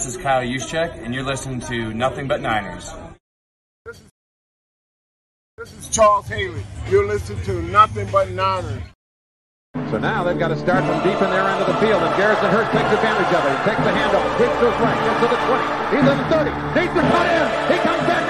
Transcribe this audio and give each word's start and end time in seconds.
This 0.00 0.16
is 0.16 0.22
Kyle 0.22 0.40
Juszczyk, 0.40 1.04
and 1.04 1.12
you're 1.12 1.28
listening 1.28 1.60
to 1.68 1.92
Nothing 1.92 2.26
But 2.26 2.40
Niners. 2.40 2.88
This 3.84 5.76
is 5.76 5.90
Charles 5.90 6.26
Haley. 6.26 6.64
You're 6.88 7.04
listening 7.04 7.44
to 7.44 7.60
Nothing 7.68 8.08
But 8.10 8.30
Niners. 8.30 8.80
So 9.92 9.98
now 9.98 10.24
they've 10.24 10.38
got 10.38 10.48
to 10.48 10.56
start 10.56 10.88
from 10.88 11.04
deep 11.04 11.20
in 11.20 11.28
their 11.28 11.44
end 11.44 11.60
of 11.60 11.66
the 11.68 11.76
field, 11.84 12.00
and 12.00 12.16
Garrison 12.16 12.48
Hearst 12.48 12.72
takes 12.72 12.88
advantage 12.88 13.28
of 13.28 13.44
it. 13.44 13.52
He 13.52 13.64
takes 13.68 13.84
the 13.84 13.92
handoff, 13.92 14.24
hits 14.40 14.56
to 14.56 14.72
his 14.72 14.80
right, 14.80 14.96
gets 15.04 15.20
to 15.20 15.28
the 15.28 15.36
20. 15.36 15.68
He's 15.92 16.06
in 16.08 16.16
the 16.16 16.28
30, 16.32 16.48
needs 16.80 16.94
to 16.96 17.02
cut 17.04 17.26
in. 17.28 17.44
He 17.68 17.76
comes 17.84 18.02
back 18.08 18.29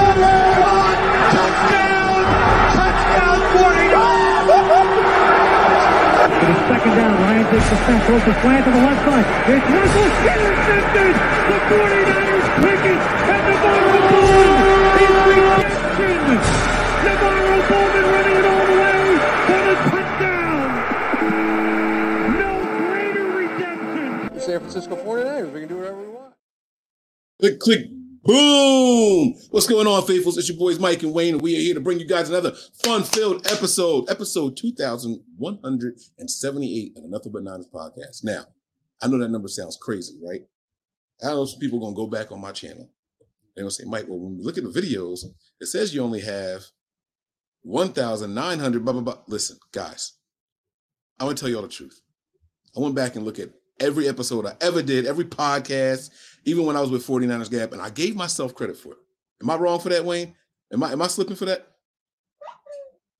Touchdown! 1.51 2.23
Touchdown, 2.75 3.39
49! 3.51 4.31
It 6.31 6.49
is 6.49 6.61
second 6.67 6.93
down. 6.95 7.13
Ryan 7.21 7.45
takes 7.51 7.69
the 7.69 7.75
snap, 7.85 8.01
throws 8.07 8.23
the 8.25 8.33
slant 8.41 8.63
to 8.65 8.71
the 8.71 8.81
left 8.81 9.01
side. 9.05 9.25
It's 9.51 9.67
Russell 9.71 10.09
intercepted. 10.31 11.13
The 11.51 11.57
49ers 11.69 12.47
pick 12.61 12.81
it, 12.91 12.99
and 13.31 13.41
NaVorro 13.51 13.99
Bowman 14.11 14.95
is 15.01 15.17
redemption. 15.27 16.15
NaVorro 17.05 17.57
Bowman 17.69 18.05
running 18.11 18.37
it 18.41 18.45
all 18.45 18.65
the 18.71 18.77
way 18.81 19.01
for 19.45 19.61
the 19.67 19.75
touchdown. 19.91 20.67
No 22.39 22.51
greater 22.79 23.27
redemption. 23.37 24.39
San 24.39 24.57
Francisco 24.59 24.95
49ers. 24.95 25.51
We 25.51 25.59
can 25.59 25.69
do 25.69 25.77
whatever 25.77 25.99
we 26.01 26.07
want. 26.07 26.33
Click, 27.39 27.59
click, 27.59 27.83
boom. 28.23 29.35
What's 29.49 29.67
going 29.67 29.87
on, 29.87 30.05
faithfuls? 30.05 30.37
It's 30.37 30.49
your 30.49 30.57
boys 30.57 30.79
Mike 30.79 31.03
and 31.03 31.13
Wayne, 31.13 31.35
and 31.35 31.41
we 31.41 31.57
are 31.57 31.61
here 31.61 31.73
to 31.73 31.79
bring 31.79 31.99
you 31.99 32.07
guys 32.07 32.29
another 32.29 32.53
fun-filled 32.83 33.47
episode, 33.47 34.09
episode 34.09 34.57
2178 34.57 36.97
of 36.97 37.03
the 37.03 37.09
Nothing 37.09 37.31
But 37.31 37.43
Niners 37.43 37.67
podcast. 37.73 38.23
Now, 38.23 38.45
I 39.01 39.07
know 39.07 39.17
that 39.17 39.29
number 39.29 39.47
sounds 39.47 39.77
crazy, 39.81 40.15
right? 40.23 40.41
I 41.23 41.27
know 41.27 41.45
some 41.45 41.59
people 41.59 41.79
going 41.79 41.93
to 41.93 41.97
go 41.97 42.07
back 42.07 42.31
on 42.31 42.41
my 42.41 42.51
channel. 42.51 42.89
They're 43.55 43.65
to 43.65 43.71
say, 43.71 43.83
Mike, 43.85 44.05
well, 44.07 44.19
when 44.19 44.37
we 44.37 44.43
look 44.43 44.57
at 44.57 44.63
the 44.63 44.69
videos, 44.69 45.25
it 45.59 45.67
says 45.67 45.93
you 45.93 46.01
only 46.01 46.21
have 46.21 46.63
1,900, 47.63 48.85
blah, 48.85 48.93
blah, 48.93 49.01
blah. 49.01 49.17
Listen, 49.27 49.57
guys, 49.71 50.13
I'm 51.19 51.27
gonna 51.27 51.37
tell 51.37 51.49
you 51.49 51.57
all 51.57 51.61
the 51.61 51.67
truth. 51.67 52.01
I 52.75 52.79
went 52.79 52.95
back 52.95 53.15
and 53.15 53.25
looked 53.25 53.39
at 53.39 53.49
every 53.81 54.07
episode 54.07 54.45
I 54.45 54.55
ever 54.61 54.81
did, 54.81 55.05
every 55.05 55.25
podcast, 55.25 56.11
even 56.45 56.65
when 56.65 56.77
I 56.77 56.81
was 56.81 56.91
with 56.91 57.05
49ers 57.05 57.51
Gap, 57.51 57.73
and 57.73 57.81
I 57.81 57.89
gave 57.89 58.15
myself 58.15 58.55
credit 58.55 58.77
for 58.77 58.93
it. 58.93 58.99
Am 59.41 59.49
I 59.49 59.55
wrong 59.55 59.79
for 59.79 59.89
that, 59.89 60.05
Wayne? 60.05 60.35
Am 60.73 60.83
I 60.83 60.91
am 60.93 61.01
I 61.01 61.07
slipping 61.07 61.35
for 61.35 61.45
that? 61.45 61.67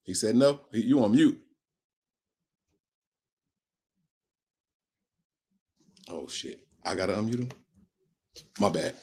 He 0.04 0.14
said 0.14 0.36
no. 0.36 0.62
He- 0.72 0.84
You 0.84 1.04
on 1.04 1.12
mute. 1.12 1.40
Oh 6.10 6.28
shit. 6.28 6.60
I 6.84 6.96
gotta 6.96 7.14
unmute 7.14 7.40
him. 7.40 7.50
My 8.60 8.70
bad. 8.70 8.96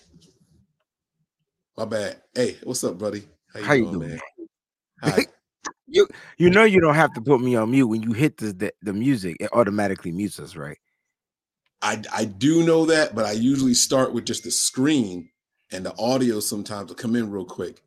My 1.77 1.85
bad. 1.85 2.21
Hey, 2.35 2.57
what's 2.65 2.83
up, 2.85 2.99
buddy? 2.99 3.23
How 3.53 3.75
you 3.75 3.85
doing? 3.87 3.99
man? 4.11 4.21
Hi. 5.03 5.27
You 5.87 6.07
you 6.39 6.51
know 6.51 6.65
you 6.65 6.81
don't 6.81 6.95
have 6.95 7.13
to 7.15 7.21
put 7.21 7.41
me 7.41 7.57
on 7.57 7.71
mute 7.71 7.87
when 7.87 8.03
you 8.03 8.13
hit 8.13 8.37
the 8.39 8.53
the, 8.53 8.73
the 8.83 8.93
music. 8.93 9.37
It 9.41 9.51
automatically 9.53 10.13
mutes 10.13 10.39
us, 10.41 10.57
right? 10.57 10.79
I 11.83 12.03
I 12.13 12.25
do 12.25 12.65
know 12.65 12.87
that, 12.87 13.15
but 13.15 13.25
I 13.25 13.33
usually 13.33 13.75
start 13.75 14.13
with 14.13 14.25
just 14.25 14.45
the 14.45 14.51
screen 14.51 15.31
and 15.71 15.85
the 15.85 15.97
audio 15.99 16.41
sometimes 16.41 16.89
will 16.89 16.97
come 16.97 17.15
in 17.17 17.31
real 17.31 17.45
quick. 17.45 17.83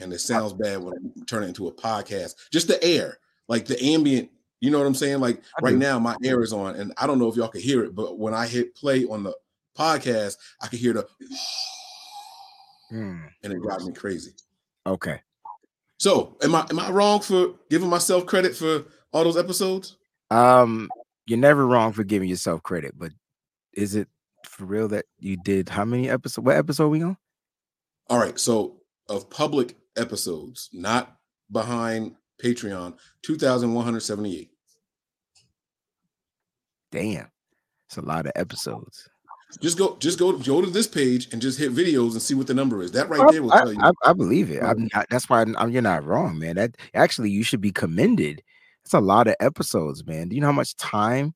And 0.00 0.12
it 0.12 0.20
sounds 0.20 0.52
bad 0.54 0.82
when 0.82 0.94
I 0.94 1.24
turn 1.26 1.42
it 1.42 1.48
into 1.48 1.68
a 1.68 1.72
podcast. 1.72 2.34
Just 2.50 2.68
the 2.68 2.82
air, 2.82 3.18
like 3.48 3.66
the 3.66 3.82
ambient, 3.82 4.30
you 4.60 4.70
know 4.70 4.78
what 4.78 4.86
I'm 4.86 4.94
saying? 4.94 5.20
Like 5.20 5.42
right 5.60 5.76
now, 5.76 5.98
my 5.98 6.16
air 6.24 6.42
is 6.42 6.52
on, 6.52 6.76
and 6.76 6.92
I 6.96 7.06
don't 7.06 7.18
know 7.18 7.28
if 7.28 7.36
y'all 7.36 7.48
can 7.48 7.60
hear 7.60 7.84
it, 7.84 7.94
but 7.94 8.18
when 8.18 8.32
I 8.32 8.46
hit 8.46 8.74
play 8.74 9.04
on 9.04 9.24
the 9.24 9.34
podcast, 9.76 10.36
I 10.62 10.68
can 10.68 10.78
hear 10.78 10.94
the 10.94 11.06
Hmm, 12.90 13.20
and 13.42 13.52
it 13.52 13.62
drives 13.62 13.86
me 13.86 13.92
crazy. 13.92 14.32
Okay. 14.86 15.20
So 15.98 16.36
am 16.42 16.54
I 16.54 16.66
am 16.70 16.78
I 16.78 16.90
wrong 16.90 17.20
for 17.20 17.54
giving 17.68 17.88
myself 17.88 18.26
credit 18.26 18.56
for 18.56 18.84
all 19.12 19.24
those 19.24 19.36
episodes? 19.36 19.96
Um, 20.30 20.88
you're 21.26 21.38
never 21.38 21.66
wrong 21.66 21.92
for 21.92 22.04
giving 22.04 22.28
yourself 22.28 22.62
credit, 22.62 22.94
but 22.96 23.12
is 23.72 23.94
it 23.94 24.08
for 24.46 24.64
real 24.64 24.88
that 24.88 25.06
you 25.18 25.36
did 25.36 25.68
how 25.68 25.84
many 25.84 26.08
episodes? 26.10 26.44
What 26.44 26.56
episode 26.56 26.88
we 26.88 27.02
on? 27.02 27.16
All 28.08 28.18
right, 28.18 28.38
so 28.38 28.76
of 29.08 29.28
public 29.30 29.76
episodes, 29.96 30.68
not 30.72 31.16
behind 31.52 32.14
Patreon, 32.42 32.96
2,178. 33.22 34.50
Damn, 36.92 37.30
it's 37.86 37.96
a 37.98 38.02
lot 38.02 38.26
of 38.26 38.32
episodes. 38.34 39.08
Just 39.60 39.78
go, 39.78 39.96
just 39.98 40.18
go, 40.18 40.32
go 40.38 40.60
to 40.60 40.70
this 40.70 40.86
page 40.86 41.32
and 41.32 41.42
just 41.42 41.58
hit 41.58 41.72
videos 41.74 42.12
and 42.12 42.22
see 42.22 42.34
what 42.34 42.46
the 42.46 42.54
number 42.54 42.82
is. 42.82 42.92
That 42.92 43.08
right 43.08 43.20
Oh, 43.20 43.32
there 43.32 43.42
will 43.42 43.52
I, 43.52 43.58
tell 43.58 43.72
you. 43.72 43.80
I, 43.82 43.90
I 44.04 44.12
believe 44.12 44.50
it. 44.50 44.62
I'm 44.62 44.88
not, 44.94 45.06
that's 45.10 45.28
why 45.28 45.40
I'm- 45.40 45.70
you're 45.70 45.82
not 45.82 46.04
wrong, 46.04 46.38
man. 46.38 46.54
That 46.56 46.76
actually 46.94 47.30
you 47.30 47.42
should 47.42 47.60
be 47.60 47.72
commended. 47.72 48.42
It's 48.84 48.94
a 48.94 49.00
lot 49.00 49.26
of 49.26 49.34
episodes, 49.40 50.06
man. 50.06 50.28
Do 50.28 50.36
you 50.36 50.40
know 50.40 50.46
how 50.48 50.52
much 50.52 50.76
time 50.76 51.34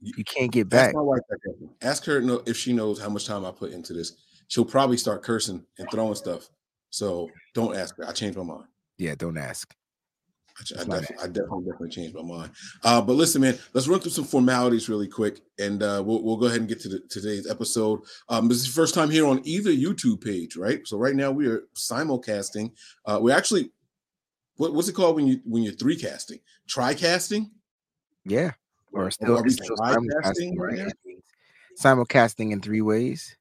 you 0.00 0.24
can't 0.24 0.50
get 0.50 0.68
back? 0.68 0.88
Ask 0.88 0.94
my 0.94 1.02
wife 1.02 1.20
that. 1.28 1.68
Ask 1.82 2.04
her 2.06 2.22
if 2.46 2.56
she 2.56 2.72
knows 2.72 3.00
how 3.00 3.08
much 3.08 3.26
time 3.26 3.44
I 3.44 3.50
put 3.50 3.72
into 3.72 3.92
this. 3.92 4.14
She'll 4.48 4.64
probably 4.64 4.96
start 4.96 5.22
cursing 5.22 5.64
and 5.78 5.88
throwing 5.90 6.14
stuff. 6.14 6.48
So 6.90 7.30
don't 7.54 7.76
ask 7.76 7.96
her. 7.96 8.08
I 8.08 8.12
changed 8.12 8.36
my 8.36 8.44
mind. 8.44 8.64
Yeah, 8.98 9.14
don't 9.14 9.38
ask. 9.38 9.74
I, 10.76 10.80
I, 10.80 10.84
definitely, 10.84 11.16
I 11.16 11.26
definitely, 11.26 11.64
definitely 11.64 11.88
changed 11.88 12.14
my 12.14 12.22
mind. 12.22 12.50
Uh, 12.82 13.00
but 13.00 13.14
listen, 13.14 13.40
man, 13.40 13.58
let's 13.72 13.88
run 13.88 14.00
through 14.00 14.10
some 14.10 14.24
formalities 14.24 14.88
really 14.88 15.08
quick, 15.08 15.40
and 15.58 15.82
uh, 15.82 16.02
we'll, 16.04 16.22
we'll 16.22 16.36
go 16.36 16.46
ahead 16.46 16.60
and 16.60 16.68
get 16.68 16.80
to 16.80 16.88
the, 16.88 17.00
today's 17.08 17.48
episode. 17.48 18.00
Um, 18.28 18.48
this 18.48 18.58
is 18.58 18.66
the 18.66 18.72
first 18.72 18.94
time 18.94 19.08
here 19.08 19.26
on 19.26 19.40
either 19.44 19.70
YouTube 19.70 20.22
page, 20.22 20.56
right? 20.56 20.86
So 20.86 20.98
right 20.98 21.14
now 21.14 21.30
we 21.30 21.46
are 21.46 21.62
simulcasting. 21.74 22.72
Uh, 23.06 23.18
we're 23.22 23.34
actually, 23.34 23.70
what, 24.56 24.74
what's 24.74 24.88
it 24.88 24.94
called 24.94 25.16
when 25.16 25.26
you 25.26 25.40
when 25.44 25.62
you're 25.62 25.72
three 25.72 25.96
casting? 25.96 26.40
Tri-casting? 26.68 27.50
Yeah, 28.26 28.50
or 28.92 29.10
still, 29.10 29.38
are 29.38 29.42
we 29.42 29.50
still 29.50 29.76
simulcasting 29.76 30.58
right 30.58 30.72
right? 30.72 30.78
now? 30.78 30.86
It 30.86 30.96
means 31.04 31.22
Simulcasting 31.80 32.52
in 32.52 32.60
three 32.60 32.82
ways. 32.82 33.36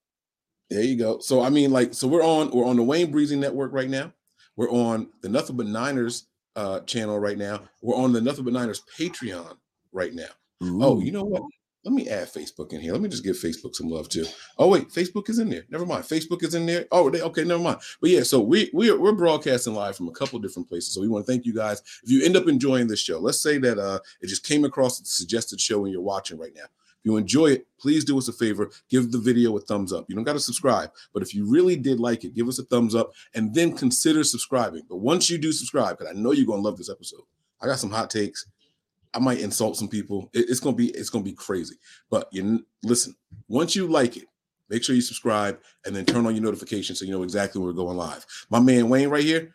There 0.69 0.84
you 0.84 0.96
go. 0.96 1.19
So 1.19 1.42
I 1.42 1.50
mean, 1.50 1.72
like, 1.72 1.94
so 1.94 2.07
we're 2.07 2.24
on 2.24 2.51
we're 2.51 2.66
on 2.66 2.75
the 2.75 2.84
Wayne 2.84 3.12
Breezy 3.12 3.36
Network 3.36 3.74
right 3.74 3.90
now. 3.90 4.13
We're 4.56 4.72
on 4.72 5.10
the 5.22 5.30
Nothing 5.30 5.57
But 5.57 5.68
Niners 5.68 6.28
uh, 6.56 6.81
channel 6.81 7.19
right 7.19 7.38
now. 7.38 7.62
We're 7.81 7.96
on 7.96 8.13
the 8.13 8.22
Nothing 8.22 8.46
But 8.46 8.54
Niners 8.54 8.84
Patreon 8.98 9.57
right 9.92 10.13
now. 10.13 10.30
Oh, 10.62 11.00
you 11.00 11.12
know 11.12 11.24
what? 11.24 11.44
Let 11.86 11.94
me 11.94 12.10
add 12.10 12.28
Facebook 12.28 12.74
in 12.74 12.81
here. 12.81 12.92
Let 12.92 13.02
me 13.02 13.08
just 13.08 13.24
give 13.24 13.38
Facebook 13.38 13.74
some 13.74 13.90
love 13.90 14.10
too. 14.10 14.26
Oh 14.58 14.68
wait, 14.68 14.90
Facebook 14.90 15.30
is 15.30 15.40
in 15.40 15.50
there. 15.50 15.64
Never 15.70 15.86
mind. 15.86 16.04
Facebook 16.04 16.44
is 16.44 16.54
in 16.54 16.66
there. 16.66 16.86
Oh, 16.92 17.10
they, 17.10 17.22
okay, 17.22 17.46
never 17.46 17.64
mind. 17.64 17.80
But 18.02 18.10
yeah, 18.10 18.24
so 18.24 18.42
we 18.42 18.70
we're 18.74 19.00
we're 19.00 19.14
broadcasting 19.14 19.74
live 19.74 19.96
from 19.96 20.10
a 20.10 20.12
couple 20.12 20.40
different 20.40 20.68
places. 20.68 20.94
So 20.94 21.00
we 21.00 21.08
want 21.08 21.26
to 21.26 21.31
thank 21.31 21.46
you 21.46 21.54
guys. 21.54 21.81
If 22.04 22.12
you 22.12 22.26
end 22.26 22.36
up 22.36 22.50
enjoying 22.50 22.88
this 22.88 23.00
show, 23.00 23.20
let's 23.20 23.40
say 23.42 23.60
that 23.60 23.80
uh 23.80 24.00
it 24.22 24.28
just 24.28 24.46
came 24.46 24.66
across 24.66 25.00
the 25.00 25.06
suggested 25.06 25.62
show 25.62 25.86
and 25.86 25.94
you're 25.94 26.02
watching 26.02 26.38
right 26.38 26.54
now. 26.54 26.66
If 26.66 27.06
you 27.06 27.16
enjoy 27.16 27.52
it, 27.52 27.68
please 27.80 28.04
do 28.04 28.18
us 28.18 28.28
a 28.28 28.34
favor. 28.34 28.70
Give 28.90 29.10
the 29.10 29.18
video 29.18 29.56
a 29.56 29.62
thumbs 29.62 29.94
up. 29.94 30.06
You 30.10 30.16
don't 30.16 30.25
got 30.25 30.34
to 30.34 30.40
subscribe, 30.42 30.92
but 31.14 31.24
if 31.24 31.34
you 31.34 31.50
really 31.50 31.78
did 31.78 31.98
like 31.98 32.25
it, 32.25 32.34
give 32.34 32.50
us 32.50 32.60
a 32.60 32.64
thumbs 32.64 32.94
up 32.94 33.14
and 33.36 33.56
then 33.56 33.78
consider 33.78 34.25
subscribing. 34.25 34.82
But 34.90 34.98
once 34.98 35.30
you 35.30 35.38
do 35.38 35.54
subscribe, 35.54 35.98
because 35.98 36.14
I 36.14 36.20
know 36.20 36.34
you're 36.34 36.46
gonna 36.46 36.62
love 36.62 36.78
this 36.78 36.90
episode. 36.90 37.22
I 37.62 37.68
got 37.68 37.80
some 37.80 37.92
hot 37.92 38.10
takes. 38.10 38.46
I 39.14 39.20
might 39.20 39.40
insult 39.40 39.76
some 39.78 39.88
people. 39.88 40.30
It- 40.34 40.50
it's 40.50 40.60
gonna 40.60 40.76
be 40.76 40.90
it's 40.92 41.10
gonna 41.10 41.24
be 41.24 41.34
crazy. 41.34 41.76
But 42.10 42.28
you 42.32 42.66
listen. 42.84 43.16
Once 43.48 43.76
you 43.76 43.88
like 43.88 44.18
it, 44.18 44.26
make 44.70 44.84
sure 44.84 44.96
you 44.96 45.02
subscribe 45.02 45.60
and 45.86 45.96
then 45.96 46.06
turn 46.06 46.26
on 46.26 46.36
your 46.36 46.44
notifications 46.44 47.00
so 47.00 47.06
you 47.06 47.12
know 47.12 47.24
exactly 47.24 47.60
when 47.60 47.68
we're 47.68 47.74
going 47.84 47.98
live. 47.98 48.26
My 48.50 48.60
man 48.60 48.90
Wayne 48.90 49.10
right 49.10 49.24
here. 49.24 49.52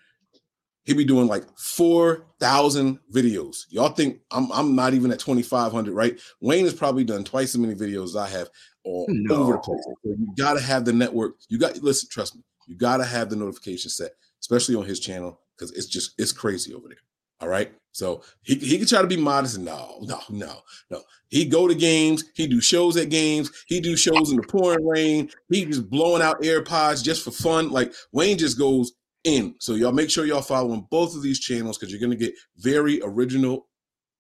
he 0.87 0.93
be 0.93 1.05
doing 1.05 1.27
like 1.27 1.45
4,000 1.59 2.99
videos. 3.13 3.65
Y'all 3.71 3.89
think 3.91 4.21
I'm 4.31 4.51
I'm 4.53 4.75
not 4.75 4.93
even 4.95 5.11
at 5.13 5.19
2,500, 5.19 5.95
right? 5.95 6.19
Wayne 6.41 6.65
has 6.65 6.75
probably 6.75 7.05
done 7.05 7.25
twice 7.25 7.55
as 7.55 7.59
many 7.59 7.75
videos 7.75 8.05
as 8.05 8.17
I 8.17 8.29
have 8.29 8.51
all 8.85 9.07
No. 9.09 9.35
over 9.37 9.53
the 9.53 9.59
place. 9.61 9.81
So 9.85 9.95
you 10.05 10.35
gotta 10.37 10.61
have 10.61 10.85
the 10.85 10.93
network. 10.93 11.37
You 11.49 11.59
got 11.59 11.77
listen, 11.83 12.09
trust 12.11 12.37
me, 12.37 12.43
you 12.67 12.77
gotta 12.77 13.05
have 13.05 13.31
the 13.31 13.37
notification 13.37 13.91
set, 13.91 14.13
especially 14.41 14.75
on 14.75 14.85
his 14.85 15.01
channel, 15.01 15.41
because 15.57 15.71
it's 15.73 15.87
just 15.87 16.13
it's 16.19 16.33
crazy 16.33 16.75
over 16.75 16.89
there. 16.89 16.99
All 17.41 17.49
right. 17.49 17.73
So 17.95 18.25
he, 18.43 18.57
he 18.57 18.77
can 18.77 18.89
try 18.89 19.03
to 19.03 19.07
be 19.07 19.17
modest 19.17 19.61
no, 19.61 19.99
no, 20.03 20.19
no, 20.29 20.63
no. 20.91 21.03
He 21.29 21.45
go 21.45 21.69
to 21.69 21.75
games, 21.77 22.25
he 22.35 22.49
do 22.49 22.61
shows 22.61 22.97
at 22.97 23.09
games, 23.09 23.53
he 23.69 23.81
do 23.81 23.97
shows 23.97 24.33
in 24.33 24.37
the 24.37 24.43
pouring 24.43 24.85
rain, 24.85 25.31
he 25.49 25.65
just 25.65 25.89
blowing 25.89 26.21
out 26.21 26.43
AirPods 26.43 27.05
just 27.05 27.23
for 27.23 27.31
fun. 27.31 27.71
Like 27.71 27.95
Wayne 28.11 28.37
just 28.37 28.59
goes 28.59 28.93
in. 29.23 29.55
So 29.61 29.75
y'all 29.75 29.93
make 29.93 30.11
sure 30.11 30.27
y'all 30.27 30.43
following 30.43 30.89
both 30.91 31.15
of 31.15 31.23
these 31.23 31.39
channels 31.39 31.79
because 31.79 31.93
you're 31.93 32.01
gonna 32.01 32.17
get 32.17 32.35
very 32.57 33.01
original 33.05 33.69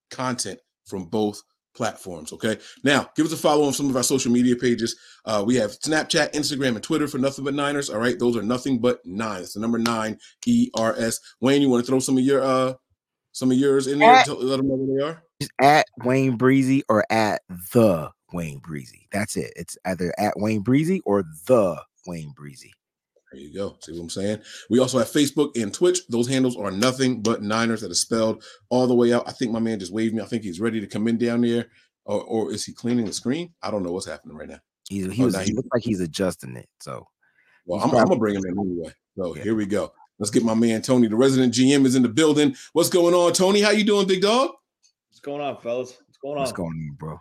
content 0.08 0.60
from 0.84 1.06
both 1.06 1.42
platforms. 1.74 2.32
Okay. 2.32 2.56
Now 2.84 3.10
give 3.16 3.26
us 3.26 3.32
a 3.32 3.36
follow 3.36 3.64
on 3.66 3.72
some 3.72 3.90
of 3.90 3.96
our 3.96 4.04
social 4.04 4.30
media 4.30 4.54
pages. 4.54 4.96
Uh, 5.24 5.42
we 5.44 5.56
have 5.56 5.72
Snapchat, 5.80 6.32
Instagram, 6.32 6.76
and 6.76 6.82
Twitter 6.82 7.08
for 7.08 7.18
nothing 7.18 7.44
but 7.44 7.54
Niners. 7.54 7.90
All 7.90 7.98
right, 7.98 8.20
those 8.20 8.36
are 8.36 8.42
nothing 8.42 8.78
but 8.78 9.04
nine. 9.04 9.42
It's 9.42 9.54
the 9.54 9.60
number 9.60 9.78
nine 9.78 10.16
E 10.46 10.70
R 10.76 10.94
S. 10.96 11.18
Wayne, 11.40 11.60
you 11.60 11.68
want 11.68 11.84
to 11.84 11.90
throw 11.90 11.98
some 11.98 12.16
of 12.16 12.22
your 12.22 12.40
uh 12.40 12.74
some 13.34 13.50
of 13.50 13.58
yours 13.58 13.86
in 13.86 13.98
there? 13.98 14.14
At- 14.14 14.24
To 14.26 14.34
let 14.34 14.56
them 14.56 14.68
know 14.68 14.76
where 14.76 14.96
they 14.96 15.04
are. 15.04 15.22
Just 15.40 15.52
at 15.60 15.86
Wayne 16.04 16.36
Breezy 16.36 16.82
or 16.88 17.04
at 17.10 17.42
the 17.72 18.10
Wayne 18.32 18.60
Breezy. 18.60 19.06
That's 19.12 19.36
it. 19.36 19.52
It's 19.56 19.76
either 19.84 20.14
at 20.16 20.34
Wayne 20.38 20.62
Breezy 20.62 21.00
or 21.04 21.24
the 21.46 21.82
Wayne 22.06 22.32
Breezy. 22.36 22.72
There 23.32 23.40
you 23.40 23.52
go. 23.52 23.76
See 23.80 23.92
what 23.92 24.00
I'm 24.02 24.10
saying? 24.10 24.38
We 24.70 24.78
also 24.78 24.98
have 24.98 25.08
Facebook 25.08 25.60
and 25.60 25.74
Twitch. 25.74 26.06
Those 26.08 26.28
handles 26.28 26.56
are 26.56 26.70
nothing 26.70 27.20
but 27.20 27.42
Niners 27.42 27.80
that 27.80 27.90
are 27.90 27.94
spelled 27.94 28.44
all 28.70 28.86
the 28.86 28.94
way 28.94 29.12
out. 29.12 29.28
I 29.28 29.32
think 29.32 29.50
my 29.50 29.58
man 29.58 29.80
just 29.80 29.92
waved 29.92 30.14
me. 30.14 30.22
I 30.22 30.26
think 30.26 30.44
he's 30.44 30.60
ready 30.60 30.80
to 30.80 30.86
come 30.86 31.08
in 31.08 31.18
down 31.18 31.40
there. 31.40 31.66
Or, 32.06 32.22
or 32.22 32.52
is 32.52 32.64
he 32.64 32.72
cleaning 32.72 33.06
the 33.06 33.12
screen? 33.12 33.52
I 33.62 33.70
don't 33.72 33.82
know 33.82 33.90
what's 33.90 34.06
happening 34.06 34.36
right 34.36 34.48
now. 34.48 34.60
He's, 34.88 35.10
he 35.10 35.22
Oh, 35.22 35.24
was 35.26 35.34
now 35.34 35.40
he 35.40 35.46
he- 35.46 35.54
looks 35.54 35.68
like 35.72 35.82
he's 35.82 36.00
adjusting 36.00 36.54
it. 36.56 36.68
So 36.80 37.06
Well, 37.66 37.80
I'm, 37.80 37.90
I'm 37.96 38.04
gonna 38.06 38.18
bring 38.20 38.36
him 38.36 38.44
in 38.46 38.58
anyway. 38.58 38.94
So 39.18 39.34
Yeah. 39.34 39.42
here 39.42 39.54
we 39.56 39.66
go. 39.66 39.92
Let's 40.18 40.30
get 40.30 40.44
my 40.44 40.54
man 40.54 40.82
Tony, 40.82 41.08
the 41.08 41.16
resident 41.16 41.52
GM, 41.54 41.84
is 41.86 41.96
in 41.96 42.02
the 42.02 42.08
building. 42.08 42.54
What's 42.72 42.88
going 42.88 43.14
on, 43.14 43.32
Tony? 43.32 43.60
How 43.60 43.70
you 43.70 43.84
doing, 43.84 44.06
big 44.06 44.22
dog? 44.22 44.50
What's 45.10 45.20
going 45.20 45.40
on, 45.40 45.56
fellas? 45.60 45.90
What's 46.06 46.18
going 46.18 46.34
on? 46.36 46.40
what's 46.40 46.52
going 46.52 46.68
on, 46.90 46.96
bro? 46.98 47.18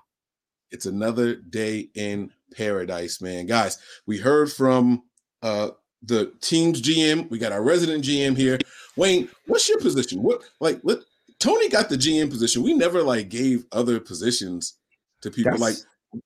It's 0.71 0.85
another 0.85 1.35
day 1.35 1.89
in 1.95 2.31
paradise, 2.55 3.21
man. 3.21 3.45
Guys, 3.47 3.77
we 4.05 4.17
heard 4.17 4.51
from 4.51 5.03
uh 5.41 5.69
the 6.05 6.33
team's 6.41 6.81
GM. 6.81 7.29
We 7.29 7.37
got 7.39 7.51
our 7.51 7.63
resident 7.63 8.03
GM 8.03 8.35
here. 8.37 8.59
Wayne, 8.97 9.29
what's 9.47 9.67
your 9.69 9.79
position? 9.79 10.21
What 10.21 10.43
like 10.59 10.79
let 10.83 10.99
Tony 11.39 11.69
got 11.69 11.89
the 11.89 11.95
GM 11.97 12.29
position. 12.29 12.61
We 12.63 12.73
never 12.73 13.01
like 13.03 13.29
gave 13.29 13.65
other 13.71 13.99
positions 13.99 14.75
to 15.21 15.31
people. 15.31 15.51
That's- 15.57 15.85
like 16.13 16.21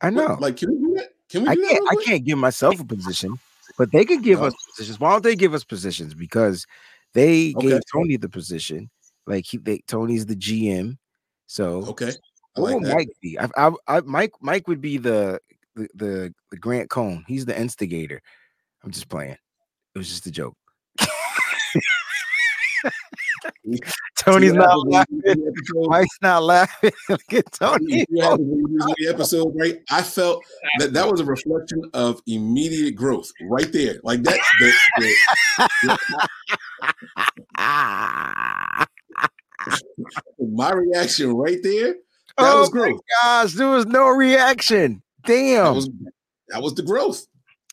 I 0.00 0.10
know. 0.10 0.28
what- 0.28 0.40
like 0.40 0.56
can 0.56 0.70
we 0.70 0.78
do 0.78 0.94
that? 0.96 1.08
Can 1.30 1.42
we 1.42 1.48
I 1.48 1.54
do 1.54 1.60
that? 1.62 1.68
can't 1.70 1.80
real 1.90 2.00
I 2.00 2.04
can't 2.04 2.24
give 2.24 2.38
myself 2.38 2.80
a 2.80 2.84
position, 2.84 3.38
but 3.76 3.92
they 3.92 4.04
could 4.04 4.22
give 4.22 4.40
No. 4.40 4.46
us 4.46 4.54
positions. 4.70 5.00
Why 5.00 5.12
don't 5.12 5.22
they 5.24 5.36
give 5.36 5.54
us 5.54 5.64
positions? 5.64 6.14
Because 6.14 6.66
they 7.14 7.54
Okay. 7.56 7.68
gave 7.68 7.80
Tony 7.92 8.16
the 8.16 8.28
position. 8.28 8.90
Like 9.26 9.44
he 9.46 9.58
they 9.58 9.78
Tony's 9.86 10.26
the 10.26 10.36
GM. 10.36 10.96
So 11.46 11.84
Okay. 11.88 12.12
I 12.56 12.60
like 12.60 12.80
that. 12.80 12.94
Mike 12.94 13.08
be? 13.20 13.38
I, 13.38 13.48
I, 13.56 13.72
I 13.86 14.00
Mike 14.00 14.32
Mike 14.40 14.68
would 14.68 14.80
be 14.80 14.96
the 14.98 15.40
the, 15.74 15.88
the 15.94 16.34
the 16.50 16.56
Grant 16.56 16.90
Cohn. 16.90 17.24
He's 17.28 17.44
the 17.44 17.58
instigator. 17.58 18.20
I'm 18.82 18.90
just 18.90 19.08
playing. 19.08 19.36
It 19.94 19.98
was 19.98 20.08
just 20.08 20.26
a 20.26 20.30
joke. 20.30 20.56
Tony's 24.20 24.52
not 24.52 24.86
laughing. 24.88 25.20
you 25.24 25.34
do 25.34 25.42
the 25.42 25.48
episode? 25.48 25.88
Mike's 25.90 26.18
not 26.22 26.42
laughing. 26.42 26.90
Look 27.08 27.32
at 27.32 27.52
Tony. 27.52 27.84
You 27.88 27.98
see 28.00 28.06
what 28.10 28.24
happens 28.24 28.48
when 28.48 28.58
you 28.60 28.78
do 28.78 28.94
the 28.98 29.08
episode, 29.08 29.52
right? 29.58 29.80
I 29.90 30.02
felt 30.02 30.42
that 30.78 30.92
that 30.92 31.10
was 31.10 31.20
a 31.20 31.24
reflection 31.24 31.82
of 31.94 32.20
immediate 32.26 32.96
growth 32.96 33.30
right 33.48 33.72
there. 33.72 34.00
Like 34.02 34.22
that. 34.24 34.38
the- 34.98 35.98
my 40.40 40.70
reaction 40.72 41.34
right 41.34 41.58
there. 41.62 41.94
That 42.36 42.54
oh 42.54 42.60
was 42.60 42.72
my 42.72 42.80
growth. 42.80 43.00
gosh, 43.22 43.52
there 43.54 43.68
was 43.68 43.86
no 43.86 44.08
reaction. 44.08 45.02
Damn. 45.24 45.64
That 45.64 45.74
was 45.74 45.90
that 46.48 46.62
was 46.62 46.74
the 46.74 46.82
growth. 46.82 47.26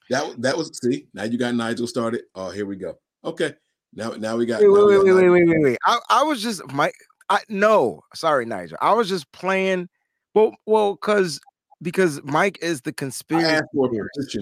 That 0.10 0.42
that 0.42 0.58
was 0.58 0.78
see. 0.82 1.08
Now 1.14 1.24
you 1.24 1.38
got 1.38 1.56
Nigel 1.56 1.88
started. 1.88 2.24
Oh, 2.34 2.50
here 2.50 2.66
we 2.66 2.76
go. 2.76 2.98
Okay. 3.24 3.54
Now 3.96 4.12
now 4.12 4.36
we 4.38 4.46
got. 4.46 4.62
wait, 4.62 4.70
wait, 4.70 4.84
wait, 4.84 5.14
wait, 5.14 5.30
wait, 5.30 5.46
wait, 5.48 5.62
wait. 5.62 5.78
I, 5.86 6.00
I 6.10 6.24
was 6.24 6.42
just 6.44 6.70
my 6.72 6.92
I 7.30 7.40
no, 7.50 8.02
sorry, 8.14 8.46
Nigel. 8.46 8.78
I 8.82 8.94
was 8.94 9.10
just 9.10 9.32
playing. 9.32 9.88
Well, 10.34 10.56
well, 10.66 10.94
because 10.96 11.40
because 11.82 12.22
Mike 12.24 12.60
is 12.62 12.82
the 12.82 12.90
I 12.92 12.94
conspiracy. 12.94 13.48
asked 13.48 13.66
for 13.74 13.88
a 13.88 13.92
theorist. 13.92 14.38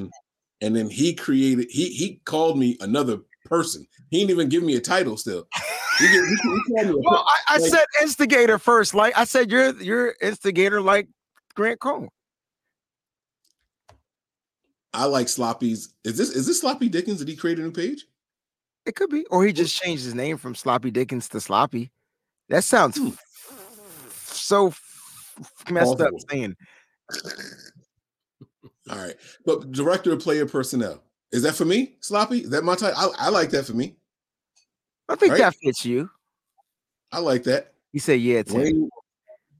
and 0.62 0.76
then 0.76 0.90
he 0.90 1.14
created. 1.14 1.68
He 1.70 1.90
he 1.90 2.20
called 2.26 2.58
me 2.58 2.78
another 2.82 3.20
person. 3.46 3.86
He 4.10 4.20
didn't 4.20 4.32
even 4.32 4.50
give 4.50 4.64
me 4.64 4.76
a 4.76 4.82
title. 4.82 5.18
Still, 5.18 5.48
he, 6.00 6.08
he, 6.08 6.14
he 6.18 6.74
Well, 6.76 7.26
I, 7.28 7.56
I 7.56 7.58
like- 7.60 7.70
said 7.72 7.86
instigator 8.02 8.58
first. 8.58 8.94
Like 8.96 9.16
I 9.18 9.24
said, 9.26 9.52
you're 9.52 9.80
you're 9.82 10.16
instigator 10.22 10.82
like 10.82 11.08
Grant 11.56 11.80
Cohn. 11.80 12.10
I 14.94 15.06
like 15.06 15.30
Sloppy's. 15.30 15.94
Is 16.04 16.18
this 16.18 16.30
is 16.30 16.48
this 16.48 16.60
Sloppy 16.62 16.90
Dickens? 16.90 17.20
Did 17.20 17.28
he 17.28 17.36
create 17.36 17.60
a 17.60 17.62
new 17.62 17.72
page? 17.72 18.06
It 18.86 18.96
could 18.96 19.10
be, 19.10 19.26
or 19.28 19.46
he 19.46 19.54
just 19.54 19.76
changed 19.82 20.04
his 20.04 20.14
name 20.14 20.38
from 20.38 20.56
Sloppy 20.56 20.92
Dickens 20.92 21.30
to 21.30 21.40
Sloppy. 21.40 21.92
That 22.50 22.64
sounds 22.64 22.98
Hmm. 22.98 23.08
f- 23.08 24.30
so 24.36 24.68
f- 24.68 25.72
messed 25.72 25.92
up 26.02 26.10
Plausible. 26.10 26.20
saying. 26.30 26.56
All 28.90 28.98
right, 28.98 29.16
but 29.46 29.72
director 29.72 30.12
of 30.12 30.20
player 30.20 30.46
personnel 30.46 31.02
is 31.32 31.42
that 31.44 31.56
for 31.56 31.66
me? 31.66 31.96
Sloppy? 32.02 32.40
Is 32.42 32.50
that 32.52 32.64
my 32.64 32.76
title? 32.76 33.14
I, 33.18 33.28
I 33.28 33.30
like 33.30 33.50
that 33.52 33.66
for 33.66 33.74
me. 33.74 33.96
I 35.10 35.16
think 35.16 35.32
Right? 35.32 35.40
that 35.40 35.56
fits 35.56 35.86
you. 35.86 36.10
I 37.12 37.20
like 37.20 37.44
that. 37.44 37.74
He 37.94 38.00
said, 38.00 38.20
"Yeah, 38.20 38.40
it's 38.40 38.52
him." 38.52 38.62
Wayne- 38.62 38.90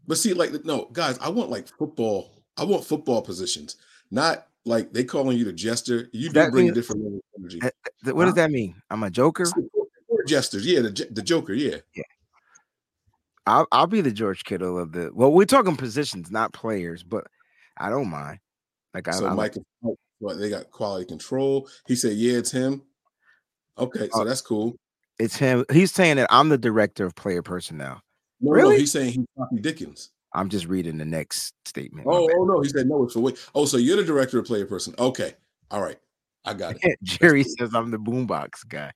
but 0.06 0.18
see, 0.18 0.34
like 0.34 0.66
no 0.66 0.86
guys, 0.92 1.18
I 1.20 1.30
want 1.30 1.50
like 1.50 1.68
football. 1.70 2.44
I 2.58 2.66
want 2.66 2.84
football 2.86 3.22
positions, 3.22 3.78
not 4.12 4.48
like 4.66 4.94
they 4.94 5.04
calling 5.04 5.38
you 5.38 5.46
the 5.46 5.54
jester. 5.54 6.10
You 6.14 6.30
do 6.30 6.34
That 6.34 6.52
bring 6.52 6.70
a 6.70 6.74
different 6.74 7.04
level 7.04 7.18
of 7.18 7.24
energy. 7.40 7.60
Uh, 7.62 8.14
What 8.14 8.26
does 8.26 8.36
that 8.36 8.52
mean? 8.52 8.76
I'm 8.90 9.04
a 9.04 9.10
joker. 9.10 9.46
Jesters, 10.28 10.66
yeah, 10.66 10.80
the, 10.80 11.08
the 11.12 11.22
Joker, 11.22 11.54
yeah. 11.54 11.78
yeah. 11.96 12.04
I'll, 13.46 13.68
I'll 13.74 13.88
be 13.88 14.00
the 14.00 14.12
George 14.12 14.44
Kittle 14.46 14.80
of 14.80 14.94
the. 14.94 15.12
Well, 15.14 15.34
we're 15.34 15.44
talking 15.46 15.76
positions, 15.76 16.32
not 16.32 16.54
players, 16.54 17.04
but 17.04 17.28
I 17.78 17.90
don't 17.90 18.10
mind. 18.10 18.40
Like 18.94 19.08
I, 19.10 19.12
So 19.12 19.26
I 19.26 19.34
like- 19.34 19.58
Mike, 19.82 19.96
what 20.20 20.40
they 20.40 20.50
got 20.50 20.72
quality 20.72 21.06
control. 21.06 21.68
He 21.88 21.96
said, 21.98 22.14
yeah, 22.14 22.38
it's 22.38 22.52
him. 22.52 22.84
Okay, 23.78 24.08
so 24.14 24.22
Uh, 24.22 24.24
that's 24.24 24.40
cool. 24.40 24.78
it's 25.20 25.36
him. 25.36 25.66
He's 25.74 25.92
saying 25.92 26.16
that 26.18 26.28
I'm 26.30 26.48
the 26.48 26.58
director 26.58 27.06
of 27.06 27.16
player 27.16 27.42
personnel. 27.42 28.00
No, 28.40 28.52
no, 28.52 28.56
really? 28.56 28.78
he's 28.80 28.92
saying 28.94 29.12
he's 29.14 29.26
Sloppy 29.36 29.60
Dickens. 29.60 30.12
I'm 30.34 30.50
just 30.50 30.66
reading 30.66 30.98
the 30.98 31.06
next 31.06 31.54
statement. 31.66 32.08
Oh, 32.10 32.30
oh 32.36 32.46
no, 32.46 32.62
he 32.62 32.70
said 32.70 32.88
no. 32.88 33.04
It's 33.04 33.14
for 33.14 33.20
wait. 33.20 33.38
Oh, 33.54 33.66
so 33.66 33.78
you're 33.78 33.98
the 33.98 34.04
director 34.04 34.40
of 34.40 34.46
player 34.46 34.66
person. 34.66 34.96
Okay, 34.98 35.34
all 35.72 35.82
right, 35.82 36.00
I 36.46 36.54
got 36.54 36.76
it. 36.82 37.00
Jerry 37.04 37.44
says 37.44 37.74
I'm 37.74 37.92
the 37.92 38.00
boombox 38.00 38.68
guy. 38.68 38.92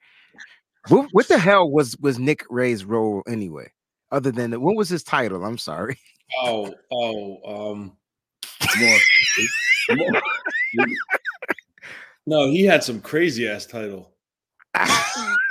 What, 0.89 1.10
what 1.12 1.27
the 1.27 1.38
hell 1.38 1.70
was 1.70 1.98
was 1.98 2.17
Nick 2.17 2.44
Ray's 2.50 2.86
role 2.86 3.24
anyway? 3.27 3.72
Other 4.12 4.32
than 4.32 4.51
the, 4.51 4.60
what 4.60 4.75
was 4.75 4.89
his 4.89 5.03
title? 5.03 5.44
I'm 5.44 5.58
sorry. 5.58 6.00
Oh, 6.41 6.74
oh, 6.91 7.72
um, 7.74 7.98
come 8.60 8.84
on. 8.84 9.00
no, 12.25 12.48
he 12.48 12.65
had 12.65 12.84
some 12.84 13.01
crazy 13.01 13.48
ass 13.48 13.65
title. 13.65 14.12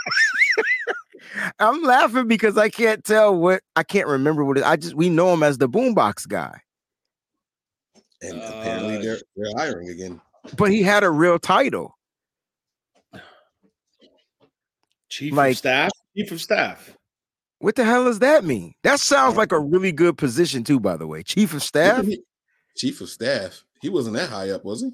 I'm 1.59 1.83
laughing 1.83 2.29
because 2.29 2.57
I 2.57 2.69
can't 2.69 3.05
tell 3.05 3.35
what 3.35 3.63
I 3.75 3.83
can't 3.83 4.07
remember 4.09 4.45
what 4.45 4.59
it, 4.59 4.65
I 4.65 4.77
just 4.77 4.95
we 4.95 5.09
know 5.11 5.33
him 5.33 5.43
as 5.43 5.59
the 5.59 5.69
boombox 5.69 6.27
guy, 6.29 6.61
And 8.23 8.39
apparently 8.39 8.97
Uh, 8.99 9.03
they're 9.03 9.19
they're 9.37 9.53
hiring 9.57 9.89
again. 9.91 10.21
but 10.57 10.71
he 10.71 10.83
had 10.83 11.05
a 11.05 11.11
real 11.11 11.39
title. 11.39 11.95
Chief 15.09 15.33
Like- 15.35 15.53
of 15.53 15.59
staff. 15.59 15.91
Chief 16.17 16.33
of 16.33 16.41
staff. 16.41 16.97
What 17.59 17.75
the 17.77 17.85
hell 17.85 18.05
does 18.05 18.19
that 18.19 18.45
mean? 18.45 18.75
That 18.83 19.01
sounds 19.01 19.37
like 19.37 19.53
a 19.53 19.59
really 19.61 19.93
good 19.93 20.19
position 20.19 20.63
too, 20.65 20.79
by 20.81 20.97
the 20.97 21.07
way. 21.07 21.23
Chief 21.23 21.55
of 21.55 21.63
staff. 21.63 22.07
Chief 22.77 23.01
of 23.01 23.09
staff. 23.09 23.65
He 23.81 23.89
wasn't 23.89 24.17
that 24.17 24.29
high 24.31 24.51
up, 24.51 24.65
was 24.65 24.83
he? 24.83 24.91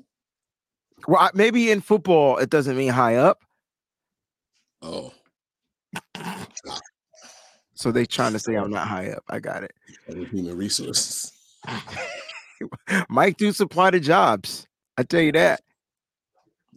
Well, 1.09 1.31
maybe 1.35 1.71
in 1.73 1.81
football 1.81 2.39
it 2.39 2.51
doesn't 2.51 2.77
mean 2.77 2.91
high 2.93 3.17
up. 3.17 3.41
Oh, 4.81 5.13
So 7.75 7.91
they 7.91 8.07
trying 8.07 8.33
to 8.33 8.39
say 8.39 8.55
I'm 8.55 8.71
not 8.71 8.87
high 8.87 9.11
up. 9.11 9.25
I 9.29 9.41
got 9.41 9.65
it. 9.65 9.73
human 10.31 10.57
resources. 10.57 11.33
Mike 13.09 13.37
do 13.37 13.53
supply 13.53 13.91
the 13.91 14.01
jobs. 14.01 14.67
I 14.97 15.03
tell 15.03 15.21
you 15.21 15.33
that. 15.33 15.63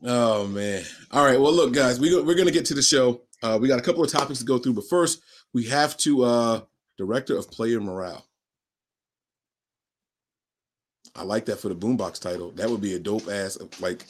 Oh 0.04 0.48
man. 0.48 0.84
All 1.12 1.26
right. 1.26 1.40
Well, 1.40 1.54
look, 1.54 1.74
guys, 1.74 2.00
we 2.00 2.10
go, 2.10 2.24
we're 2.24 2.36
gonna 2.36 2.52
get 2.52 2.66
to 2.66 2.74
the 2.74 2.82
show. 2.82 3.22
Uh, 3.44 3.58
we 3.62 3.68
got 3.68 3.80
a 3.80 3.82
couple 3.82 4.04
of 4.04 4.12
topics 4.12 4.40
to 4.40 4.46
go 4.46 4.58
through, 4.58 4.74
but 4.74 4.88
first 4.90 5.22
we 5.54 5.66
have 5.66 5.98
to 5.98 6.24
uh 6.24 6.62
director 6.98 7.38
of 7.38 7.52
player 7.52 7.80
morale. 7.80 8.26
I 11.16 11.24
like 11.24 11.46
that 11.46 11.60
for 11.60 11.70
the 11.70 11.76
boombox 11.76 12.20
title. 12.20 12.52
That 12.52 12.70
would 12.70 12.82
be 12.82 12.96
a 12.96 13.00
dope 13.00 13.30
ass 13.30 13.58
like 13.80 14.06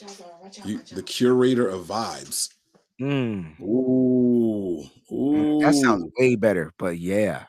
you, 0.64 0.80
the 0.92 1.04
curator 1.04 1.68
of 1.68 1.86
vibes. 1.86 2.50
Mm, 3.02 3.60
Ooh, 3.60 4.84
ooh, 5.12 5.60
that 5.62 5.74
sounds 5.76 6.12
way 6.18 6.36
better, 6.36 6.72
but 6.78 6.98
yeah. 6.98 7.44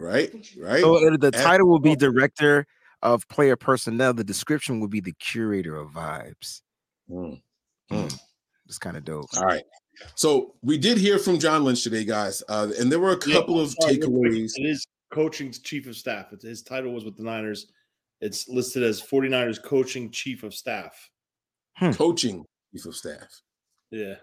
right, 0.00 0.32
right. 0.58 0.80
So 0.80 0.98
the 1.16 1.30
title 1.30 1.68
will 1.68 1.78
be 1.78 1.94
director 1.94 2.66
of 3.02 3.28
player 3.28 3.54
personnel. 3.56 4.12
The 4.12 4.24
description 4.24 4.80
will 4.80 4.88
be 4.88 5.00
the 5.00 5.12
curator 5.20 5.76
of 5.76 5.90
vibes. 5.90 6.62
Mm. 7.08 7.40
Mm, 7.92 8.20
It's 8.66 8.78
kind 8.78 8.96
of 8.96 9.04
dope. 9.04 9.26
All 9.36 9.44
right. 9.44 9.62
So 10.16 10.54
we 10.62 10.78
did 10.78 10.98
hear 10.98 11.18
from 11.18 11.38
John 11.38 11.62
Lynch 11.64 11.82
today, 11.84 12.04
guys, 12.04 12.42
uh, 12.48 12.70
and 12.78 12.90
there 12.90 12.98
were 13.00 13.12
a 13.12 13.18
couple 13.18 13.58
I'm 13.58 13.64
of 13.66 13.74
sorry, 13.80 13.98
takeaways. 13.98 14.52
It 14.56 14.66
is 14.66 14.86
coaching 15.12 15.52
chief 15.52 15.86
of 15.86 15.96
staff. 15.96 16.32
It's- 16.32 16.42
His 16.48 16.62
title 16.62 16.92
was 16.92 17.04
with 17.04 17.16
the 17.16 17.22
Niners. 17.22 17.66
It's 18.20 18.48
listed 18.48 18.82
as 18.82 19.00
49ers 19.00 19.62
coaching 19.62 20.10
chief 20.10 20.42
of 20.42 20.54
staff. 20.54 21.10
Coaching 21.94 22.44
chief 22.72 22.84
of 22.86 22.94
staff. 22.94 23.28
Yeah. 23.90 24.16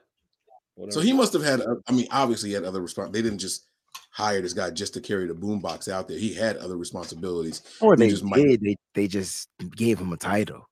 So 0.90 1.00
he 1.00 1.12
must 1.14 1.34
have 1.34 1.44
had. 1.44 1.62
uh, 1.62 1.76
I 1.88 1.92
mean, 1.92 2.08
obviously, 2.12 2.50
he 2.50 2.56
had 2.56 2.64
other 2.64 2.82
response. 2.82 3.12
They 3.12 3.22
didn't 3.22 3.40
just 3.40 3.66
hire 4.12 4.42
this 4.42 4.54
guy 4.54 4.70
just 4.70 4.94
to 4.94 5.02
carry 5.02 5.26
the 5.28 5.34
boombox 5.34 5.90
out 5.92 6.08
there. 6.08 6.18
He 6.20 6.34
had 6.34 6.58
other 6.58 6.78
responsibilities. 6.78 7.62
Or 7.82 7.94
He 7.96 8.00
they 8.00 8.10
just 8.10 8.24
did. 8.24 8.30
might- 8.30 8.62
They 8.62 8.78
they 8.94 9.08
just 9.08 9.50
gave 9.76 10.00
him 10.00 10.14
a 10.14 10.18
title. 10.18 10.68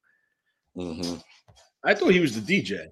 Mhm. 0.78 1.24
I 1.84 1.94
thought 1.94 2.12
he 2.14 2.20
was 2.20 2.40
the 2.40 2.42
DJ. 2.42 2.88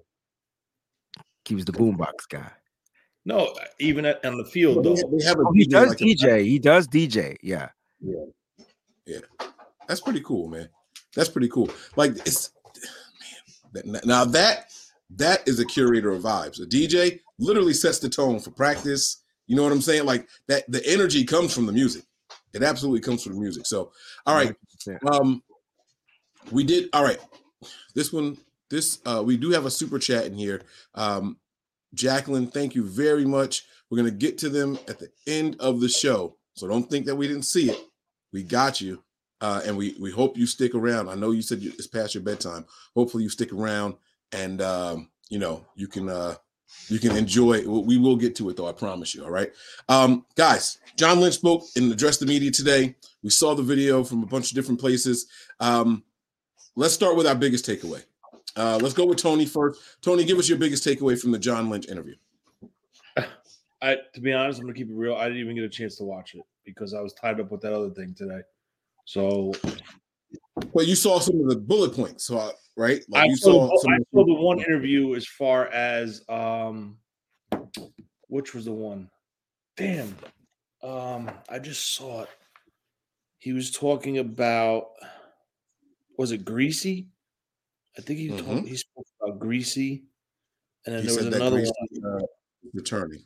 He 1.44 1.54
was 1.54 1.64
the 1.64 1.72
boombox 1.72 2.28
guy. 2.28 2.50
No, 3.26 3.54
even 3.78 4.04
at, 4.06 4.24
on 4.24 4.36
the 4.38 4.44
field, 4.44 4.84
They 4.84 4.88
though. 4.94 5.16
they 5.18 5.24
have 5.24 5.38
a 5.38 5.42
Oh, 5.46 5.52
he 5.52 5.64
DJ 5.66 5.70
does 5.70 5.88
like 5.90 6.00
a- 6.00 6.04
DJ. 6.04 6.44
He 6.44 6.58
does 6.58 6.88
DJ. 6.88 7.36
Yeah. 7.42 7.68
Yeah, 9.06 9.20
that's 9.88 10.00
pretty 10.00 10.20
cool, 10.20 10.48
man. 10.48 10.68
That's 11.14 11.28
pretty 11.28 11.48
cool. 11.48 11.70
Like 11.96 12.12
it's 12.26 12.50
man. 13.72 13.92
that- 13.92 14.06
Now 14.06 14.24
that 14.26 14.72
that 15.16 15.46
is 15.46 15.60
a 15.60 15.64
curator 15.64 16.12
of 16.12 16.22
vibes. 16.22 16.60
A 16.62 16.66
DJ 16.66 17.20
literally 17.38 17.72
sets 17.74 17.98
the 17.98 18.08
tone 18.08 18.40
for 18.40 18.50
practice. 18.50 19.22
You 19.46 19.56
know 19.56 19.62
what 19.62 19.72
I'm 19.72 19.80
saying? 19.82 20.04
Like 20.06 20.28
that. 20.48 20.64
The 20.70 20.84
energy 20.86 21.24
comes 21.24 21.54
from 21.54 21.66
the 21.66 21.72
music. 21.72 22.04
It 22.54 22.62
absolutely 22.62 23.00
comes 23.00 23.22
from 23.22 23.34
the 23.34 23.40
music. 23.40 23.66
So, 23.66 23.92
all 24.26 24.34
right. 24.34 24.54
Um, 25.10 25.42
we 26.50 26.64
did 26.64 26.88
all 26.92 27.04
right. 27.04 27.18
This 27.94 28.12
one, 28.12 28.38
this 28.70 29.00
uh, 29.06 29.22
we 29.24 29.36
do 29.36 29.50
have 29.50 29.66
a 29.66 29.70
super 29.70 29.98
chat 29.98 30.26
in 30.26 30.34
here. 30.34 30.62
Um, 30.94 31.38
Jacqueline, 31.94 32.48
thank 32.48 32.74
you 32.74 32.84
very 32.84 33.24
much. 33.24 33.64
We're 33.90 33.98
gonna 33.98 34.10
get 34.10 34.38
to 34.38 34.48
them 34.48 34.78
at 34.88 34.98
the 34.98 35.10
end 35.26 35.56
of 35.60 35.80
the 35.80 35.88
show, 35.88 36.36
so 36.54 36.66
don't 36.66 36.90
think 36.90 37.06
that 37.06 37.14
we 37.16 37.28
didn't 37.28 37.44
see 37.44 37.70
it. 37.70 37.78
We 38.32 38.42
got 38.42 38.80
you, 38.80 39.02
uh, 39.40 39.62
and 39.64 39.76
we 39.76 39.94
we 40.00 40.10
hope 40.10 40.36
you 40.36 40.46
stick 40.46 40.74
around. 40.74 41.08
I 41.08 41.14
know 41.14 41.30
you 41.30 41.42
said 41.42 41.60
you- 41.60 41.72
it's 41.78 41.86
past 41.86 42.14
your 42.14 42.24
bedtime. 42.24 42.66
Hopefully, 42.96 43.22
you 43.22 43.28
stick 43.28 43.52
around, 43.52 43.94
and 44.34 44.60
um, 44.60 45.10
you 45.30 45.38
know 45.38 45.64
you 45.74 45.88
can 45.88 46.08
uh, 46.08 46.34
you 46.88 46.98
can 46.98 47.16
enjoy. 47.16 47.66
We 47.66 47.98
will 47.98 48.16
get 48.16 48.36
to 48.36 48.50
it 48.50 48.56
though. 48.56 48.68
I 48.68 48.72
promise 48.72 49.14
you. 49.14 49.24
All 49.24 49.30
right, 49.30 49.50
um, 49.88 50.26
guys. 50.36 50.78
John 50.96 51.20
Lynch 51.20 51.34
spoke 51.34 51.64
and 51.76 51.90
addressed 51.90 52.20
the 52.20 52.26
media 52.26 52.50
today. 52.50 52.94
We 53.22 53.30
saw 53.30 53.54
the 53.54 53.62
video 53.62 54.04
from 54.04 54.22
a 54.22 54.26
bunch 54.26 54.50
of 54.50 54.54
different 54.54 54.80
places. 54.80 55.26
Um, 55.58 56.04
let's 56.76 56.94
start 56.94 57.16
with 57.16 57.26
our 57.26 57.34
biggest 57.34 57.66
takeaway. 57.66 58.04
Uh, 58.56 58.78
let's 58.80 58.94
go 58.94 59.06
with 59.06 59.18
Tony 59.18 59.46
first. 59.46 59.80
Tony, 60.02 60.24
give 60.24 60.38
us 60.38 60.48
your 60.48 60.58
biggest 60.58 60.86
takeaway 60.86 61.20
from 61.20 61.32
the 61.32 61.38
John 61.38 61.68
Lynch 61.68 61.88
interview. 61.88 62.14
I, 63.82 63.98
to 64.14 64.20
be 64.20 64.32
honest, 64.32 64.60
I'm 64.60 64.66
gonna 64.66 64.74
keep 64.74 64.88
it 64.88 64.94
real. 64.94 65.16
I 65.16 65.24
didn't 65.24 65.40
even 65.40 65.56
get 65.56 65.64
a 65.64 65.68
chance 65.68 65.96
to 65.96 66.04
watch 66.04 66.34
it 66.34 66.42
because 66.64 66.94
I 66.94 67.00
was 67.00 67.12
tied 67.14 67.40
up 67.40 67.50
with 67.50 67.60
that 67.62 67.72
other 67.72 67.90
thing 67.90 68.14
today. 68.14 68.40
So 69.04 69.52
Well, 70.72 70.86
you 70.86 70.94
saw 70.94 71.18
some 71.18 71.40
of 71.40 71.48
the 71.48 71.56
bullet 71.56 71.94
points, 71.94 72.24
so 72.24 72.38
uh, 72.38 72.52
right? 72.76 73.02
I 73.14 73.26
you 73.26 73.36
saw, 73.36 73.68
saw 73.68 73.76
some. 73.82 73.92
I 73.92 73.98
saw 74.12 74.24
the 74.24 74.34
one 74.34 74.58
interview 74.60 75.14
as 75.14 75.26
far 75.26 75.66
as 75.68 76.22
um, 76.28 76.96
which 78.28 78.54
was 78.54 78.64
the 78.64 78.72
one? 78.72 79.10
Damn, 79.76 80.16
um, 80.82 81.30
I 81.48 81.58
just 81.58 81.94
saw 81.94 82.22
it. 82.22 82.28
He 83.38 83.52
was 83.52 83.70
talking 83.70 84.18
about 84.18 84.88
was 86.16 86.32
it 86.32 86.44
Griese? 86.44 87.06
I 87.98 88.00
think 88.00 88.18
he 88.18 88.28
talked, 88.28 88.42
Mhm. 88.42 88.68
he 88.68 88.76
spoke 88.76 89.06
about 89.20 89.38
Griese, 89.40 90.02
and 90.86 90.94
then 90.94 91.02
He 91.02 91.08
there 91.08 91.16
was 91.16 91.26
another 91.26 91.60
Griese, 91.60 91.72
one. 91.90 92.22
uh, 92.22 92.26
returning. 92.72 93.24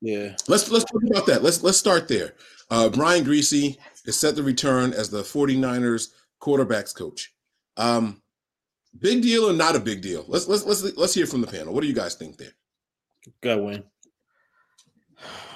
Yeah, 0.00 0.36
Let's 0.48 0.70
let's 0.70 0.84
talk 0.84 1.02
about 1.10 1.26
that. 1.26 1.42
Let's 1.42 1.62
let's 1.62 1.78
start 1.78 2.08
there. 2.08 2.34
Uh, 2.70 2.88
Brian 2.90 3.24
Griese 3.24 3.76
is 4.04 4.16
set 4.16 4.36
to 4.36 4.42
return 4.42 4.92
as 4.92 5.08
the 5.10 5.22
49ers 5.22 6.12
quarterbacks 6.40 6.94
coach. 6.94 7.33
Um, 7.76 8.22
big 8.98 9.22
deal 9.22 9.44
or 9.44 9.52
not 9.52 9.76
a 9.76 9.80
big 9.80 10.02
deal? 10.02 10.24
Let's 10.28 10.48
let's 10.48 10.64
let's 10.64 10.82
let's 10.96 11.14
hear 11.14 11.26
from 11.26 11.40
the 11.40 11.46
panel. 11.46 11.72
What 11.74 11.82
do 11.82 11.88
you 11.88 11.94
guys 11.94 12.14
think 12.14 12.36
there? 12.36 12.52
go 13.40 13.64
win. 13.64 13.82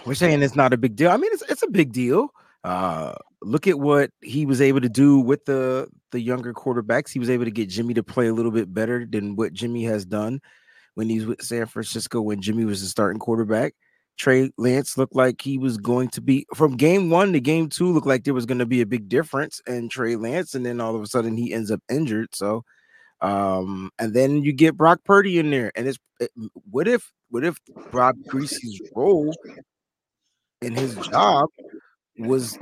We're 0.06 0.14
saying 0.14 0.42
it's 0.42 0.56
not 0.56 0.72
a 0.72 0.78
big 0.78 0.96
deal. 0.96 1.10
I 1.10 1.16
mean, 1.16 1.30
it's 1.32 1.42
it's 1.48 1.62
a 1.62 1.68
big 1.68 1.92
deal. 1.92 2.28
Uh, 2.64 3.14
look 3.42 3.66
at 3.66 3.78
what 3.78 4.10
he 4.20 4.46
was 4.46 4.60
able 4.60 4.80
to 4.80 4.88
do 4.88 5.20
with 5.20 5.44
the 5.44 5.88
the 6.12 6.20
younger 6.20 6.54
quarterbacks. 6.54 7.10
He 7.10 7.18
was 7.18 7.30
able 7.30 7.44
to 7.44 7.50
get 7.50 7.68
Jimmy 7.68 7.94
to 7.94 8.02
play 8.02 8.28
a 8.28 8.34
little 8.34 8.50
bit 8.50 8.72
better 8.72 9.04
than 9.04 9.36
what 9.36 9.52
Jimmy 9.52 9.84
has 9.84 10.04
done 10.04 10.40
when 10.94 11.08
he's 11.08 11.26
with 11.26 11.42
San 11.42 11.66
Francisco. 11.66 12.20
When 12.20 12.40
Jimmy 12.40 12.64
was 12.64 12.80
the 12.80 12.88
starting 12.88 13.18
quarterback, 13.18 13.74
Trey 14.18 14.50
Lance 14.58 14.98
looked 14.98 15.14
like 15.14 15.40
he 15.40 15.58
was 15.58 15.78
going 15.78 16.08
to 16.10 16.20
be 16.20 16.46
from 16.54 16.76
game 16.76 17.08
one 17.08 17.32
to 17.32 17.40
game 17.40 17.68
two. 17.68 17.92
Looked 17.92 18.06
like 18.06 18.24
there 18.24 18.34
was 18.34 18.46
going 18.46 18.58
to 18.58 18.66
be 18.66 18.80
a 18.80 18.86
big 18.86 19.08
difference 19.08 19.62
in 19.66 19.88
Trey 19.88 20.16
Lance, 20.16 20.54
and 20.54 20.66
then 20.66 20.80
all 20.80 20.96
of 20.96 21.02
a 21.02 21.06
sudden 21.06 21.36
he 21.36 21.52
ends 21.52 21.70
up 21.70 21.80
injured. 21.88 22.34
So, 22.34 22.64
um, 23.20 23.90
and 23.98 24.12
then 24.12 24.42
you 24.42 24.52
get 24.52 24.76
Brock 24.76 25.00
Purdy 25.04 25.38
in 25.38 25.50
there, 25.50 25.70
and 25.76 25.86
it's 25.86 25.98
it, 26.20 26.30
what 26.70 26.88
if 26.88 27.12
what 27.30 27.44
if 27.44 27.58
Brock 27.90 28.16
Griese's 28.26 28.82
role 28.94 29.32
in 30.60 30.74
his 30.74 30.96
job 30.96 31.48
was 32.18 32.58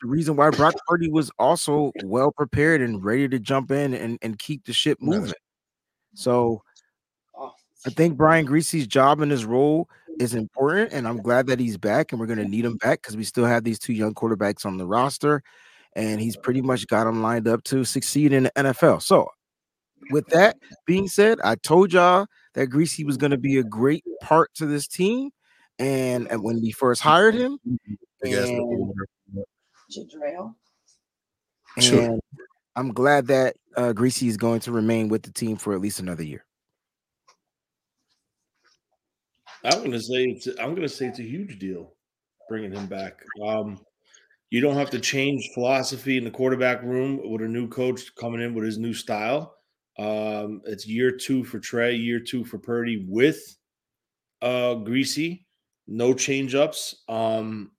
the 0.00 0.06
reason 0.06 0.36
why 0.36 0.50
Brock 0.50 0.74
Purdy 0.86 1.10
was 1.10 1.30
also 1.38 1.90
well 2.04 2.30
prepared 2.30 2.80
and 2.80 3.04
ready 3.04 3.28
to 3.28 3.38
jump 3.40 3.72
in 3.72 3.94
and, 3.94 4.18
and 4.22 4.38
keep 4.38 4.64
the 4.64 4.72
ship 4.72 4.98
moving. 5.00 5.34
So 6.14 6.62
I 7.36 7.90
think 7.90 8.16
Brian 8.16 8.44
Griese's 8.44 8.86
job 8.86 9.20
and 9.20 9.32
his 9.32 9.44
role 9.44 9.88
is 10.20 10.34
important, 10.34 10.92
and 10.92 11.08
I'm 11.08 11.16
glad 11.22 11.46
that 11.46 11.58
he's 11.58 11.78
back, 11.78 12.12
and 12.12 12.20
we're 12.20 12.26
going 12.26 12.38
to 12.38 12.44
need 12.44 12.64
him 12.64 12.76
back 12.76 13.00
because 13.00 13.16
we 13.16 13.24
still 13.24 13.46
have 13.46 13.64
these 13.64 13.78
two 13.78 13.94
young 13.94 14.14
quarterbacks 14.14 14.66
on 14.66 14.76
the 14.76 14.86
roster, 14.86 15.42
and 15.96 16.20
he's 16.20 16.36
pretty 16.36 16.60
much 16.60 16.86
got 16.86 17.04
them 17.04 17.22
lined 17.22 17.48
up 17.48 17.64
to 17.64 17.84
succeed 17.84 18.32
in 18.32 18.44
the 18.44 18.52
NFL. 18.56 19.02
So, 19.02 19.28
with 20.10 20.26
that 20.28 20.56
being 20.86 21.08
said, 21.08 21.38
I 21.42 21.54
told 21.54 21.92
y'all 21.92 22.26
that 22.54 22.68
Griese 22.68 23.04
was 23.04 23.16
going 23.16 23.30
to 23.30 23.38
be 23.38 23.58
a 23.58 23.64
great 23.64 24.04
part 24.22 24.52
to 24.56 24.66
this 24.66 24.86
team, 24.86 25.30
and, 25.78 26.30
and 26.30 26.42
when 26.42 26.60
we 26.60 26.70
first 26.70 27.00
hired 27.00 27.34
him, 27.34 27.58
and, 27.64 27.88
Sure. 31.78 32.02
and 32.02 32.20
I'm 32.76 32.92
glad 32.92 33.26
that 33.28 33.56
uh, 33.76 33.92
Griese 33.94 34.28
is 34.28 34.36
going 34.36 34.60
to 34.60 34.72
remain 34.72 35.08
with 35.08 35.22
the 35.22 35.32
team 35.32 35.56
for 35.56 35.72
at 35.72 35.80
least 35.80 35.98
another 35.98 36.22
year. 36.24 36.44
I'm 39.64 39.82
gonna 39.84 40.00
say 40.00 40.24
it's 40.24 40.46
I'm 40.58 40.74
gonna 40.74 40.88
say 40.88 41.06
it's 41.06 41.18
a 41.18 41.22
huge 41.24 41.58
deal 41.58 41.94
bringing 42.48 42.72
him 42.72 42.86
back. 42.86 43.22
Um, 43.46 43.78
you 44.50 44.60
don't 44.60 44.76
have 44.76 44.90
to 44.90 44.98
change 44.98 45.50
philosophy 45.54 46.16
in 46.16 46.24
the 46.24 46.30
quarterback 46.30 46.82
room 46.82 47.20
with 47.30 47.42
a 47.42 47.48
new 47.48 47.68
coach 47.68 48.14
coming 48.16 48.40
in 48.40 48.54
with 48.54 48.64
his 48.64 48.78
new 48.78 48.94
style. 48.94 49.54
Um, 49.98 50.62
it's 50.64 50.86
year 50.86 51.12
two 51.12 51.44
for 51.44 51.60
Trey, 51.60 51.94
year 51.94 52.20
two 52.20 52.44
for 52.44 52.58
Purdy 52.58 53.04
with 53.08 53.38
uh 54.42 54.76
Griese, 54.76 55.44
no 55.86 56.14
change 56.14 56.54
ups. 56.54 57.02
Um, 57.08 57.72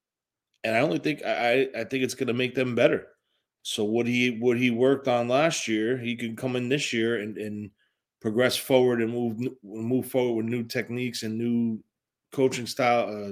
and 0.63 0.75
I 0.75 0.81
only 0.81 0.99
think 0.99 1.23
I 1.25 1.67
I 1.75 1.83
think 1.85 2.03
it's 2.03 2.15
gonna 2.15 2.33
make 2.33 2.55
them 2.55 2.75
better. 2.75 3.07
So 3.63 3.83
what 3.83 4.07
he 4.07 4.37
what 4.39 4.57
he 4.57 4.69
worked 4.71 5.07
on 5.07 5.27
last 5.27 5.67
year, 5.67 5.97
he 5.97 6.15
can 6.15 6.35
come 6.35 6.55
in 6.55 6.69
this 6.69 6.93
year 6.93 7.19
and 7.19 7.37
and 7.37 7.71
progress 8.21 8.55
forward 8.55 9.01
and 9.01 9.11
move 9.11 9.37
move 9.63 10.07
forward 10.07 10.35
with 10.35 10.45
new 10.45 10.63
techniques 10.63 11.23
and 11.23 11.37
new 11.37 11.83
coaching 12.31 12.67
style, 12.67 13.09
uh, 13.09 13.31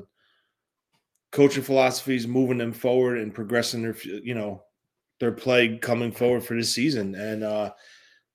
coaching 1.31 1.63
philosophies, 1.63 2.27
moving 2.27 2.57
them 2.57 2.73
forward 2.73 3.19
and 3.19 3.33
progressing 3.33 3.83
their 3.83 3.95
you 4.03 4.33
know 4.33 4.63
their 5.19 5.31
play 5.31 5.77
coming 5.77 6.11
forward 6.11 6.43
for 6.43 6.55
this 6.55 6.73
season. 6.73 7.15
And 7.15 7.43
uh, 7.43 7.71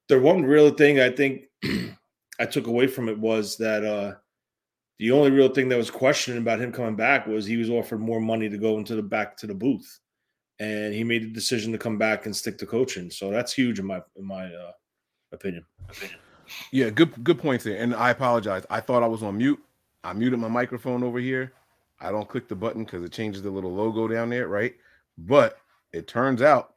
the 0.09 0.21
one 0.21 0.43
real 0.43 0.71
thing 0.71 1.01
I 1.01 1.11
think 1.11 1.45
I 2.41 2.47
took 2.47 2.67
away 2.67 2.87
from 2.87 3.09
it 3.09 3.19
was 3.19 3.57
that 3.59 3.85
uh, 3.85 4.15
the 4.99 5.11
only 5.11 5.31
real 5.31 5.49
thing 5.49 5.69
that 5.71 5.77
was 5.77 5.91
questioning 5.91 6.41
about 6.41 6.61
him 6.61 6.73
coming 6.73 6.97
back 6.97 7.27
was 7.27 7.45
he 7.45 7.57
was 7.57 7.71
offered 7.71 8.01
more 8.01 8.21
money 8.21 8.49
to 8.49 8.59
go 8.59 8.79
into 8.79 8.95
the 8.95 9.03
back 9.03 9.37
to 9.39 9.47
the 9.47 9.55
booth, 9.55 9.99
and 10.61 10.95
he 10.95 11.03
made 11.03 11.23
the 11.23 11.33
decision 11.33 11.73
to 11.73 11.79
come 11.79 11.99
back 11.99 12.27
and 12.27 12.37
stick 12.37 12.59
to 12.59 12.67
coaching. 12.67 13.11
So 13.11 13.31
that's 13.31 13.53
huge 13.53 13.81
in 13.81 13.87
my 13.87 14.01
in 14.17 14.25
my 14.25 14.47
uh, 14.47 14.73
opinion. 15.33 15.65
opinion. 15.89 16.19
Yeah, 16.71 16.91
good 16.91 17.23
good 17.25 17.39
points 17.39 17.65
there. 17.65 17.81
And 17.81 17.95
I 17.95 18.11
apologize. 18.11 18.65
I 18.71 18.81
thought 18.81 19.03
I 19.03 19.09
was 19.09 19.23
on 19.23 19.39
mute. 19.39 19.63
I 20.03 20.13
muted 20.13 20.39
my 20.39 20.49
microphone 20.49 21.03
over 21.03 21.19
here. 21.19 21.53
I 22.01 22.11
don't 22.11 22.29
click 22.29 22.49
the 22.49 22.57
button 22.57 22.85
because 22.85 23.03
it 23.03 23.13
changes 23.13 23.43
the 23.43 23.51
little 23.51 23.73
logo 23.73 24.09
down 24.09 24.31
there, 24.31 24.49
right? 24.49 24.75
But 25.17 25.59
it 25.93 26.07
turns 26.07 26.43
out 26.43 26.75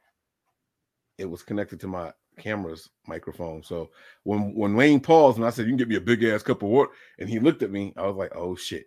it 1.18 1.26
was 1.26 1.42
connected 1.42 1.80
to 1.80 1.86
my 1.88 2.12
camera's 2.38 2.88
microphone. 3.06 3.62
So 3.62 3.90
when 4.22 4.54
when 4.54 4.74
Wayne 4.74 5.00
paused 5.00 5.38
and 5.38 5.46
I 5.46 5.50
said, 5.50 5.66
"You 5.66 5.72
can 5.72 5.78
get 5.78 5.88
me 5.88 5.96
a 5.96 6.00
big 6.00 6.22
ass 6.24 6.42
cup 6.42 6.62
of 6.62 6.68
water," 6.68 6.90
and 7.18 7.28
he 7.28 7.40
looked 7.40 7.62
at 7.62 7.70
me, 7.70 7.92
I 7.96 8.06
was 8.06 8.16
like, 8.16 8.34
"Oh 8.34 8.54
shit." 8.56 8.86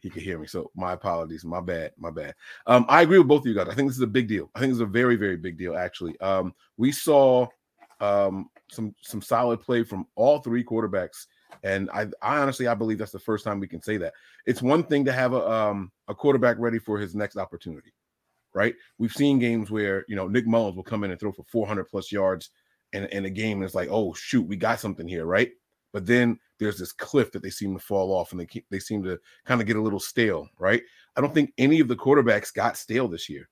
He 0.00 0.10
could 0.10 0.22
hear 0.22 0.38
me. 0.38 0.46
So 0.46 0.70
my 0.76 0.92
apologies. 0.92 1.46
My 1.46 1.62
bad. 1.62 1.92
My 1.96 2.10
bad. 2.10 2.34
Um, 2.66 2.84
I 2.90 3.00
agree 3.00 3.16
with 3.16 3.26
both 3.26 3.40
of 3.40 3.46
you 3.46 3.54
guys. 3.54 3.68
I 3.70 3.74
think 3.74 3.88
this 3.88 3.96
is 3.96 4.02
a 4.02 4.06
big 4.06 4.28
deal. 4.28 4.50
I 4.54 4.60
think 4.60 4.70
it's 4.70 4.82
a 4.82 4.86
very, 4.86 5.16
very 5.16 5.38
big 5.38 5.56
deal, 5.56 5.74
actually. 5.74 6.20
Um, 6.20 6.54
we 6.76 6.92
saw 6.92 7.48
um 8.00 8.48
some 8.70 8.94
some 9.02 9.22
solid 9.22 9.60
play 9.60 9.82
from 9.82 10.06
all 10.14 10.40
three 10.40 10.64
quarterbacks. 10.64 11.26
And 11.62 11.88
I, 11.90 12.06
I 12.20 12.38
honestly 12.38 12.66
I 12.66 12.74
believe 12.74 12.98
that's 12.98 13.12
the 13.12 13.18
first 13.18 13.44
time 13.44 13.60
we 13.60 13.68
can 13.68 13.82
say 13.82 13.96
that. 13.98 14.14
It's 14.46 14.62
one 14.62 14.82
thing 14.84 15.04
to 15.04 15.12
have 15.12 15.32
a 15.32 15.50
um 15.50 15.92
a 16.08 16.14
quarterback 16.14 16.56
ready 16.58 16.78
for 16.78 16.98
his 16.98 17.14
next 17.14 17.36
opportunity 17.36 17.92
right? 18.54 18.74
We've 18.98 19.12
seen 19.12 19.38
games 19.38 19.70
where 19.70 20.04
you 20.08 20.16
know 20.16 20.28
Nick 20.28 20.46
Mullens 20.46 20.76
will 20.76 20.82
come 20.82 21.04
in 21.04 21.10
and 21.10 21.20
throw 21.20 21.32
for 21.32 21.44
400 21.44 21.84
plus 21.84 22.10
yards 22.10 22.50
in, 22.92 23.04
in 23.06 23.26
a 23.26 23.30
game, 23.30 23.58
and 23.58 23.64
it's 23.64 23.74
like, 23.74 23.88
oh 23.90 24.14
shoot, 24.14 24.46
we 24.46 24.56
got 24.56 24.80
something 24.80 25.06
here, 25.06 25.26
right? 25.26 25.50
But 25.92 26.06
then 26.06 26.38
there's 26.58 26.78
this 26.78 26.92
cliff 26.92 27.30
that 27.32 27.42
they 27.42 27.50
seem 27.50 27.74
to 27.74 27.84
fall 27.84 28.12
off, 28.12 28.30
and 28.30 28.40
they 28.40 28.46
keep, 28.46 28.64
they 28.70 28.78
seem 28.78 29.02
to 29.04 29.18
kind 29.44 29.60
of 29.60 29.66
get 29.66 29.76
a 29.76 29.82
little 29.82 30.00
stale, 30.00 30.48
right? 30.58 30.82
I 31.16 31.20
don't 31.20 31.34
think 31.34 31.52
any 31.58 31.80
of 31.80 31.88
the 31.88 31.96
quarterbacks 31.96 32.54
got 32.54 32.76
stale 32.76 33.08
this 33.08 33.28
year. 33.28 33.48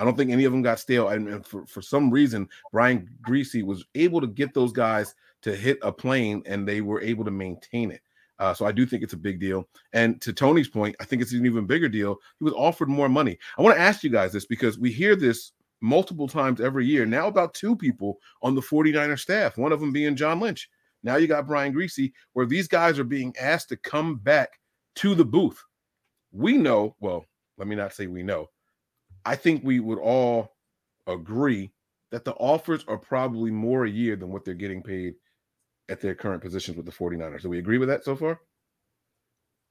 I 0.00 0.04
don't 0.04 0.16
think 0.16 0.30
any 0.30 0.44
of 0.44 0.52
them 0.52 0.62
got 0.62 0.80
stale, 0.80 1.08
and, 1.08 1.46
for 1.46 1.66
for 1.66 1.82
some 1.82 2.10
reason, 2.10 2.48
Brian 2.72 3.08
Griese 3.22 3.62
was 3.62 3.84
able 3.94 4.20
to 4.20 4.26
get 4.26 4.54
those 4.54 4.72
guys 4.72 5.14
to 5.42 5.54
hit 5.54 5.78
a 5.82 5.92
plane, 5.92 6.42
and 6.46 6.66
they 6.66 6.80
were 6.80 7.00
able 7.02 7.24
to 7.24 7.30
maintain 7.30 7.90
it. 7.90 8.00
Uh, 8.38 8.54
so 8.54 8.64
I 8.64 8.72
do 8.72 8.86
think 8.86 9.02
it's 9.02 9.12
a 9.12 9.18
big 9.18 9.38
deal. 9.38 9.68
And 9.92 10.18
to 10.22 10.32
Tony's 10.32 10.68
point, 10.68 10.96
I 10.98 11.04
think 11.04 11.20
it's 11.20 11.34
an 11.34 11.44
even 11.44 11.66
bigger 11.66 11.90
deal. 11.90 12.16
He 12.38 12.44
was 12.44 12.54
offered 12.54 12.88
more 12.88 13.08
money. 13.08 13.38
I 13.58 13.62
want 13.62 13.76
to 13.76 13.80
ask 13.80 14.02
you 14.02 14.08
guys 14.08 14.32
this 14.32 14.46
because 14.46 14.78
we 14.78 14.90
hear 14.90 15.14
this 15.14 15.52
multiple 15.82 16.26
times 16.26 16.60
every 16.60 16.86
year. 16.86 17.04
Now 17.04 17.26
about 17.26 17.52
two 17.52 17.76
people 17.76 18.18
on 18.42 18.54
the 18.54 18.62
49er 18.62 19.18
staff, 19.18 19.58
one 19.58 19.72
of 19.72 19.80
them 19.80 19.92
being 19.92 20.16
John 20.16 20.40
Lynch. 20.40 20.70
Now 21.02 21.16
you 21.16 21.26
got 21.26 21.46
Brian 21.46 21.74
Griese, 21.74 22.12
where 22.32 22.46
these 22.46 22.66
guys 22.68 22.98
are 22.98 23.04
being 23.04 23.34
asked 23.38 23.68
to 23.70 23.76
come 23.76 24.16
back 24.16 24.58
to 24.96 25.14
the 25.14 25.24
booth. 25.24 25.62
We 26.32 26.56
know, 26.56 26.96
well, 27.00 27.26
let 27.58 27.68
me 27.68 27.76
not 27.76 27.92
say 27.92 28.06
we 28.06 28.22
know. 28.22 28.48
I 29.24 29.36
think 29.36 29.62
we 29.64 29.80
would 29.80 29.98
all 29.98 30.56
agree 31.06 31.72
that 32.10 32.24
the 32.24 32.34
offers 32.34 32.84
are 32.88 32.98
probably 32.98 33.50
more 33.50 33.84
a 33.84 33.90
year 33.90 34.16
than 34.16 34.30
what 34.30 34.44
they're 34.44 34.54
getting 34.54 34.82
paid 34.82 35.14
at 35.88 36.00
their 36.00 36.14
current 36.14 36.42
positions 36.42 36.76
with 36.76 36.86
the 36.86 36.92
49ers. 36.92 37.42
Do 37.42 37.48
we 37.48 37.58
agree 37.58 37.78
with 37.78 37.88
that 37.88 38.04
so 38.04 38.16
far? 38.16 38.40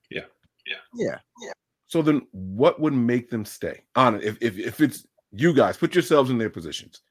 Yeah. 0.10 0.26
Yeah. 0.66 0.78
Yeah. 0.96 1.20
Yeah. 1.42 1.52
So 1.88 2.02
then 2.02 2.28
what 2.32 2.80
would 2.80 2.94
make 2.94 3.30
them 3.30 3.46
stay 3.46 3.82
on? 3.96 4.22
If, 4.22 4.38
if, 4.42 4.58
if 4.58 4.80
it's 4.82 5.08
you 5.32 5.54
guys, 5.54 5.78
put 5.78 5.96
yourselves 5.96 6.30
in 6.30 6.38
their 6.38 6.50
positions. 6.50 7.02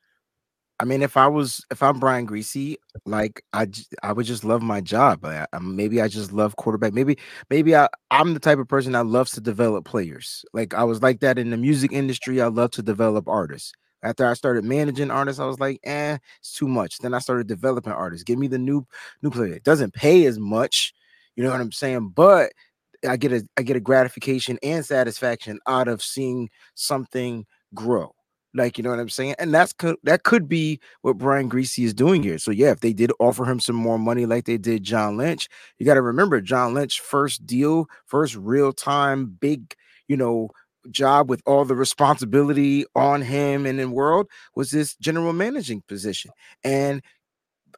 I 0.81 0.85
mean, 0.85 1.03
if 1.03 1.17
I 1.17 1.27
was, 1.27 1.65
if 1.73 1.83
I'm 1.83 1.99
Brian 1.99 2.27
Griese, 2.27 2.77
like 3.05 3.43
I, 3.53 3.67
I 4.05 4.13
would 4.13 4.27
just 4.27 4.45
love 4.45 4.63
my 4.63 4.81
job. 4.81 5.25
I, 5.25 5.45
I, 5.53 5.59
maybe 5.59 6.01
I 6.01 6.07
just 6.07 6.33
love 6.33 6.55
quarterback. 6.57 6.93
Maybe, 6.95 7.19
maybe 7.51 7.75
I, 7.75 7.89
I'm 8.13 8.33
the 8.35 8.41
type 8.41 8.59
of 8.61 8.69
person 8.69 8.93
that 8.93 9.07
loves 9.07 9.33
to 9.33 9.41
develop 9.41 9.85
players. 9.85 10.45
Like 10.53 10.75
I 10.75 10.85
was 10.85 11.03
like 11.03 11.19
that 11.21 11.37
in 11.39 11.51
the 11.51 11.57
music 11.57 11.93
industry. 11.93 12.41
I 12.41 12.47
love 12.47 12.71
to 12.73 12.83
develop 12.83 13.27
artists. 13.29 13.73
After 14.05 14.25
I 14.25 14.35
started 14.35 14.65
managing 14.65 15.11
artists, 15.11 15.41
I 15.41 15.47
was 15.47 15.59
like, 15.59 15.81
eh, 15.83 16.19
it's 16.39 16.53
too 16.53 16.69
much. 16.69 16.99
Then 16.99 17.13
I 17.15 17.19
started 17.19 17.49
developing 17.49 17.93
artists. 17.93 18.23
Give 18.23 18.39
me 18.39 18.47
the 18.47 18.59
new 18.59 18.87
new 19.23 19.31
player. 19.31 19.55
It 19.55 19.65
doesn't 19.65 19.95
pay 19.95 20.27
as 20.27 20.39
much, 20.39 20.95
you 21.35 21.43
know 21.43 21.51
what 21.51 21.61
I'm 21.61 21.73
saying? 21.73 22.11
But 22.11 22.53
I 23.09 23.17
get 23.17 23.33
a 23.33 23.45
I 23.57 23.63
get 23.63 23.77
a 23.77 23.81
gratification 23.81 24.59
and 24.63 24.85
satisfaction 24.85 25.59
out 25.67 25.89
of 25.89 26.03
seeing 26.03 26.51
something 26.75 27.47
grow. 27.75 28.15
Like 28.55 28.79
you 28.79 28.85
know 28.85 28.91
what 28.91 28.99
I'm 28.99 29.11
saying, 29.11 29.35
and 29.39 29.53
that's 29.53 29.73
could 29.75 29.97
that 30.05 30.23
could 30.23 30.49
be 30.49 30.81
what 31.03 31.19
Brian 31.19 31.51
Griese 31.51 31.85
is 31.85 31.93
doing 31.93 32.23
here. 32.23 32.39
So 32.39 32.51
yeah, 32.51 32.71
if 32.71 32.81
they 32.81 32.95
did 32.95 33.13
offer 33.21 33.45
him 33.45 33.61
some 33.61 33.77
more 33.77 33.99
money 33.99 34.25
like 34.25 34.47
they 34.47 34.57
did 34.57 34.85
John 34.85 35.19
Lynch, 35.19 35.49
you 35.79 35.85
got 35.85 35.95
to 35.95 36.03
remember 36.03 36.41
John 36.41 36.73
Lynch 36.73 37.01
first 37.01 37.47
deal, 37.47 37.87
first 38.07 38.35
real 38.37 38.73
time 38.73 39.27
big, 39.27 39.75
you 40.09 40.17
know, 40.17 40.49
job 40.91 41.29
with 41.29 41.43
all 41.47 41.65
the 41.65 41.77
responsibility 41.77 42.85
on 42.95 43.23
him 43.23 43.67
and 43.67 43.81
in 43.81 43.91
the 43.91 43.95
world 43.95 44.29
was 44.55 44.71
this 44.71 44.97
general 44.97 45.33
managing 45.33 45.83
position. 45.87 46.31
And 46.65 47.03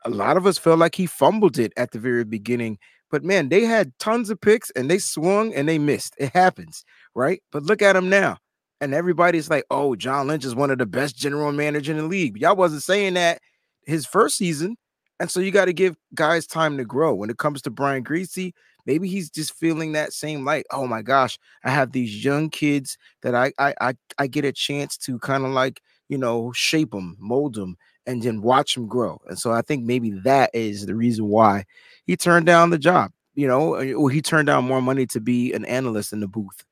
a 0.05 0.11
lot 0.11 0.37
of 0.37 0.47
us 0.47 0.59
felt 0.59 0.79
like 0.79 0.95
he 0.95 1.07
fumbled 1.07 1.59
it 1.59 1.73
at 1.77 1.91
the 1.91 1.99
very 1.99 2.25
beginning. 2.25 2.79
But 3.11 3.25
man, 3.25 3.49
they 3.49 3.65
had 3.65 3.93
tons 3.99 4.31
of 4.31 4.41
picks 4.41 4.71
and 4.73 4.91
they 4.91 4.99
swung 4.99 5.53
and 5.55 5.69
they 5.69 5.79
missed. 5.79 6.15
It 6.19 6.33
happens, 6.33 6.85
right? 7.15 7.43
But 7.51 7.65
look 7.65 7.83
at 7.83 7.97
him 7.97 8.09
now. 8.09 8.39
And 8.81 8.95
everybody's 8.95 9.51
like, 9.51 9.65
oh, 9.71 9.95
John 9.95 10.29
Lynch 10.29 10.45
is 10.45 10.55
one 10.55 10.71
of 10.71 10.79
the 10.79 10.87
best 10.87 11.17
general 11.17 11.53
managers 11.53 11.91
in 11.91 11.99
the 11.99 12.09
league. 12.09 12.39
Y'all 12.39 12.57
wasn't 12.57 12.83
saying 12.83 13.15
that 13.15 13.41
his 13.85 14.07
first 14.07 14.37
season. 14.37 14.77
And 15.19 15.31
so 15.31 15.39
you 15.41 15.51
got 15.51 15.67
to 15.67 15.75
give 15.75 15.97
guys 16.15 16.47
time 16.47 16.79
to 16.79 16.85
grow. 16.85 17.15
When 17.15 17.29
it 17.29 17.37
comes 17.37 17.61
to 17.63 17.71
Brian 17.71 18.03
Griese, 18.03 18.53
maybe 18.87 19.07
he's 19.09 19.31
just 19.31 19.55
feeling 19.55 19.93
that 19.93 20.13
same 20.13 20.45
like, 20.45 20.65
oh 20.71 20.87
my 20.87 21.03
gosh, 21.03 21.39
I 21.63 21.71
have 21.71 21.93
these 21.93 22.25
young 22.25 22.49
kids 22.49 22.97
that 23.23 23.35
I 23.35 23.53
I 23.59 23.75
I, 23.81 23.95
I 24.19 24.27
get 24.27 24.45
a 24.47 24.53
chance 24.53 24.97
to 24.99 25.19
kind 25.19 25.45
of 25.45 25.51
like 25.51 25.83
you 26.09 26.17
know 26.17 26.53
shape 26.53 26.93
them, 26.93 27.17
mold 27.21 27.55
them, 27.55 27.77
and 28.07 28.23
then 28.23 28.41
watch 28.41 28.75
them 28.75 28.87
grow. 28.87 29.21
And 29.29 29.39
so 29.39 29.53
I 29.53 29.63
think 29.63 29.85
maybe 29.85 30.11
that 30.25 30.51
is 30.55 30.87
the 30.87 30.95
reason 30.95 31.29
why 31.29 31.65
he 32.07 32.17
turned 32.17 32.47
down 32.47 32.71
the 32.71 32.79
job. 32.79 33.13
You 33.35 33.47
know, 33.47 33.75
or 33.75 33.85
oh, 33.97 34.09
he 34.09 34.21
turned 34.21 34.47
down 34.47 34.65
more 34.65 34.83
money 34.83 35.07
to 35.07 35.21
be 35.21 35.53
an 35.53 35.65
analyst 35.67 36.13
in 36.13 36.21
the 36.21 36.27
booth. 36.27 36.65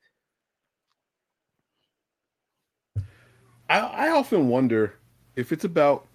I, 3.69 3.79
I 3.79 4.09
often 4.09 4.49
wonder 4.49 4.95
if 5.35 5.51
it's 5.51 5.65
about 5.65 6.07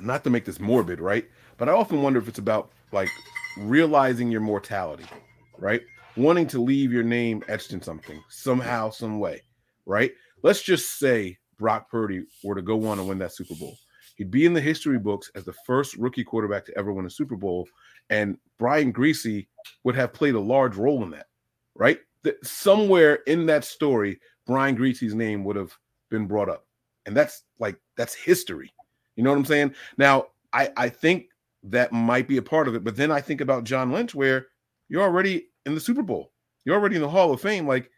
not 0.00 0.24
to 0.24 0.30
make 0.30 0.44
this 0.44 0.60
morbid, 0.60 1.00
right? 1.00 1.28
But 1.58 1.68
I 1.68 1.72
often 1.72 2.02
wonder 2.02 2.18
if 2.18 2.28
it's 2.28 2.38
about 2.38 2.70
like 2.92 3.08
realizing 3.58 4.30
your 4.30 4.40
mortality, 4.40 5.04
right? 5.58 5.82
Wanting 6.16 6.46
to 6.48 6.60
leave 6.60 6.92
your 6.92 7.02
name 7.02 7.42
etched 7.48 7.72
in 7.72 7.82
something 7.82 8.22
somehow, 8.28 8.90
some 8.90 9.18
way, 9.18 9.42
right? 9.84 10.12
Let's 10.42 10.62
just 10.62 10.98
say 10.98 11.36
Brock 11.58 11.90
Purdy 11.90 12.24
were 12.42 12.54
to 12.54 12.62
go 12.62 12.86
on 12.86 12.98
and 12.98 13.08
win 13.08 13.18
that 13.18 13.34
Super 13.34 13.54
Bowl. 13.54 13.76
He'd 14.16 14.30
be 14.30 14.46
in 14.46 14.54
the 14.54 14.60
history 14.60 14.98
books 14.98 15.30
as 15.34 15.44
the 15.44 15.54
first 15.66 15.96
rookie 15.96 16.24
quarterback 16.24 16.64
to 16.66 16.78
ever 16.78 16.92
win 16.92 17.06
a 17.06 17.10
Super 17.10 17.36
Bowl, 17.36 17.68
and 18.08 18.38
Brian 18.58 18.92
Griese 18.92 19.46
would 19.84 19.94
have 19.94 20.12
played 20.12 20.34
a 20.34 20.40
large 20.40 20.76
role 20.76 21.02
in 21.02 21.10
that, 21.10 21.26
right? 21.74 21.98
That 22.22 22.44
somewhere 22.44 23.16
in 23.26 23.46
that 23.46 23.64
story, 23.64 24.20
Brian 24.50 24.74
Griese's 24.74 25.14
name 25.14 25.44
would 25.44 25.54
have 25.54 25.72
been 26.10 26.26
brought 26.26 26.48
up, 26.48 26.66
and 27.06 27.16
that's 27.16 27.44
like 27.60 27.76
that's 27.96 28.14
history. 28.14 28.72
You 29.14 29.22
know 29.22 29.30
what 29.30 29.38
I'm 29.38 29.44
saying? 29.44 29.74
Now, 29.96 30.26
I 30.52 30.70
I 30.76 30.88
think 30.88 31.26
that 31.62 31.92
might 31.92 32.26
be 32.26 32.38
a 32.38 32.42
part 32.42 32.66
of 32.66 32.74
it. 32.74 32.82
But 32.82 32.96
then 32.96 33.12
I 33.12 33.20
think 33.20 33.40
about 33.40 33.62
John 33.62 33.92
Lynch, 33.92 34.12
where 34.12 34.48
you're 34.88 35.04
already 35.04 35.46
in 35.66 35.74
the 35.74 35.80
Super 35.80 36.02
Bowl, 36.02 36.32
you're 36.64 36.74
already 36.74 36.96
in 36.96 37.02
the 37.02 37.08
Hall 37.08 37.32
of 37.32 37.40
Fame. 37.40 37.64
Like 37.64 37.92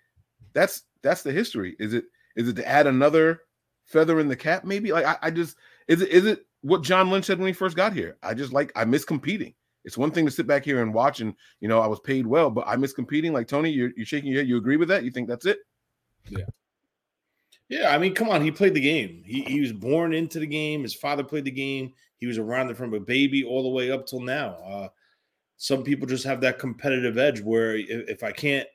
that's 0.53 0.83
that's 1.03 1.23
the 1.23 1.33
history. 1.33 1.75
Is 1.79 1.95
it 1.95 2.05
is 2.37 2.49
it 2.49 2.57
to 2.57 2.69
add 2.69 2.87
another 2.87 3.41
feather 3.87 4.21
in 4.21 4.29
the 4.29 4.37
cap? 4.37 4.65
Maybe 4.65 4.93
like 4.93 5.07
I, 5.07 5.17
I 5.23 5.31
just 5.31 5.57
is 5.89 6.03
it 6.03 6.11
is 6.11 6.27
it 6.27 6.45
what 6.61 6.83
John 6.83 7.11
Lynch 7.11 7.25
said 7.25 7.39
when 7.39 7.47
he 7.47 7.55
first 7.55 7.77
got 7.77 7.95
here? 7.95 8.19
I 8.23 8.35
just 8.35 8.53
like 8.53 8.73
I 8.77 8.85
miss 8.85 9.07
competing. 9.07 9.55
It's 9.85 9.99
one 9.99 10.13
thing 10.13 10.27
to 10.27 10.31
sit 10.31 10.47
back 10.47 10.65
here 10.65 10.83
and 10.83 10.93
watch, 10.95 11.21
and 11.21 11.35
you 11.61 11.69
know 11.69 11.81
I 11.81 11.87
was 11.87 12.01
paid 12.01 12.27
well, 12.27 12.51
but 12.51 12.69
I 12.69 12.77
miss 12.77 12.93
competing. 12.93 13.33
Like 13.33 13.49
Tony, 13.49 13.71
you're, 13.71 13.91
you're 13.97 14.07
shaking 14.07 14.31
your 14.31 14.41
head. 14.41 14.49
You 14.49 14.59
agree 14.59 14.77
with 14.77 14.89
that? 14.89 15.03
You 15.03 15.11
think 15.11 15.29
that's 15.29 15.47
it? 15.47 15.59
Yeah. 16.29 16.45
Yeah, 17.69 17.95
I 17.95 17.99
mean, 17.99 18.15
come 18.15 18.29
on. 18.29 18.43
He 18.43 18.51
played 18.51 18.75
the 18.75 18.81
game. 18.81 19.23
He, 19.25 19.43
he 19.45 19.61
was 19.61 19.73
born 19.73 20.13
into 20.13 20.39
the 20.39 20.47
game. 20.47 20.83
His 20.83 20.95
father 20.95 21.25
played 21.25 21.45
the 21.45 21.51
game. 21.51 21.95
He 22.19 22.27
was 22.27 22.37
around 22.37 22.71
it 22.71 22.77
from 22.77 22.93
a 22.93 23.01
baby 23.01 23.45
all 23.45 23.63
the 23.63 23.71
way 23.71 23.91
up 23.91 24.07
till 24.07 24.21
now. 24.21 24.57
Uh, 24.57 24.89
some 25.57 25.83
people 25.83 26.07
just 26.07 26.25
have 26.25 26.41
that 26.43 26.59
competitive 26.59 27.17
edge 27.17 27.41
where 27.41 27.77
if, 27.77 28.09
if 28.09 28.23
I 28.23 28.31
can't 28.31 28.69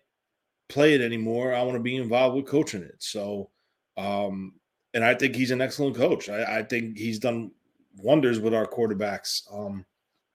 play 0.67 0.95
it 0.95 1.01
anymore, 1.01 1.53
I 1.53 1.62
want 1.62 1.75
to 1.75 1.83
be 1.83 1.95
involved 1.95 2.36
with 2.36 2.47
coaching 2.47 2.81
it. 2.81 2.95
So, 2.97 3.51
um, 3.97 4.53
and 4.93 5.03
I 5.03 5.13
think 5.13 5.36
he's 5.36 5.51
an 5.51 5.62
excellent 5.62 5.95
coach. 5.95 6.29
I, 6.29 6.60
I 6.60 6.63
think 6.63 6.97
he's 6.97 7.19
done 7.19 7.51
wonders 7.97 8.39
with 8.39 8.53
our 8.53 8.65
quarterbacks. 8.65 9.41
Um, 9.53 9.86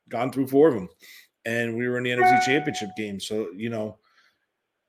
gone 0.09 0.31
through 0.31 0.47
four 0.47 0.69
of 0.69 0.75
them, 0.75 0.89
and 1.45 1.77
we 1.77 1.89
were 1.89 1.99
in 1.99 2.05
the 2.05 2.11
NFC 2.11 2.45
Championship 2.45 2.91
game. 2.97 3.19
So 3.19 3.49
you 3.57 3.71
know, 3.71 3.99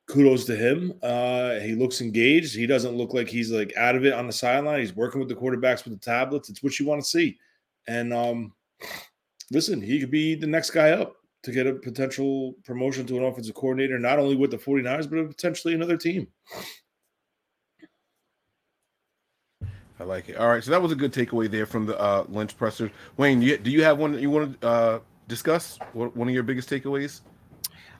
kudos 0.07 0.45
to 0.45 0.55
him. 0.55 0.93
Uh, 1.01 1.59
he 1.59 1.73
looks 1.73 2.01
engaged. 2.01 2.55
He 2.55 2.67
doesn't 2.67 2.95
look 2.95 3.13
like 3.13 3.27
he's 3.27 3.51
like 3.51 3.75
out 3.77 3.95
of 3.95 4.05
it 4.05 4.13
on 4.13 4.27
the 4.27 4.33
sideline. 4.33 4.79
He's 4.79 4.95
working 4.95 5.19
with 5.19 5.29
the 5.29 5.35
quarterbacks 5.35 5.83
with 5.83 5.93
the 5.93 5.99
tablets. 5.99 6.49
It's 6.49 6.63
what 6.63 6.79
you 6.79 6.85
want 6.85 7.01
to 7.01 7.07
see. 7.07 7.37
And 7.87 8.13
um, 8.13 8.53
listen, 9.51 9.81
he 9.81 9.99
could 9.99 10.11
be 10.11 10.35
the 10.35 10.47
next 10.47 10.71
guy 10.71 10.91
up 10.91 11.15
to 11.43 11.51
get 11.51 11.67
a 11.67 11.73
potential 11.73 12.55
promotion 12.63 13.05
to 13.05 13.17
an 13.17 13.23
offensive 13.23 13.55
coordinator, 13.55 13.99
not 13.99 14.19
only 14.19 14.35
with 14.35 14.51
the 14.51 14.57
49ers, 14.57 15.09
but 15.09 15.27
potentially 15.27 15.73
another 15.73 15.97
team. 15.97 16.27
I 19.99 20.05
like 20.05 20.29
it. 20.29 20.37
All 20.37 20.47
right, 20.47 20.63
so 20.63 20.71
that 20.71 20.81
was 20.81 20.91
a 20.91 20.95
good 20.95 21.13
takeaway 21.13 21.49
there 21.49 21.65
from 21.65 21.85
the 21.85 21.99
uh, 21.99 22.25
Lynch 22.27 22.57
presser. 22.57 22.91
Wayne, 23.17 23.41
you, 23.41 23.57
do 23.57 23.69
you 23.69 23.83
have 23.83 23.97
one 23.97 24.13
that 24.13 24.21
you 24.21 24.29
want 24.29 24.59
to 24.59 24.67
uh, 24.67 24.99
discuss? 25.27 25.77
What, 25.93 26.15
one 26.15 26.27
of 26.27 26.33
your 26.33 26.43
biggest 26.43 26.69
takeaways? 26.69 27.21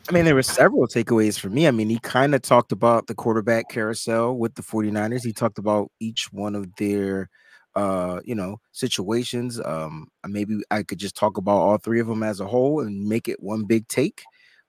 I 0.09 0.11
mean, 0.11 0.25
there 0.25 0.35
were 0.35 0.43
several 0.43 0.85
takeaways 0.87 1.39
for 1.39 1.49
me. 1.49 1.67
I 1.67 1.71
mean, 1.71 1.89
he 1.89 1.99
kind 1.99 2.35
of 2.35 2.41
talked 2.41 2.71
about 2.71 3.07
the 3.07 3.15
quarterback 3.15 3.69
carousel 3.69 4.37
with 4.37 4.55
the 4.55 4.61
49ers. 4.61 5.23
He 5.23 5.31
talked 5.31 5.57
about 5.57 5.91
each 5.99 6.31
one 6.33 6.55
of 6.55 6.67
their 6.75 7.29
uh, 7.75 8.19
you 8.23 8.35
know, 8.35 8.57
situations. 8.71 9.59
Um, 9.63 10.07
maybe 10.27 10.61
I 10.69 10.83
could 10.83 10.99
just 10.99 11.15
talk 11.15 11.37
about 11.37 11.57
all 11.57 11.77
three 11.77 11.99
of 11.99 12.07
them 12.07 12.21
as 12.23 12.39
a 12.39 12.45
whole 12.45 12.81
and 12.81 13.07
make 13.07 13.27
it 13.27 13.41
one 13.41 13.65
big 13.65 13.87
take. 13.87 14.21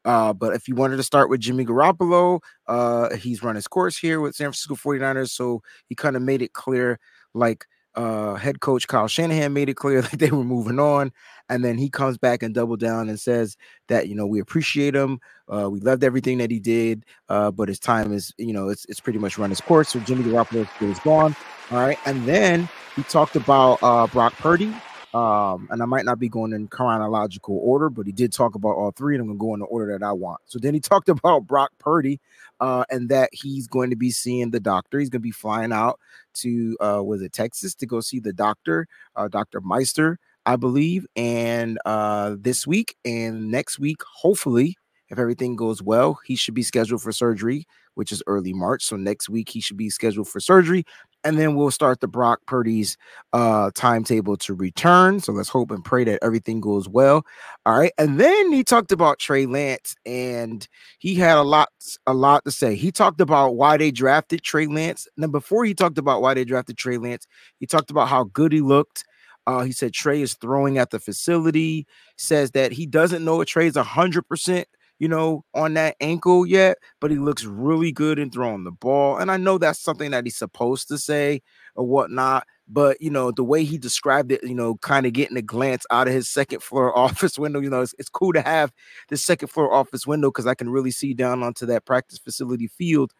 Uh, 0.05 0.33
but 0.33 0.55
if 0.55 0.69
you 0.69 0.75
wanted 0.75 0.97
to 0.99 1.03
start 1.03 1.31
with 1.31 1.41
Jimmy 1.41 1.65
Garoppolo, 1.65 2.41
uh, 2.67 3.15
he's 3.17 3.43
run 3.43 3.55
his 3.57 3.69
course 3.69 3.97
here 3.97 4.21
with 4.21 4.35
San 4.35 4.47
Francisco 4.47 4.75
49ers. 4.75 5.31
So 5.31 5.63
he 5.89 5.95
kind 5.95 6.17
of 6.17 6.23
made 6.23 6.43
it 6.43 6.53
clear, 6.53 6.99
like 7.35 7.67
uh, 7.97 8.35
head 8.35 8.61
coach 8.61 8.87
Kyle 8.87 9.09
Shanahan 9.09 9.53
made 9.53 9.69
it 9.69 9.75
clear 9.75 10.03
that 10.03 10.19
they 10.19 10.31
were 10.31 10.45
moving 10.45 10.79
on. 10.79 11.13
And 11.49 11.63
then 11.65 11.77
he 11.77 11.91
comes 11.91 12.17
back 12.17 12.43
and 12.43 12.55
double 12.55 12.77
down 12.77 13.09
and 13.09 13.21
says 13.21 13.57
that, 13.89 14.09
you 14.09 14.15
know, 14.15 14.27
we 14.27 14.41
appreciate 14.41 14.95
him. 14.95 15.21
Uh, 15.47 15.69
we 15.71 15.79
loved 15.81 16.03
everything 16.03 16.39
that 16.39 16.51
he 16.51 16.59
did. 16.59 17.05
Uh, 17.29 17.51
but 17.51 17.69
his 17.69 17.79
time 17.79 18.13
is, 18.13 18.33
you 18.39 18.53
know, 18.53 18.69
it's, 18.69 18.87
it's 18.87 19.01
pretty 19.01 19.19
much 19.19 19.37
run 19.37 19.51
his 19.51 19.61
course. 19.61 19.91
So 19.91 20.01
Jimmy 20.01 20.25
Garoppolo 20.25 20.67
is 20.91 20.99
gone. 21.01 21.37
All 21.71 21.79
right. 21.79 21.99
And 22.07 22.25
then 22.27 22.69
he 22.97 23.03
talked 23.05 23.37
about 23.37 23.79
uh, 23.83 24.07
Brock 24.07 24.33
Purdy. 24.35 24.73
Um, 25.15 25.69
and 25.71 25.81
I 25.81 25.85
might 25.85 26.05
not 26.05 26.19
be 26.19 26.29
going 26.29 26.53
in 26.53 26.67
chronological 26.67 27.61
order, 27.63 27.89
but 27.89 28.05
he 28.05 28.11
did 28.11 28.33
talk 28.33 28.57
about 28.57 28.75
all 28.75 28.91
three, 28.91 29.15
and 29.15 29.23
I'm 29.23 29.29
gonna 29.29 29.39
go 29.39 29.55
in 29.55 29.61
the 29.61 29.67
order 29.67 29.97
that 29.97 30.05
I 30.05 30.11
want. 30.11 30.41
So 30.47 30.59
then 30.59 30.75
he 30.75 30.81
talked 30.81 31.09
about 31.09 31.47
Brock 31.47 31.71
Purdy, 31.79 32.21
uh, 32.59 32.85
and 32.91 33.09
that 33.11 33.31
he's 33.33 33.69
going 33.69 33.91
to 33.91 33.97
be 33.97 34.11
seeing 34.11 34.51
the 34.51 34.59
doctor. 34.59 34.99
He's 34.99 35.11
gonna 35.11 35.21
be 35.21 35.31
flying 35.31 35.73
out 35.73 36.01
to 36.35 36.77
uh, 36.81 37.03
was 37.03 37.23
it 37.23 37.33
Texas 37.33 37.75
to 37.77 37.87
go 37.87 38.01
see 38.01 38.21
the 38.21 38.33
doctor, 38.33 38.87
uh, 39.17 39.29
Doctor 39.29 39.61
Meister, 39.61 40.19
I 40.47 40.57
believe, 40.57 41.07
and 41.17 41.79
uh, 41.85 42.37
this 42.39 42.67
week 42.67 42.97
and 43.05 43.51
next 43.51 43.79
week, 43.79 44.03
hopefully, 44.03 44.77
if 45.09 45.19
everything 45.19 45.57
goes 45.57 45.83
well, 45.83 46.19
he 46.25 46.37
should 46.37 46.55
be 46.55 46.63
scheduled 46.63 47.03
for 47.03 47.13
surgery, 47.13 47.67
which 47.95 48.13
is 48.13 48.23
early 48.27 48.53
March. 48.53 48.85
So 48.85 48.97
next 48.97 49.29
week 49.29 49.49
he 49.49 49.61
should 49.61 49.77
be 49.77 49.91
scheduled 49.91 50.29
for 50.29 50.41
surgery 50.41 50.85
and 51.25 51.39
then 51.39 51.55
we'll 51.55 51.71
start 51.71 52.01
the 52.01 52.09
Brock 52.09 52.41
Purdy's 52.47 52.97
uh 53.33 53.71
timetable 53.75 54.37
to 54.39 54.55
return. 54.55 55.21
So 55.21 55.33
let's 55.33 55.49
hope 55.49 55.71
and 55.71 55.85
pray 55.85 56.05
that 56.05 56.23
everything 56.23 56.61
goes 56.61 56.89
well. 56.89 57.25
All 57.67 57.79
right. 57.79 57.93
And 57.99 58.21
then 58.21 58.53
he 58.53 58.63
talked 58.63 58.93
about 58.93 59.19
Trey 59.19 59.47
Lance 59.47 59.97
and 60.07 60.67
he 60.99 61.15
had 61.15 61.37
a 61.37 61.43
lot 61.43 61.71
a 62.07 62.15
lot 62.15 62.45
to 62.45 62.51
say. 62.51 62.77
He 62.77 62.93
talked 62.93 63.21
about 63.21 63.57
why 63.57 63.77
they 63.77 63.91
drafted 63.91 64.43
Trey 64.43 64.67
Lance. 64.67 65.09
Now 65.17 65.29
before 65.29 65.65
he 65.65 65.75
talked 65.75 65.99
about 65.99 66.23
why 66.23 66.35
they 66.35 66.45
drafted 66.45 66.77
Trey 66.77 66.99
Lance, 66.99 67.27
he 67.59 67.67
talked 67.67 67.91
about 67.91 68.09
how 68.09 68.25
good 68.25 68.53
he 68.53 68.61
looked. 68.61 69.05
Uh, 69.47 69.63
he 69.63 69.73
said 69.73 69.93
Trey 69.93 70.23
is 70.23 70.35
throwing 70.35 70.79
at 70.79 70.91
the 70.91 70.99
facility. 70.99 71.87
Says 72.17 72.53
that 72.53 72.73
he 72.73 72.87
doesn't 72.87 73.25
know 73.25 73.41
if 73.41 73.49
Trey 73.49 73.67
is 73.67 73.77
hundred 73.77 74.29
percent 74.29 74.69
you 74.99 75.09
know, 75.09 75.45
on 75.55 75.75
that 75.75 75.97
ankle 76.01 76.47
yet, 76.47 76.79
but 77.01 77.11
he 77.11 77.17
looks 77.17 77.45
really 77.45 77.93
good 77.93 78.19
in 78.19 78.31
throwing 78.31 78.65
the 78.65 78.71
ball. 78.71 79.19
And 79.19 79.31
I 79.31 79.37
know 79.37 79.59
that's 79.59 79.81
something 79.81 80.11
that 80.13 80.25
he's 80.25 80.37
supposed 80.37 80.89
to 80.89 80.99
say 80.99 81.43
or 81.75 81.87
whatnot. 81.87 82.47
But 82.67 83.01
you 83.01 83.11
know, 83.11 83.31
the 83.31 83.45
way 83.45 83.65
he 83.65 83.77
described 83.77 84.33
it, 84.33 84.43
you 84.43 84.55
know, 84.55 84.77
kind 84.77 85.05
of 85.05 85.13
getting 85.13 85.37
a 85.37 85.43
glance 85.43 85.85
out 85.91 86.09
of 86.09 86.15
his 86.15 86.29
second 86.29 86.63
floor 86.63 86.97
office 86.99 87.39
window, 87.39 87.61
you 87.61 87.71
know, 87.71 87.83
it's, 87.83 87.95
it's 87.99 88.09
cool 88.09 88.33
to 88.33 88.43
have 88.43 88.73
the 89.09 89.17
second 89.17 89.49
floor 89.49 89.73
office 89.73 90.07
window 90.07 90.29
because 90.29 90.47
I 90.47 90.55
can 90.55 90.71
really 90.71 90.91
see 90.91 91.13
down 91.13 91.43
onto 91.43 91.67
that 91.67 91.85
practice 91.85 92.19
facility 92.19 92.69
field. 92.69 93.13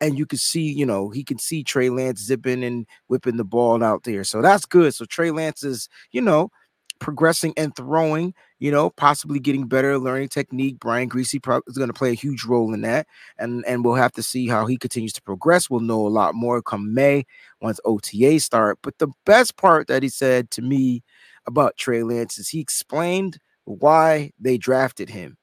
And 0.00 0.18
you 0.18 0.26
can 0.26 0.38
see, 0.38 0.72
you 0.72 0.86
know, 0.86 1.10
he 1.10 1.22
can 1.24 1.38
see 1.38 1.62
Trey 1.62 1.88
Lance 1.90 2.20
zipping 2.24 2.64
and 2.64 2.86
whipping 3.08 3.36
the 3.36 3.44
ball 3.44 3.82
out 3.82 4.04
there. 4.04 4.24
So 4.24 4.42
that's 4.42 4.64
good. 4.64 4.94
So 4.94 5.04
Trey 5.04 5.30
Lance 5.30 5.64
is, 5.64 5.88
you 6.12 6.20
know, 6.20 6.50
progressing 7.02 7.52
and 7.56 7.74
throwing, 7.74 8.32
you 8.60 8.70
know, 8.70 8.88
possibly 8.90 9.40
getting 9.40 9.66
better, 9.66 9.98
learning 9.98 10.28
technique. 10.28 10.78
Brian 10.78 11.10
Griese 11.10 11.34
is 11.66 11.76
going 11.76 11.88
to 11.88 11.92
play 11.92 12.10
a 12.10 12.14
huge 12.14 12.44
role 12.44 12.72
in 12.72 12.82
that. 12.82 13.08
And, 13.38 13.64
and 13.66 13.84
we'll 13.84 13.96
have 13.96 14.12
to 14.12 14.22
see 14.22 14.46
how 14.46 14.66
he 14.66 14.78
continues 14.78 15.12
to 15.14 15.22
progress. 15.22 15.68
We'll 15.68 15.80
know 15.80 16.06
a 16.06 16.08
lot 16.08 16.36
more 16.36 16.62
come 16.62 16.94
May 16.94 17.24
once 17.60 17.80
OTA 17.84 18.38
start. 18.38 18.78
But 18.82 18.98
the 18.98 19.08
best 19.26 19.56
part 19.56 19.88
that 19.88 20.04
he 20.04 20.08
said 20.08 20.52
to 20.52 20.62
me 20.62 21.02
about 21.44 21.76
Trey 21.76 22.04
Lance 22.04 22.38
is 22.38 22.48
he 22.48 22.60
explained 22.60 23.38
why 23.64 24.30
they 24.38 24.56
drafted 24.56 25.10
him, 25.10 25.36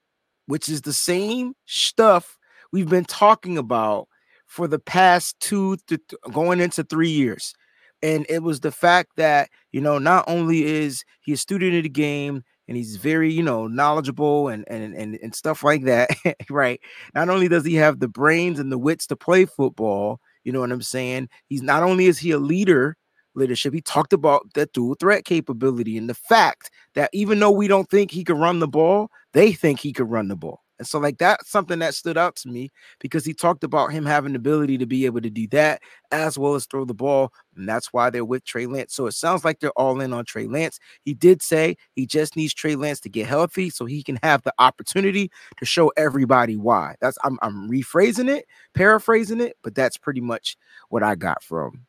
which 0.45 0.69
is 0.69 0.84
the 0.84 0.93
same 0.93 1.54
stuff 1.65 2.38
we've 2.72 2.89
been 2.89 3.06
talking 3.06 3.58
about 3.58 4.08
for 4.48 4.65
the 4.65 4.80
past 4.80 5.38
two 5.41 5.76
to 5.88 5.98
th- 5.98 6.22
going 6.32 6.62
into 6.62 6.86
three 6.86 7.10
years 7.10 7.54
and 8.01 8.25
it 8.29 8.43
was 8.43 8.59
the 8.59 8.71
fact 8.71 9.12
that 9.17 9.49
you 9.71 9.81
know 9.81 9.97
not 9.97 10.25
only 10.27 10.63
is 10.63 11.03
he 11.21 11.33
a 11.33 11.38
student 11.38 11.75
of 11.75 11.83
the 11.83 11.89
game 11.89 12.43
and 12.67 12.77
he's 12.77 12.95
very 12.97 13.31
you 13.31 13.43
know 13.43 13.67
knowledgeable 13.67 14.47
and 14.47 14.63
and 14.67 14.95
and, 14.95 15.17
and 15.21 15.35
stuff 15.35 15.63
like 15.63 15.83
that 15.85 16.09
right? 16.49 16.79
Not 17.15 17.29
only 17.29 17.47
does 17.47 17.65
he 17.65 17.75
have 17.75 17.99
the 17.99 18.07
brains 18.07 18.59
and 18.59 18.71
the 18.71 18.77
wits 18.77 19.07
to 19.07 19.15
play 19.15 19.45
football 19.45 20.19
you 20.45 20.53
know 20.53 20.62
what 20.62 20.71
i'm 20.71 20.81
saying? 20.81 21.29
He's 21.47 21.62
not 21.62 21.83
only 21.83 22.05
is 22.05 22.17
he 22.19 22.31
a 22.31 22.39
leader 22.39 22.95
leadership 23.35 23.73
he 23.73 23.81
talked 23.81 24.13
about 24.13 24.47
that 24.55 24.73
dual 24.73 24.95
threat 24.99 25.23
capability 25.25 25.97
and 25.97 26.09
the 26.09 26.15
fact 26.15 26.71
that 26.95 27.09
even 27.13 27.39
though 27.39 27.51
we 27.51 27.67
don't 27.67 27.89
think 27.89 28.12
he 28.12 28.23
can 28.23 28.38
run 28.38 28.59
the 28.59 28.67
ball 28.67 29.09
they 29.33 29.51
think 29.53 29.79
he 29.79 29.93
could 29.93 30.09
run 30.09 30.27
the 30.27 30.35
ball 30.35 30.62
and 30.80 30.88
so, 30.88 30.98
like, 30.98 31.18
that's 31.18 31.50
something 31.50 31.80
that 31.80 31.94
stood 31.94 32.18
out 32.18 32.38
to 32.38 32.48
me 32.48 32.72
because 33.00 33.26
he 33.26 33.34
talked 33.34 33.65
about 33.65 33.92
him 33.92 34.06
having 34.06 34.32
the 34.32 34.38
ability 34.38 34.78
to 34.78 34.86
be 34.86 35.06
able 35.06 35.20
to 35.20 35.30
do 35.30 35.46
that 35.50 35.82
as 36.12 36.38
well 36.38 36.56
as 36.56 36.65
throw 36.65 36.86
the 36.86 36.94
ball. 36.94 37.34
And 37.58 37.68
that's 37.68 37.92
why 37.92 38.10
they're 38.10 38.24
with 38.24 38.46
Trey 38.46 38.65
Lance. 38.65 38.96
So 38.96 39.06
it 39.06 39.12
sounds 39.12 39.44
like 39.44 39.60
they're 39.60 39.72
all 39.72 40.00
in 40.00 40.13
on 40.13 40.24
Trey 40.24 40.48
Lance. 40.48 40.80
He 41.04 41.13
did 41.13 41.42
say 41.42 41.76
he 41.96 42.06
just 42.06 42.38
needs 42.38 42.54
Trey 42.54 42.78
Lance 42.78 43.02
to 43.02 43.10
get 43.10 43.28
healthy 43.28 43.70
so 43.70 43.86
he 43.86 44.02
can 44.02 44.18
have 44.24 44.42
the 44.44 44.54
opportunity 44.58 45.30
to 45.58 45.65
show 45.65 45.92
everybody 45.98 46.56
why. 46.56 46.96
That's 47.02 47.18
I'm, 47.26 47.38
I'm 47.42 47.70
rephrasing 47.70 48.30
it, 48.30 48.46
paraphrasing 48.74 49.42
it, 49.42 49.58
but 49.62 49.76
that's 49.76 49.98
pretty 49.98 50.22
much 50.22 50.56
what 50.88 51.04
I 51.04 51.15
got 51.15 51.44
from 51.44 51.86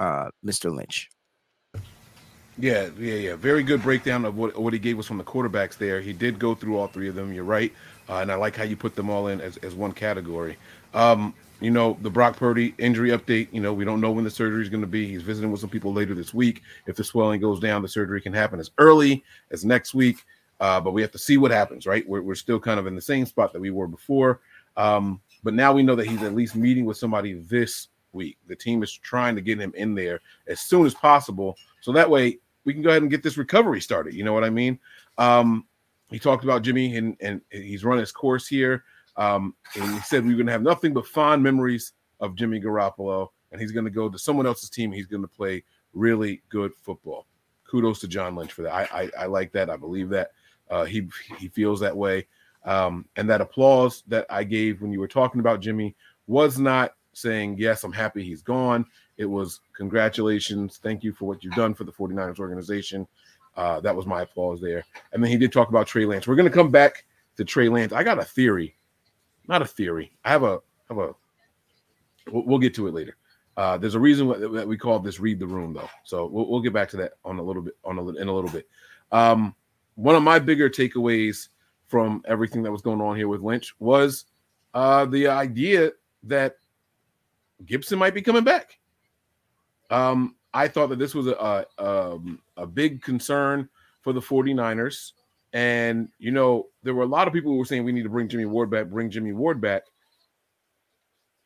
uh, 0.00 0.30
Mr. 0.44 0.74
Lynch. 0.74 1.08
Yeah, 2.58 2.88
yeah, 2.98 3.14
yeah. 3.14 3.36
Very 3.36 3.62
good 3.62 3.82
breakdown 3.82 4.24
of 4.24 4.36
what, 4.36 4.58
what 4.58 4.72
he 4.72 4.78
gave 4.78 4.98
us 4.98 5.06
from 5.06 5.18
the 5.18 5.24
quarterbacks 5.24 5.76
there. 5.76 6.00
He 6.00 6.12
did 6.12 6.38
go 6.38 6.54
through 6.54 6.78
all 6.78 6.86
three 6.86 7.08
of 7.08 7.14
them. 7.14 7.32
You're 7.32 7.44
right. 7.44 7.72
Uh, 8.08 8.18
and 8.18 8.30
I 8.30 8.36
like 8.36 8.56
how 8.56 8.64
you 8.64 8.76
put 8.76 8.94
them 8.94 9.10
all 9.10 9.28
in 9.28 9.40
as, 9.40 9.56
as 9.58 9.74
one 9.74 9.92
category. 9.92 10.56
Um, 10.94 11.34
you 11.60 11.70
know, 11.70 11.96
the 12.02 12.10
Brock 12.10 12.36
Purdy 12.36 12.74
injury 12.78 13.10
update, 13.10 13.48
you 13.50 13.60
know, 13.60 13.72
we 13.72 13.84
don't 13.84 14.00
know 14.00 14.10
when 14.10 14.24
the 14.24 14.30
surgery 14.30 14.62
is 14.62 14.68
going 14.68 14.82
to 14.82 14.86
be. 14.86 15.08
He's 15.08 15.22
visiting 15.22 15.50
with 15.50 15.60
some 15.60 15.70
people 15.70 15.92
later 15.92 16.14
this 16.14 16.34
week. 16.34 16.62
If 16.86 16.96
the 16.96 17.04
swelling 17.04 17.40
goes 17.40 17.60
down, 17.60 17.82
the 17.82 17.88
surgery 17.88 18.20
can 18.20 18.32
happen 18.32 18.60
as 18.60 18.70
early 18.78 19.24
as 19.50 19.64
next 19.64 19.94
week. 19.94 20.24
Uh, 20.60 20.80
but 20.80 20.92
we 20.92 21.02
have 21.02 21.12
to 21.12 21.18
see 21.18 21.36
what 21.36 21.50
happens, 21.50 21.86
right? 21.86 22.06
We're, 22.08 22.22
we're 22.22 22.34
still 22.34 22.60
kind 22.60 22.78
of 22.78 22.86
in 22.86 22.94
the 22.94 23.00
same 23.00 23.26
spot 23.26 23.52
that 23.52 23.60
we 23.60 23.70
were 23.70 23.86
before. 23.86 24.40
Um, 24.76 25.20
but 25.42 25.54
now 25.54 25.72
we 25.72 25.82
know 25.82 25.94
that 25.96 26.06
he's 26.06 26.22
at 26.22 26.34
least 26.34 26.56
meeting 26.56 26.84
with 26.84 26.96
somebody 26.96 27.34
this 27.34 27.88
week. 28.12 28.38
The 28.48 28.56
team 28.56 28.82
is 28.82 28.92
trying 28.92 29.34
to 29.36 29.42
get 29.42 29.60
him 29.60 29.72
in 29.76 29.94
there 29.94 30.20
as 30.46 30.60
soon 30.60 30.86
as 30.86 30.94
possible. 30.94 31.56
So 31.80 31.92
that 31.92 32.08
way 32.08 32.38
we 32.64 32.72
can 32.72 32.82
go 32.82 32.90
ahead 32.90 33.02
and 33.02 33.10
get 33.10 33.22
this 33.22 33.38
recovery 33.38 33.80
started. 33.80 34.14
You 34.14 34.24
know 34.24 34.32
what 34.32 34.44
I 34.44 34.50
mean? 34.50 34.78
Um, 35.18 35.66
he 36.10 36.18
talked 36.18 36.44
about 36.44 36.62
Jimmy 36.62 36.96
and, 36.96 37.16
and 37.20 37.40
he's 37.50 37.84
run 37.84 37.98
his 37.98 38.12
course 38.12 38.46
here. 38.46 38.84
Um, 39.16 39.54
and 39.74 39.94
he 39.94 40.00
said 40.00 40.24
we're 40.24 40.36
going 40.36 40.46
to 40.46 40.52
have 40.52 40.62
nothing 40.62 40.92
but 40.92 41.06
fond 41.06 41.42
memories 41.42 41.92
of 42.20 42.34
Jimmy 42.34 42.60
Garoppolo, 42.60 43.28
and 43.50 43.60
he's 43.60 43.72
going 43.72 43.84
to 43.84 43.90
go 43.90 44.08
to 44.08 44.18
someone 44.18 44.46
else's 44.46 44.70
team. 44.70 44.92
He's 44.92 45.06
going 45.06 45.22
to 45.22 45.28
play 45.28 45.64
really 45.94 46.42
good 46.48 46.74
football. 46.74 47.26
Kudos 47.64 48.00
to 48.00 48.08
John 48.08 48.36
Lynch 48.36 48.52
for 48.52 48.62
that. 48.62 48.72
I 48.72 49.02
I, 49.02 49.10
I 49.22 49.26
like 49.26 49.52
that. 49.52 49.70
I 49.70 49.76
believe 49.76 50.08
that. 50.10 50.32
Uh, 50.70 50.84
he 50.84 51.08
he 51.38 51.48
feels 51.48 51.80
that 51.80 51.96
way. 51.96 52.26
Um, 52.64 53.06
and 53.16 53.30
that 53.30 53.40
applause 53.40 54.02
that 54.08 54.26
I 54.28 54.44
gave 54.44 54.82
when 54.82 54.92
you 54.92 54.98
were 54.98 55.08
talking 55.08 55.40
about 55.40 55.60
Jimmy 55.60 55.94
was 56.26 56.58
not 56.58 56.94
saying, 57.12 57.56
Yes, 57.58 57.84
I'm 57.84 57.92
happy 57.92 58.24
he's 58.24 58.42
gone. 58.42 58.84
It 59.16 59.24
was 59.24 59.60
congratulations. 59.74 60.78
Thank 60.82 61.02
you 61.02 61.12
for 61.12 61.26
what 61.26 61.42
you've 61.42 61.54
done 61.54 61.74
for 61.74 61.84
the 61.84 61.92
49ers 61.92 62.38
organization. 62.38 63.06
Uh, 63.56 63.80
that 63.80 63.96
was 63.96 64.06
my 64.06 64.22
applause 64.22 64.60
there. 64.60 64.84
And 65.12 65.22
then 65.22 65.30
he 65.30 65.38
did 65.38 65.52
talk 65.52 65.68
about 65.68 65.86
Trey 65.86 66.04
Lance. 66.04 66.26
We're 66.26 66.36
going 66.36 66.48
to 66.48 66.54
come 66.54 66.70
back 66.70 67.04
to 67.36 67.44
Trey 67.44 67.68
Lance. 67.68 67.92
I 67.92 68.02
got 68.02 68.18
a 68.18 68.24
theory, 68.24 68.76
not 69.48 69.62
a 69.62 69.66
theory. 69.66 70.12
I 70.24 70.30
have 70.30 70.42
a, 70.42 70.60
have 70.88 70.98
a. 70.98 71.14
We'll, 72.30 72.44
we'll 72.44 72.58
get 72.58 72.74
to 72.74 72.86
it 72.88 72.94
later. 72.94 73.16
Uh, 73.56 73.78
there's 73.78 73.94
a 73.94 74.00
reason 74.00 74.28
that 74.52 74.68
we 74.68 74.76
call 74.76 74.98
this 74.98 75.18
"read 75.18 75.38
the 75.38 75.46
room," 75.46 75.72
though. 75.72 75.88
So 76.04 76.26
we'll, 76.26 76.48
we'll 76.50 76.60
get 76.60 76.74
back 76.74 76.90
to 76.90 76.96
that 76.98 77.12
on 77.24 77.38
a 77.38 77.42
little 77.42 77.62
bit 77.62 77.74
on 77.84 77.98
a, 77.98 78.06
in 78.16 78.28
a 78.28 78.32
little 78.32 78.50
bit. 78.50 78.68
Um, 79.12 79.54
one 79.94 80.14
of 80.14 80.22
my 80.22 80.38
bigger 80.38 80.68
takeaways 80.68 81.48
from 81.86 82.22
everything 82.26 82.62
that 82.62 82.72
was 82.72 82.82
going 82.82 83.00
on 83.00 83.16
here 83.16 83.28
with 83.28 83.40
Lynch 83.40 83.74
was 83.78 84.26
uh, 84.74 85.06
the 85.06 85.28
idea 85.28 85.92
that 86.24 86.56
Gipson 87.64 87.96
might 87.96 88.14
be 88.14 88.22
coming 88.22 88.44
back. 88.44 88.78
Um, 89.88 90.34
I 90.56 90.68
thought 90.68 90.88
that 90.88 90.98
this 90.98 91.14
was 91.14 91.26
a, 91.26 91.66
a, 91.78 92.14
um, 92.14 92.40
a 92.56 92.66
big 92.66 93.02
concern 93.02 93.68
for 94.00 94.14
the 94.14 94.22
49ers. 94.22 95.12
And, 95.52 96.08
you 96.18 96.30
know, 96.30 96.68
there 96.82 96.94
were 96.94 97.02
a 97.02 97.06
lot 97.06 97.28
of 97.28 97.34
people 97.34 97.52
who 97.52 97.58
were 97.58 97.66
saying 97.66 97.84
we 97.84 97.92
need 97.92 98.04
to 98.04 98.08
bring 98.08 98.26
Jimmy 98.26 98.46
Ward 98.46 98.70
back, 98.70 98.86
bring 98.86 99.10
Jimmy 99.10 99.32
Ward 99.32 99.60
back. 99.60 99.82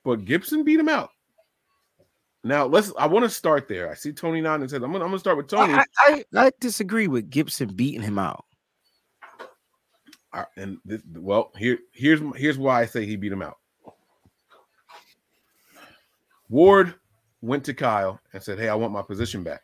But 0.05 0.25
Gipson 0.25 0.65
beat 0.65 0.79
him 0.79 0.89
out. 0.89 1.11
Now 2.45 2.67
let's. 2.67 2.93
I 2.97 3.07
want 3.07 3.25
to 3.25 3.29
start 3.29 3.67
there. 3.67 3.91
I 3.91 3.95
see 3.95 4.13
Tony 4.13 4.41
nodding 4.41 4.63
and 4.63 4.71
says, 4.71 4.83
"I'm 4.83 4.93
gonna. 4.93 5.05
I'm 5.05 5.11
gonna 5.11 5.19
start 5.19 5.37
with 5.37 5.49
Tony." 5.49 5.75
I, 5.75 5.85
I, 5.99 6.25
I 6.35 6.53
disagree 6.59 7.07
with 7.07 7.31
Gipson 7.31 7.77
beating 7.77 8.01
him 8.01 8.19
out. 8.19 8.47
And 10.57 10.79
this, 10.87 11.03
well, 11.17 11.53
here, 11.59 11.79
here's 11.93 12.23
here's 12.37 12.57
why 12.57 12.81
I 12.81 12.87
say 12.87 13.05
he 13.05 13.17
beat 13.17 13.31
him 13.31 13.43
out. 13.43 13.59
Ward 16.49 16.95
went 17.43 17.65
to 17.65 17.75
Kyle 17.75 18.21
and 18.33 18.43
said, 18.43 18.59
"Hey, 18.59 18.69
I 18.69 18.75
want 18.75 18.93
my 18.93 19.03
position 19.03 19.43
back." 19.43 19.63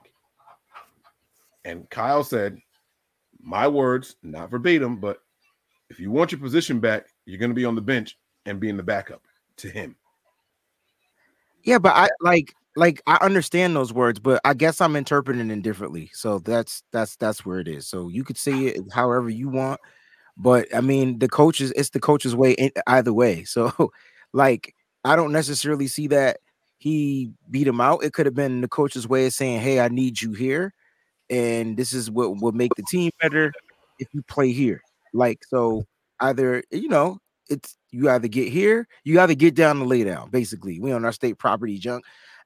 And 1.65 1.89
Kyle 1.91 2.25
said, 2.25 2.59
"My 3.41 3.69
words, 3.69 4.17
not 4.23 4.51
verbatim, 4.51 4.97
but 4.97 5.23
if 5.91 6.01
you 6.01 6.11
want 6.11 6.33
your 6.33 6.41
position 6.41 6.81
back, 6.81 7.07
you're 7.25 7.39
going 7.39 7.51
to 7.51 7.55
be 7.55 7.65
on 7.65 7.75
the 7.75 7.81
bench 7.81 8.19
and 8.47 8.61
be 8.61 8.69
in 8.69 8.77
the 8.77 8.83
backup 8.83 9.23
to 9.59 9.69
him." 9.69 9.97
Yeah, 11.63 11.79
but 11.79 11.95
I 11.95 12.09
like 12.21 12.55
like 12.77 13.03
I 13.07 13.17
understand 13.17 13.75
those 13.75 13.93
words, 13.93 14.21
but 14.21 14.41
I 14.45 14.55
guess 14.55 14.81
I'm 14.81 14.97
interpreting 14.97 15.51
it 15.51 15.63
differently. 15.63 16.11
So 16.13 16.39
that's 16.39 16.83
that's 16.93 17.17
that's 17.17 17.45
where 17.45 17.59
it 17.59 17.69
is. 17.69 17.89
So 17.89 18.09
you 18.09 18.23
could 18.23 18.39
say 18.39 18.67
it 18.67 18.93
however 18.93 19.31
you 19.31 19.49
want, 19.49 19.81
but 20.37 20.73
I 20.75 20.81
mean 20.81 21.19
the 21.19 21.29
coaches, 21.29 21.73
it's 21.75 21.91
the 21.91 22.01
coach's 22.01 22.37
way 22.37 22.71
either 22.87 23.13
way. 23.13 23.45
So 23.45 23.91
like 24.33 24.75
I 25.05 25.17
don't 25.17 25.33
necessarily 25.33 25.89
see 25.89 26.07
that 26.09 26.39
he 26.79 27.33
beat 27.51 27.67
him 27.67 27.81
out. 27.81 28.05
It 28.05 28.13
could 28.13 28.27
have 28.27 28.35
been 28.35 28.61
the 28.61 28.69
coach's 28.69 29.09
way 29.09 29.27
of 29.27 29.33
saying, 29.33 29.61
Hey, 29.61 29.81
I 29.81 29.89
need 29.89 30.21
you 30.21 30.33
here, 30.33 30.73
and 31.31 31.77
this 31.77 31.93
is 31.93 32.11
what 32.11 32.41
will 32.41 32.53
make 32.53 32.75
the 32.77 32.85
team 32.91 33.11
better 33.21 33.53
if 33.99 34.09
you 34.13 34.23
play 34.23 34.53
here. 34.53 34.83
Like 35.13 35.43
so 35.49 35.85
either 36.21 36.63
you 36.71 36.89
know 36.89 37.19
it's 37.49 37.77
you 37.91 38.11
either 38.11 38.29
get 38.29 38.53
here, 38.53 38.87
you 39.05 39.21
either 39.21 39.35
get 39.35 39.55
down 39.55 39.79
to 39.79 39.85
lay 39.85 40.05
down. 40.05 40.31
Basically, 40.31 40.81
we 40.81 40.93
on 40.93 41.05
our 41.05 41.13
state 41.13 41.39
property 41.39 41.79
junk, 41.79 42.05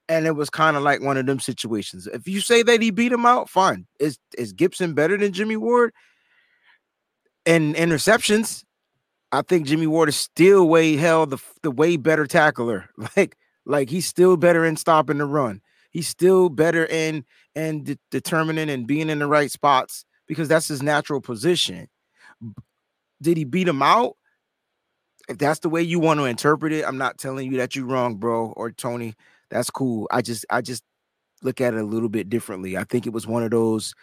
and 0.09 0.27
it 0.27 0.33
was 0.33 0.51
kind 0.51 0.77
of 0.77 0.83
like 0.83 1.01
one 1.01 1.17
of 1.17 1.27
them 1.27 1.41
situations. 1.41 2.07
If 2.07 2.29
you 2.29 2.41
say 2.41 2.63
that 2.63 2.83
he 2.83 2.91
beat 2.91 3.13
him 3.13 3.27
out, 3.27 3.49
fine. 3.49 3.87
Is 3.99 4.19
is 4.37 4.55
Gipson 4.55 4.95
better 4.95 5.17
than 5.17 5.33
Jimmy 5.33 5.57
Ward? 5.57 5.93
And 7.47 7.75
interceptions, 7.75 8.65
I 9.33 9.43
think 9.43 9.67
Jimmy 9.67 9.87
Ward 9.87 10.09
is 10.09 10.17
still 10.17 10.69
way 10.69 10.97
hell 10.97 11.27
the 11.27 11.39
the 11.63 11.71
way 11.71 11.97
better 11.97 12.27
tackler. 12.27 12.89
Like 13.17 13.37
like 13.71 13.89
he's 13.89 14.07
still 14.07 14.37
better 14.37 14.65
in 14.65 14.77
stopping 14.77 15.19
the 15.19 15.27
run. 15.27 15.61
He's 15.91 16.09
still 16.09 16.49
better 16.49 16.87
in 16.87 17.25
and 17.55 17.85
de- 17.85 17.99
determining 18.11 18.71
and 18.71 18.87
being 18.87 19.11
in 19.11 19.19
the 19.19 19.27
right 19.27 19.51
spots 19.51 20.05
because 20.27 20.49
that's 20.49 20.69
his 20.69 20.83
natural 20.83 21.21
position. 21.21 21.89
Did 23.23 23.37
he 23.37 23.45
beat 23.45 23.69
him 23.69 23.83
out? 23.83 24.17
if 25.31 25.39
that's 25.39 25.61
the 25.61 25.69
way 25.69 25.81
you 25.81 26.01
want 26.01 26.19
to 26.19 26.25
interpret 26.25 26.73
it, 26.73 26.85
I'm 26.85 26.99
not 26.99 27.17
telling 27.17 27.51
you 27.51 27.59
that 27.59 27.77
you're 27.77 27.87
wrong, 27.87 28.17
bro, 28.17 28.53
or 28.57 28.73
Tony. 28.73 29.15
That's 29.49 29.71
cool. 29.71 30.09
I 30.11 30.23
just 30.23 30.45
I 30.51 30.61
just 30.61 30.83
look 31.43 31.61
at 31.61 31.73
it 31.73 31.81
a 31.81 31.85
little 31.85 32.09
bit 32.09 32.29
differently. 32.29 32.77
I 32.77 32.83
think 32.83 33.07
it 33.07 33.13
was 33.13 33.29
one 33.29 33.45
of 33.45 33.53
those. 33.53 33.95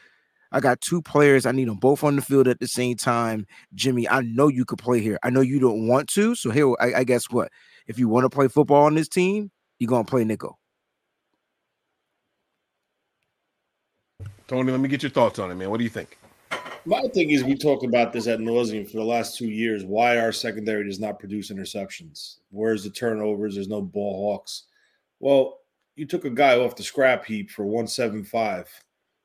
I 0.54 0.62
got 0.62 0.80
two 0.80 1.02
players. 1.02 1.46
I 1.46 1.52
need 1.52 1.68
them 1.68 1.76
both 1.76 2.06
on 2.06 2.16
the 2.16 2.22
field 2.22 2.48
at 2.48 2.62
the 2.62 2.68
same 2.68 2.96
time. 2.96 3.46
Jimmy, 3.76 4.08
I 4.08 4.22
know 4.22 4.48
you 4.48 4.64
could 4.64 4.80
play 4.80 5.02
here. 5.02 5.20
I 5.22 5.30
know 5.30 5.42
you 5.42 5.60
don't 5.60 5.88
want 5.88 6.08
to. 6.10 6.34
So 6.36 6.50
here, 6.50 6.74
I, 6.80 7.00
I 7.00 7.04
guess 7.04 7.30
what? 7.30 7.52
If 7.88 8.00
you 8.00 8.08
want 8.08 8.24
to 8.24 8.30
play 8.30 8.48
football 8.48 8.86
on 8.86 8.96
this 8.96 9.10
team, 9.10 9.52
you're 9.80 9.90
gonna 9.90 10.04
play 10.04 10.24
nickel. 10.24 10.60
Tony, 14.48 14.72
let 14.72 14.80
me 14.80 14.88
get 14.88 15.04
your 15.04 15.12
thoughts 15.12 15.40
on 15.40 15.52
it, 15.52 15.56
man. 15.56 15.70
What 15.70 15.78
do 15.78 15.84
you 15.84 15.90
think? 15.90 16.18
My 16.86 17.02
thing 17.13 17.32
is, 17.32 17.44
we 17.44 17.56
talked 17.56 17.84
about 17.84 18.13
this 18.13 18.28
at 18.28 18.40
nauseum 18.40 18.90
for 18.90 18.96
the 18.96 19.04
last 19.04 19.38
two 19.38 19.50
years. 19.50 19.84
Why 19.84 20.20
our 20.20 20.32
secondary 20.32 20.86
does 20.86 21.02
not 21.02 21.20
produce 21.20 21.52
interceptions? 21.52 22.38
Where's 22.50 22.86
the 22.86 22.90
turnovers? 22.90 23.56
There's 23.56 23.68
no 23.68 23.82
ball 23.82 24.32
hawks. 24.32 24.63
Well, 25.20 25.60
you 25.98 26.06
took 26.06 26.24
a 26.24 26.30
guy 26.30 26.58
off 26.58 26.78
the 26.78 26.84
scrap 26.84 27.26
heap 27.26 27.50
for 27.50 27.66
175, 27.66 28.70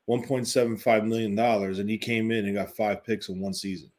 1.75 0.09 1.07
million 1.07 1.35
dollars, 1.35 1.79
and 1.79 1.89
he 1.89 1.97
came 1.97 2.31
in 2.31 2.45
and 2.45 2.55
got 2.55 2.75
five 2.75 3.05
picks 3.05 3.29
in 3.29 3.39
one 3.39 3.53
season. 3.53 3.89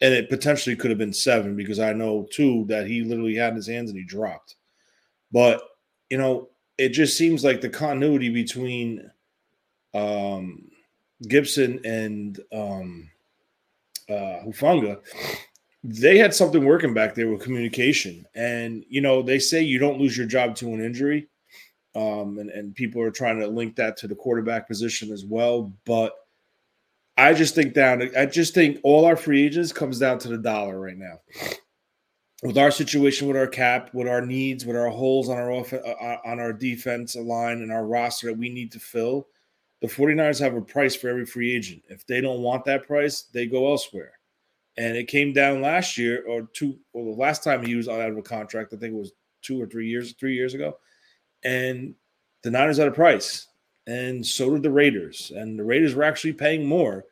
And 0.00 0.14
it 0.14 0.30
potentially 0.30 0.74
could 0.74 0.90
have 0.90 0.98
been 0.98 1.12
seven 1.12 1.54
because 1.54 1.80
I 1.80 1.92
know 1.92 2.26
two 2.32 2.64
that 2.68 2.86
he 2.86 3.02
literally 3.02 3.36
had 3.36 3.50
in 3.50 3.56
his 3.56 3.68
hands 3.68 3.90
and 3.90 3.98
he 3.98 4.04
dropped. 4.04 4.56
But 5.30 5.62
you 6.12 6.18
know, 6.18 6.50
it 6.76 6.90
just 6.90 7.16
seems 7.16 7.42
like 7.42 7.62
the 7.62 7.70
continuity 7.70 8.28
between 8.28 9.10
um 9.94 10.68
Gipson 11.24 11.80
and 11.86 12.38
um, 12.52 13.10
uh, 14.10 14.44
Hufanga, 14.44 15.00
they 15.82 16.18
had 16.18 16.34
something 16.34 16.66
working 16.66 16.92
back 16.92 17.14
there 17.14 17.30
with 17.30 17.40
communication. 17.40 18.26
And, 18.34 18.84
you 18.90 19.00
know, 19.00 19.22
they 19.22 19.38
say 19.38 19.62
you 19.62 19.78
don't 19.78 19.98
lose 19.98 20.14
your 20.14 20.26
job 20.26 20.54
to 20.56 20.74
an 20.74 20.84
injury. 20.84 21.28
Um, 21.94 22.38
and, 22.38 22.50
and 22.50 22.74
people 22.74 23.00
are 23.00 23.10
trying 23.10 23.40
to 23.40 23.46
link 23.46 23.76
that 23.76 23.96
to 23.98 24.08
the 24.08 24.14
quarterback 24.14 24.68
position 24.68 25.12
as 25.12 25.24
well. 25.24 25.72
But 25.86 26.12
I 27.16 27.32
just 27.32 27.54
think 27.54 27.72
down, 27.72 28.10
I 28.16 28.26
just 28.26 28.52
think 28.52 28.80
all 28.82 29.06
our 29.06 29.16
free 29.16 29.46
agents 29.46 29.72
comes 29.72 29.98
down 29.98 30.18
to 30.20 30.28
the 30.28 30.38
dollar 30.38 30.78
right 30.78 30.98
now. 30.98 31.20
With 32.42 32.58
our 32.58 32.72
situation, 32.72 33.28
with 33.28 33.36
our 33.36 33.46
cap, 33.46 33.94
with 33.94 34.08
our 34.08 34.24
needs, 34.24 34.66
with 34.66 34.76
our 34.76 34.88
holes 34.88 35.28
on 35.28 35.38
our 35.38 35.52
off, 35.52 35.72
uh, 35.72 36.16
on 36.24 36.40
our 36.40 36.52
defense 36.52 37.14
line 37.14 37.62
and 37.62 37.70
our 37.70 37.86
roster 37.86 38.26
that 38.26 38.38
we 38.38 38.48
need 38.48 38.72
to 38.72 38.80
fill, 38.80 39.28
the 39.80 39.86
49ers 39.88 40.40
have 40.40 40.54
a 40.54 40.60
price 40.60 40.96
for 40.96 41.08
every 41.08 41.26
free 41.26 41.54
agent. 41.54 41.82
If 41.88 42.06
they 42.06 42.20
don't 42.20 42.42
want 42.42 42.64
that 42.64 42.86
price, 42.86 43.22
they 43.32 43.46
go 43.46 43.68
elsewhere. 43.68 44.12
And 44.76 44.96
it 44.96 45.08
came 45.08 45.32
down 45.32 45.60
last 45.60 45.98
year 45.98 46.24
or 46.26 46.48
two, 46.52 46.78
well, 46.92 47.04
the 47.04 47.20
last 47.20 47.44
time 47.44 47.64
he 47.64 47.74
was 47.74 47.88
out 47.88 48.10
of 48.10 48.16
a 48.16 48.22
contract, 48.22 48.72
I 48.72 48.76
think 48.76 48.94
it 48.94 48.98
was 48.98 49.12
two 49.42 49.60
or 49.60 49.66
three 49.66 49.88
years, 49.88 50.12
three 50.12 50.34
years 50.34 50.54
ago. 50.54 50.78
And 51.44 51.94
the 52.42 52.50
Niners 52.50 52.78
had 52.78 52.88
a 52.88 52.92
price. 52.92 53.48
And 53.86 54.24
so 54.24 54.50
did 54.50 54.62
the 54.62 54.70
Raiders. 54.70 55.32
And 55.34 55.58
the 55.58 55.64
Raiders 55.64 55.94
were 55.94 56.04
actually 56.04 56.32
paying 56.32 56.64
more. 56.64 57.04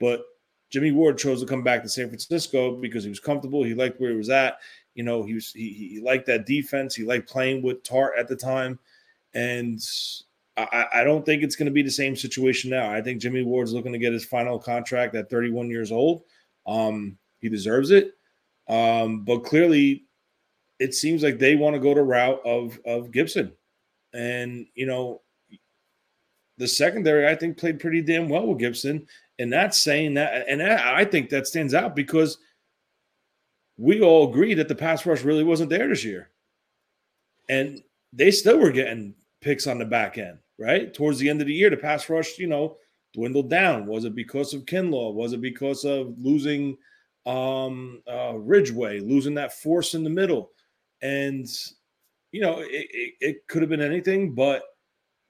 But 0.00 0.24
Jimmy 0.70 0.92
Ward 0.92 1.18
chose 1.18 1.40
to 1.40 1.46
come 1.46 1.62
back 1.62 1.82
to 1.82 1.88
San 1.88 2.08
Francisco 2.08 2.76
because 2.76 3.04
he 3.04 3.10
was 3.10 3.20
comfortable. 3.20 3.62
He 3.62 3.74
liked 3.74 4.00
where 4.00 4.10
he 4.10 4.16
was 4.16 4.30
at. 4.30 4.58
You 4.94 5.02
know, 5.02 5.22
he 5.22 5.34
was 5.34 5.52
he, 5.52 5.72
he 5.72 6.00
liked 6.00 6.26
that 6.26 6.46
defense. 6.46 6.94
He 6.94 7.04
liked 7.04 7.28
playing 7.28 7.62
with 7.62 7.82
Tartt 7.82 8.18
at 8.18 8.28
the 8.28 8.36
time. 8.36 8.78
And 9.34 9.80
I, 10.56 10.86
I 10.94 11.04
don't 11.04 11.24
think 11.24 11.42
it's 11.42 11.56
going 11.56 11.66
to 11.66 11.72
be 11.72 11.82
the 11.82 11.90
same 11.90 12.16
situation 12.16 12.70
now. 12.70 12.90
I 12.90 13.00
think 13.00 13.20
Jimmy 13.20 13.42
Ward's 13.42 13.72
looking 13.72 13.92
to 13.92 13.98
get 13.98 14.12
his 14.12 14.24
final 14.24 14.58
contract 14.58 15.14
at 15.14 15.30
31 15.30 15.70
years 15.70 15.92
old. 15.92 16.22
Um, 16.66 17.16
he 17.40 17.48
deserves 17.48 17.90
it. 17.90 18.14
Um, 18.68 19.20
but 19.24 19.44
clearly, 19.44 20.04
it 20.78 20.94
seems 20.94 21.22
like 21.22 21.38
they 21.38 21.54
want 21.54 21.74
to 21.74 21.80
go 21.80 21.94
the 21.94 22.02
route 22.02 22.40
of 22.44 22.78
of 22.84 23.10
Gipson, 23.10 23.52
and 24.12 24.66
you 24.74 24.86
know, 24.86 25.22
the 26.58 26.68
secondary 26.68 27.26
I 27.26 27.34
think 27.34 27.56
played 27.56 27.80
pretty 27.80 28.02
damn 28.02 28.28
well 28.28 28.46
with 28.46 28.60
Gipson, 28.60 29.06
and 29.38 29.52
that's 29.52 29.78
saying 29.78 30.14
that, 30.14 30.48
and 30.48 30.62
I 30.62 31.04
think 31.04 31.30
that 31.30 31.46
stands 31.46 31.74
out 31.74 31.94
because 31.94 32.38
we 33.76 34.00
all 34.00 34.28
agree 34.28 34.54
that 34.54 34.68
the 34.68 34.74
pass 34.74 35.06
rush 35.06 35.22
really 35.22 35.44
wasn't 35.44 35.70
there 35.70 35.88
this 35.88 36.04
year, 36.04 36.30
and 37.48 37.82
they 38.12 38.30
still 38.30 38.58
were 38.58 38.72
getting 38.72 39.14
picks 39.40 39.66
on 39.66 39.78
the 39.78 39.84
back 39.84 40.18
end 40.18 40.38
right? 40.58 40.92
Towards 40.92 41.18
the 41.18 41.30
end 41.30 41.40
of 41.40 41.46
the 41.46 41.54
year, 41.54 41.70
the 41.70 41.76
pass 41.76 42.08
rush, 42.10 42.38
you 42.38 42.46
know, 42.46 42.76
dwindled 43.14 43.48
down. 43.48 43.86
Was 43.86 44.04
it 44.04 44.14
because 44.14 44.52
of 44.52 44.66
Kinlaw? 44.66 45.14
Was 45.14 45.32
it 45.32 45.40
because 45.40 45.84
of 45.84 46.14
losing 46.18 46.76
um, 47.26 48.02
uh, 48.10 48.34
Ridgeway, 48.36 49.00
losing 49.00 49.34
that 49.34 49.54
force 49.54 49.94
in 49.94 50.04
the 50.04 50.10
middle? 50.10 50.50
And, 51.00 51.46
you 52.32 52.40
know, 52.40 52.58
it, 52.58 52.68
it, 52.70 53.14
it 53.20 53.48
could 53.48 53.62
have 53.62 53.70
been 53.70 53.80
anything, 53.80 54.34
but 54.34 54.62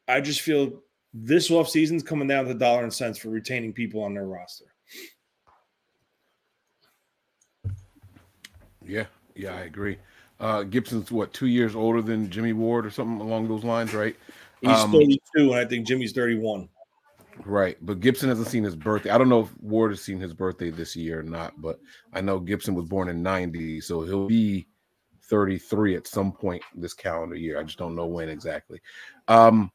I 0.09 0.21
just 0.21 0.40
feel 0.40 0.83
this 1.14 1.51
offseason's 1.51 2.03
coming 2.03 2.29
down 2.29 2.47
to 2.47 2.55
dollar 2.55 2.83
and 2.83 2.92
cents 2.92 3.18
for 3.18 3.29
retaining 3.29 3.73
people 3.73 4.03
on 4.03 4.14
their 4.14 4.27
roster. 4.27 4.66
Yeah, 8.85 9.07
yeah, 9.35 9.55
I 9.55 9.61
agree. 9.61 9.99
Uh, 10.40 10.62
Gipson's 10.62 11.11
what 11.11 11.33
two 11.33 11.47
years 11.47 11.75
older 11.75 12.01
than 12.01 12.31
Jimmy 12.31 12.53
Ward 12.53 12.87
or 12.87 12.90
something 12.90 13.21
along 13.21 13.49
those 13.49 13.64
lines, 13.64 13.92
right? 13.92 14.16
He's 14.61 14.71
um, 14.71 14.92
32, 14.92 15.18
and 15.37 15.55
I 15.55 15.64
think 15.64 15.87
Jimmy's 15.87 16.12
31. 16.12 16.68
Right, 17.44 17.77
but 17.81 18.01
Gipson 18.01 18.29
hasn't 18.29 18.49
seen 18.49 18.64
his 18.64 18.75
birthday. 18.75 19.11
I 19.11 19.18
don't 19.18 19.29
know 19.29 19.42
if 19.42 19.61
Ward 19.61 19.92
has 19.92 20.03
seen 20.03 20.18
his 20.18 20.33
birthday 20.33 20.71
this 20.71 20.97
year 20.97 21.21
or 21.21 21.23
not, 21.23 21.61
but 21.61 21.79
I 22.12 22.21
know 22.21 22.40
Gibson 22.40 22.75
was 22.75 22.87
born 22.87 23.09
in 23.09 23.23
90, 23.23 23.81
so 23.81 24.03
he'll 24.03 24.27
be 24.27 24.66
33 25.25 25.97
at 25.97 26.07
some 26.07 26.33
point 26.33 26.62
this 26.75 26.94
calendar 26.94 27.37
year. 27.37 27.61
I 27.61 27.62
just 27.62 27.79
don't 27.79 27.94
know 27.94 28.07
when 28.07 28.29
exactly. 28.29 28.81
Um, 29.29 29.71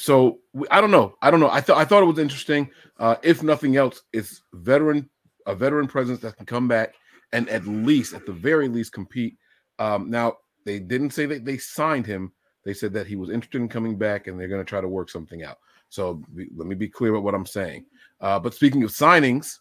so 0.00 0.38
I 0.70 0.80
don't 0.80 0.90
know. 0.90 1.14
I 1.20 1.30
don't 1.30 1.40
know. 1.40 1.50
I 1.50 1.60
thought 1.60 1.76
I 1.78 1.84
thought 1.84 2.02
it 2.02 2.06
was 2.06 2.18
interesting. 2.18 2.70
Uh, 2.98 3.16
if 3.22 3.42
nothing 3.42 3.76
else, 3.76 4.02
it's 4.12 4.42
veteran 4.52 5.08
a 5.46 5.54
veteran 5.54 5.86
presence 5.86 6.20
that 6.20 6.36
can 6.36 6.46
come 6.46 6.68
back 6.68 6.94
and 7.32 7.48
at 7.48 7.66
least, 7.66 8.14
at 8.14 8.26
the 8.26 8.32
very 8.32 8.68
least, 8.68 8.92
compete. 8.92 9.36
Um, 9.78 10.10
now 10.10 10.38
they 10.64 10.78
didn't 10.78 11.10
say 11.10 11.26
that 11.26 11.44
they 11.44 11.58
signed 11.58 12.06
him, 12.06 12.32
they 12.64 12.74
said 12.74 12.92
that 12.92 13.06
he 13.06 13.16
was 13.16 13.30
interested 13.30 13.60
in 13.60 13.68
coming 13.68 13.96
back 13.96 14.26
and 14.26 14.38
they're 14.38 14.48
going 14.48 14.64
to 14.64 14.68
try 14.68 14.80
to 14.80 14.88
work 14.88 15.10
something 15.10 15.42
out. 15.42 15.58
So 15.88 16.22
let 16.54 16.68
me 16.68 16.74
be 16.74 16.88
clear 16.88 17.10
about 17.10 17.24
what 17.24 17.34
I'm 17.34 17.46
saying. 17.46 17.84
Uh, 18.20 18.38
but 18.38 18.54
speaking 18.54 18.84
of 18.84 18.90
signings, 18.90 19.58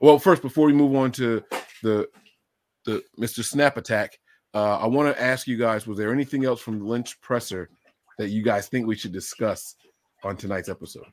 well, 0.00 0.18
first 0.18 0.42
before 0.42 0.66
we 0.66 0.72
move 0.72 0.94
on 0.94 1.12
to 1.12 1.42
the 1.82 2.08
the 2.84 3.02
Mr. 3.18 3.42
Snap 3.42 3.78
attack, 3.78 4.18
uh, 4.52 4.78
I 4.78 4.86
want 4.86 5.14
to 5.14 5.22
ask 5.22 5.46
you 5.46 5.56
guys: 5.56 5.86
Was 5.86 5.96
there 5.96 6.12
anything 6.12 6.44
else 6.44 6.60
from 6.60 6.86
Lynch 6.86 7.20
presser 7.20 7.70
that 8.18 8.28
you 8.28 8.42
guys 8.42 8.68
think 8.68 8.86
we 8.86 8.96
should 8.96 9.12
discuss 9.12 9.76
on 10.22 10.36
tonight's 10.36 10.68
episode? 10.68 11.06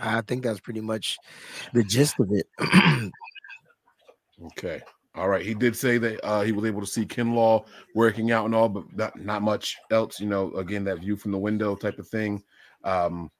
I 0.00 0.20
think 0.22 0.44
that's 0.44 0.60
pretty 0.60 0.80
much 0.80 1.18
the 1.72 1.82
gist 1.82 2.20
of 2.20 2.30
it. 2.32 2.46
okay. 4.46 4.80
All 5.14 5.28
right. 5.28 5.44
He 5.44 5.54
did 5.54 5.74
say 5.74 5.98
that 5.98 6.24
uh, 6.24 6.42
he 6.42 6.52
was 6.52 6.64
able 6.64 6.80
to 6.80 6.86
see 6.86 7.04
Kinlaw 7.04 7.64
working 7.94 8.30
out 8.30 8.44
and 8.44 8.54
all, 8.54 8.68
but 8.68 8.84
not, 8.94 9.18
not 9.20 9.42
much 9.42 9.76
else. 9.90 10.20
You 10.20 10.28
know, 10.28 10.52
again, 10.54 10.84
that 10.84 11.00
view 11.00 11.16
from 11.16 11.32
the 11.32 11.38
window 11.38 11.74
type 11.74 11.98
of 11.98 12.08
thing. 12.08 12.42
Um, 12.84 13.30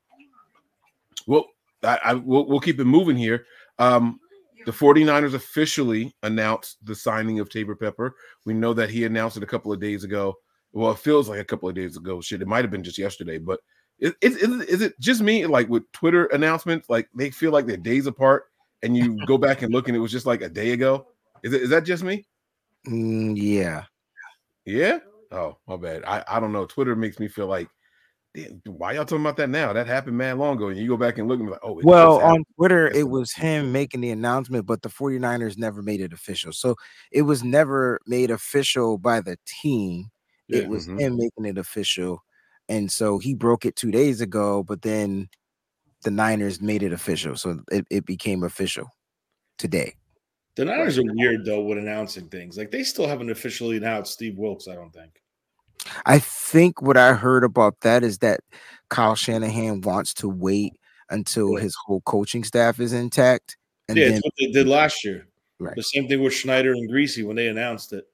well, 1.26 1.46
I, 1.85 1.98
I 2.04 2.14
we'll, 2.14 2.46
we'll 2.46 2.61
keep 2.61 2.81
it 2.81 2.85
moving 2.85 3.16
here. 3.16 3.46
Um, 3.78 4.18
the 4.66 4.72
49ers 4.72 5.35
officially 5.35 6.14
announced 6.24 6.85
the 6.85 6.94
signing 6.94 7.38
of 7.38 7.48
Taybor 7.48 7.78
Pepper. 7.78 8.16
We 8.44 8.54
know 8.54 8.74
that 8.74 8.90
he 8.90 9.04
announced 9.04 9.37
it 9.37 9.42
a 9.44 9.46
couple 9.46 9.72
of 9.72 9.81
days 9.81 10.02
ago. 10.02 10.35
Well, 10.72 10.92
it 10.92 10.98
feels 10.98 11.28
like 11.28 11.40
a 11.40 11.44
couple 11.44 11.68
of 11.68 11.74
days 11.74 11.96
ago. 11.96 12.20
Shit, 12.20 12.42
it 12.42 12.48
might 12.48 12.64
have 12.64 12.70
been 12.70 12.85
just 12.85 12.98
yesterday, 12.98 13.38
but 13.38 13.61
is, 13.98 14.14
is, 14.20 14.37
is 14.37 14.83
it 14.83 14.98
just 15.00 15.20
me 15.20 15.46
like 15.46 15.68
with 15.68 15.90
Twitter 15.92 16.26
announcements? 16.26 16.88
Like 16.88 17.09
they 17.14 17.31
feel 17.31 17.52
like 17.52 17.66
they're 17.66 17.76
days 17.76 18.07
apart, 18.07 18.44
and 18.83 18.96
you 18.96 19.18
go 19.26 19.38
back 19.38 19.62
and 19.62 19.72
look, 19.72 19.88
and 19.88 19.96
it 19.96 20.00
was 20.00 20.12
just 20.12 20.26
like 20.26 20.42
a 20.42 20.48
day 20.48 20.72
ago. 20.72 21.07
Is 21.42 21.52
it? 21.52 21.62
Is 21.62 21.70
that 21.70 21.85
just 21.85 22.04
me? 22.04 22.24
Mm, 22.87 23.35
yeah. 23.37 23.85
Yeah. 24.64 24.98
Oh, 25.33 25.57
my 25.66 25.76
bad. 25.76 26.04
I 26.07 26.24
I 26.28 26.40
don't 26.40 26.52
know. 26.52 26.66
Twitter 26.66 26.94
makes 26.94 27.18
me 27.18 27.28
feel 27.28 27.46
like, 27.46 27.68
why 28.66 28.92
y'all 28.92 29.04
talking 29.04 29.24
about 29.24 29.37
that 29.38 29.50
now? 29.50 29.72
That 29.72 29.87
happened 29.87 30.16
man 30.16 30.38
long 30.38 30.57
ago, 30.57 30.68
and 30.68 30.78
you 30.78 30.87
go 30.87 30.96
back 30.96 31.18
and 31.18 31.28
look 31.28 31.40
and 31.40 31.48
be 31.48 31.52
like, 31.52 31.61
oh. 31.64 31.81
well, 31.83 32.20
on 32.20 32.44
Twitter, 32.57 32.88
it 32.88 33.09
was 33.09 33.33
him 33.33 33.72
making 33.72 34.00
the 34.00 34.11
announcement, 34.11 34.66
but 34.66 34.83
the 34.83 34.88
49ers 34.88 35.59
never 35.59 35.83
made 35.83 36.00
it 36.00 36.12
official. 36.12 36.52
So 36.52 36.76
it 37.11 37.22
was 37.22 37.42
never 37.42 37.98
made 38.07 38.31
official 38.31 38.98
by 38.98 39.20
the 39.20 39.38
team. 39.46 40.11
Yeah. 40.48 40.61
It 40.61 40.68
was 40.68 40.87
mm-hmm. 40.87 40.98
him 40.98 41.16
making 41.16 41.44
it 41.44 41.58
official 41.58 42.22
and 42.68 42.90
so 42.90 43.18
he 43.18 43.34
broke 43.34 43.64
it 43.64 43.76
two 43.76 43.90
days 43.90 44.20
ago, 44.20 44.62
but 44.62 44.82
then 44.82 45.28
the 46.04 46.11
Niners 46.11 46.61
made 46.61 46.82
it 46.82 46.92
official. 46.92 47.34
So 47.37 47.61
it, 47.72 47.87
it 47.90 48.04
became 48.04 48.44
official 48.44 48.88
today. 49.56 49.94
The 50.56 50.66
Niners 50.66 50.98
are 50.98 51.04
weird 51.04 51.44
though 51.44 51.62
with 51.62 51.78
announcing 51.78 52.28
things. 52.28 52.58
Like 52.58 52.70
they 52.70 52.82
still 52.82 53.06
haven't 53.06 53.30
officially 53.30 53.76
announced 53.76 54.12
Steve 54.12 54.37
Wilks, 54.37 54.68
I 54.68 54.74
don't 54.74 54.92
think. 54.92 55.22
I 56.04 56.18
think 56.18 56.82
what 56.82 56.96
I 56.96 57.14
heard 57.14 57.44
about 57.44 57.80
that 57.80 58.02
is 58.02 58.18
that 58.18 58.40
Kyle 58.90 59.14
Shanahan 59.14 59.80
wants 59.80 60.12
to 60.14 60.28
wait 60.28 60.74
until 61.08 61.56
his 61.56 61.74
whole 61.87 62.02
coaching 62.02 62.44
staff 62.44 62.80
is 62.80 62.92
intact. 62.92 63.56
And 63.88 63.96
yeah, 63.96 64.11
then, 64.11 64.20
what 64.22 64.34
they 64.38 64.50
did 64.50 64.68
last 64.68 65.04
year. 65.04 65.28
Right. 65.61 65.76
The 65.76 65.82
same 65.82 66.08
thing 66.08 66.22
with 66.22 66.34
Schneider 66.34 66.72
and 66.72 66.90
Griese 66.90 67.24
when 67.24 67.37
they 67.37 67.48
announced 67.48 67.92
it. 67.92 68.04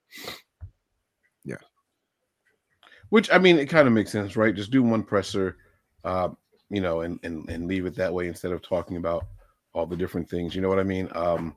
Which 3.14 3.30
I 3.30 3.38
mean, 3.38 3.60
it 3.60 3.66
kind 3.66 3.86
of 3.86 3.94
makes 3.94 4.10
sense, 4.10 4.36
right? 4.36 4.52
Just 4.52 4.72
do 4.72 4.82
one 4.82 5.04
presser, 5.04 5.56
uh, 6.02 6.30
you 6.68 6.80
know, 6.80 7.02
and, 7.02 7.20
and 7.22 7.48
and 7.48 7.68
leave 7.68 7.86
it 7.86 7.94
that 7.94 8.12
way 8.12 8.26
instead 8.26 8.50
of 8.50 8.60
talking 8.60 8.96
about 8.96 9.26
all 9.72 9.86
the 9.86 9.96
different 9.96 10.28
things. 10.28 10.52
You 10.52 10.62
know 10.62 10.68
what 10.68 10.80
I 10.80 10.82
mean? 10.82 11.08
Um, 11.12 11.54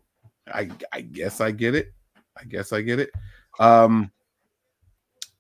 I 0.54 0.70
I 0.94 1.02
guess 1.02 1.42
I 1.42 1.50
get 1.50 1.74
it. 1.74 1.92
I 2.40 2.44
guess 2.44 2.74
I 2.74 2.82
get 2.82 3.00
it. 3.00 3.10
Um, 3.58 4.12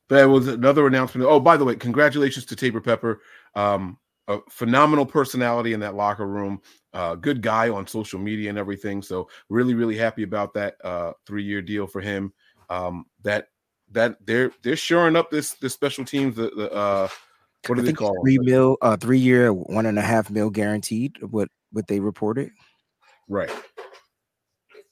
there 0.07 0.27
was 0.27 0.47
another 0.47 0.87
announcement. 0.87 1.29
Oh, 1.29 1.39
by 1.39 1.55
the 1.55 1.65
way, 1.65 1.75
congratulations 1.75 2.47
to 2.47 2.55
Taybor 2.55 2.83
Pepper. 2.83 3.21
Um, 3.53 3.99
a 4.27 4.39
phenomenal 4.49 5.05
personality 5.05 5.73
in 5.73 5.79
that 5.81 5.93
locker 5.93 6.25
room. 6.25 6.63
Uh, 6.95 7.13
good 7.13 7.43
guy 7.43 7.69
on 7.69 7.85
social 7.85 8.19
media 8.19 8.49
and 8.49 8.57
everything. 8.57 9.03
So 9.03 9.29
really, 9.49 9.75
really 9.75 9.95
happy 9.95 10.23
about 10.23 10.55
that 10.55 10.77
uh, 10.83 11.11
three-year 11.27 11.61
deal 11.61 11.85
for 11.85 12.01
him. 12.01 12.33
Um, 12.71 13.05
that 13.21 13.49
that 13.91 14.17
they're 14.25 14.51
they're 14.63 14.75
shoring 14.75 15.15
up 15.15 15.31
this 15.31 15.53
this 15.53 15.73
special 15.73 16.05
teams. 16.05 16.35
The, 16.35 16.51
the 16.55 16.71
uh, 16.71 17.07
what 17.67 17.75
do 17.75 17.81
they 17.81 17.93
call 17.93 18.15
three 18.23 18.39
mil, 18.39 18.77
uh, 18.81 18.97
three 18.97 19.19
year, 19.19 19.53
one 19.53 19.85
and 19.85 19.97
a 19.97 20.01
half 20.01 20.29
mil 20.29 20.49
guaranteed. 20.49 21.15
What 21.21 21.49
what 21.71 21.87
they 21.87 21.99
reported, 21.99 22.51
right? 23.27 23.51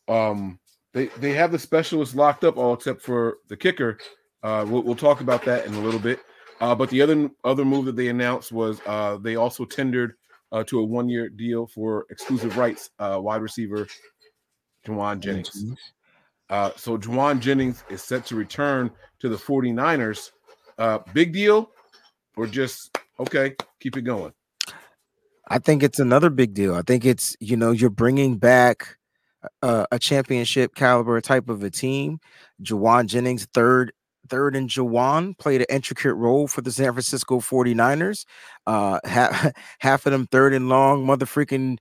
Um, 0.08 0.60
they 0.94 1.08
they 1.20 1.34
have 1.34 1.52
the 1.52 1.60
specialists 1.60 2.16
locked 2.16 2.44
up, 2.44 2.58
all 2.58 2.74
except 2.74 3.02
for 3.02 3.38
the 3.48 3.58
kicker. 3.58 3.98
Uh, 4.44 4.66
we'll, 4.68 4.84
we'll 4.84 4.96
talk 4.96 5.22
about 5.22 5.44
that 5.46 5.66
in 5.66 5.74
a 5.74 5.80
little 5.80 6.00
bit. 6.00 6.20
Uh, 6.62 6.74
but 6.74 6.90
the 6.90 7.02
other 7.02 7.30
other 7.44 7.66
move 7.66 7.86
that 7.86 7.96
they 7.96 8.08
announced 8.08 8.52
was 8.52 8.80
uh, 8.86 9.18
they 9.18 9.36
also 9.36 9.66
tendered 9.66 10.14
uh, 10.52 10.64
to 10.64 10.80
a 10.80 10.84
one 10.84 11.10
year 11.10 11.30
deal 11.30 11.68
for 11.68 12.06
exclusive 12.10 12.58
rights 12.58 12.90
uh, 13.00 13.20
wide 13.22 13.42
receiver 13.42 13.88
Jauan 14.86 15.20
Jennings. 15.20 15.66
Uh, 16.50 16.72
so 16.76 16.98
Jauan 16.98 17.40
Jennings 17.40 17.84
is 17.90 18.02
set 18.02 18.26
to 18.28 18.36
return 18.36 18.92
to 19.20 19.30
the 19.30 19.36
49ers. 19.36 20.32
Uh, 20.78 21.00
big 21.14 21.34
deal 21.34 21.72
or 22.36 22.48
just 22.48 22.98
okay, 23.20 23.56
keep 23.80 23.98
it 23.98 24.02
going? 24.02 24.34
I 25.48 25.60
think 25.60 25.84
it's 25.84 26.00
another 26.00 26.30
big 26.30 26.54
deal. 26.54 26.76
I 26.76 26.82
think 26.82 27.06
it's, 27.06 27.36
you 27.40 27.56
know, 27.56 27.72
you're 27.72 27.90
bringing 27.90 28.38
back 28.38 28.98
a, 29.62 30.00
championship 30.00 30.76
caliber 30.76 31.22
type 31.22 31.50
of 31.50 31.64
a 31.64 31.70
team. 31.70 32.20
Jauan 32.64 33.06
Jennings, 33.06 33.46
third 33.54 33.92
third 34.28 34.56
and 34.56 34.70
Jauan 34.70 35.38
played 35.38 35.62
an 35.62 35.68
intricate 35.70 36.16
role 36.16 36.48
for 36.48 36.62
the 36.62 36.72
San 36.72 36.92
Francisco 36.94 37.40
49ers. 37.40 38.26
Uh, 38.66 39.00
half, 39.04 39.54
half 39.80 40.06
of 40.06 40.12
them 40.12 40.26
third 40.28 40.54
and 40.54 40.68
long 40.68 41.06
mother 41.06 41.28
freaking 41.28 41.78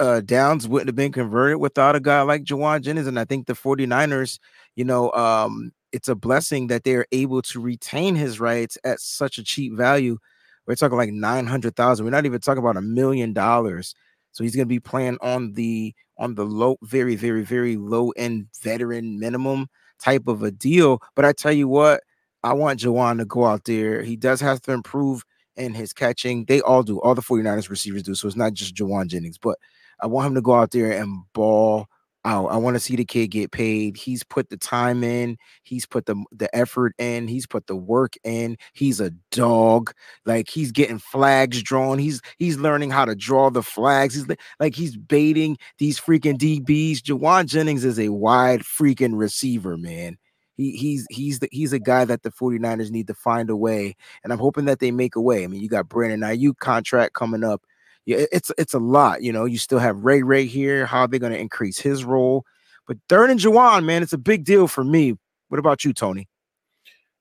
uh, 0.00 0.20
downs 0.20 0.68
wouldn't 0.68 0.88
have 0.88 0.96
been 0.96 1.12
converted 1.12 1.58
without 1.58 1.96
a 1.96 2.00
guy 2.00 2.22
like 2.22 2.44
Jauan 2.44 2.82
Jennings. 2.82 3.06
And 3.06 3.18
I 3.18 3.24
think 3.24 3.46
the 3.46 3.54
49ers, 3.54 4.38
you 4.76 4.84
know, 4.84 5.10
um, 5.12 5.72
it's 5.92 6.08
a 6.08 6.14
blessing 6.14 6.66
that 6.68 6.84
they're 6.84 7.06
able 7.12 7.42
to 7.42 7.60
retain 7.60 8.16
his 8.16 8.40
rights 8.40 8.76
at 8.84 9.00
such 9.00 9.38
a 9.38 9.44
cheap 9.44 9.74
value. 9.74 10.18
We're 10.66 10.74
talking 10.74 10.98
like 10.98 11.12
900,000. 11.12 12.04
We're 12.04 12.10
not 12.10 12.26
even 12.26 12.40
talking 12.40 12.62
about 12.62 12.76
a 12.76 12.82
million 12.82 13.32
dollars. 13.32 13.94
So 14.32 14.42
he's 14.42 14.56
going 14.56 14.66
to 14.66 14.68
be 14.68 14.80
playing 14.80 15.18
on 15.20 15.52
the 15.52 15.94
on 16.18 16.34
the 16.34 16.44
low, 16.44 16.76
very, 16.82 17.16
very, 17.16 17.44
very 17.44 17.76
low 17.76 18.10
end 18.10 18.48
veteran 18.62 19.18
minimum 19.18 19.68
type 20.00 20.26
of 20.26 20.42
a 20.42 20.50
deal. 20.50 21.00
But 21.14 21.24
I 21.24 21.32
tell 21.32 21.52
you 21.52 21.68
what, 21.68 22.02
I 22.42 22.52
want 22.52 22.80
Jauan 22.80 23.18
to 23.18 23.24
go 23.24 23.44
out 23.44 23.64
there. 23.64 24.02
He 24.02 24.16
does 24.16 24.40
have 24.40 24.60
to 24.62 24.72
improve 24.72 25.24
in 25.56 25.74
his 25.74 25.92
catching. 25.92 26.44
They 26.46 26.60
all 26.60 26.82
do. 26.82 27.00
All 27.00 27.14
the 27.14 27.22
49ers 27.22 27.70
receivers 27.70 28.02
do. 28.02 28.14
So 28.14 28.26
it's 28.26 28.36
not 28.36 28.54
just 28.54 28.74
Jauan 28.74 29.06
Jennings, 29.06 29.38
but 29.38 29.58
I 30.00 30.06
want 30.06 30.28
him 30.28 30.34
to 30.34 30.42
go 30.42 30.54
out 30.54 30.70
there 30.70 30.92
and 30.92 31.22
ball 31.32 31.88
out. 32.24 32.46
I 32.46 32.56
want 32.56 32.74
to 32.74 32.80
see 32.80 32.96
the 32.96 33.04
kid 33.04 33.28
get 33.28 33.52
paid. 33.52 33.96
He's 33.96 34.24
put 34.24 34.48
the 34.48 34.56
time 34.56 35.04
in, 35.04 35.36
he's 35.62 35.86
put 35.86 36.06
the 36.06 36.22
the 36.32 36.54
effort 36.56 36.94
in, 36.98 37.28
he's 37.28 37.46
put 37.46 37.66
the 37.66 37.76
work 37.76 38.14
in. 38.24 38.56
He's 38.72 39.00
a 39.00 39.10
dog. 39.30 39.92
Like 40.24 40.48
he's 40.48 40.72
getting 40.72 40.98
flags 40.98 41.62
drawn. 41.62 41.98
He's 41.98 42.20
he's 42.38 42.56
learning 42.58 42.90
how 42.90 43.04
to 43.04 43.14
draw 43.14 43.50
the 43.50 43.62
flags. 43.62 44.14
He's 44.14 44.26
like 44.58 44.74
he's 44.74 44.96
baiting 44.96 45.58
these 45.78 46.00
freaking 46.00 46.38
DBs. 46.38 46.98
Jauan 46.98 47.46
Jennings 47.46 47.84
is 47.84 47.98
a 47.98 48.08
wide 48.10 48.62
freaking 48.62 49.16
receiver, 49.18 49.76
man. 49.76 50.16
He, 50.56 50.72
he's 50.72 51.06
he's 51.10 51.40
the, 51.40 51.48
he's 51.50 51.72
a 51.72 51.80
guy 51.80 52.04
that 52.04 52.22
the 52.22 52.30
49ers 52.30 52.90
need 52.90 53.08
to 53.08 53.14
find 53.14 53.50
a 53.50 53.56
way 53.56 53.96
and 54.22 54.32
I'm 54.32 54.38
hoping 54.38 54.66
that 54.66 54.78
they 54.78 54.92
make 54.92 55.16
a 55.16 55.20
way. 55.20 55.42
I 55.42 55.48
mean, 55.48 55.60
you 55.60 55.68
got 55.68 55.88
Brandon 55.88 56.20
Aiyuk 56.20 56.58
contract 56.58 57.14
coming 57.14 57.42
up 57.42 57.62
yeah, 58.06 58.24
it's 58.32 58.52
it's 58.58 58.74
a 58.74 58.78
lot. 58.78 59.22
You 59.22 59.32
know, 59.32 59.44
you 59.44 59.58
still 59.58 59.78
have 59.78 60.04
Ray 60.04 60.22
Ray 60.22 60.46
here. 60.46 60.86
How 60.86 61.00
are 61.00 61.08
they 61.08 61.18
going 61.18 61.32
to 61.32 61.38
increase 61.38 61.78
his 61.78 62.04
role? 62.04 62.44
But 62.86 62.98
third 63.08 63.30
and 63.30 63.40
Jauan, 63.40 63.84
man, 63.84 64.02
it's 64.02 64.12
a 64.12 64.18
big 64.18 64.44
deal 64.44 64.68
for 64.68 64.84
me. 64.84 65.16
What 65.48 65.58
about 65.58 65.84
you, 65.84 65.92
Tony? 65.92 66.28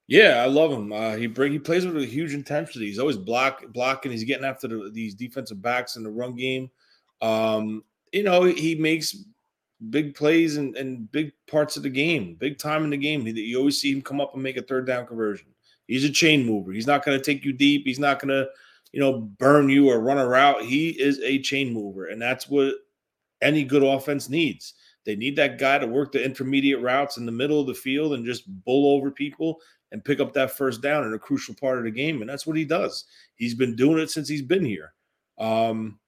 Yeah, 0.08 0.44
I 0.44 0.48
love 0.48 0.72
him. 0.72 0.92
Uh, 0.92 1.16
he 1.16 1.28
bring 1.28 1.54
he 1.54 1.60
plays 1.60 1.86
with 1.86 1.98
a 1.98 2.06
huge 2.06 2.34
intensity. 2.34 2.88
He's 2.88 3.00
always 3.00 3.18
block 3.18 3.64
blocking. 3.72 4.12
He's 4.12 4.26
getting 4.26 4.46
after 4.46 4.68
the, 4.68 4.92
these 4.92 5.16
defensive 5.16 5.62
backs 5.62 5.96
in 5.96 6.04
the 6.04 6.12
run 6.12 6.36
game. 6.36 6.70
Um, 7.22 7.84
you 8.12 8.24
know, 8.24 8.44
he 8.44 8.76
makes 8.76 9.16
big 9.90 10.16
plays 10.16 10.58
and, 10.58 10.76
and 10.76 11.10
big 11.12 11.32
parts 11.48 11.78
of 11.78 11.84
the 11.84 11.90
game, 11.90 12.36
big 12.36 12.58
time 12.58 12.84
in 12.84 12.90
the 12.90 12.98
game. 12.98 13.26
You 13.26 13.58
always 13.58 13.80
see 13.80 13.92
him 13.92 14.02
come 14.02 14.20
up 14.20 14.34
and 14.34 14.44
make 14.44 14.58
a 14.58 14.62
third 14.62 14.86
down 14.86 15.08
conversion. 15.08 15.48
He's 15.88 16.04
a 16.04 16.10
chain 16.10 16.46
mover. 16.46 16.72
He's 16.72 16.88
not 16.88 17.04
going 17.04 17.18
to 17.18 17.24
take 17.24 17.44
you 17.44 17.54
deep. 17.54 17.86
He's 17.86 18.00
not 18.00 18.20
going 18.20 18.30
to 18.30 18.50
you 18.94 19.00
know, 19.00 19.20
burn 19.20 19.68
you 19.70 19.90
or 19.90 20.00
run 20.00 20.20
a 20.20 20.28
route. 20.28 20.62
He 20.62 20.90
is 20.90 21.20
a 21.20 21.40
chain 21.40 21.74
mover, 21.74 22.06
and 22.06 22.22
that's 22.22 22.48
what 22.48 22.76
any 23.42 23.64
good 23.66 23.84
offense 23.84 24.30
needs. 24.30 24.76
They 25.06 25.16
need 25.16 25.36
that 25.36 25.58
guy 25.58 25.80
to 25.80 25.88
work 25.88 26.14
the 26.14 26.24
intermediate 26.24 26.82
routes 26.82 27.18
in 27.18 27.26
the 27.26 27.32
middle 27.32 27.60
of 27.60 27.68
the 27.68 27.74
field 27.74 28.14
and 28.14 28.26
just 28.26 28.48
bull 28.64 28.96
over 28.96 29.12
people 29.12 29.60
and 29.92 30.06
pick 30.06 30.20
up 30.20 30.32
that 30.34 30.52
first 30.52 30.82
down 30.82 31.06
in 31.06 31.14
a 31.14 31.20
crucial 31.20 31.54
part 31.56 31.78
of 31.78 31.84
the 31.84 31.92
game. 31.92 32.22
And 32.22 32.30
that's 32.30 32.48
what 32.48 32.56
he 32.56 32.64
does. 32.64 33.06
He's 33.36 33.54
been 33.54 33.76
doing 33.76 34.00
it 34.00 34.10
since 34.10 34.30
he's 34.30 34.42
been 34.42 34.64
here. 34.64 34.94
Um, 35.38 36.00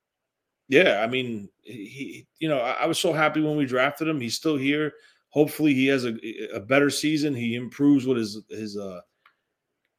yeah, 0.70 1.02
I 1.04 1.08
mean, 1.08 1.50
he, 1.62 2.26
you 2.40 2.48
know, 2.48 2.60
I, 2.60 2.72
I 2.72 2.86
was 2.86 3.00
so 3.00 3.12
happy 3.12 3.42
when 3.42 3.58
we 3.58 3.66
drafted 3.66 4.08
him. 4.08 4.22
He's 4.22 4.36
still 4.36 4.56
here. 4.56 4.94
Hopefully, 5.30 5.74
he 5.74 5.88
has 5.88 6.06
a, 6.06 6.16
a 6.54 6.60
better 6.60 6.90
season. 6.90 7.36
He 7.36 7.56
improves 7.56 8.08
with 8.08 8.18
his 8.18 8.42
his 8.50 8.78
uh, 8.78 9.02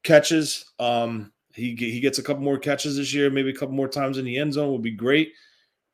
catches. 0.03 0.65
Um, 0.79 1.33
he 1.57 1.75
he 1.75 2.01
gets 2.01 2.19
a 2.19 2.23
couple 2.23 2.43
more 2.43 2.59
catches 2.59 2.97
this 2.97 3.13
year, 3.13 3.31
maybe 3.31 3.51
a 3.51 3.55
couple 3.55 3.75
more 3.75 3.89
times 3.89 4.19
in 4.19 4.25
the 4.25 4.37
end 4.39 4.53
zone 4.53 4.73
would 4.73 4.83
be 4.83 4.93
great. 4.93 5.33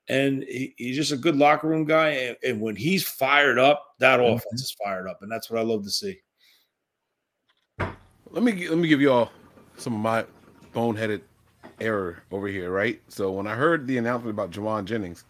And 0.09 0.43
he, 0.43 0.75
he's 0.77 0.97
just 0.97 1.13
a 1.13 1.17
good 1.17 1.37
locker 1.37 1.69
room 1.69 1.85
guy. 1.85 2.09
And, 2.09 2.37
and 2.43 2.61
when 2.61 2.75
he's 2.75 3.05
fired 3.05 3.59
up, 3.59 3.95
that 4.01 4.19
mm-hmm. 4.19 4.35
offense 4.35 4.63
is 4.63 4.77
fired 4.83 5.09
up, 5.09 5.23
and 5.23 5.31
that's 5.31 5.49
what 5.49 5.61
I 5.61 5.63
love 5.63 5.85
to 5.85 5.91
see. 5.91 6.19
Let 7.79 8.43
me 8.43 8.69
let 8.69 8.79
me 8.79 8.89
give 8.89 9.01
you 9.01 9.13
all 9.13 9.31
some 9.77 9.95
of 9.95 10.01
my 10.01 10.25
boneheaded 10.75 11.23
error 11.81 12.23
over 12.31 12.49
here, 12.49 12.71
right? 12.71 13.01
So 13.09 13.31
when 13.31 13.47
I 13.47 13.55
heard 13.55 13.87
the 13.87 13.99
announcement 13.99 14.31
about 14.31 14.51
Jauan 14.51 14.85
Jennings, 14.85 15.25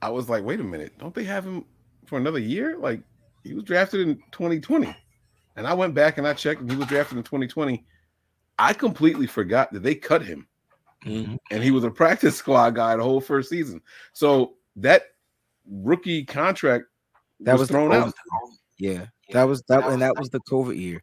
I 0.00 0.10
was 0.10 0.28
like, 0.28 0.44
wait 0.44 0.60
a 0.60 0.64
minute, 0.64 0.92
don't 0.98 1.14
they 1.14 1.24
have 1.24 1.44
him 1.44 1.64
for 2.06 2.18
another 2.18 2.38
year? 2.38 2.76
Like 2.78 3.00
he 3.44 3.54
was 3.54 3.64
drafted 3.64 4.00
in 4.00 4.16
2020. 4.32 4.94
And 5.56 5.66
I 5.66 5.74
went 5.74 5.94
back 5.94 6.18
and 6.18 6.26
I 6.26 6.32
checked 6.32 6.60
and 6.60 6.70
he 6.70 6.76
was 6.76 6.86
drafted 6.86 7.18
in 7.18 7.24
2020. 7.24 7.84
I 8.62 8.72
completely 8.72 9.26
forgot 9.26 9.72
that 9.72 9.82
they 9.82 9.96
cut 9.96 10.24
him. 10.24 10.46
Mhm. 11.04 11.36
And 11.50 11.64
he 11.64 11.72
was 11.72 11.82
a 11.82 11.90
practice 11.90 12.36
squad 12.36 12.76
guy 12.76 12.96
the 12.96 13.02
whole 13.02 13.20
first 13.20 13.50
season. 13.50 13.80
So 14.12 14.54
that 14.76 15.02
rookie 15.68 16.24
contract 16.24 16.84
That 17.40 17.52
was, 17.52 17.62
was 17.62 17.70
thrown 17.70 17.92
out. 17.92 18.14
Yeah, 18.78 19.06
that 19.32 19.44
was 19.44 19.62
that, 19.68 19.84
and 19.84 20.00
that 20.00 20.16
was 20.16 20.30
the 20.30 20.40
COVID 20.40 20.76
year. 20.76 21.00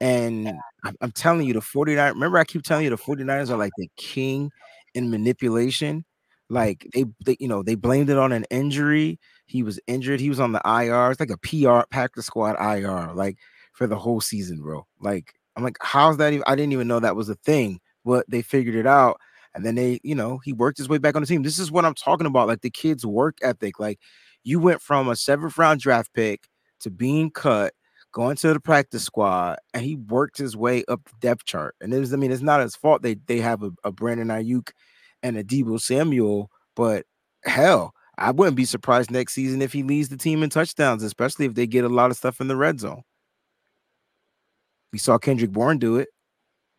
And 0.00 0.48
I'm, 0.84 0.96
I'm 1.00 1.12
telling 1.12 1.46
you, 1.46 1.52
the 1.52 1.60
49, 1.60 2.14
remember, 2.14 2.38
I 2.38 2.44
keep 2.44 2.62
telling 2.62 2.84
you, 2.84 2.90
the 2.90 2.96
49ers 2.96 3.50
are 3.50 3.56
like 3.56 3.72
the 3.76 3.88
king 3.96 4.50
in 4.94 5.10
manipulation. 5.10 6.04
Like 6.48 6.86
they, 6.94 7.04
they, 7.24 7.36
you 7.38 7.48
know, 7.48 7.62
they 7.62 7.74
blamed 7.74 8.10
it 8.10 8.18
on 8.18 8.32
an 8.32 8.44
injury. 8.50 9.18
He 9.46 9.62
was 9.62 9.78
injured. 9.86 10.20
He 10.20 10.28
was 10.28 10.40
on 10.40 10.52
the 10.52 10.60
IR. 10.64 11.10
It's 11.10 11.20
like 11.20 11.30
a 11.30 11.38
PR 11.38 11.86
Packer 11.90 12.22
squad 12.22 12.56
IR, 12.58 13.12
like 13.14 13.38
for 13.72 13.86
the 13.86 13.96
whole 13.96 14.20
season, 14.20 14.60
bro. 14.60 14.86
Like, 15.00 15.34
I'm 15.56 15.62
like, 15.62 15.76
how's 15.80 16.16
that 16.18 16.32
even? 16.32 16.44
I 16.46 16.56
didn't 16.56 16.72
even 16.72 16.88
know 16.88 17.00
that 17.00 17.16
was 17.16 17.28
a 17.28 17.34
thing, 17.36 17.80
but 18.04 18.24
they 18.28 18.42
figured 18.42 18.74
it 18.74 18.86
out. 18.86 19.20
And 19.54 19.64
then 19.64 19.76
they, 19.76 20.00
you 20.02 20.14
know, 20.14 20.38
he 20.38 20.52
worked 20.52 20.78
his 20.78 20.88
way 20.88 20.98
back 20.98 21.14
on 21.14 21.22
the 21.22 21.26
team. 21.26 21.42
This 21.42 21.58
is 21.58 21.70
what 21.70 21.84
I'm 21.84 21.94
talking 21.94 22.26
about. 22.26 22.48
Like 22.48 22.62
the 22.62 22.70
kid's 22.70 23.06
work 23.06 23.38
ethic. 23.42 23.78
Like 23.78 24.00
you 24.42 24.58
went 24.58 24.82
from 24.82 25.08
a 25.08 25.16
seventh 25.16 25.56
round 25.56 25.80
draft 25.80 26.12
pick 26.12 26.48
to 26.80 26.90
being 26.90 27.30
cut, 27.30 27.72
going 28.12 28.36
to 28.36 28.52
the 28.52 28.60
practice 28.60 29.04
squad, 29.04 29.58
and 29.72 29.84
he 29.84 29.96
worked 29.96 30.38
his 30.38 30.56
way 30.56 30.84
up 30.88 31.04
the 31.04 31.12
depth 31.20 31.44
chart. 31.44 31.76
And 31.80 31.94
it 31.94 32.00
was, 32.00 32.12
I 32.12 32.16
mean, 32.16 32.32
it's 32.32 32.42
not 32.42 32.60
his 32.60 32.74
fault 32.76 33.02
they 33.02 33.14
they 33.26 33.38
have 33.38 33.62
a, 33.62 33.70
a 33.84 33.92
Brandon 33.92 34.28
Aiyuk 34.28 34.70
and 35.22 35.36
a 35.36 35.44
Deebo 35.44 35.80
Samuel, 35.80 36.50
but 36.74 37.06
hell, 37.44 37.94
I 38.18 38.30
wouldn't 38.32 38.56
be 38.56 38.64
surprised 38.64 39.10
next 39.10 39.34
season 39.34 39.62
if 39.62 39.72
he 39.72 39.82
leads 39.82 40.08
the 40.08 40.16
team 40.16 40.42
in 40.42 40.50
touchdowns, 40.50 41.02
especially 41.02 41.46
if 41.46 41.54
they 41.54 41.66
get 41.66 41.84
a 41.84 41.88
lot 41.88 42.10
of 42.10 42.16
stuff 42.16 42.40
in 42.40 42.48
the 42.48 42.56
red 42.56 42.80
zone. 42.80 43.02
We 44.94 44.98
saw 44.98 45.18
Kendrick 45.18 45.50
Bourne 45.50 45.78
do 45.78 45.96
it. 45.96 46.06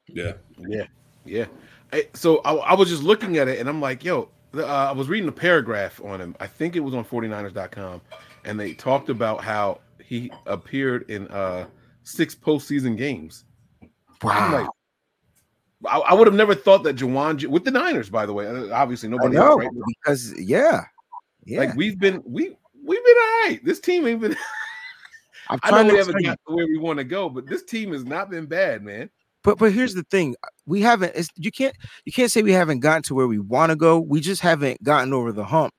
Yeah. 0.07 0.35
Yeah, 0.57 0.85
yeah. 1.25 1.47
I- 1.91 2.07
so 2.13 2.37
I, 2.45 2.53
I 2.53 2.73
was 2.73 2.87
just 2.87 3.03
looking 3.03 3.37
at 3.39 3.49
it 3.49 3.59
and 3.59 3.67
I'm 3.67 3.81
like, 3.81 4.05
yo, 4.05 4.29
uh, 4.55 4.63
I 4.65 4.93
was 4.93 5.09
reading 5.09 5.27
a 5.27 5.33
paragraph 5.33 5.99
on 6.01 6.21
him. 6.21 6.33
I 6.39 6.47
think 6.47 6.77
it 6.77 6.79
was 6.79 6.93
on 6.93 7.03
49ers.com, 7.03 7.99
and 8.45 8.57
they 8.57 8.73
talked 8.73 9.09
about 9.09 9.43
how 9.43 9.81
he 10.01 10.31
appeared 10.45 11.09
in 11.09 11.27
uh 11.27 11.67
six 12.03 12.33
postseason 12.33 12.95
games. 12.97 13.43
I'm 13.81 13.89
Wow. 14.23 14.51
like, 14.53 14.69
I, 15.93 15.97
I 16.11 16.13
would 16.13 16.25
have 16.27 16.37
never 16.37 16.55
thought 16.55 16.83
that 16.83 16.95
Jauan 16.95 17.45
with 17.47 17.65
the 17.65 17.71
Niners, 17.71 18.09
by 18.09 18.25
the 18.25 18.31
way. 18.31 18.47
uh, 18.47 18.73
Obviously, 18.73 19.09
nobody 19.09 19.35
know 19.35 19.59
else, 19.59 19.59
right? 19.59 19.71
because 19.85 20.39
yeah, 20.39 20.85
yeah. 21.43 21.59
Like 21.59 21.75
we've 21.75 21.99
been 21.99 22.23
we 22.25 22.55
we've 22.81 23.03
been 23.03 23.17
all 23.17 23.43
right. 23.49 23.59
This 23.65 23.81
team 23.81 24.07
ain't 24.07 24.21
been. 24.21 24.37
I'm 25.49 25.59
I 25.63 25.71
know 25.71 25.75
trying 25.77 25.85
we 25.85 25.91
to 25.91 25.97
haven't 25.97 26.23
got 26.23 26.39
to 26.47 26.55
where 26.55 26.67
we 26.67 26.77
want 26.77 26.97
to 26.99 27.03
go, 27.03 27.29
but 27.29 27.47
this 27.47 27.63
team 27.63 27.93
has 27.93 28.05
not 28.05 28.29
been 28.29 28.45
bad, 28.45 28.83
man. 28.83 29.09
But 29.43 29.57
but 29.59 29.71
here's 29.71 29.93
the 29.93 30.03
thing: 30.03 30.35
uh, 30.43 30.47
we 30.65 30.81
haven't. 30.81 31.13
It's, 31.15 31.29
you 31.35 31.51
can't 31.51 31.75
you 32.05 32.11
can't 32.11 32.31
say 32.31 32.41
we 32.41 32.51
haven't 32.51 32.79
gotten 32.79 33.03
to 33.03 33.15
where 33.15 33.27
we 33.27 33.39
want 33.39 33.69
to 33.71 33.75
go. 33.75 33.99
We 33.99 34.19
just 34.19 34.41
haven't 34.41 34.81
gotten 34.83 35.13
over 35.13 35.31
the 35.31 35.45
hump 35.45 35.73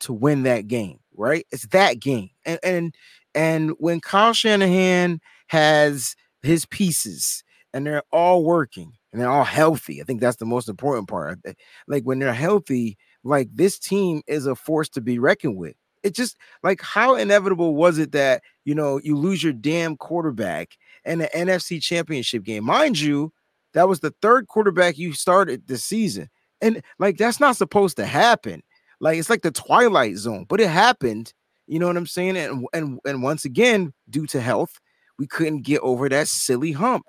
to 0.00 0.12
win 0.12 0.44
that 0.44 0.66
game, 0.66 0.98
right? 1.16 1.46
It's 1.52 1.66
that 1.68 2.00
game, 2.00 2.30
and 2.44 2.58
and 2.62 2.94
and 3.34 3.72
when 3.78 4.00
Kyle 4.00 4.32
Shanahan 4.32 5.20
has 5.48 6.16
his 6.42 6.66
pieces 6.66 7.44
and 7.74 7.86
they're 7.86 8.02
all 8.10 8.44
working 8.44 8.92
and 9.12 9.20
they're 9.20 9.30
all 9.30 9.44
healthy, 9.44 10.00
I 10.00 10.04
think 10.04 10.20
that's 10.20 10.38
the 10.38 10.46
most 10.46 10.68
important 10.68 11.08
part. 11.08 11.38
Uh, 11.46 11.52
Like 11.86 12.04
when 12.04 12.18
they're 12.18 12.32
healthy, 12.32 12.96
like 13.24 13.48
this 13.54 13.78
team 13.78 14.22
is 14.26 14.46
a 14.46 14.54
force 14.54 14.88
to 14.90 15.00
be 15.00 15.18
reckoned 15.18 15.56
with. 15.56 15.76
It 16.02 16.14
just 16.14 16.36
like 16.62 16.80
how 16.80 17.14
inevitable 17.14 17.74
was 17.74 17.98
it 17.98 18.12
that 18.12 18.42
you 18.64 18.74
know 18.74 19.00
you 19.02 19.16
lose 19.16 19.42
your 19.42 19.52
damn 19.52 19.96
quarterback 19.96 20.76
in 21.04 21.20
the 21.20 21.30
NFC 21.34 21.80
championship 21.82 22.42
game. 22.42 22.64
Mind 22.64 22.98
you, 22.98 23.32
that 23.74 23.88
was 23.88 24.00
the 24.00 24.14
third 24.22 24.48
quarterback 24.48 24.98
you 24.98 25.12
started 25.12 25.66
this 25.66 25.84
season. 25.84 26.28
And 26.60 26.82
like 26.98 27.16
that's 27.16 27.40
not 27.40 27.56
supposed 27.56 27.96
to 27.96 28.06
happen. 28.06 28.62
Like 29.00 29.18
it's 29.18 29.30
like 29.30 29.42
the 29.42 29.50
twilight 29.50 30.16
zone, 30.16 30.46
but 30.48 30.60
it 30.60 30.68
happened. 30.68 31.32
You 31.66 31.78
know 31.78 31.86
what 31.86 31.96
I'm 31.96 32.06
saying? 32.06 32.36
And 32.36 32.66
and 32.72 33.00
and 33.04 33.22
once 33.22 33.44
again, 33.44 33.92
due 34.10 34.26
to 34.26 34.40
health, 34.40 34.78
we 35.18 35.26
couldn't 35.26 35.62
get 35.62 35.80
over 35.80 36.08
that 36.08 36.28
silly 36.28 36.72
hump. 36.72 37.04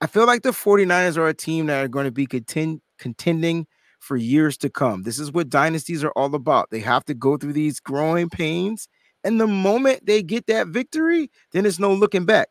I 0.00 0.06
feel 0.06 0.26
like 0.26 0.42
the 0.42 0.50
49ers 0.50 1.16
are 1.16 1.28
a 1.28 1.34
team 1.34 1.66
that 1.66 1.82
are 1.82 1.88
going 1.88 2.04
to 2.04 2.10
be 2.10 2.26
contend, 2.26 2.82
contending 2.98 3.66
for 4.06 4.16
years 4.16 4.56
to 4.58 4.70
come. 4.70 5.02
This 5.02 5.18
is 5.18 5.32
what 5.32 5.50
dynasties 5.50 6.04
are 6.04 6.12
all 6.12 6.34
about. 6.34 6.70
They 6.70 6.80
have 6.80 7.04
to 7.06 7.14
go 7.14 7.36
through 7.36 7.54
these 7.54 7.80
growing 7.80 8.30
pains. 8.30 8.88
And 9.24 9.40
the 9.40 9.48
moment 9.48 10.06
they 10.06 10.22
get 10.22 10.46
that 10.46 10.68
victory, 10.68 11.30
then 11.52 11.66
it's 11.66 11.80
no 11.80 11.92
looking 11.92 12.24
back. 12.24 12.48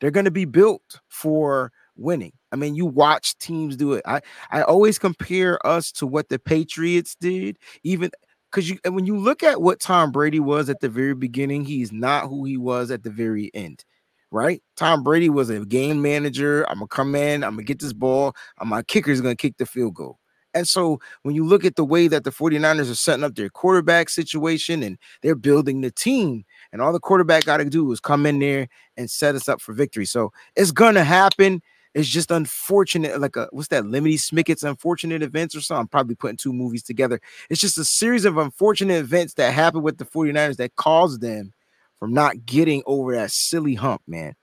They're 0.00 0.10
going 0.10 0.24
to 0.24 0.30
be 0.30 0.44
built 0.44 1.00
for 1.08 1.72
winning. 1.96 2.32
I 2.52 2.56
mean, 2.56 2.74
you 2.74 2.86
watch 2.86 3.36
teams 3.38 3.76
do 3.76 3.92
it. 3.92 4.02
I 4.06 4.20
I 4.50 4.62
always 4.62 4.98
compare 4.98 5.64
us 5.66 5.92
to 5.92 6.06
what 6.06 6.28
the 6.28 6.38
Patriots 6.38 7.16
did, 7.20 7.58
even 7.82 8.10
because 8.50 8.68
you 8.70 8.78
when 8.90 9.06
you 9.06 9.16
look 9.16 9.42
at 9.42 9.60
what 9.60 9.80
Tom 9.80 10.10
Brady 10.10 10.40
was 10.40 10.68
at 10.70 10.80
the 10.80 10.88
very 10.88 11.14
beginning, 11.14 11.64
he's 11.64 11.92
not 11.92 12.28
who 12.28 12.44
he 12.44 12.56
was 12.56 12.90
at 12.90 13.02
the 13.02 13.10
very 13.10 13.50
end. 13.54 13.84
Right? 14.30 14.62
Tom 14.76 15.02
Brady 15.02 15.30
was 15.30 15.50
a 15.50 15.64
game 15.64 16.02
manager. 16.02 16.64
I'm 16.68 16.78
gonna 16.78 16.88
come 16.88 17.14
in, 17.14 17.44
I'm 17.44 17.52
gonna 17.52 17.64
get 17.64 17.80
this 17.80 17.92
ball, 17.92 18.34
and 18.60 18.68
my 18.68 18.82
kicker's 18.82 19.20
gonna 19.20 19.36
kick 19.36 19.56
the 19.58 19.66
field 19.66 19.94
goal. 19.94 20.18
And 20.54 20.66
so 20.66 20.98
when 21.22 21.34
you 21.34 21.44
look 21.44 21.64
at 21.64 21.76
the 21.76 21.84
way 21.84 22.08
that 22.08 22.24
the 22.24 22.30
49ers 22.30 22.90
are 22.90 22.94
setting 22.94 23.24
up 23.24 23.34
their 23.34 23.50
quarterback 23.50 24.08
situation 24.08 24.82
and 24.82 24.98
they're 25.22 25.34
building 25.34 25.82
the 25.82 25.90
team, 25.90 26.44
and 26.72 26.80
all 26.80 26.92
the 26.92 27.00
quarterback 27.00 27.44
got 27.44 27.58
to 27.58 27.64
do 27.66 27.90
is 27.92 28.00
come 28.00 28.26
in 28.26 28.38
there 28.38 28.68
and 28.96 29.10
set 29.10 29.34
us 29.34 29.48
up 29.48 29.60
for 29.60 29.72
victory. 29.72 30.06
So 30.06 30.32
it's 30.56 30.70
gonna 30.70 31.04
happen. 31.04 31.62
It's 31.94 32.08
just 32.08 32.30
unfortunate, 32.30 33.20
like 33.20 33.36
a 33.36 33.48
what's 33.50 33.68
that, 33.68 33.84
Lemony 33.84 34.14
Snicket's 34.14 34.62
unfortunate 34.62 35.22
events 35.22 35.54
or 35.56 35.60
something. 35.60 35.80
I'm 35.82 35.88
probably 35.88 36.14
putting 36.14 36.36
two 36.36 36.52
movies 36.52 36.82
together. 36.82 37.20
It's 37.50 37.60
just 37.60 37.78
a 37.78 37.84
series 37.84 38.24
of 38.24 38.36
unfortunate 38.38 38.98
events 38.98 39.34
that 39.34 39.52
happened 39.52 39.84
with 39.84 39.98
the 39.98 40.04
49ers 40.04 40.56
that 40.56 40.76
caused 40.76 41.20
them 41.20 41.52
from 41.98 42.12
not 42.12 42.46
getting 42.46 42.82
over 42.86 43.14
that 43.14 43.30
silly 43.32 43.74
hump, 43.74 44.02
man. 44.06 44.34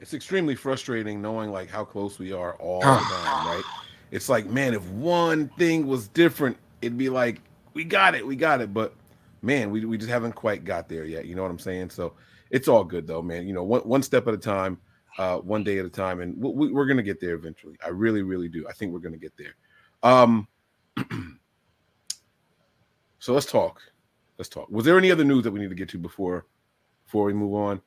It's 0.00 0.14
extremely 0.14 0.54
frustrating 0.54 1.20
knowing 1.20 1.50
like 1.50 1.68
how 1.68 1.84
close 1.84 2.18
we 2.18 2.32
are 2.32 2.54
all 2.54 2.80
the 2.80 2.86
time, 2.86 3.46
right? 3.46 3.64
It's 4.10 4.28
like, 4.28 4.46
man, 4.46 4.74
if 4.74 4.88
one 4.90 5.48
thing 5.58 5.86
was 5.86 6.08
different, 6.08 6.56
it'd 6.80 6.96
be 6.96 7.08
like, 7.08 7.40
we 7.74 7.84
got 7.84 8.14
it, 8.14 8.26
we 8.26 8.36
got 8.36 8.60
it. 8.60 8.72
But 8.72 8.94
man, 9.42 9.70
we, 9.70 9.84
we 9.84 9.98
just 9.98 10.10
haven't 10.10 10.32
quite 10.32 10.64
got 10.64 10.88
there 10.88 11.04
yet. 11.04 11.26
You 11.26 11.34
know 11.34 11.42
what 11.42 11.50
I'm 11.50 11.58
saying? 11.58 11.90
So 11.90 12.14
it's 12.50 12.68
all 12.68 12.84
good 12.84 13.06
though, 13.06 13.22
man. 13.22 13.46
You 13.46 13.54
know, 13.54 13.64
one, 13.64 13.80
one 13.82 14.02
step 14.02 14.28
at 14.28 14.34
a 14.34 14.38
time, 14.38 14.78
uh, 15.18 15.38
one 15.38 15.64
day 15.64 15.78
at 15.78 15.84
a 15.84 15.90
time, 15.90 16.20
and 16.20 16.36
we, 16.40 16.72
we're 16.72 16.86
gonna 16.86 17.02
get 17.02 17.20
there 17.20 17.34
eventually. 17.34 17.76
I 17.84 17.88
really, 17.88 18.22
really 18.22 18.48
do. 18.48 18.66
I 18.68 18.72
think 18.72 18.92
we're 18.92 19.00
gonna 19.00 19.16
get 19.16 19.32
there. 19.36 19.54
Um, 20.02 20.46
so 23.18 23.32
let's 23.34 23.46
talk. 23.46 23.80
Let's 24.38 24.48
talk. 24.48 24.70
Was 24.70 24.84
there 24.84 24.96
any 24.96 25.10
other 25.10 25.24
news 25.24 25.42
that 25.44 25.50
we 25.50 25.58
need 25.58 25.70
to 25.70 25.74
get 25.74 25.88
to 25.90 25.98
before 25.98 26.46
before 27.04 27.24
we 27.24 27.32
move 27.32 27.54
on? 27.54 27.80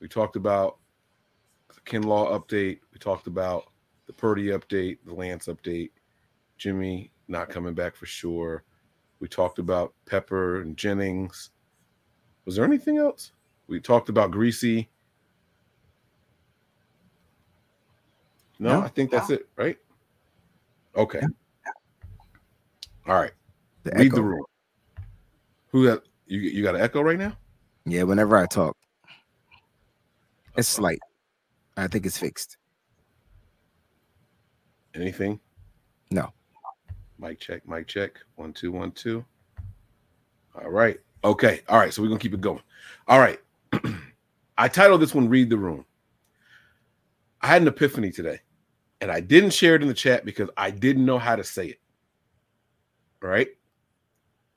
We 0.00 0.06
talked 0.06 0.36
about 0.36 0.76
Kinlaw 1.88 2.38
update. 2.38 2.80
We 2.92 2.98
talked 2.98 3.26
about 3.26 3.64
the 4.06 4.12
Purdy 4.12 4.46
update, 4.48 4.98
the 5.06 5.14
Lance 5.14 5.46
update, 5.46 5.90
Jimmy 6.58 7.10
not 7.28 7.48
coming 7.50 7.74
back 7.74 7.94
for 7.94 8.06
sure. 8.06 8.64
We 9.20 9.28
talked 9.28 9.58
about 9.58 9.92
Pepper 10.06 10.60
and 10.62 10.76
Jennings. 10.76 11.50
Was 12.44 12.56
there 12.56 12.64
anything 12.64 12.96
else? 12.98 13.32
We 13.66 13.80
talked 13.80 14.08
about 14.08 14.30
Griese. 14.30 14.86
No, 18.58 18.80
No. 18.80 18.82
I 18.82 18.88
think 18.88 19.10
that's 19.10 19.30
it, 19.30 19.46
right? 19.56 19.76
Okay. 20.96 21.20
All 23.06 23.14
right. 23.14 23.32
The 23.84 23.90
Read 23.92 24.06
echo. 24.06 24.16
the 24.16 24.22
room. 24.22 24.44
Who 25.70 25.86
got 25.86 26.02
you? 26.26 26.40
You 26.40 26.62
got 26.62 26.74
an 26.74 26.80
echo 26.80 27.02
right 27.02 27.18
now? 27.18 27.36
Yeah, 27.84 28.02
whenever 28.02 28.36
I 28.36 28.46
talk, 28.46 28.76
it's 30.56 30.68
slight. 30.68 30.98
I 31.78 31.86
think 31.86 32.06
it's 32.06 32.18
fixed. 32.18 32.56
Anything? 34.94 35.38
No. 36.10 36.32
Mic 37.18 37.38
check, 37.38 37.66
mic 37.68 37.86
check. 37.86 38.18
One, 38.34 38.52
two, 38.52 38.72
one, 38.72 38.90
two. 38.90 39.24
All 40.54 40.70
right. 40.70 40.98
Okay. 41.22 41.60
All 41.68 41.78
right. 41.78 41.94
So 41.94 42.02
we're 42.02 42.08
gonna 42.08 42.20
keep 42.20 42.34
it 42.34 42.40
going. 42.40 42.62
All 43.06 43.20
right. 43.20 43.40
I 44.58 44.66
titled 44.66 45.00
this 45.00 45.14
one 45.14 45.28
Read 45.28 45.50
the 45.50 45.56
Room. 45.56 45.84
I 47.40 47.46
had 47.46 47.62
an 47.62 47.68
epiphany 47.68 48.10
today, 48.10 48.40
and 49.00 49.10
I 49.10 49.20
didn't 49.20 49.50
share 49.50 49.76
it 49.76 49.82
in 49.82 49.88
the 49.88 49.94
chat 49.94 50.24
because 50.24 50.50
I 50.56 50.70
didn't 50.70 51.06
know 51.06 51.18
how 51.18 51.36
to 51.36 51.44
say 51.44 51.66
it. 51.66 51.80
All 53.22 53.28
right. 53.28 53.48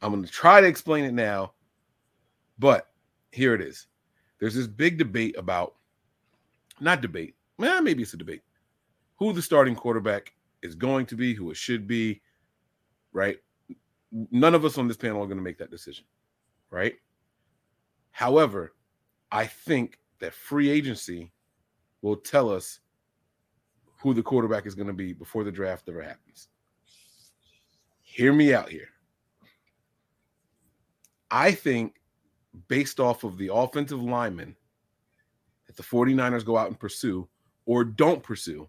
I'm 0.02 0.12
gonna 0.12 0.26
try 0.26 0.60
to 0.60 0.68
explain 0.68 1.06
it 1.06 1.14
now, 1.14 1.54
but 2.58 2.90
here 3.32 3.54
it 3.54 3.62
is. 3.62 3.86
There's 4.40 4.56
this 4.56 4.66
big 4.66 4.98
debate 4.98 5.36
about 5.38 5.76
not 6.82 7.02
debate, 7.02 7.36
man, 7.58 7.84
maybe 7.84 8.04
it's 8.04 8.14
a 8.14 8.18
debate. 8.18 8.42
Who 9.18 9.32
the 9.34 9.42
starting 9.42 9.76
quarterback 9.76 10.34
is 10.64 10.76
going 10.76 11.06
to 11.08 11.16
be, 11.16 11.34
who 11.34 11.52
it 11.52 11.58
should 11.58 11.88
be, 11.88 12.22
right? 13.14 13.38
None 14.12 14.56
of 14.56 14.66
us 14.66 14.78
on 14.78 14.88
this 14.88 14.98
panel 14.98 15.22
are 15.22 15.28
going 15.28 15.38
to 15.38 15.44
make 15.44 15.60
that 15.60 15.72
decision, 15.72 16.06
right? 16.72 16.96
However, 18.12 18.74
I 19.32 19.46
think 19.46 20.00
that 20.20 20.34
free 20.34 20.70
agency 20.70 21.32
will 22.02 22.18
tell 22.18 22.50
us 22.50 22.80
who 24.00 24.14
the 24.14 24.24
quarterback 24.24 24.66
is 24.66 24.76
going 24.76 24.88
to 24.88 24.94
be 24.94 25.14
before 25.14 25.44
the 25.44 25.52
draft 25.52 25.88
ever 25.88 26.02
happens. 26.02 26.48
Hear 28.02 28.34
me 28.34 28.54
out 28.54 28.70
here. 28.70 28.90
I 31.30 31.52
think, 31.52 32.02
based 32.68 33.00
off 33.00 33.24
of 33.24 33.38
the 33.38 33.54
offensive 33.54 34.02
linemen 34.02 34.56
that 35.72 35.82
the 35.82 35.90
49ers 35.90 36.46
go 36.46 36.58
out 36.58 36.68
and 36.68 36.80
pursue 36.80 37.28
or 37.66 37.84
don't 37.84 38.22
pursue, 38.22 38.68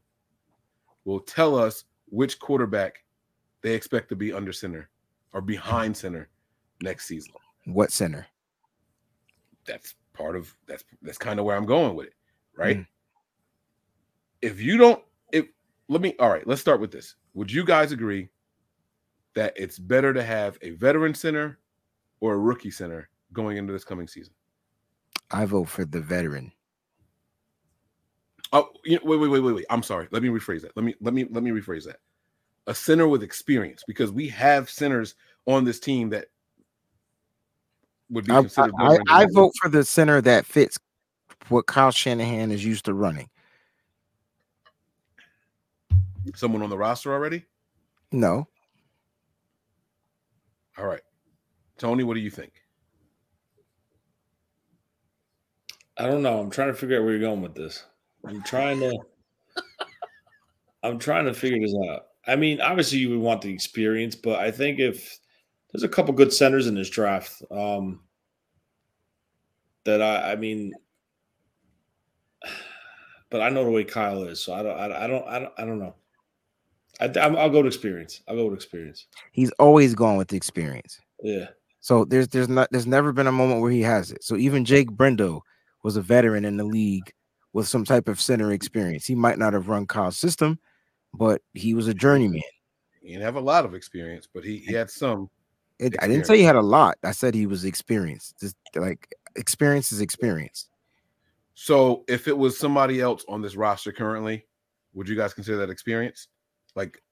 will 1.05 1.20
tell 1.20 1.59
us 1.59 1.84
which 2.11 2.38
quarterback 2.38 3.05
they 3.62 3.74
expect 3.74 4.09
to 4.11 4.16
be 4.16 4.32
under 4.32 4.53
center 4.53 4.88
or 5.32 5.40
behind 5.40 5.96
center 5.96 6.28
next 6.80 7.07
season. 7.07 7.32
What 7.64 7.90
center? 7.90 8.26
That's 9.64 9.94
part 10.12 10.36
of 10.36 10.55
that's 10.66 10.84
that's 11.00 11.18
kind 11.18 11.38
of 11.38 11.46
where 11.46 11.57
I'm 11.57 11.66
going 11.66 11.96
with 11.96 12.09
it, 12.09 12.14
right? 12.57 12.78
Mm. 12.78 12.86
If 14.42 14.61
you 14.61 14.76
don't 14.76 15.03
if 15.32 15.46
let 15.88 16.00
me 16.00 16.14
all 16.18 16.30
right, 16.30 16.46
let's 16.46 16.61
start 16.61 16.80
with 16.80 16.92
this. 16.92 17.16
Would 17.34 17.50
you 17.50 17.64
guys 17.64 17.92
agree 17.92 18.28
that 19.34 19.55
it's 19.57 19.78
better 19.78 20.12
to 20.12 20.22
have 20.22 20.59
a 20.62 20.70
veteran 20.70 21.14
center 21.14 21.59
or 22.20 22.34
a 22.34 22.38
rookie 22.38 22.70
center 22.70 23.09
going 23.32 23.57
into 23.57 23.72
this 23.72 23.84
coming 23.84 24.07
season? 24.07 24.34
I 25.30 25.46
vote 25.46 25.68
for 25.68 25.84
the 25.84 26.00
veteran. 26.00 26.53
Oh, 28.53 28.68
you 28.84 28.96
know, 28.96 29.03
wait, 29.05 29.16
wait, 29.18 29.28
wait, 29.28 29.40
wait, 29.40 29.55
wait. 29.55 29.66
I'm 29.70 29.82
sorry. 29.82 30.09
Let 30.11 30.22
me 30.22 30.28
rephrase 30.28 30.62
that. 30.62 30.76
Let 30.76 30.84
me 30.84 30.94
let 31.00 31.14
me 31.14 31.26
let 31.30 31.42
me 31.42 31.50
rephrase 31.50 31.84
that. 31.86 32.00
A 32.66 32.74
center 32.74 33.09
with 33.09 33.22
experience, 33.22 33.82
because 33.86 34.12
we 34.12 34.28
have 34.28 34.68
centers 34.68 35.14
on 35.46 35.64
this 35.64 35.80
team 35.80 36.11
that 36.11 36.26
would 38.11 38.26
be 38.26 38.32
considered. 38.32 38.74
I, 38.78 38.98
I, 39.09 39.22
I 39.22 39.26
vote 39.32 39.53
for 39.61 39.68
the 39.68 39.84
center 39.84 40.20
that 40.20 40.46
fits 40.46 40.78
what 41.48 41.66
Kyle 41.66 41.90
Shanahan 41.90 42.50
is 42.53 42.64
used 42.64 42.84
to 42.84 42.94
running. 42.94 43.28
Someone 46.34 46.62
on 46.62 46.70
the 46.70 46.78
roster 46.78 47.12
already? 47.12 47.44
No. 48.12 48.46
All 50.78 50.86
right. 50.86 51.00
Tony, 51.78 52.05
what 52.05 52.14
do 52.14 52.20
you 52.20 52.30
think? 52.30 52.53
I 55.98 56.07
don't 56.07 56.22
know. 56.22 56.38
I'm 56.38 56.50
trying 56.50 56.68
to 56.68 56.74
figure 56.74 56.98
out 56.98 57.05
where 57.05 57.12
you're 57.12 57.20
going 57.20 57.42
with 57.42 57.55
this. 57.55 57.84
I'm 58.26 58.42
trying 58.42 58.80
to 58.80 58.98
I'm 60.82 60.98
trying 60.98 61.26
to 61.26 61.34
figure 61.34 61.60
this 61.60 61.74
out. 61.88 62.06
I 62.26 62.36
mean, 62.36 62.60
obviously 62.60 62.98
you 62.98 63.10
would 63.10 63.20
want 63.20 63.42
the 63.42 63.52
experience, 63.52 64.14
but 64.14 64.38
I 64.38 64.50
think 64.50 64.78
if 64.78 65.18
there's 65.70 65.82
a 65.82 65.88
couple 65.88 66.14
good 66.14 66.32
centers 66.32 66.66
in 66.66 66.74
this 66.74 66.90
draft, 66.90 67.42
um, 67.50 68.00
that 69.84 70.00
I, 70.02 70.32
I 70.32 70.36
mean, 70.36 70.72
but 73.30 73.40
I 73.40 73.48
know 73.48 73.64
the 73.64 73.70
way 73.70 73.84
Kyle 73.84 74.22
is, 74.24 74.40
so 74.40 74.52
I 74.52 74.62
don't, 74.62 74.78
I, 74.78 75.04
I 75.04 75.06
don't, 75.06 75.26
I 75.26 75.38
don't, 75.38 75.52
I 75.58 75.64
don't 75.64 75.78
know. 75.78 75.94
I, 77.00 77.06
I'll 77.06 77.50
go 77.50 77.58
with 77.58 77.66
experience. 77.66 78.20
I'll 78.28 78.36
go 78.36 78.44
with 78.44 78.54
experience. 78.54 79.06
He's 79.32 79.50
always 79.52 79.94
gone 79.94 80.16
with 80.16 80.28
the 80.28 80.36
experience. 80.36 81.00
Yeah. 81.22 81.46
So 81.80 82.04
there's 82.04 82.28
there's 82.28 82.48
not 82.48 82.68
there's 82.70 82.86
never 82.86 83.12
been 83.12 83.26
a 83.26 83.32
moment 83.32 83.60
where 83.60 83.72
he 83.72 83.80
has 83.82 84.12
it. 84.12 84.22
So 84.22 84.36
even 84.36 84.64
Jake 84.64 84.90
Brendel 84.90 85.42
was 85.82 85.96
a 85.96 86.02
veteran 86.02 86.44
in 86.44 86.56
the 86.56 86.64
league 86.64 87.12
with 87.53 87.68
some 87.68 87.84
type 87.84 88.09
of 88.09 88.20
center 88.20 88.53
experience. 88.53 89.07
He 89.07 89.14
might 89.14 89.38
not 89.38 89.53
have 89.53 89.68
run 89.68 89.86
Kyle's 89.86 90.16
system, 90.16 90.59
but 91.14 91.42
he 91.55 91.74
was 91.74 91.88
a 91.88 91.94
journeyman. 91.94 92.42
He 93.00 93.09
didn't 93.09 93.22
have 93.22 93.36
a 93.36 93.40
lot 93.40 93.64
of 93.64 93.74
experience, 93.74 94.28
but 94.32 94.44
he, 94.44 94.59
he 94.59 94.72
had 94.72 94.90
some. 94.90 95.28
It, 95.78 95.96
I 96.00 96.07
didn't 96.07 96.26
say 96.26 96.36
he 96.36 96.44
had 96.44 96.57
a 96.57 96.62
lot. 96.62 96.96
I 97.03 97.11
said 97.11 97.34
he 97.34 97.46
was 97.46 97.64
experienced. 97.64 98.38
Just 98.38 98.57
like 98.76 99.14
experience 99.34 99.90
is 99.90 100.00
experience. 100.00 100.68
So 101.55 102.05
if 102.09 102.28
it 102.28 102.36
was 102.36 102.59
somebody 102.59 103.00
else 103.00 103.24
on 103.28 103.42
this 103.42 103.57
roster 103.57 103.92
currently, 103.92 104.46
would 104.94 105.09
you 105.09 105.16
guys 105.16 105.34
consider 105.34 105.59
that 105.59 105.70
experience? 105.70 106.28
Like 106.74 107.03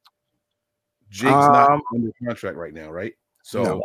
Jake's 1.11 1.32
um, 1.32 1.53
not 1.53 1.80
under 1.95 2.12
contract 2.24 2.57
right 2.57 2.72
now, 2.72 2.91
right? 2.91 3.14
So 3.43 3.62
no. 3.62 3.82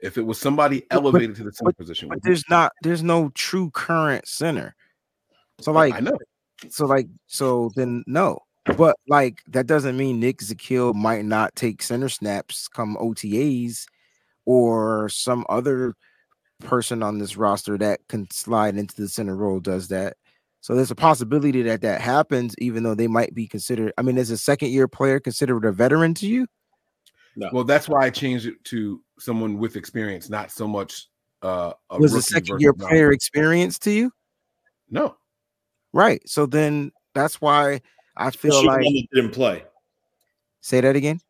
if 0.00 0.18
it 0.18 0.22
was 0.22 0.38
somebody 0.38 0.84
elevated 0.90 1.30
but, 1.30 1.36
to 1.38 1.44
the 1.44 1.52
center 1.52 1.70
but, 1.70 1.78
position, 1.78 2.08
but 2.08 2.22
there's 2.22 2.44
not 2.48 2.72
there's 2.82 3.02
no 3.02 3.30
true 3.30 3.70
current 3.70 4.28
center. 4.28 4.74
So 5.60 5.72
like 5.72 5.94
I 5.94 6.00
know. 6.00 6.18
So 6.68 6.86
like 6.86 7.08
so 7.26 7.70
then 7.76 8.04
no. 8.06 8.38
But 8.76 8.96
like 9.08 9.40
that 9.48 9.66
doesn't 9.66 9.96
mean 9.96 10.20
Nick 10.20 10.38
Zakelj 10.38 10.94
might 10.94 11.24
not 11.24 11.54
take 11.56 11.82
center 11.82 12.08
snaps 12.08 12.68
come 12.68 12.96
OTAs 13.00 13.86
or 14.44 15.08
some 15.08 15.46
other 15.48 15.94
person 16.60 17.02
on 17.02 17.18
this 17.18 17.36
roster 17.36 17.78
that 17.78 18.00
can 18.08 18.30
slide 18.30 18.76
into 18.76 18.96
the 18.96 19.08
center 19.08 19.36
role 19.36 19.60
does 19.60 19.88
that. 19.88 20.16
So 20.60 20.74
there's 20.74 20.90
a 20.90 20.96
possibility 20.96 21.62
that 21.62 21.82
that 21.82 22.00
happens, 22.00 22.54
even 22.58 22.82
though 22.82 22.94
they 22.94 23.06
might 23.06 23.34
be 23.34 23.46
considered. 23.46 23.92
I 23.96 24.02
mean, 24.02 24.18
is 24.18 24.30
a 24.30 24.36
second 24.36 24.70
year 24.70 24.88
player 24.88 25.20
considered 25.20 25.64
a 25.64 25.72
veteran 25.72 26.14
to 26.14 26.26
you? 26.26 26.46
No. 27.36 27.48
Well, 27.52 27.64
that's 27.64 27.88
why 27.88 28.04
I 28.04 28.10
changed 28.10 28.46
it 28.46 28.62
to 28.64 29.00
someone 29.18 29.58
with 29.58 29.76
experience, 29.76 30.28
not 30.28 30.50
so 30.50 30.66
much. 30.66 31.06
Uh, 31.40 31.72
a 31.90 31.98
was 31.98 32.14
a 32.14 32.22
second 32.22 32.60
year 32.60 32.72
player 32.72 33.12
experience 33.12 33.78
to 33.80 33.92
you? 33.92 34.10
No. 34.90 35.16
Right. 35.92 36.26
So 36.28 36.46
then 36.46 36.92
that's 37.14 37.40
why 37.40 37.80
I 38.16 38.30
feel 38.30 38.64
like 38.64 38.84
didn't 39.12 39.32
play. 39.32 39.64
Say 40.60 40.80
that 40.80 40.96
again. 40.96 41.20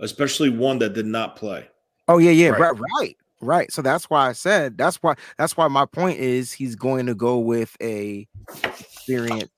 Especially 0.00 0.50
one 0.50 0.78
that 0.78 0.94
did 0.94 1.06
not 1.06 1.36
play. 1.36 1.68
Oh 2.08 2.18
yeah, 2.18 2.30
yeah, 2.30 2.48
right, 2.48 2.60
right, 2.60 2.80
right. 2.98 3.16
right. 3.40 3.72
So 3.72 3.82
that's 3.82 4.08
why 4.08 4.28
I 4.28 4.32
said 4.32 4.78
that's 4.78 4.96
why 5.02 5.14
that's 5.36 5.56
why 5.56 5.68
my 5.68 5.84
point 5.84 6.18
is 6.18 6.52
he's 6.52 6.74
going 6.74 7.06
to 7.06 7.14
go 7.14 7.38
with 7.38 7.76
a 7.82 8.26
experienced 8.64 9.52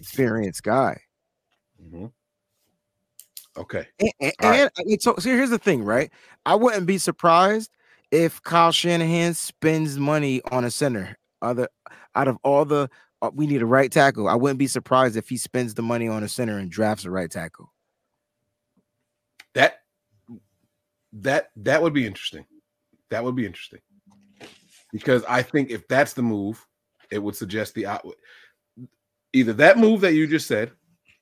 experienced 0.00 0.62
guy. 0.62 1.00
Mm-hmm. 1.82 2.06
Okay. 3.56 3.86
And, 4.00 4.12
and, 4.20 4.32
right. 4.42 4.70
and 4.78 5.02
so, 5.02 5.14
so 5.18 5.28
here's 5.28 5.50
the 5.50 5.58
thing, 5.58 5.84
right? 5.84 6.10
I 6.44 6.54
wouldn't 6.54 6.86
be 6.86 6.98
surprised 6.98 7.70
if 8.10 8.42
Kyle 8.42 8.72
Shanahan 8.72 9.34
spends 9.34 9.98
money 9.98 10.40
on 10.50 10.64
a 10.64 10.70
center. 10.70 11.16
Other 11.42 11.68
out 12.14 12.28
of 12.28 12.38
all 12.42 12.64
the 12.64 12.88
Uh, 13.24 13.30
we 13.34 13.46
need 13.46 13.62
a 13.62 13.66
right 13.66 13.90
tackle. 13.90 14.28
I 14.28 14.34
wouldn't 14.34 14.58
be 14.58 14.66
surprised 14.66 15.16
if 15.16 15.30
he 15.30 15.38
spends 15.38 15.72
the 15.72 15.80
money 15.80 16.08
on 16.08 16.22
a 16.22 16.28
center 16.28 16.58
and 16.58 16.70
drafts 16.70 17.06
a 17.06 17.10
right 17.10 17.30
tackle. 17.30 17.72
That 19.54 19.80
that 21.14 21.50
that 21.56 21.80
would 21.80 21.94
be 21.94 22.06
interesting. 22.06 22.44
That 23.08 23.24
would 23.24 23.34
be 23.34 23.46
interesting. 23.46 23.80
Because 24.92 25.24
I 25.24 25.40
think 25.40 25.70
if 25.70 25.88
that's 25.88 26.12
the 26.12 26.22
move, 26.22 26.66
it 27.10 27.18
would 27.18 27.34
suggest 27.34 27.74
the 27.74 27.86
either 29.32 29.54
that 29.54 29.78
move 29.78 30.02
that 30.02 30.12
you 30.12 30.26
just 30.26 30.46
said, 30.46 30.72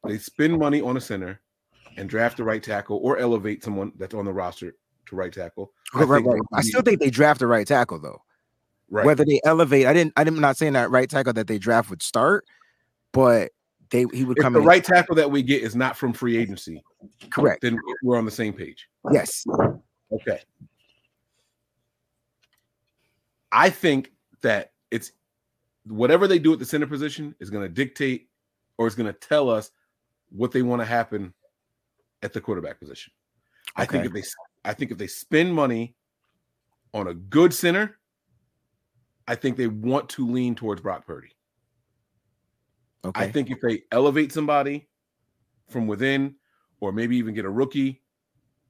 they 0.05 0.19
spend 0.19 0.59
money 0.59 0.81
on 0.81 0.97
a 0.97 1.01
center 1.01 1.41
and 1.97 2.09
draft 2.09 2.37
the 2.37 2.45
right 2.45 2.63
tackle 2.63 2.99
or 3.03 3.19
elevate 3.19 3.63
someone 3.63 3.93
that's 3.97 4.15
on 4.15 4.25
the 4.25 4.33
roster 4.33 4.75
to 5.07 5.17
right 5.17 5.33
tackle. 5.33 5.73
I, 5.95 6.03
right, 6.03 6.25
right. 6.25 6.41
I 6.53 6.63
still 6.63 6.83
think 6.83 6.99
they 6.99 7.11
draft 7.11 7.43
a 7.43 7.47
right 7.47 7.67
tackle 7.67 8.01
though. 8.01 8.23
Right. 8.93 9.07
Whether 9.07 9.25
they 9.25 9.41
elevate, 9.45 9.87
I 9.87 9.95
didn't. 9.95 10.13
I'm 10.17 10.39
not 10.39 10.59
saying 10.59 10.75
that 10.75 10.91
right 10.91 11.09
tackle 11.09 11.33
that 11.33 11.47
they 11.47 11.59
draft 11.59 11.89
would 11.89 12.03
start, 12.03 12.45
but 13.13 13.51
they 13.89 14.05
he 14.13 14.23
would 14.23 14.37
if 14.37 14.43
come. 14.43 14.53
The 14.53 14.59
in. 14.59 14.67
right 14.67 14.85
tackle 14.85 15.15
that 15.15 15.31
we 15.31 15.43
get 15.43 15.63
is 15.63 15.75
not 15.75 15.97
from 15.97 16.13
free 16.13 16.37
agency. 16.37 16.85
Correct. 17.31 17.63
Then 17.63 17.79
we're 18.03 18.19
on 18.19 18.27
the 18.27 18.31
same 18.31 18.53
page. 18.53 18.91
Yes. 19.11 19.47
Okay. 20.13 20.41
I 23.51 23.71
think 23.71 24.13
that 24.43 24.73
it's 24.91 25.13
whatever 25.87 26.29
they 26.29 26.39
do 26.39 26.53
at 26.53 26.59
the 26.59 26.67
center 26.67 26.87
position 26.87 27.35
is 27.41 27.49
going 27.49 27.63
to 27.63 27.71
dictate 27.71 28.29
or 28.77 28.87
is 28.87 28.95
going 28.95 29.11
to 29.11 29.19
tell 29.19 29.49
us 29.49 29.71
what 30.29 30.53
they 30.53 30.61
want 30.61 30.83
to 30.83 30.87
happen 30.87 31.33
at 32.23 32.35
the 32.35 32.43
quarterback 32.43 32.79
position. 32.79 33.11
Okay. 33.79 33.85
I 33.85 33.87
think 33.87 34.05
if 34.05 34.13
they 34.13 34.23
I 34.67 34.75
think 34.75 34.91
if 34.91 34.99
they 34.99 35.07
spend 35.07 35.55
money 35.55 35.95
on 36.93 37.07
a 37.07 37.15
good 37.15 37.55
center 37.55 37.99
I 39.29 39.35
think 39.35 39.57
they 39.57 39.69
want 39.69 40.09
to 40.11 40.29
lean 40.29 40.55
towards 40.55 40.81
Brock 40.81 41.07
Purdy. 41.07 41.31
Okay. 43.05 43.25
I 43.25 43.31
think 43.31 43.51
if 43.51 43.61
they 43.61 43.83
elevate 43.91 44.33
somebody 44.33 44.89
from 45.69 45.87
within, 45.87 46.37
or 46.81 46.93
maybe 46.93 47.17
even 47.17 47.35
get 47.35 47.45
a 47.45 47.51
rookie, 47.51 48.03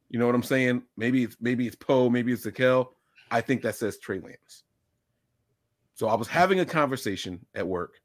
you 0.09 0.19
know 0.19 0.27
what 0.27 0.35
I'm 0.35 0.43
saying? 0.43 0.83
Maybe 0.97 1.25
it's 1.25 1.37
maybe 1.41 1.67
it's 1.67 1.77
Poe, 1.77 2.11
maybe 2.11 2.33
it's 2.33 2.47
Zakelj. 2.47 2.89
I 3.31 3.41
think 3.41 3.63
that 3.63 3.77
says 3.77 3.99
Trey 3.99 4.21
Lance. 4.21 4.65
So 5.95 6.09
I 6.09 6.15
was 6.15 6.29
having 6.29 6.61
a 6.61 6.67
conversation 6.67 7.45
at 7.55 7.67
work, 7.67 8.01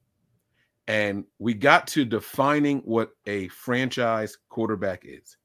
and 0.88 1.26
we 1.40 1.54
got 1.54 1.88
to 1.88 2.06
defining 2.06 2.80
what 2.80 3.12
a 3.26 3.48
franchise 3.50 4.38
quarterback 4.50 5.04
is. 5.04 5.38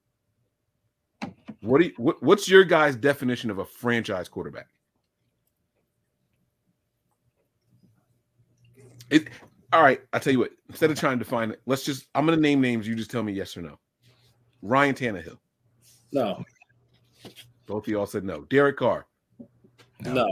What 1.61 1.81
do 1.81 1.87
you, 1.87 1.93
what, 1.97 2.23
what's 2.23 2.49
your 2.49 2.65
guys' 2.65 2.97
definition 2.97 3.51
of 3.51 3.59
a 3.59 3.65
franchise 3.65 4.29
quarterback? 4.29 4.67
It, 9.13 9.29
All 9.73 9.83
right, 9.83 10.01
I'll 10.13 10.21
tell 10.21 10.33
you 10.33 10.39
what. 10.41 10.51
Instead 10.69 10.91
of 10.91 10.99
trying 10.99 11.19
to 11.19 11.25
find 11.25 11.53
it, 11.53 11.61
let's 11.67 11.85
just. 11.85 12.07
I'm 12.15 12.27
going 12.27 12.37
to 12.37 12.43
name 12.43 12.61
names. 12.61 12.87
You 12.89 12.95
just 12.95 13.11
tell 13.11 13.23
me 13.23 13.33
yes 13.33 13.57
or 13.57 13.63
no. 13.63 13.79
Ryan 14.63 14.95
Tannehill. 14.95 15.39
No, 16.13 16.45
Both 17.67 17.85
of 17.87 17.89
y'all 17.89 18.07
said 18.07 18.25
no. 18.25 18.43
Derek 18.45 18.77
Carr. 18.77 19.07
no, 20.01 20.29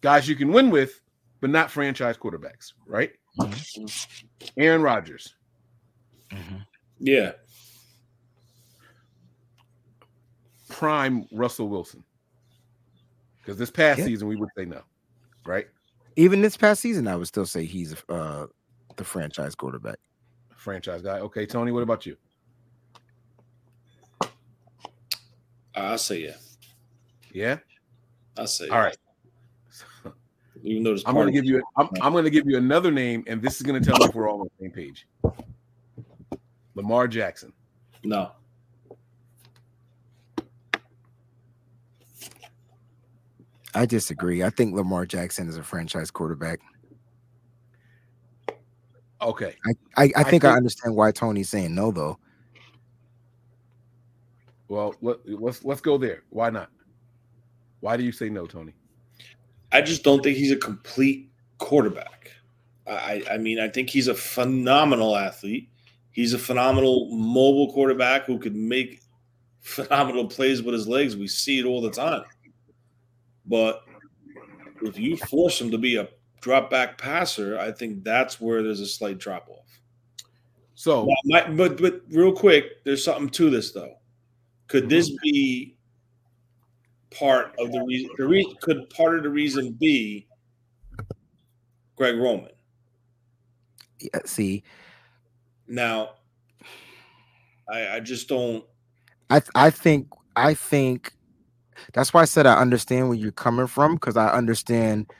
Guys 0.00 0.26
you 0.28 0.34
can 0.36 0.52
win 0.52 0.70
with, 0.70 1.00
but 1.40 1.50
not 1.50 1.70
franchise 1.70 2.16
quarterbacks, 2.16 2.72
right? 2.86 3.10
Mm-hmm. 3.38 4.48
Aaron 4.58 4.80
Rodgers. 4.82 5.34
Mm-hmm. 6.30 6.56
yeah, 6.98 7.32
Prime 10.68 11.26
Russell 11.32 11.68
Wilson. 11.68 12.02
Because 13.38 13.58
this 13.58 13.70
past 13.70 14.00
Yeah. 14.00 14.06
season 14.06 14.28
we 14.28 14.36
would 14.36 14.48
say 14.56 14.64
no, 14.64 14.82
right? 15.44 15.66
Even 16.16 16.40
this 16.40 16.56
past 16.56 16.80
season, 16.80 17.06
I 17.06 17.16
would 17.16 17.26
still 17.26 17.46
say 17.46 17.64
he's 17.64 17.94
uh 18.08 18.46
the 18.96 19.04
franchise 19.04 19.54
quarterback. 19.54 19.98
Franchise 20.56 21.02
guy. 21.02 21.20
Okay, 21.20 21.46
Tony, 21.46 21.70
what 21.72 21.82
about 21.82 22.06
you? 22.06 22.16
I'll 25.74 25.98
say 25.98 26.20
yeah. 26.20 26.36
Yeah. 27.32 27.58
I'll 28.38 28.46
say 28.46 28.68
All 28.68 28.80
right. 28.80 28.96
Even 30.62 30.82
though 30.82 30.94
it's 30.94 31.02
I'm 31.06 31.14
going 31.14 31.26
to 31.26 31.32
give 31.32 31.44
you. 31.44 31.62
I'm, 31.76 31.88
I'm 32.00 32.12
going 32.12 32.24
to 32.24 32.30
give 32.30 32.48
you 32.48 32.56
another 32.56 32.90
name, 32.90 33.22
and 33.26 33.42
this 33.42 33.56
is 33.56 33.62
going 33.62 33.80
to 33.80 33.86
tell 33.86 33.98
me 33.98 34.06
if 34.06 34.14
we're 34.14 34.28
all 34.28 34.40
on 34.40 34.48
the 34.58 34.64
same 34.64 34.72
page. 34.72 35.06
Lamar 36.74 37.06
Jackson. 37.08 37.52
no. 38.02 38.32
I 43.76 43.86
disagree. 43.86 44.42
I 44.42 44.50
think 44.50 44.74
Lamar 44.74 45.06
Jackson 45.06 45.48
is 45.48 45.56
a 45.56 45.62
franchise 45.62 46.10
quarterback. 46.10 46.60
Okay. 49.20 49.54
I, 49.66 49.70
I, 49.96 50.04
I 50.04 50.12
I 50.16 50.22
think 50.24 50.44
I 50.44 50.52
understand 50.52 50.96
why 50.96 51.10
Tony's 51.12 51.48
saying 51.48 51.74
no, 51.74 51.90
though. 51.90 52.18
Well, 54.68 54.94
let, 55.00 55.18
let's 55.26 55.64
let's 55.64 55.80
go 55.80 55.98
there. 55.98 56.22
Why 56.30 56.50
not? 56.50 56.70
Why 57.80 57.96
do 57.96 58.02
you 58.02 58.12
say 58.12 58.28
no, 58.28 58.46
Tony? 58.46 58.72
I 59.72 59.80
just 59.80 60.02
don't 60.02 60.22
think 60.22 60.36
he's 60.36 60.52
a 60.52 60.56
complete 60.56 61.30
quarterback. 61.58 62.30
I, 62.86 63.22
I 63.30 63.38
mean, 63.38 63.58
I 63.58 63.68
think 63.68 63.90
he's 63.90 64.08
a 64.08 64.14
phenomenal 64.14 65.16
athlete. 65.16 65.68
He's 66.12 66.32
a 66.32 66.38
phenomenal 66.38 67.10
mobile 67.10 67.72
quarterback 67.72 68.24
who 68.24 68.38
could 68.38 68.54
make 68.54 69.02
phenomenal 69.60 70.26
plays 70.28 70.62
with 70.62 70.72
his 70.72 70.86
legs. 70.86 71.16
We 71.16 71.26
see 71.28 71.58
it 71.58 71.66
all 71.66 71.82
the 71.82 71.90
time. 71.90 72.24
But 73.46 73.82
if 74.82 74.98
you 74.98 75.16
force 75.16 75.60
him 75.60 75.70
to 75.70 75.78
be 75.78 75.96
a 75.96 76.08
drop 76.40 76.70
back 76.70 76.98
passer, 76.98 77.58
I 77.58 77.72
think 77.72 78.04
that's 78.04 78.40
where 78.40 78.62
there's 78.62 78.80
a 78.80 78.86
slight 78.86 79.18
drop 79.18 79.48
off. 79.48 79.80
So, 80.74 81.08
but 81.28 81.76
but 81.76 82.00
real 82.10 82.32
quick, 82.32 82.84
there's 82.84 83.02
something 83.02 83.30
to 83.30 83.50
this 83.50 83.72
though. 83.72 83.94
Could 84.68 84.84
mm-hmm. 84.84 84.90
this 84.90 85.16
be 85.22 85.76
part 87.10 87.54
of 87.58 87.72
the 87.72 87.82
reason? 87.82 88.10
The 88.18 88.26
reason 88.26 88.54
could 88.60 88.90
part 88.90 89.16
of 89.16 89.22
the 89.22 89.30
reason 89.30 89.72
be 89.72 90.26
Greg 91.96 92.16
Roman? 92.16 92.50
Yeah, 93.98 94.20
see, 94.26 94.62
Now, 95.66 96.10
I, 97.72 97.96
I 97.96 98.00
just 98.00 98.28
don't. 98.28 98.62
I 99.30 99.40
th- 99.40 99.50
I 99.54 99.70
think 99.70 100.08
I 100.36 100.52
think 100.52 101.12
that's 101.92 102.12
why 102.14 102.22
I 102.22 102.24
said 102.24 102.46
I 102.46 102.56
understand 102.56 103.08
where 103.08 103.18
you're 103.18 103.32
coming 103.32 103.66
from 103.66 103.94
because 103.94 104.16
I 104.16 104.28
understand 104.28 105.10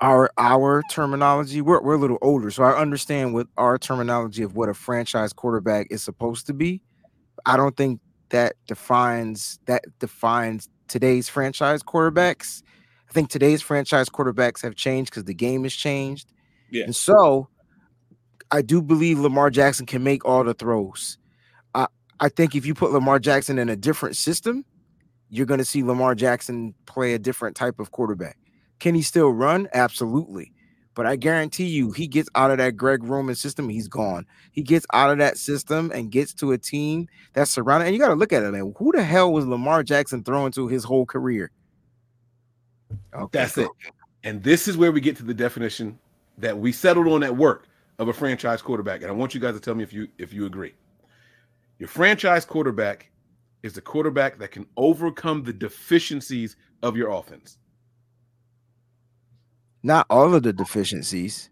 our 0.00 0.30
our 0.36 0.82
terminology. 0.90 1.60
We're 1.60 1.80
we're 1.80 1.94
a 1.94 1.98
little 1.98 2.18
older, 2.20 2.50
so 2.50 2.64
I 2.64 2.78
understand 2.78 3.34
what 3.34 3.46
our 3.56 3.78
terminology 3.78 4.42
of 4.42 4.56
what 4.56 4.68
a 4.68 4.74
franchise 4.74 5.32
quarterback 5.32 5.86
is 5.90 6.02
supposed 6.02 6.46
to 6.48 6.52
be. 6.52 6.82
I 7.46 7.56
don't 7.56 7.76
think 7.76 8.00
that 8.30 8.56
defines 8.66 9.58
that 9.66 9.84
defines 9.98 10.68
today's 10.88 11.28
franchise 11.28 11.82
quarterbacks. 11.82 12.62
I 13.08 13.12
think 13.12 13.30
today's 13.30 13.62
franchise 13.62 14.08
quarterbacks 14.08 14.62
have 14.62 14.74
changed 14.74 15.10
because 15.10 15.24
the 15.24 15.34
game 15.34 15.62
has 15.62 15.74
changed. 15.74 16.32
Yeah. 16.70 16.84
And 16.84 16.96
so 16.96 17.48
I 18.50 18.62
do 18.62 18.82
believe 18.82 19.18
Lamar 19.18 19.50
Jackson 19.50 19.86
can 19.86 20.02
make 20.02 20.24
all 20.24 20.42
the 20.42 20.54
throws. 20.54 21.18
I 21.74 21.86
I 22.18 22.28
think 22.28 22.56
if 22.56 22.66
you 22.66 22.74
put 22.74 22.90
Lamar 22.90 23.18
Jackson 23.18 23.58
in 23.58 23.68
a 23.68 23.76
different 23.76 24.16
system, 24.16 24.64
you're 25.32 25.46
going 25.46 25.58
to 25.58 25.64
see 25.64 25.82
Lamar 25.82 26.14
Jackson 26.14 26.74
play 26.84 27.14
a 27.14 27.18
different 27.18 27.56
type 27.56 27.80
of 27.80 27.90
quarterback. 27.90 28.36
Can 28.80 28.94
he 28.94 29.00
still 29.00 29.30
run? 29.30 29.66
Absolutely. 29.72 30.52
But 30.94 31.06
I 31.06 31.16
guarantee 31.16 31.68
you, 31.68 31.90
he 31.90 32.06
gets 32.06 32.28
out 32.34 32.50
of 32.50 32.58
that 32.58 32.76
Greg 32.76 33.02
Roman 33.02 33.34
system, 33.34 33.70
he's 33.70 33.88
gone. 33.88 34.26
He 34.50 34.62
gets 34.62 34.84
out 34.92 35.10
of 35.10 35.16
that 35.18 35.38
system 35.38 35.90
and 35.94 36.10
gets 36.10 36.34
to 36.34 36.52
a 36.52 36.58
team 36.58 37.08
that's 37.32 37.50
surrounded. 37.50 37.86
And 37.86 37.94
you 37.94 38.00
got 38.00 38.08
to 38.08 38.14
look 38.14 38.30
at 38.30 38.42
it, 38.42 38.50
man. 38.50 38.74
Who 38.76 38.92
the 38.92 39.02
hell 39.02 39.32
was 39.32 39.46
Lamar 39.46 39.82
Jackson 39.82 40.22
throwing 40.22 40.52
to 40.52 40.68
his 40.68 40.84
whole 40.84 41.06
career? 41.06 41.50
Okay, 43.14 43.38
That's 43.38 43.56
it. 43.56 43.70
And 44.24 44.42
this 44.42 44.68
is 44.68 44.76
where 44.76 44.92
we 44.92 45.00
get 45.00 45.16
to 45.16 45.22
the 45.22 45.32
definition 45.32 45.98
that 46.36 46.58
we 46.58 46.72
settled 46.72 47.08
on 47.08 47.22
at 47.22 47.34
work 47.34 47.68
of 47.98 48.08
a 48.08 48.12
franchise 48.12 48.60
quarterback. 48.60 49.00
And 49.00 49.10
I 49.10 49.14
want 49.14 49.32
you 49.32 49.40
guys 49.40 49.54
to 49.54 49.60
tell 49.60 49.74
me 49.74 49.82
if 49.82 49.94
you 49.94 50.08
if 50.18 50.34
you 50.34 50.44
agree. 50.44 50.74
Your 51.78 51.88
franchise 51.88 52.44
quarterback 52.44 53.08
is 53.62 53.72
the 53.74 53.80
quarterback 53.80 54.38
that 54.38 54.50
can 54.50 54.66
overcome 54.76 55.44
the 55.44 55.52
deficiencies 55.52 56.56
of 56.82 56.96
your 56.96 57.10
offense. 57.10 57.58
Not 59.82 60.06
all 60.10 60.34
of 60.34 60.42
the 60.42 60.52
deficiencies. 60.52 61.50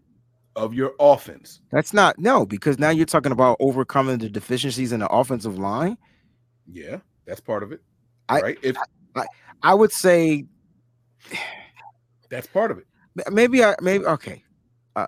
Of 0.55 0.73
your 0.73 0.93
offense. 0.99 1.61
That's 1.71 1.93
not 1.93 2.19
no, 2.19 2.45
because 2.45 2.77
now 2.77 2.89
you're 2.89 3.05
talking 3.05 3.31
about 3.31 3.57
overcoming 3.59 4.17
the 4.17 4.29
deficiencies 4.29 4.91
in 4.91 4.99
the 4.99 5.07
offensive 5.07 5.57
line. 5.57 5.97
Yeah, 6.69 6.97
that's 7.25 7.39
part 7.39 7.63
of 7.63 7.71
it. 7.71 7.81
I, 8.27 8.41
right? 8.41 8.57
If 8.61 8.75
I, 9.15 9.25
I 9.63 9.73
would 9.73 9.93
say 9.93 10.45
that's 12.29 12.47
part 12.47 12.71
of 12.71 12.79
it. 12.79 12.85
Maybe 13.31 13.63
I 13.63 13.75
maybe 13.81 14.05
okay. 14.05 14.43
Uh, 14.95 15.07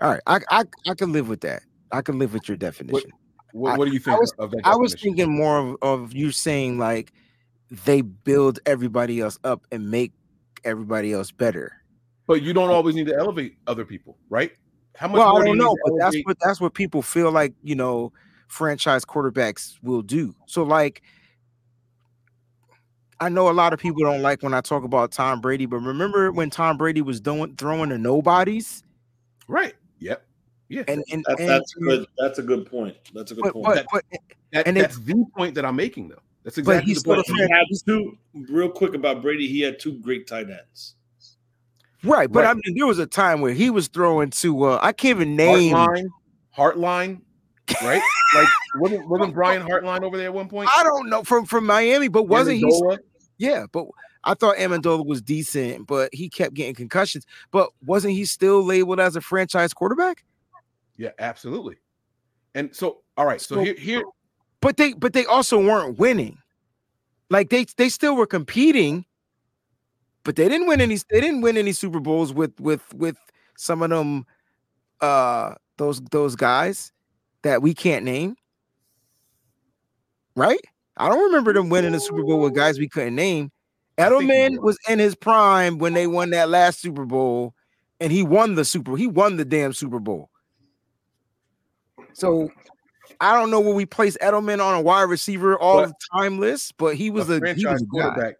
all 0.00 0.10
right, 0.10 0.20
I 0.26 0.40
I 0.50 0.64
I 0.88 0.94
can 0.94 1.12
live 1.12 1.28
with 1.28 1.40
that. 1.40 1.62
I 1.90 2.02
can 2.02 2.18
live 2.18 2.32
with 2.32 2.48
your 2.48 2.56
definition. 2.56 3.10
What, 3.10 3.20
what 3.56 3.86
do 3.86 3.92
you 3.92 3.98
think 3.98 4.16
I 4.16 4.20
was, 4.20 4.32
of 4.38 4.50
that? 4.50 4.60
I 4.64 4.76
was 4.76 4.94
thinking 4.94 5.34
more 5.34 5.58
of, 5.58 5.76
of 5.82 6.12
you 6.12 6.30
saying 6.30 6.78
like 6.78 7.12
they 7.70 8.02
build 8.02 8.58
everybody 8.66 9.20
else 9.20 9.38
up 9.44 9.66
and 9.72 9.90
make 9.90 10.12
everybody 10.64 11.12
else 11.12 11.30
better. 11.30 11.72
But 12.26 12.42
you 12.42 12.52
don't 12.52 12.70
always 12.70 12.94
need 12.94 13.06
to 13.06 13.16
elevate 13.16 13.56
other 13.66 13.84
people, 13.84 14.18
right? 14.28 14.52
How 14.94 15.08
much 15.08 15.18
Well, 15.18 15.36
I 15.36 15.44
don't 15.44 15.58
know, 15.58 15.74
but 15.84 15.94
that's 15.98 16.16
what 16.24 16.36
that's 16.40 16.60
what 16.60 16.74
people 16.74 17.02
feel 17.02 17.30
like. 17.30 17.54
You 17.62 17.76
know, 17.76 18.12
franchise 18.48 19.04
quarterbacks 19.04 19.76
will 19.82 20.02
do. 20.02 20.34
So 20.46 20.62
like. 20.62 21.02
I 23.18 23.30
know 23.30 23.48
a 23.48 23.52
lot 23.52 23.72
of 23.72 23.78
people 23.78 24.02
don't 24.02 24.20
like 24.20 24.42
when 24.42 24.52
I 24.52 24.60
talk 24.60 24.84
about 24.84 25.10
Tom 25.10 25.40
Brady, 25.40 25.64
but 25.64 25.78
remember 25.78 26.30
when 26.32 26.50
Tom 26.50 26.76
Brady 26.76 27.00
was 27.00 27.18
doing 27.18 27.56
throwing 27.56 27.88
to 27.88 27.96
nobodies? 27.96 28.82
Right. 29.48 29.72
Yep. 30.00 30.25
Yeah. 30.68 30.82
And 30.88 31.04
and, 31.12 31.24
That, 31.28 31.40
and 31.40 31.48
that's 31.48 31.74
good. 31.74 32.06
That's 32.18 32.38
a 32.38 32.42
good 32.42 32.66
point. 32.66 32.96
That's 33.14 33.30
a 33.30 33.34
good 33.34 33.44
but, 33.44 33.52
point. 33.52 33.64
but, 33.66 33.86
but 33.92 34.04
That- 34.52 34.66
and 34.66 34.76
it- 34.76 34.82
that's 34.82 34.98
the 34.98 35.24
point 35.36 35.54
that 35.54 35.64
I'm 35.64 35.76
making, 35.76 36.08
though. 36.08 36.18
That's 36.44 36.58
exactly 36.58 36.86
he's 36.88 37.02
the 37.02 37.14
point. 37.14 37.26
he 37.26 37.40
had 37.40 37.64
two 37.84 38.16
real 38.48 38.70
quick 38.70 38.94
about 38.94 39.20
Brady. 39.20 39.48
He 39.48 39.60
had 39.62 39.80
two 39.80 39.94
great 39.98 40.28
tight 40.28 40.48
ends. 40.48 40.94
Right, 42.04 42.30
but 42.30 42.44
I 42.44 42.54
mean, 42.54 42.76
there 42.76 42.86
was 42.86 43.00
a 43.00 43.06
time 43.06 43.40
where 43.40 43.52
he 43.52 43.68
was 43.68 43.88
throwing 43.88 44.30
to 44.30 44.64
uh 44.64 44.78
I 44.80 44.92
can't 44.92 45.16
even 45.16 45.34
name. 45.34 45.74
Hartline, 45.74 46.06
Hartline, 46.56 47.20
right? 47.82 48.02
like 48.36 48.48
wasn't 48.76 49.08
wasn't 49.08 49.34
Brian 49.34 49.66
Hartline 49.66 50.02
over 50.02 50.16
there 50.16 50.26
at 50.26 50.34
one 50.34 50.48
point? 50.48 50.70
I 50.76 50.84
don't 50.84 51.08
know 51.08 51.24
from 51.24 51.46
from 51.46 51.66
Miami, 51.66 52.06
but 52.06 52.28
wasn't 52.28 52.58
he? 52.58 52.98
Yeah, 53.38 53.66
but 53.72 53.86
I 54.22 54.34
thought 54.34 54.56
Amendola 54.56 55.04
was 55.04 55.22
decent, 55.22 55.86
but 55.86 56.14
he 56.14 56.28
kept 56.28 56.54
getting 56.54 56.74
concussions. 56.74 57.26
But 57.50 57.70
wasn't 57.84 58.14
he 58.14 58.24
still 58.24 58.62
labeled 58.62 59.00
as 59.00 59.16
a 59.16 59.20
franchise 59.20 59.74
quarterback? 59.74 60.24
Yeah, 60.96 61.10
absolutely. 61.18 61.76
And 62.54 62.74
so, 62.74 63.02
all 63.16 63.26
right. 63.26 63.40
So, 63.40 63.56
So- 63.56 63.64
here, 63.64 63.74
here, 63.74 64.02
But 64.60 64.76
they 64.78 64.94
but 64.94 65.12
they 65.12 65.26
also 65.26 65.58
weren't 65.58 65.98
winning. 65.98 66.38
Like 67.30 67.50
they 67.50 67.66
they 67.76 67.88
still 67.88 68.16
were 68.16 68.26
competing, 68.26 69.04
but 70.24 70.36
they 70.36 70.48
didn't 70.48 70.66
win 70.66 70.80
any 70.80 70.96
they 71.10 71.20
didn't 71.20 71.40
win 71.42 71.56
any 71.56 71.72
Super 71.72 72.00
Bowls 72.00 72.32
with 72.32 72.58
with 72.60 72.82
with 72.94 73.16
some 73.56 73.82
of 73.82 73.90
them 73.90 74.26
uh 75.00 75.54
those 75.76 76.00
those 76.10 76.36
guys 76.36 76.92
that 77.42 77.62
we 77.62 77.74
can't 77.74 78.04
name. 78.04 78.36
Right? 80.34 80.60
I 80.96 81.08
don't 81.08 81.24
remember 81.24 81.52
them 81.52 81.68
winning 81.68 81.94
a 81.94 82.00
Super 82.00 82.22
Bowl 82.22 82.40
with 82.40 82.54
guys 82.54 82.78
we 82.78 82.88
couldn't 82.88 83.14
name. 83.14 83.50
Edelman 83.98 84.60
was 84.60 84.78
in 84.88 84.98
his 84.98 85.14
prime 85.14 85.78
when 85.78 85.94
they 85.94 86.06
won 86.06 86.30
that 86.30 86.48
last 86.48 86.80
Super 86.80 87.04
Bowl, 87.06 87.54
and 88.00 88.12
he 88.12 88.22
won 88.22 88.54
the 88.54 88.64
Super. 88.64 88.96
He 88.96 89.06
won 89.06 89.36
the 89.36 89.44
damn 89.44 89.72
Super 89.72 89.98
Bowl. 90.00 90.30
So 92.16 92.50
I 93.20 93.34
don't 93.38 93.50
know 93.50 93.60
where 93.60 93.74
we 93.74 93.84
place 93.84 94.16
Edelman 94.22 94.64
on 94.64 94.74
a 94.74 94.80
wide 94.80 95.02
receiver 95.02 95.58
all 95.58 95.84
But- 95.84 95.92
time 96.16 96.38
list, 96.40 96.76
but 96.78 96.96
he 96.96 97.10
was 97.10 97.28
a 97.28 97.32
a, 97.32 97.34
he 97.34 97.40
franchise 97.40 97.64
was 97.64 97.82
a 97.82 97.84
guy. 97.84 98.02
quarterback 98.04 98.34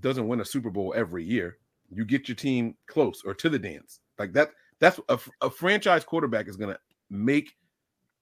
doesn't 0.00 0.28
win 0.28 0.40
a 0.40 0.44
Super 0.44 0.68
Bowl 0.70 0.92
every 0.96 1.24
year. 1.24 1.56
You 1.90 2.04
get 2.04 2.28
your 2.28 2.34
team 2.36 2.74
close 2.86 3.22
or 3.24 3.32
to 3.34 3.48
the 3.48 3.58
dance. 3.58 4.00
Like 4.18 4.32
that. 4.34 4.50
That's 4.80 5.00
a, 5.08 5.18
a 5.40 5.48
franchise 5.50 6.04
quarterback 6.04 6.46
is 6.48 6.56
going 6.56 6.74
to 6.74 6.80
make 7.08 7.54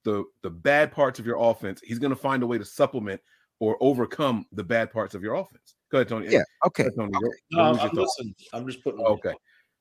the 0.04 0.24
the 0.42 0.50
bad 0.50 0.92
parts 0.92 1.18
of 1.18 1.26
your 1.26 1.36
offense. 1.40 1.80
He's 1.82 1.98
going 1.98 2.11
to 2.11 2.16
find 2.16 2.42
a 2.42 2.46
way 2.46 2.58
to 2.58 2.64
supplement 2.64 3.20
or 3.58 3.76
overcome 3.80 4.46
the 4.52 4.62
bad 4.64 4.92
parts 4.92 5.14
of 5.14 5.22
your 5.22 5.34
offense. 5.34 5.74
Go 5.90 5.98
ahead, 5.98 6.08
Tony. 6.08 6.28
Yeah. 6.30 6.42
Okay. 6.66 6.84
Ahead, 6.84 6.92
Tony. 6.96 7.11
okay. 7.16 7.26
Go- 7.26 7.30
No, 7.50 7.62
what 7.72 7.82
was 7.82 7.90
I'm, 7.90 7.96
listening. 7.96 8.34
I'm 8.52 8.66
just 8.66 8.82
putting. 8.84 9.00
Okay. 9.00 9.34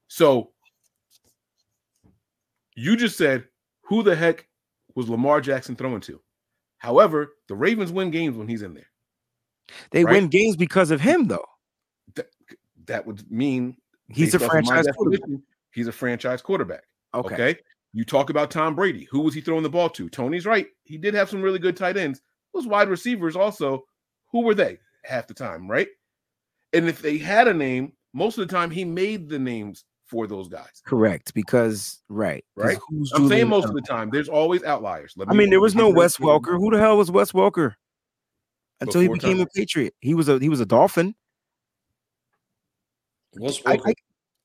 So 0.07 0.51
you 2.75 2.95
just 2.95 3.17
said 3.17 3.45
who 3.83 4.03
the 4.03 4.15
heck 4.15 4.47
was 4.95 5.09
Lamar 5.09 5.41
Jackson 5.41 5.75
throwing 5.75 6.01
to? 6.01 6.21
However, 6.77 7.35
the 7.47 7.55
Ravens 7.55 7.91
win 7.91 8.11
games 8.11 8.37
when 8.37 8.47
he's 8.47 8.61
in 8.61 8.73
there. 8.73 8.89
They 9.91 10.03
Right. 10.03 10.13
win 10.13 10.27
games 10.29 10.55
because 10.55 10.91
of 10.91 11.01
him, 11.01 11.27
though. 11.27 11.45
That 12.85 13.05
would 13.05 13.29
mean 13.31 13.77
He's 14.07 14.33
a 14.33 14.39
based 14.39 14.49
off 14.49 14.57
of 14.57 14.65
my 14.65 14.71
franchise 14.71 14.95
quarterback. 14.95 15.41
He's 15.71 15.87
a 15.87 15.91
franchise 15.91 16.41
quarterback. 16.41 16.83
Okay. 17.13 17.33
Okay. 17.35 17.59
You 17.93 18.03
talk 18.03 18.29
about 18.29 18.49
Tom 18.49 18.75
Brady. 18.75 19.07
Who 19.11 19.21
was 19.21 19.33
he 19.33 19.41
throwing 19.41 19.63
the 19.63 19.69
ball 19.69 19.89
to? 19.91 20.09
Tony's 20.09 20.45
right. 20.45 20.67
He 20.83 20.97
did 20.97 21.13
have 21.13 21.29
some 21.29 21.41
really 21.41 21.59
good 21.59 21.77
tight 21.77 21.97
ends. 21.97 22.21
Those 22.53 22.65
wide 22.65 22.89
receivers 22.89 23.35
also, 23.35 23.85
who 24.31 24.41
were 24.41 24.55
they 24.55 24.79
half 25.03 25.27
the 25.27 25.33
time, 25.33 25.69
right? 25.69 25.87
And 26.73 26.87
if 26.87 27.01
they 27.01 27.17
had 27.17 27.47
a 27.47 27.53
name, 27.53 27.93
most 28.13 28.37
of 28.37 28.47
the 28.47 28.53
time 28.53 28.71
he 28.71 28.85
made 28.85 29.29
the 29.29 29.39
names 29.39 29.85
for 30.09 30.27
those 30.27 30.47
guys, 30.47 30.81
Correct. 30.85 31.33
Because 31.33 32.01
right, 32.09 32.43
right? 32.55 32.77
Who's 32.89 33.11
I'm 33.13 33.29
saying 33.29 33.47
most 33.47 33.67
of 33.67 33.75
the 33.75 33.81
time. 33.81 34.09
There's 34.11 34.29
always 34.29 34.63
outliers. 34.63 35.13
Let 35.15 35.29
I 35.29 35.33
mean, 35.33 35.49
there 35.49 35.61
was 35.61 35.75
no 35.75 35.85
let 35.85 35.93
me- 35.93 35.99
Wes 35.99 36.17
Welker. 36.17 36.57
Who 36.57 36.71
the 36.71 36.79
hell 36.79 36.97
was 36.97 37.11
Wes 37.11 37.31
Welker? 37.31 37.75
Until 38.81 39.01
he 39.01 39.07
became 39.07 39.37
time. 39.37 39.47
a 39.47 39.59
Patriot, 39.59 39.93
he 39.99 40.13
was 40.13 40.27
a 40.29 40.39
he 40.39 40.49
was 40.49 40.59
a 40.59 40.65
Dolphin. 40.65 41.13
Wes 43.35 43.61
I- 43.65 43.77
Welker, 43.77 43.87
I- 43.87 43.93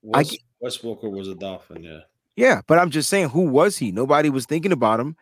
Wes, 0.03 0.31
get- 0.31 0.41
Wes 0.61 0.79
Welker 0.79 1.11
was 1.11 1.29
a 1.29 1.35
Dolphin. 1.35 1.83
Yeah. 1.83 2.01
Yeah, 2.37 2.63
but 2.67 2.79
I'm 2.79 2.91
just 2.91 3.09
saying, 3.09 3.29
who 3.29 3.43
was 3.43 3.79
he? 3.79 3.93
Nobody 3.93 4.29
was 4.29 4.45
thinking 4.45 4.73
about 4.73 4.99
him, 4.99 5.17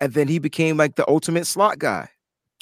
and 0.00 0.12
then 0.12 0.28
he 0.28 0.38
became 0.38 0.76
like 0.76 0.96
the 0.96 1.08
ultimate 1.08 1.46
slot 1.46 1.78
guy. 1.78 2.10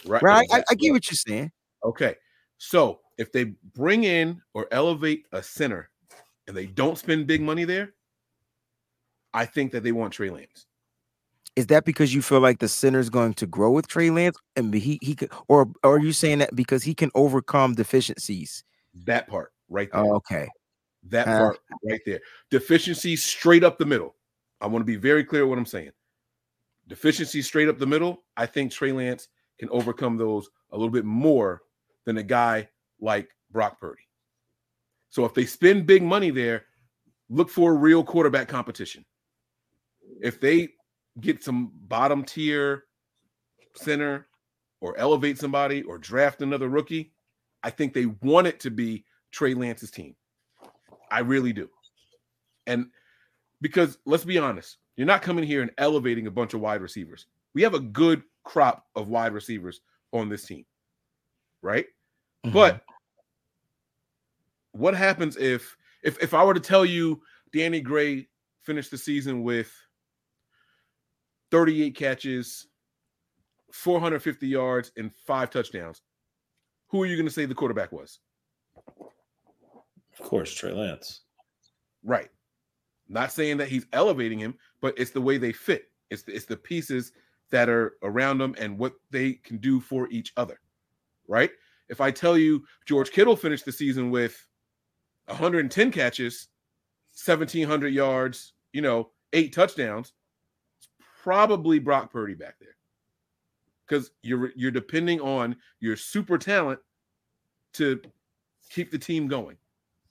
Right. 0.06 0.22
Right? 0.22 0.48
I, 0.52 0.62
I 0.70 0.74
get 0.74 0.92
what 0.92 1.10
you're 1.10 1.16
saying. 1.16 1.50
Okay. 1.84 2.14
So 2.58 3.00
if 3.18 3.32
they 3.32 3.52
bring 3.74 4.04
in 4.04 4.40
or 4.54 4.68
elevate 4.70 5.26
a 5.32 5.42
center 5.42 5.90
and 6.46 6.56
they 6.56 6.66
don't 6.66 6.98
spend 6.98 7.26
big 7.26 7.42
money 7.42 7.64
there, 7.64 7.94
I 9.34 9.44
think 9.46 9.72
that 9.72 9.82
they 9.82 9.92
want 9.92 10.12
Trey 10.12 10.30
Lance. 10.30 10.66
Is 11.56 11.66
that 11.68 11.84
because 11.84 12.14
you 12.14 12.20
feel 12.20 12.40
like 12.40 12.58
the 12.58 12.68
center's 12.68 13.08
going 13.08 13.32
to 13.34 13.46
grow 13.46 13.70
with 13.70 13.88
Trey 13.88 14.10
Lance, 14.10 14.36
and 14.56 14.74
he 14.74 14.98
he 15.00 15.14
could, 15.14 15.32
or, 15.48 15.70
or 15.82 15.96
are 15.96 15.98
you 15.98 16.12
saying 16.12 16.38
that 16.38 16.54
because 16.54 16.82
he 16.82 16.94
can 16.94 17.10
overcome 17.14 17.74
deficiencies? 17.74 18.62
That 19.06 19.26
part 19.26 19.52
right 19.68 19.90
there. 19.90 20.04
Oh, 20.04 20.16
okay. 20.16 20.48
That 21.04 21.28
Uh, 21.28 21.38
part 21.38 21.58
right 21.84 22.00
there. 22.04 22.20
Deficiencies 22.50 23.24
straight 23.24 23.64
up 23.64 23.78
the 23.78 23.86
middle. 23.86 24.16
I 24.60 24.66
want 24.66 24.82
to 24.82 24.86
be 24.86 24.96
very 24.96 25.24
clear 25.24 25.46
what 25.46 25.58
I'm 25.58 25.66
saying. 25.66 25.92
Deficiencies 26.88 27.46
straight 27.46 27.68
up 27.68 27.78
the 27.78 27.86
middle. 27.86 28.24
I 28.36 28.46
think 28.46 28.70
Trey 28.70 28.92
Lance 28.92 29.28
can 29.58 29.68
overcome 29.70 30.16
those 30.16 30.48
a 30.72 30.76
little 30.76 30.92
bit 30.92 31.04
more 31.04 31.62
than 32.04 32.18
a 32.18 32.22
guy 32.22 32.68
like 33.00 33.30
Brock 33.50 33.80
Purdy. 33.80 34.05
So 35.10 35.24
if 35.24 35.34
they 35.34 35.46
spend 35.46 35.86
big 35.86 36.02
money 36.02 36.30
there, 36.30 36.64
look 37.28 37.50
for 37.50 37.72
a 37.72 37.76
real 37.76 38.04
quarterback 38.04 38.48
competition. 38.48 39.04
If 40.22 40.40
they 40.40 40.70
get 41.20 41.42
some 41.42 41.72
bottom 41.88 42.24
tier 42.24 42.84
center 43.74 44.26
or 44.80 44.96
elevate 44.98 45.38
somebody 45.38 45.82
or 45.82 45.98
draft 45.98 46.42
another 46.42 46.68
rookie, 46.68 47.12
I 47.62 47.70
think 47.70 47.94
they 47.94 48.06
want 48.06 48.46
it 48.46 48.60
to 48.60 48.70
be 48.70 49.04
Trey 49.32 49.54
Lance's 49.54 49.90
team. 49.90 50.14
I 51.10 51.20
really 51.20 51.52
do. 51.52 51.68
And 52.66 52.86
because 53.60 53.98
let's 54.06 54.24
be 54.24 54.38
honest, 54.38 54.78
you're 54.96 55.06
not 55.06 55.22
coming 55.22 55.44
here 55.44 55.62
and 55.62 55.70
elevating 55.78 56.26
a 56.26 56.30
bunch 56.30 56.54
of 56.54 56.60
wide 56.60 56.80
receivers. 56.80 57.26
We 57.54 57.62
have 57.62 57.74
a 57.74 57.80
good 57.80 58.22
crop 58.44 58.84
of 58.94 59.08
wide 59.08 59.32
receivers 59.32 59.80
on 60.12 60.28
this 60.28 60.44
team, 60.44 60.64
right? 61.62 61.86
Mm-hmm. 62.44 62.54
But 62.54 62.82
what 64.78 64.94
happens 64.94 65.36
if 65.36 65.76
if 66.02 66.22
if 66.22 66.34
I 66.34 66.44
were 66.44 66.54
to 66.54 66.60
tell 66.60 66.84
you 66.84 67.20
Danny 67.52 67.80
Gray 67.80 68.28
finished 68.62 68.90
the 68.90 68.98
season 68.98 69.42
with 69.42 69.72
38 71.50 71.96
catches, 71.96 72.66
450 73.72 74.46
yards, 74.46 74.92
and 74.96 75.12
five 75.26 75.50
touchdowns? 75.50 76.02
Who 76.88 77.02
are 77.02 77.06
you 77.06 77.16
going 77.16 77.26
to 77.26 77.32
say 77.32 77.46
the 77.46 77.54
quarterback 77.54 77.92
was? 77.92 78.20
Of 80.18 80.24
course, 80.24 80.52
Trey 80.52 80.72
Lance. 80.72 81.22
Right. 82.02 82.30
Not 83.08 83.32
saying 83.32 83.58
that 83.58 83.68
he's 83.68 83.86
elevating 83.92 84.38
him, 84.38 84.54
but 84.80 84.94
it's 84.98 85.10
the 85.10 85.20
way 85.20 85.38
they 85.38 85.52
fit. 85.52 85.90
It's 86.10 86.22
the, 86.22 86.34
it's 86.34 86.46
the 86.46 86.56
pieces 86.56 87.12
that 87.50 87.68
are 87.68 87.96
around 88.02 88.38
them 88.38 88.54
and 88.58 88.78
what 88.78 88.94
they 89.10 89.34
can 89.34 89.58
do 89.58 89.80
for 89.80 90.08
each 90.10 90.32
other. 90.36 90.60
Right. 91.28 91.50
If 91.88 92.00
I 92.00 92.10
tell 92.10 92.36
you 92.36 92.64
George 92.86 93.10
Kittle 93.10 93.36
finished 93.36 93.64
the 93.64 93.72
season 93.72 94.10
with 94.10 94.46
110 95.26 95.90
catches, 95.90 96.48
1700 97.24 97.88
yards, 97.88 98.52
you 98.72 98.82
know, 98.82 99.10
eight 99.32 99.52
touchdowns, 99.52 100.12
it's 100.78 100.88
probably 101.22 101.78
Brock 101.78 102.12
Purdy 102.12 102.34
back 102.34 102.56
there. 102.60 102.76
Because 103.86 104.10
you're 104.22 104.50
you're 104.56 104.72
depending 104.72 105.20
on 105.20 105.56
your 105.80 105.96
super 105.96 106.38
talent 106.38 106.80
to 107.74 108.00
keep 108.68 108.90
the 108.90 108.98
team 108.98 109.28
going. 109.28 109.56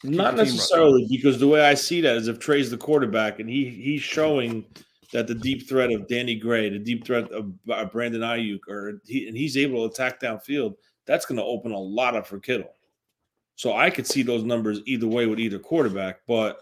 Keep 0.01 0.11
Not 0.11 0.15
the 0.15 0.21
team 0.21 0.37
running. 0.37 0.53
necessarily, 0.53 1.07
because 1.09 1.39
the 1.39 1.47
way 1.47 1.65
I 1.65 1.73
see 1.73 1.99
that 2.01 2.15
is 2.15 2.27
if 2.27 2.39
Trey's 2.39 2.71
the 2.71 2.77
quarterback 2.77 3.39
and 3.39 3.49
he 3.49 3.69
he's 3.69 4.01
showing 4.01 4.65
that 5.11 5.27
the 5.27 5.35
deep 5.35 5.67
threat 5.67 5.91
of 5.91 6.07
Danny 6.07 6.35
Gray, 6.35 6.69
the 6.69 6.79
deep 6.79 7.05
threat 7.05 7.29
of 7.31 7.53
Brandon 7.91 8.21
Aiyuk, 8.21 8.67
or 8.67 9.01
he, 9.05 9.27
and 9.27 9.37
he's 9.37 9.57
able 9.57 9.87
to 9.87 9.93
attack 9.93 10.19
downfield, 10.19 10.75
that's 11.05 11.25
going 11.25 11.37
to 11.37 11.43
open 11.43 11.71
a 11.71 11.79
lot 11.79 12.15
up 12.15 12.25
for 12.27 12.39
Kittle. 12.39 12.73
So 13.55 13.73
I 13.73 13.89
could 13.89 14.05
see 14.05 14.21
those 14.21 14.43
numbers 14.43 14.81
either 14.85 15.07
way 15.07 15.25
with 15.27 15.39
either 15.39 15.59
quarterback, 15.59 16.19
but 16.27 16.59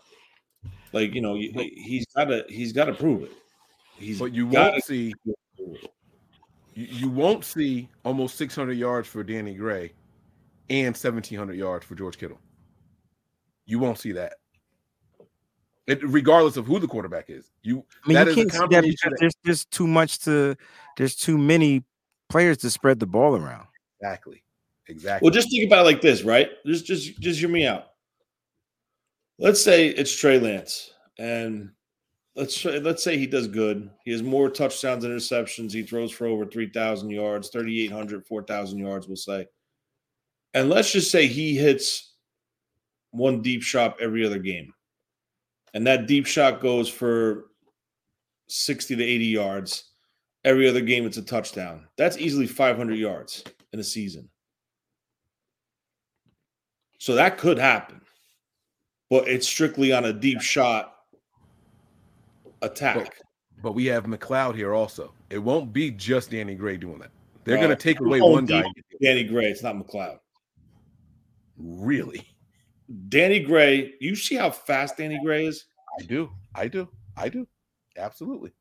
like 0.92 1.14
you 1.14 1.22
know, 1.22 1.34
he- 1.36 1.74
he's 1.76 2.06
got 2.16 2.26
to 2.26 2.46
he's 2.50 2.72
got 2.74 2.86
to 2.86 2.94
prove 2.94 3.24
it. 3.24 3.32
He's 3.98 4.20
But 4.20 4.34
you 4.34 4.48
won't 4.48 4.84
see 4.84 5.14
you, 5.56 5.76
you 6.76 7.10
won't 7.10 7.46
see 7.46 7.88
almost 8.04 8.36
600 8.38 8.74
yards 8.74 9.08
for 9.08 9.24
Danny 9.24 9.54
Gray 9.54 9.94
and 10.70 10.96
1700 10.96 11.54
yards 11.56 11.86
for 11.86 11.96
George 11.96 12.18
Kittle. 12.18 12.40
You 13.66 13.80
won't 13.80 13.98
see 14.00 14.12
that. 14.14 14.34
It, 15.86 16.02
regardless 16.04 16.56
of 16.58 16.66
who 16.66 16.80
the 16.80 16.88
quarterback 16.88 17.30
is. 17.30 17.52
You 17.62 17.84
I 18.06 18.08
mean, 18.08 18.16
that 18.16 18.28
you 18.28 18.32
is 18.32 18.38
a 18.38 18.40
can't 18.42 18.52
see 18.52 18.58
that 18.58 18.62
combination 18.70 19.10
that- 19.12 19.18
there's 19.20 19.34
there's 19.44 19.66
too 19.66 19.88
much 19.88 20.20
to 20.20 20.56
there's 20.98 21.16
too 21.16 21.38
many 21.38 21.84
players 22.30 22.58
to 22.60 22.70
spread 22.70 23.00
the 23.00 23.06
ball 23.08 23.36
around. 23.36 23.68
exactly. 24.00 24.44
Exactly. 24.88 25.26
Well, 25.26 25.34
just 25.34 25.50
think 25.50 25.66
about 25.66 25.82
it 25.82 25.90
like 25.90 26.02
this, 26.02 26.24
right? 26.24 26.50
Just 26.66 26.86
just 26.86 27.20
just 27.20 27.40
hear 27.40 27.50
me 27.50 27.66
out. 27.66 27.86
Let's 29.40 29.62
say 29.62 29.88
it's 29.88 30.16
Trey 30.16 30.40
Lance, 30.40 30.92
and 31.18 31.72
let's 32.36 32.64
let's 32.66 33.04
say 33.04 33.18
he 33.18 33.28
does 33.28 33.48
good. 33.48 33.90
He 34.04 34.12
has 34.12 34.22
more 34.24 34.50
touchdowns 34.50 35.04
and 35.06 35.14
interceptions. 35.18 35.72
He 35.72 35.84
throws 35.84 36.12
for 36.12 36.28
over 36.28 36.46
three 36.46 36.70
thousand 36.70 37.10
yards, 37.12 37.50
3,800, 37.50 38.26
4,000 38.28 38.78
yards. 38.80 39.08
We'll 39.08 39.16
say, 39.16 39.48
and 40.54 40.70
let's 40.70 40.92
just 40.92 41.12
say 41.12 41.28
he 41.28 41.56
hits 41.56 42.14
one 43.12 43.42
deep 43.42 43.64
shot 43.64 43.96
every 44.02 44.26
other 44.26 44.40
game, 44.40 44.74
and 45.74 45.88
that 45.88 46.08
deep 46.08 46.26
shot 46.26 46.60
goes 46.60 46.90
for 46.90 47.46
sixty 48.50 48.96
to 48.96 49.04
eighty 49.04 49.26
yards. 49.28 49.92
Every 50.46 50.68
other 50.68 50.82
game, 50.82 51.06
it's 51.06 51.16
a 51.16 51.22
touchdown. 51.22 51.88
That's 51.98 52.18
easily 52.18 52.48
five 52.48 52.76
hundred 52.76 52.98
yards 52.98 53.46
in 53.72 53.80
a 53.80 53.84
season. 53.84 54.30
So 57.04 57.16
that 57.16 57.38
could 57.38 57.58
happen, 57.58 58.00
but 59.10 59.28
it's 59.28 59.46
strictly 59.46 59.92
on 59.92 60.06
a 60.06 60.14
deep 60.14 60.40
shot 60.40 60.96
attack. 62.62 63.18
but 63.62 63.74
we 63.74 63.88
have 63.88 64.06
McLeod 64.06 64.56
here 64.56 64.74
also. 64.74 65.14
It 65.30 65.40
won't 65.40 65.74
be 65.74 65.92
just 65.92 66.32
Danny 66.32 66.56
Gray 66.56 66.78
doing 66.78 67.00
that. 67.00 67.12
They're 67.44 67.58
Well, 67.58 67.68
going 67.68 67.78
to 67.78 67.84
take 67.84 68.00
away 68.00 68.22
one 68.22 68.46
guy. 68.46 68.64
Danny 69.02 69.26
Gray. 69.26 69.48
It's 69.48 69.62
not 69.62 69.76
McLeod. 69.76 70.18
Really? 71.58 72.26
Danny 73.10 73.42
Gray. 73.42 73.96
You 74.00 74.16
see 74.16 74.36
how 74.36 74.50
fast 74.50 74.96
Danny 74.96 75.20
Gray 75.22 75.48
is, 75.48 75.66
I 76.00 76.04
do. 76.04 76.30
I 76.56 76.70
do. 76.70 76.88
I 77.18 77.28
do. 77.28 77.46
Absolutely. 77.98 78.54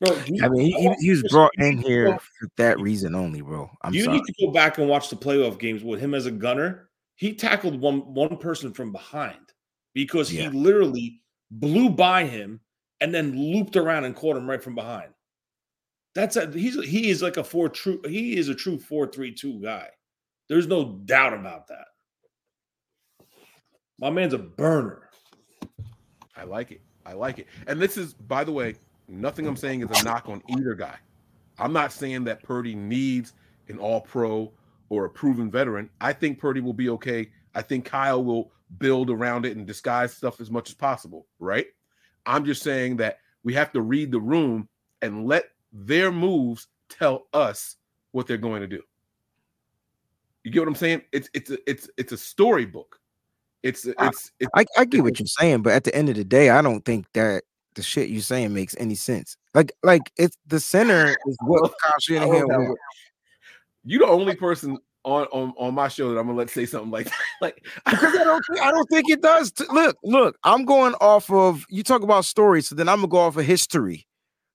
Bro. 0.00 0.16
you- 0.26 0.44
I 0.44 0.48
mean, 0.48 0.62
he, 0.62 0.72
he, 0.72 0.94
he 1.00 1.10
was 1.10 1.22
brought 1.30 1.52
in 1.58 1.78
here 1.78 2.18
for 2.18 2.48
that 2.56 2.78
reason 2.80 3.14
only, 3.14 3.40
bro. 3.42 3.70
I'm 3.82 3.94
you 3.94 4.04
sorry. 4.04 4.16
need 4.18 4.24
to 4.26 4.46
go 4.46 4.52
back 4.52 4.78
and 4.78 4.88
watch 4.88 5.10
the 5.10 5.16
playoff 5.16 5.58
games 5.58 5.84
with 5.84 6.00
him 6.00 6.14
as 6.14 6.26
a 6.26 6.30
gunner. 6.30 6.88
He 7.16 7.34
tackled 7.34 7.78
one 7.80 8.00
one 8.14 8.36
person 8.38 8.72
from 8.72 8.92
behind 8.92 9.52
because 9.94 10.32
Yeah. 10.32 10.50
he 10.50 10.56
literally 10.58 11.20
blew 11.50 11.90
by 11.90 12.24
him 12.24 12.60
and 13.00 13.14
then 13.14 13.36
looped 13.36 13.76
around 13.76 14.04
and 14.04 14.16
caught 14.16 14.36
him 14.36 14.48
right 14.48 14.62
from 14.62 14.74
behind. 14.74 15.12
That's 16.14 16.36
a 16.36 16.50
he's 16.50 16.82
he 16.84 17.10
is 17.10 17.22
like 17.22 17.36
a 17.36 17.44
four 17.44 17.68
true 17.68 18.00
he 18.06 18.36
is 18.36 18.48
a 18.48 18.54
true 18.54 18.78
four 18.78 19.06
three 19.06 19.32
two 19.32 19.60
guy. 19.60 19.88
There's 20.48 20.66
no 20.66 20.98
doubt 21.04 21.34
about 21.34 21.68
that. 21.68 21.86
My 23.98 24.10
man's 24.10 24.32
a 24.32 24.38
burner. 24.38 25.10
I 26.36 26.44
like 26.44 26.72
it. 26.72 26.80
I 27.04 27.12
like 27.12 27.38
it. 27.38 27.46
And 27.66 27.80
this 27.80 27.96
is, 27.96 28.14
by 28.14 28.44
the 28.44 28.52
way, 28.52 28.74
nothing 29.10 29.46
I'm 29.46 29.56
saying 29.56 29.82
is 29.82 30.00
a 30.00 30.04
knock 30.04 30.28
on 30.28 30.42
either 30.48 30.74
guy. 30.74 30.96
I'm 31.58 31.72
not 31.72 31.92
saying 31.92 32.24
that 32.24 32.42
Purdy 32.42 32.74
needs 32.74 33.34
an 33.68 33.78
all 33.78 34.00
pro 34.00 34.52
or 34.88 35.04
a 35.04 35.10
proven 35.10 35.50
veteran. 35.50 35.90
I 36.00 36.12
think 36.12 36.38
Purdy 36.38 36.60
will 36.60 36.72
be 36.72 36.88
okay. 36.90 37.30
I 37.54 37.62
think 37.62 37.84
Kyle 37.84 38.24
will 38.24 38.52
build 38.78 39.10
around 39.10 39.44
it 39.44 39.56
and 39.56 39.66
disguise 39.66 40.12
stuff 40.12 40.40
as 40.40 40.50
much 40.50 40.70
as 40.70 40.74
possible, 40.74 41.26
right? 41.38 41.66
I'm 42.26 42.44
just 42.44 42.62
saying 42.62 42.96
that 42.98 43.18
we 43.42 43.54
have 43.54 43.72
to 43.72 43.80
read 43.80 44.12
the 44.12 44.20
room 44.20 44.68
and 45.02 45.26
let 45.26 45.46
their 45.72 46.12
moves 46.12 46.68
tell 46.88 47.26
us 47.32 47.76
what 48.12 48.26
they're 48.26 48.36
going 48.36 48.60
to 48.60 48.66
do. 48.66 48.82
You 50.44 50.50
get 50.50 50.60
what 50.60 50.68
I'm 50.68 50.74
saying? 50.74 51.02
It's 51.12 51.28
it's 51.34 51.50
a, 51.50 51.58
it's 51.70 51.90
it's 51.96 52.12
a 52.12 52.16
storybook. 52.16 52.98
It's 53.62 53.84
it's, 53.84 54.32
it's 54.40 54.50
I, 54.54 54.64
I 54.78 54.84
get 54.86 55.02
what 55.02 55.18
you're 55.18 55.26
saying, 55.26 55.62
but 55.62 55.74
at 55.74 55.84
the 55.84 55.94
end 55.94 56.08
of 56.08 56.14
the 56.14 56.24
day, 56.24 56.48
I 56.48 56.62
don't 56.62 56.84
think 56.84 57.06
that 57.12 57.42
the 57.80 57.84
shit 57.84 58.10
you're 58.10 58.20
saying 58.20 58.52
makes 58.52 58.76
any 58.78 58.94
sense. 58.94 59.36
Like 59.54 59.72
like 59.82 60.12
it's 60.16 60.36
the 60.46 60.60
center 60.60 61.16
is 61.26 61.36
what 61.40 61.72
Kyle 61.82 61.94
Shanahan. 62.00 62.74
you 63.84 63.98
the 63.98 64.06
only 64.06 64.36
person 64.36 64.78
on, 65.04 65.24
on 65.32 65.54
on 65.56 65.74
my 65.74 65.88
show 65.88 66.12
that 66.12 66.20
I'm 66.20 66.26
gonna 66.26 66.36
let 66.36 66.50
say 66.50 66.66
something 66.66 66.90
like 66.90 67.06
that. 67.06 67.14
like 67.40 67.66
because 67.86 68.14
I 68.14 68.24
don't 68.24 68.44
think, 68.50 68.60
I 68.66 68.70
don't 68.70 68.86
think 68.90 69.08
it 69.08 69.22
does. 69.22 69.50
T- 69.50 69.64
look, 69.72 69.96
look, 70.04 70.36
I'm 70.44 70.66
going 70.66 70.94
off 71.00 71.30
of 71.30 71.64
you 71.70 71.82
talk 71.82 72.02
about 72.02 72.26
stories, 72.26 72.68
so 72.68 72.74
then 72.74 72.88
I'm 72.88 72.98
gonna 72.98 73.08
go 73.08 73.18
off 73.18 73.38
of 73.38 73.46
history, 73.46 74.06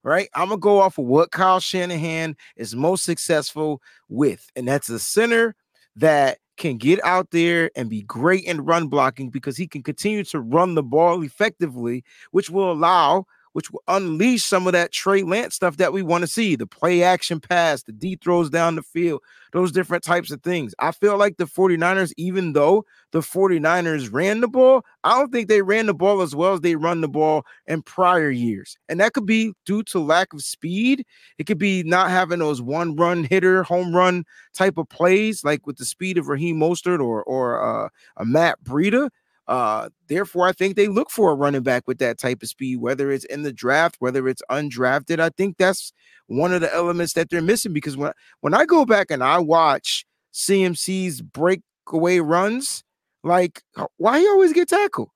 right? 0.03 0.30
I'm 0.36 0.49
gonna 0.49 0.59
go 0.59 0.80
off 0.80 0.99
of 0.99 1.05
what 1.05 1.32
Kyle 1.32 1.59
Shanahan 1.59 2.38
is 2.57 2.76
most 2.76 3.05
successful 3.05 3.82
with, 4.07 4.47
and 4.55 4.67
that's 4.67 4.89
a 4.89 4.99
center 4.99 5.55
that 5.95 6.38
can 6.58 6.78
get 6.78 7.03
out 7.03 7.32
there 7.32 7.70
and 7.76 7.89
be 7.89 8.01
great 8.03 8.43
in 8.45 8.62
run 8.66 8.88
blocking 8.88 9.30
because 9.30 9.58
he 9.58 9.68
can 9.68 9.84
continue 9.84 10.24
to 10.26 10.39
run 10.39 10.76
the 10.76 10.84
ball 10.84 11.24
effectively, 11.24 12.03
which 12.32 12.49
will 12.49 12.72
allow 12.72 13.26
which 13.56 13.72
will 13.72 13.82
unleash 13.88 14.43
some 14.43 14.68
of 14.68 14.74
that 14.74 14.91
Trey 14.91 15.24
Lance 15.24 15.56
stuff 15.56 15.78
that 15.78 15.93
we 15.93 16.01
want 16.01 16.24
to 16.24 16.28
see 16.28 16.58
the 16.58 16.68
play 16.68 17.03
action 17.03 17.39
pass, 17.39 17.84
the 17.84 17.93
D 17.93 18.20
throws 18.22 18.49
down 18.49 18.76
the 18.76 18.82
field, 18.82 19.22
those 19.53 19.72
different 19.72 20.03
types 20.03 20.30
of 20.30 20.43
things. 20.43 20.76
I 20.80 20.91
feel 20.91 21.18
like 21.18 21.38
the 21.38 21.45
49ers, 21.45 22.12
even 22.18 22.51
though 22.51 22.84
the 23.14 23.22
49ers 23.22 24.12
ran 24.12 24.41
the 24.41 24.49
ball, 24.49 24.84
I 25.06 25.18
don't 25.18 25.32
think 25.32 25.47
they 25.47 25.62
ran 25.62 25.86
the 25.86 25.93
ball 25.93 26.22
as 26.22 26.36
well 26.36 26.51
as 26.51 26.60
they 26.60 26.76
run 26.76 26.99
the 26.99 27.08
ball 27.08 27.45
in 27.66 27.82
prior 27.82 28.30
years. 28.30 28.78
And 28.89 28.99
that 28.99 29.14
could 29.14 29.26
be 29.26 29.53
due 29.66 29.84
to 29.84 29.99
lack 29.99 30.34
of 30.34 30.41
speed. 30.41 31.06
It 31.38 31.45
could 31.45 31.58
be 31.58 31.82
not 31.84 32.10
having 32.10 32.39
those 32.39 32.62
one 32.62 32.97
run 32.97 33.24
hitter, 33.24 33.64
home 33.64 33.95
run 33.95 34.26
type 34.53 34.78
of 34.78 34.89
plays, 34.89 35.45
like 35.45 35.66
with 35.66 35.78
the 35.78 35.86
speed 35.86 36.18
of 36.18 36.28
Raheem 36.28 36.58
Mostert 36.60 36.99
or, 36.99 37.24
or 37.24 37.86
uh, 37.86 37.88
a 38.18 38.26
Matt 38.26 38.62
Breida. 38.66 39.10
Uh, 39.48 39.89
therefore, 40.08 40.48
I 40.48 40.52
think 40.52 40.76
they 40.76 40.88
look 40.88 41.12
for 41.12 41.32
a 41.32 41.36
running 41.36 41.62
back 41.62 41.84
with 41.88 42.00
that 42.00 42.18
type 42.18 42.41
of 42.41 42.50
speed, 42.50 42.78
whether 42.78 43.12
it's 43.12 43.26
in 43.26 43.43
the 43.43 43.54
draft, 43.54 43.98
whether 44.00 44.28
it's 44.28 44.41
undrafted. 44.50 45.20
I 45.20 45.30
think 45.30 45.58
that's 45.58 45.93
one 46.28 46.54
of 46.54 46.62
the 46.62 46.74
elements 46.74 47.14
that 47.14 47.30
they're 47.30 47.41
missing 47.41 47.74
because 47.74 47.96
when 47.96 48.12
when 48.41 48.54
I 48.54 48.66
go 48.66 48.86
back 48.86 49.12
and 49.12 49.24
I 49.24 49.38
watch 49.39 50.06
CMC's 50.34 51.22
breakaway 51.22 52.20
runs, 52.20 52.84
like 53.24 53.62
why 53.98 54.20
he 54.20 54.28
always 54.28 54.54
get 54.54 54.70
tackled? 54.70 55.10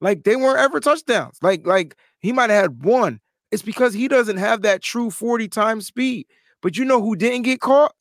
Like 0.00 0.24
they 0.24 0.36
weren't 0.36 0.58
ever 0.58 0.80
touchdowns. 0.80 1.38
Like 1.40 1.66
like 1.66 1.96
he 2.20 2.32
might 2.32 2.50
have 2.50 2.62
had 2.62 2.84
one. 2.84 3.20
It's 3.52 3.62
because 3.62 3.94
he 3.94 4.08
doesn't 4.08 4.38
have 4.38 4.62
that 4.62 4.82
true 4.82 5.10
40 5.10 5.48
times 5.48 5.86
speed. 5.86 6.26
But 6.62 6.76
you 6.76 6.84
know 6.84 7.00
who 7.00 7.14
didn't 7.14 7.42
get 7.42 7.60
caught? 7.60 7.94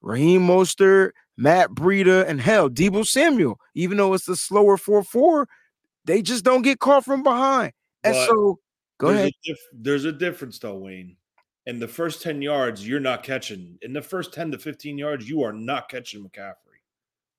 Raheem 0.00 0.46
Mostert, 0.46 1.10
Matt 1.38 1.70
Breida, 1.70 2.28
and 2.28 2.40
hell, 2.40 2.68
Deebo 2.68 3.06
Samuel. 3.06 3.58
Even 3.74 3.96
though 3.96 4.12
it's 4.12 4.26
the 4.26 4.36
slower 4.36 4.76
4-4, 4.76 5.46
they 6.04 6.20
just 6.20 6.44
don't 6.44 6.62
get 6.62 6.80
caught 6.80 7.04
from 7.04 7.22
behind. 7.22 7.72
And 8.02 8.12
But 8.14 8.26
so 8.26 8.58
go 8.98 9.06
there's 9.08 9.18
ahead. 9.20 9.32
A 9.48 9.54
there's 9.72 10.04
a 10.04 10.12
difference, 10.12 10.58
though, 10.58 10.76
Wayne. 10.76 11.16
In 11.66 11.78
the 11.78 11.88
first 11.88 12.22
10 12.22 12.42
yards, 12.42 12.86
you're 12.86 12.98
not 12.98 13.22
catching. 13.22 13.78
In 13.82 13.92
the 13.92 14.02
first 14.02 14.34
10 14.34 14.50
to 14.52 14.58
15 14.58 14.98
yards, 14.98 15.28
you 15.28 15.42
are 15.42 15.52
not 15.52 15.88
catching 15.88 16.24
McCaffrey. 16.24 16.82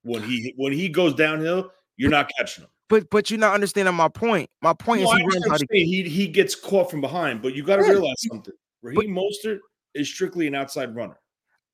When 0.03 0.23
he 0.23 0.53
when 0.57 0.71
he 0.71 0.87
goes 0.87 1.13
downhill, 1.13 1.71
you're 1.97 2.09
not 2.09 2.31
catching 2.37 2.63
him. 2.63 2.69
But 2.87 3.09
but 3.09 3.29
you're 3.29 3.39
not 3.39 3.53
understanding 3.53 3.93
my 3.93 4.07
point. 4.07 4.49
My 4.61 4.73
point 4.73 5.01
No, 5.01 5.11
is 5.11 5.17
he 5.17 5.23
runs 5.23 5.23
understand 5.25 5.43
how 5.45 5.51
what 5.51 5.59
to 5.59 5.67
you're 5.69 5.77
saying. 5.77 5.87
he 5.87 6.09
he 6.09 6.27
gets 6.27 6.55
caught 6.55 6.89
from 6.89 7.01
behind, 7.01 7.41
but 7.41 7.53
you 7.53 7.63
got 7.63 7.77
to 7.77 7.83
Yeah, 7.83 7.89
realize 7.91 8.15
something. 8.31 8.53
Raheem 8.81 9.13
Mostert 9.13 9.59
is 9.93 10.09
strictly 10.09 10.47
an 10.47 10.55
outside 10.55 10.95
runner. 10.95 11.19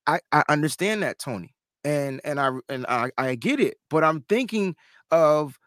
I, 0.07 0.19
I 0.31 0.43
understand 0.49 1.03
that, 1.03 1.17
Tony, 1.19 1.54
and 1.85 2.19
and 2.25 2.39
I 2.39 2.49
and 2.67 2.85
I, 2.89 3.11
I 3.17 3.35
get 3.35 3.59
it, 3.61 3.77
but 3.89 4.03
I'm 4.03 4.21
thinking 4.21 4.75
of 5.11 5.57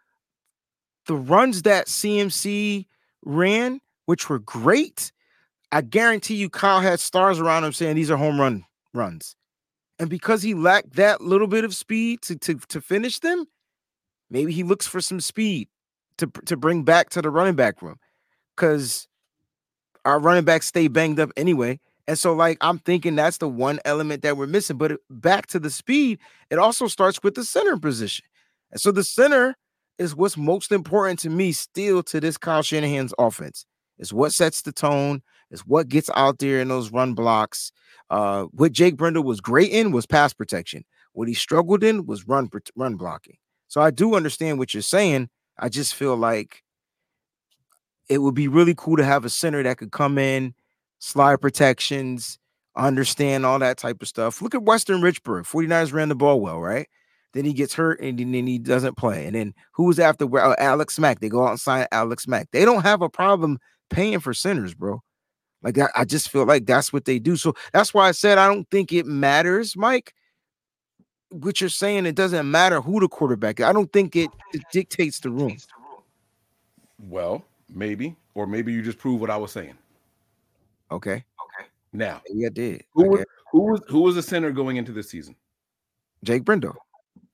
the 1.06 1.14
runs 1.14 1.62
that 1.62 1.86
CMC 1.86 2.86
ran, 3.24 3.80
which 4.04 4.28
were 4.28 4.40
great. 4.40 5.12
I 5.70 5.80
guarantee 5.80 6.34
you, 6.34 6.50
Kyle 6.50 6.80
had 6.80 7.00
stars 7.00 7.38
around 7.38 7.64
him 7.64 7.72
saying 7.72 7.96
these 7.96 8.10
are 8.10 8.16
home 8.16 8.40
run 8.40 8.64
runs, 8.92 9.36
and 9.98 10.10
because 10.10 10.42
he 10.42 10.54
lacked 10.54 10.96
that 10.96 11.20
little 11.20 11.46
bit 11.46 11.64
of 11.64 11.74
speed 11.74 12.20
to 12.22 12.36
to 12.36 12.56
to 12.68 12.80
finish 12.80 13.20
them, 13.20 13.46
maybe 14.28 14.52
he 14.52 14.64
looks 14.64 14.86
for 14.86 15.00
some 15.00 15.20
speed 15.20 15.68
to 16.18 16.26
to 16.46 16.56
bring 16.56 16.82
back 16.82 17.10
to 17.10 17.22
the 17.22 17.30
running 17.30 17.54
back 17.54 17.80
room, 17.80 17.96
because 18.56 19.06
our 20.04 20.18
running 20.18 20.44
backs 20.44 20.66
stay 20.66 20.88
banged 20.88 21.20
up 21.20 21.30
anyway. 21.36 21.78
And 22.08 22.18
so, 22.18 22.32
like, 22.32 22.56
I'm 22.62 22.78
thinking 22.78 23.16
that's 23.16 23.36
the 23.36 23.48
one 23.48 23.80
element 23.84 24.22
that 24.22 24.38
we're 24.38 24.46
missing. 24.46 24.78
But 24.78 24.92
back 25.10 25.46
to 25.48 25.60
the 25.60 25.68
speed, 25.68 26.18
it 26.50 26.58
also 26.58 26.88
starts 26.88 27.22
with 27.22 27.34
the 27.34 27.44
center 27.44 27.76
position. 27.76 28.24
And 28.72 28.80
so 28.80 28.90
the 28.90 29.04
center 29.04 29.54
is 29.98 30.16
what's 30.16 30.38
most 30.38 30.72
important 30.72 31.18
to 31.20 31.30
me 31.30 31.52
still 31.52 32.02
to 32.04 32.18
this 32.18 32.38
Kyle 32.38 32.62
Shanahan's 32.62 33.12
offense. 33.18 33.66
It's 33.98 34.12
what 34.12 34.32
sets 34.32 34.62
the 34.62 34.72
tone, 34.72 35.22
it's 35.50 35.66
what 35.66 35.88
gets 35.88 36.08
out 36.14 36.38
there 36.38 36.60
in 36.60 36.68
those 36.68 36.90
run 36.90 37.12
blocks. 37.12 37.72
Uh, 38.08 38.44
what 38.52 38.72
Jake 38.72 38.96
Brendel 38.96 39.24
was 39.24 39.42
great 39.42 39.70
in 39.70 39.92
was 39.92 40.06
pass 40.06 40.32
protection. 40.32 40.84
What 41.12 41.28
he 41.28 41.34
struggled 41.34 41.84
in 41.84 42.06
was 42.06 42.26
run 42.26 42.48
run 42.74 42.96
blocking. 42.96 43.36
So 43.66 43.82
I 43.82 43.90
do 43.90 44.14
understand 44.14 44.58
what 44.58 44.72
you're 44.72 44.82
saying. 44.82 45.28
I 45.58 45.68
just 45.68 45.94
feel 45.94 46.16
like 46.16 46.62
it 48.08 48.18
would 48.18 48.34
be 48.34 48.48
really 48.48 48.74
cool 48.74 48.96
to 48.96 49.04
have 49.04 49.26
a 49.26 49.30
center 49.30 49.62
that 49.62 49.76
could 49.76 49.92
come 49.92 50.16
in, 50.16 50.54
slide 50.98 51.40
protections, 51.40 52.38
understand 52.76 53.44
all 53.44 53.58
that 53.58 53.78
type 53.78 54.00
of 54.02 54.08
stuff. 54.08 54.40
Look 54.40 54.54
at 54.54 54.62
Weston 54.62 55.00
Richburg. 55.00 55.42
49ers 55.42 55.92
ran 55.92 56.08
the 56.08 56.14
ball 56.14 56.40
well, 56.40 56.60
right? 56.60 56.88
Then 57.34 57.44
he 57.44 57.52
gets 57.52 57.74
hurt 57.74 58.00
and 58.00 58.18
then 58.18 58.46
he 58.46 58.58
doesn't 58.58 58.96
play. 58.96 59.26
And 59.26 59.34
then 59.34 59.54
who's 59.72 59.98
after 59.98 60.24
uh, 60.38 60.54
Alex 60.58 60.98
Mack? 60.98 61.20
They 61.20 61.28
go 61.28 61.44
out 61.44 61.50
and 61.50 61.60
sign 61.60 61.86
Alex 61.92 62.26
Mack. 62.26 62.48
They 62.52 62.64
don't 62.64 62.82
have 62.82 63.02
a 63.02 63.10
problem 63.10 63.58
paying 63.90 64.20
for 64.20 64.32
centers, 64.32 64.74
bro. 64.74 65.02
Like 65.62 65.78
I, 65.78 65.88
I 65.94 66.04
just 66.04 66.30
feel 66.30 66.46
like 66.46 66.66
that's 66.66 66.92
what 66.92 67.04
they 67.04 67.18
do. 67.18 67.36
So 67.36 67.54
that's 67.72 67.92
why 67.92 68.08
I 68.08 68.12
said 68.12 68.38
I 68.38 68.46
don't 68.46 68.68
think 68.70 68.92
it 68.92 69.06
matters, 69.06 69.76
Mike. 69.76 70.14
What 71.30 71.60
you're 71.60 71.68
saying, 71.68 72.06
it 72.06 72.14
doesn't 72.14 72.50
matter 72.50 72.80
who 72.80 73.00
the 73.00 73.08
quarterback 73.08 73.60
is. 73.60 73.66
I 73.66 73.72
don't 73.72 73.92
think 73.92 74.16
it, 74.16 74.30
it 74.54 74.62
dictates 74.72 75.20
the 75.20 75.30
room. 75.30 75.58
Well, 76.98 77.44
maybe, 77.68 78.16
or 78.34 78.46
maybe 78.46 78.72
you 78.72 78.80
just 78.80 78.98
prove 78.98 79.20
what 79.20 79.28
I 79.28 79.36
was 79.36 79.52
saying. 79.52 79.74
Okay. 80.90 81.12
Okay. 81.14 81.68
Now, 81.92 82.22
Yeah, 82.28 82.48
did. 82.50 82.84
who 82.92 83.08
was 83.10 83.24
who 83.52 83.60
was 83.62 83.80
who 83.88 84.00
was 84.00 84.14
the 84.14 84.22
center 84.22 84.50
going 84.52 84.76
into 84.76 84.92
this 84.92 85.10
season? 85.10 85.34
Jake 86.24 86.44
Brendel. 86.44 86.74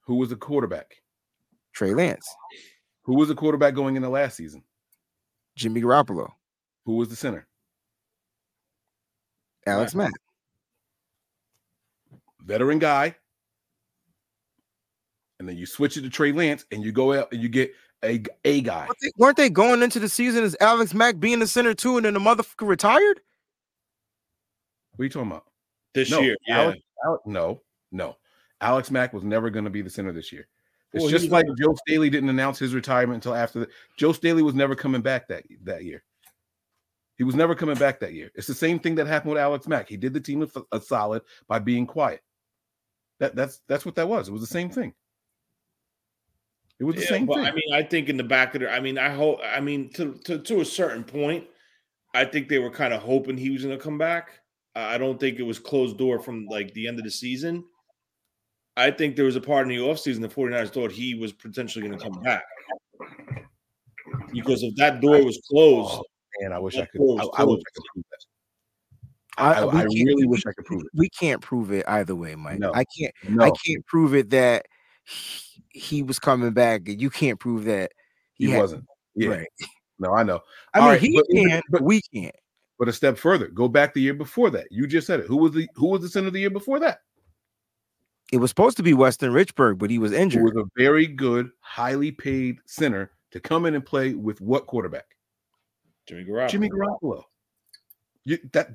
Who 0.02 0.16
was 0.16 0.28
the 0.30 0.36
quarterback? 0.36 0.96
Trey 1.72 1.92
Lance, 1.94 2.28
Who 3.02 3.14
was 3.14 3.28
the 3.28 3.34
quarterback 3.34 3.74
going 3.74 3.96
into 3.96 4.08
last 4.08 4.36
season? 4.36 4.62
Jimmy 5.56 5.80
Garoppolo, 5.80 6.30
Who 6.84 6.96
was 6.96 7.08
the 7.08 7.16
center? 7.16 7.46
Alex 9.66 9.94
Mack. 9.94 10.12
Veteran 12.44 12.78
guy. 12.78 13.16
And 15.40 15.48
then 15.48 15.56
you 15.56 15.66
switch 15.66 15.96
it 15.96 16.02
to 16.02 16.10
Trey 16.10 16.32
Lance, 16.32 16.64
and 16.70 16.84
you 16.84 16.92
go 16.92 17.12
out 17.12 17.32
and 17.32 17.42
you 17.42 17.48
get 17.48 17.72
a 18.04 18.22
a 18.44 18.60
guy. 18.60 18.86
Weren't 18.86 18.98
they- 19.00 19.12
Weren't 19.16 19.36
they 19.36 19.50
going 19.50 19.82
into 19.82 19.98
the 19.98 20.08
season 20.08 20.44
as 20.44 20.56
Alex 20.60 20.94
Mack 20.94 21.18
being 21.18 21.38
the 21.40 21.46
center 21.46 21.74
too, 21.74 21.96
and 21.96 22.06
then 22.06 22.14
the 22.14 22.20
motherfucker 22.20 22.68
retired? 22.68 23.20
What 24.96 25.02
are 25.02 25.04
you 25.04 25.10
talking 25.10 25.30
about? 25.30 25.44
This 25.94 26.10
no, 26.10 26.20
year, 26.20 26.36
yeah. 26.46 26.62
Alex, 26.62 26.80
Alex- 27.04 27.22
no, 27.26 27.60
no. 27.92 28.16
Alex 28.60 28.90
Mack 28.90 29.12
was 29.12 29.24
never 29.24 29.50
going 29.50 29.64
to 29.64 29.70
be 29.70 29.82
the 29.82 29.90
center 29.90 30.12
this 30.12 30.32
year. 30.32 30.48
It's 30.92 31.02
Well, 31.02 31.10
just 31.10 31.30
like 31.30 31.46
Joe 31.58 31.74
Staley 31.86 32.08
didn't 32.08 32.28
announce 32.30 32.58
his 32.58 32.74
retirement 32.74 33.16
until 33.16 33.34
after 33.34 33.60
the 33.60 33.68
Joe 33.96 34.12
Staley 34.12 34.42
was 34.42 34.54
never 34.54 34.74
coming 34.74 35.02
back 35.02 35.28
that 35.28 35.44
that 35.64 35.84
year. 35.84 36.04
He 37.16 37.24
was 37.24 37.34
never 37.34 37.54
coming 37.54 37.76
back 37.76 38.00
that 38.00 38.14
year. 38.14 38.30
It's 38.34 38.46
the 38.46 38.54
same 38.54 38.78
thing 38.78 38.96
that 38.96 39.06
happened 39.06 39.32
with 39.32 39.40
Alex 39.42 39.68
Mack. 39.68 39.88
He 39.88 39.96
did 39.96 40.14
the 40.14 40.20
team 40.20 40.42
a, 40.42 40.76
a 40.76 40.80
solid 40.80 41.22
by 41.48 41.58
being 41.58 41.86
quiet. 41.86 42.22
That 43.20 43.36
that's 43.36 43.60
that's 43.68 43.84
what 43.84 43.94
that 43.96 44.08
was. 44.08 44.28
It 44.28 44.32
was 44.32 44.40
the 44.40 44.46
same 44.46 44.70
thing. 44.70 44.94
It 46.80 46.84
was 46.84 46.96
the 46.96 47.02
Yeah, 47.02 47.08
same 47.08 47.26
but 47.26 47.36
thing. 47.36 47.46
I 47.46 47.52
mean, 47.52 47.72
I 47.72 47.82
think 47.82 48.08
in 48.08 48.16
the 48.16 48.24
back 48.24 48.54
of 48.54 48.60
their, 48.60 48.70
I 48.70 48.80
mean, 48.80 48.98
I 48.98 49.10
hope, 49.10 49.40
I 49.44 49.60
mean, 49.60 49.90
to 49.90 50.14
to, 50.24 50.38
to 50.38 50.60
a 50.60 50.64
certain 50.64 51.04
point, 51.04 51.44
I 52.14 52.24
think 52.24 52.48
they 52.48 52.58
were 52.58 52.70
kind 52.70 52.92
of 52.92 53.02
hoping 53.02 53.36
he 53.36 53.50
was 53.50 53.64
going 53.64 53.76
to 53.76 53.82
come 53.82 53.98
back. 53.98 54.40
I 54.74 54.94
I 54.94 54.98
don't 54.98 55.18
think 55.20 55.38
it 55.38 55.42
was 55.44 55.58
closed 55.58 55.98
door 55.98 56.18
from 56.18 56.46
like 56.46 56.72
the 56.74 56.88
end 56.88 56.98
of 56.98 57.04
the 57.04 57.10
season. 57.10 57.64
I 58.76 58.90
think 58.90 59.14
there 59.16 59.24
was 59.26 59.36
a 59.36 59.40
part 59.40 59.62
in 59.62 59.76
the 59.76 59.82
offseason 59.82 60.20
the 60.20 60.28
49ers 60.28 60.70
thought 60.72 60.90
he 60.90 61.14
was 61.14 61.32
potentially 61.32 61.86
going 61.86 61.96
to 61.98 62.04
come 62.04 62.20
back. 62.22 62.42
because 64.32 64.62
if 64.62 64.74
that 64.76 65.00
door 65.00 65.22
was 65.24 65.40
closed, 65.48 65.92
Oh, 65.94 66.04
man, 66.40 66.52
I 66.52 66.58
wish 66.58 66.76
I 66.76 66.84
could. 66.86 67.00
I, 67.00 67.24
I 67.38 67.44
wish 67.44 67.60
I 67.60 67.70
could 67.74 67.84
prove 67.94 68.04
that. 68.10 68.24
I, 69.36 69.52
I, 69.62 69.80
I 69.80 69.84
really 69.84 70.26
wish 70.26 70.44
I 70.46 70.52
could 70.52 70.64
prove 70.64 70.82
it. 70.82 70.88
We 70.94 71.08
can't 71.10 71.40
prove 71.40 71.72
it 71.72 71.84
either 71.88 72.14
way, 72.14 72.34
Mike. 72.34 72.58
No. 72.58 72.72
I 72.74 72.84
can't. 72.98 73.12
No, 73.28 73.44
I 73.44 73.50
can't 73.64 73.84
prove 73.86 74.14
it 74.14 74.30
that 74.30 74.66
he, 75.04 75.62
he 75.70 76.02
was 76.02 76.18
coming 76.18 76.52
back. 76.52 76.88
and 76.88 77.00
You 77.00 77.10
can't 77.10 77.38
prove 77.38 77.64
that 77.64 77.92
he 78.34 78.50
had- 78.50 78.60
wasn't. 78.60 78.84
Yeah, 79.16 79.28
Right. 79.28 79.46
no, 80.00 80.12
I 80.14 80.24
know. 80.24 80.40
I 80.72 80.78
All 80.80 80.84
mean, 80.86 80.92
right, 80.94 81.00
he 81.00 81.14
but 81.16 81.26
even- 81.30 81.48
can, 81.50 81.62
but- 81.70 81.78
but 81.78 81.82
we 81.86 82.00
can't. 82.12 82.34
But 82.78 82.88
a 82.88 82.92
step 82.92 83.16
further, 83.16 83.48
go 83.48 83.68
back 83.68 83.94
the 83.94 84.00
year 84.00 84.14
before 84.14 84.50
that. 84.50 84.66
You 84.70 84.86
just 84.86 85.06
said 85.06 85.20
it. 85.20 85.26
Who 85.26 85.36
was 85.36 85.52
the 85.52 85.68
who 85.74 85.88
was 85.88 86.02
the 86.02 86.08
center 86.08 86.30
the 86.30 86.40
year 86.40 86.50
before 86.50 86.80
that? 86.80 87.00
It 88.32 88.38
was 88.38 88.50
supposed 88.50 88.76
to 88.78 88.82
be 88.82 88.94
Weston 88.94 89.32
Richburg, 89.32 89.78
but 89.78 89.90
he 89.90 89.98
was 89.98 90.10
Who 90.12 90.18
injured. 90.18 90.42
was 90.42 90.56
a 90.56 90.68
very 90.76 91.06
good, 91.06 91.50
highly 91.60 92.10
paid 92.10 92.56
center 92.64 93.12
to 93.30 93.38
come 93.38 93.66
in 93.66 93.74
and 93.74 93.84
play 93.84 94.14
with 94.14 94.40
what 94.40 94.66
quarterback? 94.66 95.04
Jimmy 96.06 96.24
Garoppolo. 96.24 96.48
Jimmy 96.48 96.68
Garoppolo. 96.70 97.22
You, 98.24 98.38
that 98.52 98.70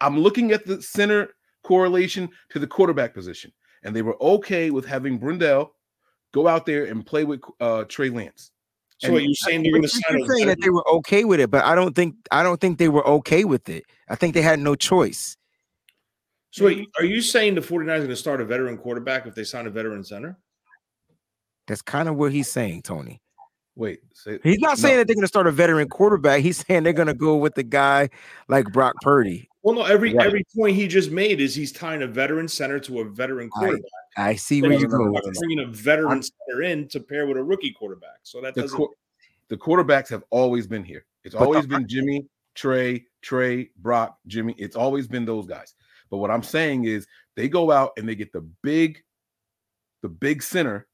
I'm 0.00 0.18
looking 0.18 0.52
at 0.52 0.66
the 0.66 0.82
center 0.82 1.28
correlation 1.62 2.28
to 2.50 2.58
the 2.58 2.66
quarterback 2.66 3.14
position, 3.14 3.52
and 3.84 3.94
they 3.94 4.02
were 4.02 4.20
okay 4.22 4.70
with 4.70 4.84
having 4.84 5.18
Brendel 5.18 5.72
go 6.32 6.46
out 6.46 6.66
there 6.66 6.84
and 6.84 7.06
play 7.06 7.24
with 7.24 7.40
uh, 7.60 7.84
Trey 7.84 8.10
Lance. 8.10 8.50
So 9.00 9.06
And- 9.06 9.14
what 9.14 9.22
you're 9.24 9.34
saying 9.34 9.62
they're 9.62 9.72
going 9.72 9.82
to 9.82 10.02
You're 10.10 10.26
saying 10.36 10.46
that 10.48 10.60
they 10.60 10.70
were 10.70 10.86
okay 10.88 11.24
with 11.24 11.40
it, 11.40 11.50
but 11.50 11.64
I 11.64 11.74
don't 11.74 11.94
think 11.94 12.16
I 12.30 12.42
don't 12.42 12.60
think 12.60 12.78
they 12.78 12.88
were 12.88 13.06
okay 13.06 13.44
with 13.44 13.68
it. 13.68 13.84
I 14.08 14.14
think 14.14 14.34
they 14.34 14.42
had 14.42 14.58
no 14.60 14.74
choice. 14.74 15.36
So 16.50 16.64
wait, 16.66 16.88
are 16.98 17.04
you 17.04 17.20
saying 17.22 17.54
the 17.54 17.60
49ers 17.60 17.88
are 17.94 17.98
going 17.98 18.08
to 18.08 18.16
start 18.16 18.40
a 18.40 18.44
veteran 18.44 18.76
quarterback 18.76 19.26
if 19.26 19.34
they 19.34 19.44
sign 19.44 19.66
a 19.66 19.70
veteran 19.70 20.02
center? 20.04 20.36
That's 21.68 21.80
kind 21.82 22.08
of 22.08 22.16
what 22.16 22.32
he's 22.32 22.50
saying, 22.50 22.82
Tony. 22.82 23.20
Wait, 23.76 24.00
say, 24.12 24.40
He's 24.42 24.58
not 24.58 24.76
saying 24.76 24.94
no. 24.94 24.98
that 24.98 25.06
they're 25.06 25.14
going 25.14 25.22
to 25.22 25.28
start 25.28 25.46
a 25.46 25.52
veteran 25.52 25.88
quarterback. 25.88 26.42
He's 26.42 26.64
saying 26.66 26.82
they're 26.82 26.92
going 26.92 27.06
to 27.06 27.14
go 27.14 27.36
with 27.36 27.54
the 27.54 27.62
guy 27.62 28.10
like 28.48 28.66
Brock 28.72 28.94
Purdy. 29.00 29.49
Well, 29.62 29.74
no. 29.74 29.82
Every 29.84 30.14
Right. 30.14 30.26
every 30.26 30.44
point 30.56 30.74
he 30.76 30.88
just 30.88 31.10
made 31.10 31.40
is 31.40 31.54
he's 31.54 31.70
tying 31.72 32.02
a 32.02 32.06
veteran 32.06 32.48
center 32.48 32.80
to 32.80 33.00
a 33.00 33.04
veteran 33.04 33.50
quarterback. 33.50 33.82
I 34.16 34.34
see 34.34 34.60
Then 34.60 34.70
where 34.70 34.80
you 34.80 34.88
no, 34.88 34.96
no, 34.96 35.04
go. 35.04 35.20
with 35.26 35.38
bringing 35.38 35.60
a 35.60 35.66
veteran 35.66 36.22
center 36.22 36.62
in 36.62 36.88
to 36.88 37.00
pair 37.00 37.26
with 37.26 37.36
a 37.36 37.42
rookie 37.44 37.72
quarterback. 37.72 38.18
So 38.22 38.40
that 38.40 38.54
the, 38.54 38.62
doesn't. 38.62 38.76
qu- 38.78 38.94
the 39.48 39.56
quarterbacks 39.56 40.08
have 40.08 40.24
always 40.30 40.66
been 40.66 40.84
here. 40.84 41.04
It's 41.24 41.34
But 41.34 41.40
the- 41.40 41.46
always 41.46 41.66
been 41.66 41.86
Jimmy, 41.86 42.26
Trey, 42.54 43.04
Trey, 43.22 43.70
Brock, 43.76 44.18
Jimmy. 44.26 44.54
It's 44.58 44.76
always 44.76 45.06
been 45.06 45.24
those 45.26 45.46
guys. 45.46 45.74
But 46.10 46.16
what 46.18 46.30
I'm 46.30 46.42
saying 46.42 46.84
is 46.84 47.06
they 47.36 47.48
go 47.48 47.70
out 47.70 47.92
and 47.98 48.08
they 48.08 48.14
get 48.14 48.32
the 48.32 48.40
big, 48.62 49.02
the 50.02 50.08
big 50.08 50.42
center, 50.42 50.88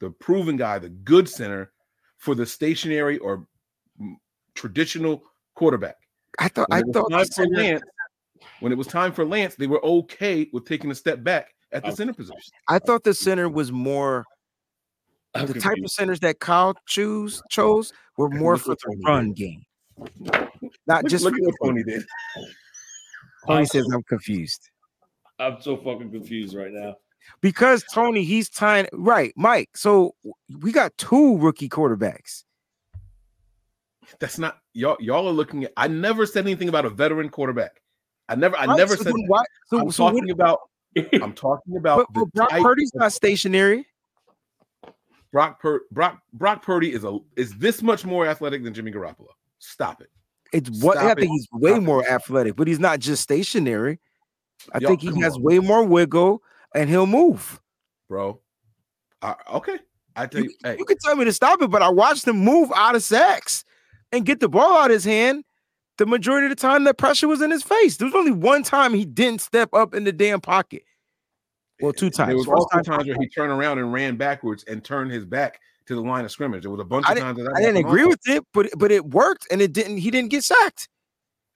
the 0.00 0.10
proven 0.10 0.56
guy, 0.56 0.78
the 0.78 0.88
good 0.88 1.28
center 1.28 1.72
for 2.16 2.34
the 2.34 2.46
stationary 2.46 3.18
or 3.18 3.46
traditional 4.54 5.22
quarterback. 5.54 5.96
I 6.38 6.48
thought 6.48 6.68
When 6.70 6.78
I 6.78 6.92
thought 6.92 7.10
time 7.10 7.26
for 7.34 7.46
Lance, 7.46 7.82
when 8.60 8.72
it 8.72 8.78
was 8.78 8.86
time 8.86 9.12
for 9.12 9.24
Lance, 9.24 9.54
they 9.54 9.66
were 9.66 9.84
okay 9.84 10.48
with 10.52 10.64
taking 10.64 10.90
a 10.90 10.94
step 10.94 11.22
back 11.22 11.54
at 11.72 11.82
the 11.82 11.88
Okay. 11.88 11.96
center 11.96 12.12
position. 12.14 12.52
I 12.68 12.78
thought 12.78 13.04
the 13.04 13.14
center 13.14 13.48
was 13.48 13.70
more 13.72 14.24
I'm 15.34 15.46
the 15.46 15.54
type 15.54 15.78
of 15.82 15.90
centers 15.90 16.20
that 16.20 16.40
Kyle 16.40 16.74
choose 16.86 17.42
chose 17.50 17.92
were 18.18 18.28
more 18.28 18.56
for 18.58 18.74
the 18.74 18.96
run 19.06 19.32
did. 19.32 19.36
game, 19.36 19.64
not 20.86 21.02
Look, 21.04 21.10
just 21.10 21.24
look 21.24 21.34
for 21.34 21.38
at 21.40 21.44
what 21.44 21.54
the- 21.60 21.66
Tony 21.68 21.82
did. 21.84 22.04
Tony 23.46 23.64
says 23.66 23.86
I'm 23.92 24.02
confused 24.04 24.68
I'm 25.38 25.60
so 25.60 25.76
fucking 25.76 26.10
confused 26.12 26.54
right 26.54 26.70
now. 26.72 26.96
because 27.40 27.82
Tony 27.92 28.22
he's 28.24 28.48
tying 28.48 28.86
right, 28.92 29.32
Mike. 29.36 29.70
So 29.76 30.14
we 30.60 30.70
got 30.72 30.96
two 30.98 31.38
rookie 31.38 31.68
quarterbacks. 31.68 32.44
That's 34.20 34.38
not 34.38 34.58
y'all. 34.74 34.96
Y'all 35.00 35.26
are 35.28 35.32
looking 35.32 35.64
at. 35.64 35.72
I 35.76 35.88
never 35.88 36.26
said 36.26 36.44
anything 36.44 36.68
about 36.68 36.84
a 36.84 36.90
veteran 36.90 37.28
quarterback. 37.28 37.80
I 38.28 38.34
never. 38.34 38.56
I 38.56 38.66
Right, 38.66 38.76
never 38.78 38.96
so 38.96 39.04
said. 39.04 39.12
why. 39.26 39.42
So, 39.66 39.78
I'm 39.80 39.90
so 39.90 40.04
talking 40.08 40.24
what, 40.26 40.32
about. 40.32 40.60
I'm 41.22 41.32
talking 41.32 41.76
about 41.76 42.06
but, 42.12 42.20
but 42.20 42.32
Brock 42.34 42.50
Purdy's 42.62 42.92
not 42.94 43.12
stationary. 43.12 43.86
Brock 45.32 45.60
Pur- 45.60 45.82
Brock 45.90 46.20
Brock 46.34 46.62
Purdy 46.62 46.92
is 46.92 47.04
a 47.04 47.18
is 47.36 47.54
this 47.54 47.82
much 47.82 48.04
more 48.04 48.26
athletic 48.26 48.62
than 48.64 48.74
Jimmy 48.74 48.92
Garoppolo. 48.92 49.28
Stop 49.58 50.02
it, 50.02 50.10
It's 50.52 50.82
what 50.82 50.98
I 50.98 51.14
think 51.14 51.20
it. 51.20 51.28
he's 51.28 51.48
way 51.52 51.70
Stop 51.70 51.80
it. 51.82 51.84
more 51.84 52.06
athletic, 52.08 52.56
but 52.56 52.66
he's 52.68 52.80
not 52.80 52.98
just 53.00 53.22
stationary. 53.22 53.98
I 54.72 54.78
think 54.80 55.00
he 55.00 55.20
has 55.22 55.36
on. 55.36 55.42
way 55.42 55.58
more 55.58 55.84
wiggle 55.84 56.42
and 56.74 56.88
he'll 56.90 57.06
move. 57.06 57.60
bro. 58.08 58.40
Uh, 59.22 59.34
okay, 59.54 59.78
I 60.16 60.26
tell 60.26 60.42
You, 60.42 60.50
you. 60.50 60.56
Hey, 60.64 60.76
you 60.78 60.84
can 60.84 60.98
tell 60.98 61.16
me 61.16 61.24
to 61.24 61.32
stop 61.32 61.62
it, 61.62 61.70
but 61.70 61.80
I 61.80 61.88
watched 61.88 62.26
him 62.26 62.36
move 62.36 62.70
out 62.74 62.94
of 62.96 63.02
sacks 63.02 63.64
and 64.12 64.24
get 64.26 64.40
the 64.40 64.48
ball 64.48 64.78
out 64.78 64.90
of 64.90 64.94
his 64.94 65.04
hand. 65.04 65.44
The 65.98 66.06
majority 66.06 66.46
of 66.46 66.50
the 66.50 66.56
time, 66.56 66.84
that 66.84 66.96
pressure 66.96 67.28
was 67.28 67.42
in 67.42 67.50
his 67.50 67.62
face. 67.62 67.96
There 67.96 68.06
was 68.06 68.14
only 68.14 68.32
one 68.32 68.62
time 68.62 68.94
he 68.94 69.04
didn't 69.04 69.40
step 69.42 69.72
up 69.74 69.94
in 69.94 70.04
the 70.04 70.12
damn 70.12 70.40
pocket. 70.40 70.84
Well, 71.80 71.92
two 71.92 72.10
times. 72.10 72.28
There 72.28 72.36
was 72.36 72.46
First 72.46 72.56
also 72.56 72.68
time- 72.76 72.84
times 72.84 73.08
where 73.08 73.16
he 73.20 73.28
turned 73.28 73.52
around 73.52 73.78
and 73.78 73.92
ran 73.92 74.16
backwards 74.16 74.64
and 74.64 74.82
turned 74.82 75.10
his 75.10 75.24
back 75.24 75.60
to 75.86 75.94
the 75.94 76.00
line 76.00 76.24
of 76.24 76.30
scrimmage. 76.30 76.62
There 76.62 76.70
was 76.70 76.80
a 76.80 76.84
bunch 76.84 77.06
I 77.06 77.10
of 77.12 77.16
didn't- 77.16 77.26
times 77.26 77.38
that, 77.38 77.44
that 77.44 77.56
I 77.56 77.60
didn't 77.60 77.76
agree 77.86 78.02
also. 78.04 78.10
with 78.10 78.28
it, 78.28 78.44
but 78.54 78.70
but 78.78 78.90
it 78.92 79.04
worked, 79.06 79.46
and 79.50 79.60
it 79.60 79.72
didn't. 79.72 79.98
He 79.98 80.10
didn't 80.10 80.30
get 80.30 80.44
sacked. 80.44 80.88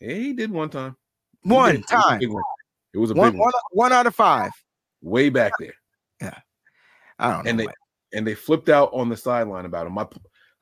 Yeah, 0.01 0.15
he 0.15 0.33
did 0.33 0.51
one 0.51 0.69
time. 0.69 0.97
He 1.43 1.51
One 1.53 1.77
did. 1.77 1.81
It 1.81 1.85
was 1.91 1.91
a 2.05 2.09
time, 2.09 2.19
big 2.19 2.29
one. 2.31 2.43
It 2.93 2.99
was 2.99 3.11
a 3.11 3.15
one, 3.15 3.31
big 3.33 3.41
one. 3.41 3.47
one, 3.47 3.53
one 3.73 3.93
out 3.93 4.07
of 4.07 4.15
five. 4.15 4.51
way 5.03 5.29
back 5.29 5.53
there, 5.61 5.75
Yeah, 6.21 6.39
I 7.19 7.31
don't 7.31 7.45
know. 7.45 7.51
and 7.51 7.61
they 7.61 7.67
and 8.13 8.27
they 8.27 8.35
flipped 8.35 8.69
out 8.69 8.91
on 8.93 9.09
the 9.09 9.17
sideline 9.17 9.65
about 9.65 9.87
him. 9.87 9.93
My 9.95 10.07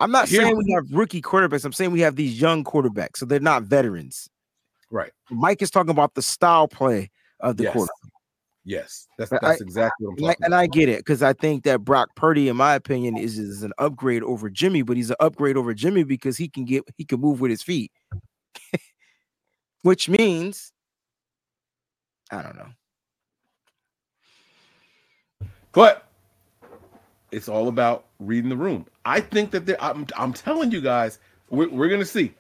I'm 0.01 0.11
not 0.11 0.28
Here's- 0.28 0.45
saying 0.47 0.57
we 0.57 0.72
have 0.72 0.84
rookie 0.90 1.22
quarterbacks. 1.22 1.64
I'm 1.64 1.72
saying 1.72 1.92
we 1.92 2.01
have 2.01 2.16
these 2.16 2.40
young 2.40 2.64
quarterbacks, 2.64 3.18
so 3.18 3.26
they're 3.26 3.40
not 3.40 3.62
veterans. 3.64 4.28
right. 4.90 5.11
Mike 5.30 5.62
is 5.62 5.70
talking 5.70 5.90
about 5.90 6.14
the 6.14 6.22
style 6.22 6.68
play 6.68 7.11
of 7.40 7.57
the 7.57 7.64
Yes. 7.64 7.72
quarterback. 7.72 8.11
Yes, 8.66 9.09
that's 9.18 9.30
that's 9.30 9.45
I- 9.45 9.55
exactly 9.61 10.07
what 10.07 10.12
I'm 10.18 10.24
And 10.24 10.30
I, 10.30 10.36
and 10.47 10.55
I 10.55 10.66
get 10.66 10.88
it 10.88 10.99
because 11.01 11.22
I 11.22 11.32
think 11.34 11.64
that 11.64 11.80
Brock 11.84 12.09
Purdy, 12.16 12.49
in 12.49 12.57
my 12.57 12.74
opinion, 12.74 13.16
is, 13.16 13.38
is 13.38 13.62
an 13.62 13.72
upgrade 13.78 14.22
over 14.22 14.49
Jimmy, 14.49 14.82
but 14.82 14.97
he's 14.97 15.11
an 15.11 15.16
upgrade 15.20 15.57
over 15.59 15.74
Jimmy 15.74 16.03
because 16.05 16.36
he 16.38 16.49
can 16.49 16.64
get 16.64 16.82
he 16.97 17.05
can 17.05 17.20
move 17.20 17.40
with 17.40 17.51
his 17.51 17.62
feet, 17.62 17.92
which 19.82 20.09
means 20.09 20.72
I 22.30 22.40
don't 22.42 22.57
know. 22.57 22.68
But 25.72 26.07
it's 27.35 27.49
all 27.49 27.68
about 27.68 28.07
reading 28.18 28.49
the 28.49 28.57
room. 28.57 28.87
I 29.05 29.20
think 29.20 29.51
that 29.51 29.66
there, 29.66 29.82
I'm, 29.82 30.07
I'm 30.16 30.32
telling 30.32 30.70
you 30.70 30.80
guys, 30.80 31.18
we're, 31.51 31.68
we're 31.68 31.89
going 31.89 32.01
to 32.01 32.07
see. 32.07 32.32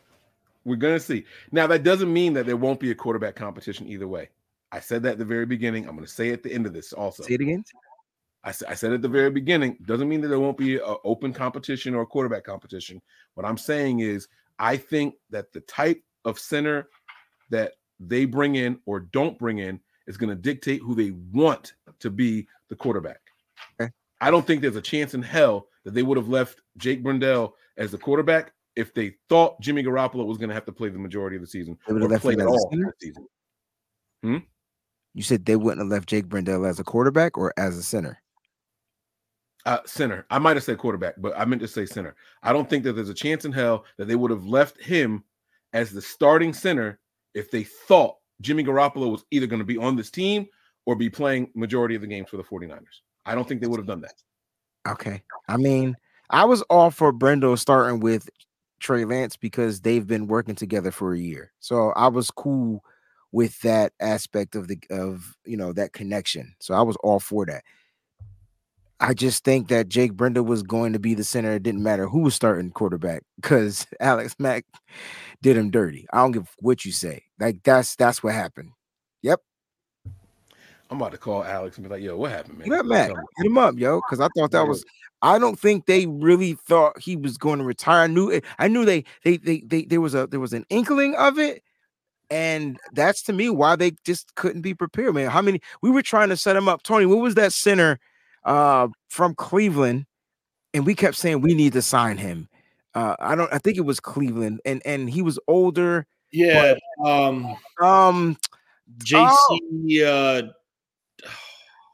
We're 0.64 0.76
going 0.76 0.94
to 0.94 1.04
see. 1.04 1.24
Now, 1.52 1.66
that 1.66 1.82
doesn't 1.82 2.12
mean 2.12 2.32
that 2.34 2.46
there 2.46 2.56
won't 2.56 2.80
be 2.80 2.90
a 2.90 2.94
quarterback 2.94 3.34
competition 3.34 3.88
either 3.88 4.08
way. 4.08 4.30
I 4.72 4.80
said 4.80 5.02
that 5.02 5.12
at 5.12 5.18
the 5.18 5.24
very 5.24 5.46
beginning. 5.46 5.86
I'm 5.86 5.94
going 5.94 6.06
to 6.06 6.12
say 6.12 6.30
at 6.30 6.42
the 6.42 6.52
end 6.52 6.66
of 6.66 6.72
this 6.72 6.92
also. 6.92 7.22
Say 7.22 7.34
it 7.34 7.40
again. 7.40 7.64
I, 8.44 8.50
I 8.68 8.74
said 8.74 8.92
at 8.92 9.02
the 9.02 9.08
very 9.08 9.30
beginning, 9.30 9.78
doesn't 9.84 10.08
mean 10.08 10.20
that 10.22 10.28
there 10.28 10.40
won't 10.40 10.58
be 10.58 10.76
an 10.76 10.96
open 11.04 11.32
competition 11.32 11.94
or 11.94 12.02
a 12.02 12.06
quarterback 12.06 12.44
competition. 12.44 13.00
What 13.34 13.46
I'm 13.46 13.58
saying 13.58 14.00
is, 14.00 14.28
I 14.58 14.76
think 14.76 15.16
that 15.30 15.52
the 15.52 15.60
type 15.60 16.02
of 16.24 16.38
center 16.38 16.88
that 17.50 17.72
they 18.00 18.24
bring 18.24 18.54
in 18.54 18.78
or 18.86 19.00
don't 19.00 19.38
bring 19.38 19.58
in 19.58 19.80
is 20.06 20.16
going 20.16 20.30
to 20.30 20.36
dictate 20.36 20.80
who 20.82 20.94
they 20.94 21.10
want 21.32 21.74
to 22.00 22.10
be 22.10 22.46
the 22.68 22.76
quarterback. 22.76 23.20
Okay. 23.80 23.90
I 24.20 24.30
don't 24.30 24.46
think 24.46 24.62
there's 24.62 24.76
a 24.76 24.82
chance 24.82 25.14
in 25.14 25.22
hell 25.22 25.68
that 25.84 25.94
they 25.94 26.02
would 26.02 26.16
have 26.16 26.28
left 26.28 26.60
Jake 26.76 27.02
Brendel 27.02 27.54
as 27.76 27.90
the 27.90 27.98
quarterback 27.98 28.52
if 28.76 28.94
they 28.94 29.14
thought 29.28 29.60
Jimmy 29.60 29.82
Garoppolo 29.82 30.26
was 30.26 30.38
going 30.38 30.48
to 30.48 30.54
have 30.54 30.64
to 30.66 30.72
play 30.72 30.88
the 30.88 30.98
majority 30.98 31.36
of 31.36 31.42
the 31.42 31.48
season 31.48 31.78
They 31.86 31.92
would 31.92 32.02
have 32.02 32.10
left 32.10 32.24
him 32.24 32.40
at 32.40 32.46
all 32.46 32.70
season. 33.00 33.26
You 35.14 35.22
said 35.22 35.44
they 35.44 35.56
wouldn't 35.56 35.80
have 35.80 35.90
left 35.90 36.08
Jake 36.08 36.28
Brendel 36.28 36.66
as 36.66 36.80
a 36.80 36.84
quarterback 36.84 37.38
or 37.38 37.54
as 37.56 37.78
a 37.78 37.82
center. 37.82 38.20
Uh, 39.66 39.78
center. 39.86 40.26
I 40.28 40.38
might 40.38 40.56
have 40.56 40.64
said 40.64 40.76
quarterback, 40.76 41.14
but 41.18 41.32
I 41.38 41.44
meant 41.44 41.62
to 41.62 41.68
say 41.68 41.86
center. 41.86 42.16
I 42.42 42.52
don't 42.52 42.68
think 42.68 42.84
that 42.84 42.94
there's 42.94 43.08
a 43.08 43.14
chance 43.14 43.44
in 43.44 43.52
hell 43.52 43.84
that 43.96 44.08
they 44.08 44.16
would 44.16 44.30
have 44.30 44.44
left 44.44 44.82
him 44.82 45.24
as 45.72 45.90
the 45.90 46.02
starting 46.02 46.52
center 46.52 46.98
if 47.34 47.50
they 47.50 47.64
thought 47.64 48.16
Jimmy 48.40 48.64
Garoppolo 48.64 49.10
was 49.10 49.24
either 49.30 49.46
going 49.46 49.60
to 49.60 49.64
be 49.64 49.78
on 49.78 49.96
this 49.96 50.10
team 50.10 50.46
or 50.84 50.96
be 50.96 51.08
playing 51.08 51.50
majority 51.54 51.94
of 51.94 52.02
the 52.02 52.06
games 52.06 52.28
for 52.28 52.36
the 52.36 52.42
49ers. 52.42 53.00
I 53.26 53.34
don't 53.34 53.48
think 53.48 53.60
they 53.60 53.66
would 53.66 53.80
have 53.80 53.86
done 53.86 54.02
that. 54.02 54.14
Okay. 54.86 55.22
I 55.48 55.56
mean, 55.56 55.96
I 56.30 56.44
was 56.44 56.62
all 56.62 56.90
for 56.90 57.12
Brendo 57.12 57.58
starting 57.58 58.00
with 58.00 58.28
Trey 58.80 59.04
Lance 59.04 59.36
because 59.36 59.80
they've 59.80 60.06
been 60.06 60.26
working 60.26 60.54
together 60.54 60.90
for 60.90 61.14
a 61.14 61.18
year. 61.18 61.52
So 61.60 61.90
I 61.96 62.08
was 62.08 62.30
cool 62.30 62.84
with 63.32 63.60
that 63.62 63.92
aspect 63.98 64.54
of 64.54 64.68
the 64.68 64.78
of 64.90 65.36
you 65.44 65.56
know 65.56 65.72
that 65.72 65.92
connection. 65.92 66.54
So 66.60 66.74
I 66.74 66.82
was 66.82 66.96
all 67.02 67.20
for 67.20 67.46
that. 67.46 67.64
I 69.00 69.12
just 69.12 69.44
think 69.44 69.68
that 69.68 69.88
Jake 69.88 70.14
Brendel 70.14 70.44
was 70.44 70.62
going 70.62 70.92
to 70.92 70.98
be 70.98 71.14
the 71.14 71.24
center. 71.24 71.52
It 71.52 71.62
didn't 71.62 71.82
matter 71.82 72.06
who 72.06 72.20
was 72.20 72.34
starting 72.34 72.70
quarterback 72.70 73.22
because 73.36 73.86
Alex 74.00 74.36
Mack 74.38 74.64
did 75.42 75.56
him 75.56 75.70
dirty. 75.70 76.06
I 76.12 76.18
don't 76.18 76.32
give 76.32 76.48
what 76.58 76.84
you 76.84 76.92
say. 76.92 77.24
Like 77.40 77.62
that's 77.64 77.96
that's 77.96 78.22
what 78.22 78.34
happened. 78.34 78.70
Yep. 80.94 80.96
I'm 80.96 81.02
about 81.02 81.12
to 81.12 81.18
call 81.18 81.44
Alex 81.44 81.76
and 81.76 81.84
be 81.84 81.90
like, 81.90 82.02
"Yo, 82.02 82.16
what 82.16 82.30
happened, 82.30 82.58
man?" 82.58 82.70
Hit 82.70 82.80
up 82.80 82.86
Mack. 82.86 83.08
Hit 83.08 83.46
him 83.46 83.58
up, 83.58 83.78
yo, 83.78 84.00
because 84.00 84.20
I 84.20 84.28
thought 84.36 84.50
that 84.52 84.66
was. 84.66 84.84
I 85.22 85.38
don't 85.38 85.58
think 85.58 85.86
they 85.86 86.06
really 86.06 86.52
thought 86.52 87.00
he 87.00 87.16
was 87.16 87.38
going 87.38 87.58
to 87.58 87.64
retire. 87.64 88.02
I 88.02 88.06
knew 88.08 88.28
it. 88.28 88.44
I 88.58 88.68
knew 88.68 88.84
they, 88.84 89.04
they, 89.24 89.38
they, 89.38 89.60
they, 89.60 89.84
there 89.84 90.02
was 90.02 90.14
a, 90.14 90.26
there 90.26 90.38
was 90.40 90.52
an 90.52 90.66
inkling 90.68 91.14
of 91.14 91.38
it, 91.38 91.62
and 92.30 92.78
that's 92.92 93.22
to 93.22 93.32
me 93.32 93.48
why 93.48 93.74
they 93.74 93.92
just 94.04 94.34
couldn't 94.34 94.60
be 94.60 94.74
prepared, 94.74 95.14
man. 95.14 95.30
How 95.30 95.40
many 95.40 95.60
we 95.80 95.90
were 95.90 96.02
trying 96.02 96.28
to 96.28 96.36
set 96.36 96.56
him 96.56 96.68
up, 96.68 96.82
Tony? 96.82 97.06
What 97.06 97.18
was 97.18 97.36
that 97.36 97.52
center 97.52 97.98
uh 98.44 98.88
from 99.08 99.34
Cleveland? 99.34 100.06
And 100.74 100.84
we 100.84 100.94
kept 100.94 101.16
saying 101.16 101.40
we 101.40 101.54
need 101.54 101.72
to 101.74 101.82
sign 101.82 102.18
him. 102.18 102.48
Uh, 102.94 103.16
I 103.18 103.34
don't. 103.34 103.52
I 103.52 103.58
think 103.58 103.76
it 103.76 103.82
was 103.82 104.00
Cleveland, 104.00 104.60
and 104.64 104.82
and 104.84 105.08
he 105.08 105.22
was 105.22 105.38
older. 105.48 106.06
Yeah. 106.32 106.74
Um. 107.04 107.56
Um. 107.80 108.36
JC. 108.98 109.32
Oh. 110.02 110.06
Uh. 110.06 110.42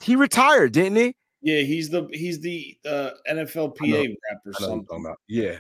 He 0.01 0.17
retired, 0.17 0.73
didn't 0.73 0.97
he? 0.97 1.15
Yeah, 1.43 1.61
he's 1.63 1.89
the 1.89 2.09
he's 2.13 2.41
the 2.41 2.77
uh, 2.87 3.11
NFLPA 3.31 3.71
rep 3.71 3.77
or 3.85 3.89
I 3.89 3.97
know 3.97 4.13
who 4.43 4.51
you're 4.51 4.55
something. 4.55 5.01
about. 5.05 5.19
Yeah, 5.29 5.59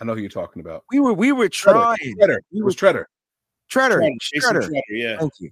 I 0.00 0.04
know 0.04 0.14
who 0.14 0.20
you're 0.20 0.28
talking 0.30 0.60
about. 0.60 0.84
We 0.90 1.00
were 1.00 1.14
we 1.14 1.32
were 1.32 1.48
trying. 1.48 1.96
Tretter. 2.20 2.38
It 2.52 2.64
was 2.64 2.76
Tretter. 2.76 3.04
Tretter. 3.70 4.00
Tretter, 4.00 4.68
Tretter. 4.68 4.80
Yeah. 4.90 5.18
Thank 5.18 5.32
you. 5.40 5.50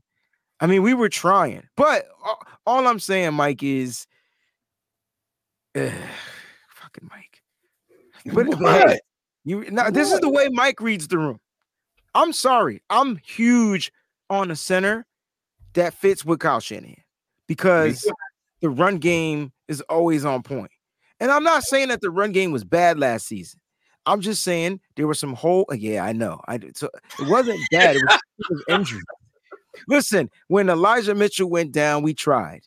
I 0.60 0.66
mean, 0.66 0.82
we 0.82 0.94
were 0.94 1.08
trying, 1.08 1.64
but 1.76 2.06
all, 2.66 2.86
I'm 2.86 3.00
saying, 3.00 3.34
Mike, 3.34 3.62
is 3.62 4.06
Ugh, 5.74 5.90
fucking 6.68 7.08
Mike. 7.10 7.42
But, 8.26 8.46
but 8.50 8.60
What? 8.60 9.00
you 9.44 9.68
now 9.70 9.90
this 9.90 10.12
is 10.12 10.20
the 10.20 10.28
way 10.30 10.48
Mike 10.52 10.80
reads 10.80 11.08
the 11.08 11.18
room. 11.18 11.40
I'm 12.14 12.32
sorry, 12.32 12.82
I'm 12.90 13.16
huge 13.16 13.90
on 14.30 14.50
a 14.50 14.56
center 14.56 15.06
that 15.72 15.94
fits 15.94 16.24
with 16.24 16.38
Kyle 16.40 16.60
Shanahan 16.60 17.01
because 17.46 18.10
the 18.60 18.70
run 18.70 18.98
game 18.98 19.52
is 19.68 19.80
always 19.82 20.24
on 20.24 20.42
point. 20.42 20.70
And 21.20 21.30
I'm 21.30 21.44
not 21.44 21.62
saying 21.62 21.88
that 21.88 22.00
the 22.00 22.10
run 22.10 22.32
game 22.32 22.50
was 22.50 22.64
bad 22.64 22.98
last 22.98 23.26
season. 23.26 23.60
I'm 24.06 24.20
just 24.20 24.42
saying 24.42 24.80
there 24.96 25.06
were 25.06 25.14
some 25.14 25.34
whole. 25.34 25.66
Uh, 25.70 25.74
yeah, 25.74 26.04
I 26.04 26.12
know. 26.12 26.40
I 26.48 26.56
did. 26.56 26.76
So 26.76 26.90
it 27.18 27.28
wasn't 27.28 27.60
bad. 27.70 27.96
It 27.96 28.02
was, 28.04 28.20
it 28.38 28.46
was 28.50 28.64
injury. 28.68 29.02
Listen, 29.88 30.30
when 30.48 30.68
Elijah 30.68 31.14
Mitchell 31.14 31.48
went 31.48 31.72
down, 31.72 32.02
we 32.02 32.14
tried, 32.14 32.62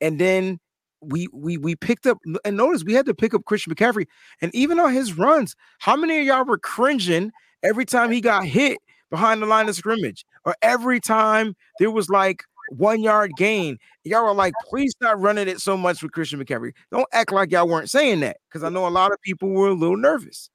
and 0.00 0.18
then 0.18 0.58
we 1.00 1.28
we 1.32 1.56
we 1.56 1.76
picked 1.76 2.06
up. 2.06 2.18
And 2.44 2.56
notice 2.56 2.84
we 2.84 2.94
had 2.94 3.06
to 3.06 3.14
pick 3.14 3.34
up 3.34 3.44
Christian 3.44 3.74
McCaffrey, 3.74 4.06
and 4.42 4.54
even 4.54 4.80
on 4.80 4.92
his 4.92 5.16
runs, 5.16 5.54
how 5.78 5.96
many 5.96 6.18
of 6.20 6.26
y'all 6.26 6.44
were 6.44 6.58
cringing 6.58 7.30
every 7.62 7.84
time 7.84 8.10
he 8.10 8.20
got 8.20 8.44
hit 8.44 8.78
behind 9.10 9.42
the 9.42 9.46
line 9.46 9.68
of 9.68 9.76
scrimmage, 9.76 10.24
or 10.44 10.54
every 10.62 11.00
time 11.00 11.54
there 11.78 11.90
was 11.90 12.08
like 12.08 12.42
one 12.70 13.02
yard 13.02 13.32
gain? 13.36 13.78
Y'all 14.04 14.24
were 14.24 14.32
like, 14.32 14.54
please 14.68 14.92
stop 14.92 15.16
running 15.18 15.48
it 15.48 15.60
so 15.60 15.76
much 15.76 16.02
with 16.02 16.12
Christian 16.12 16.42
McCaffrey. 16.42 16.72
Don't 16.90 17.08
act 17.12 17.32
like 17.32 17.50
y'all 17.50 17.68
weren't 17.68 17.90
saying 17.90 18.20
that, 18.20 18.38
because 18.48 18.64
I 18.64 18.68
know 18.68 18.86
a 18.86 18.88
lot 18.88 19.12
of 19.12 19.20
people 19.22 19.50
were 19.50 19.68
a 19.68 19.74
little 19.74 19.96
nervous. 19.96 20.50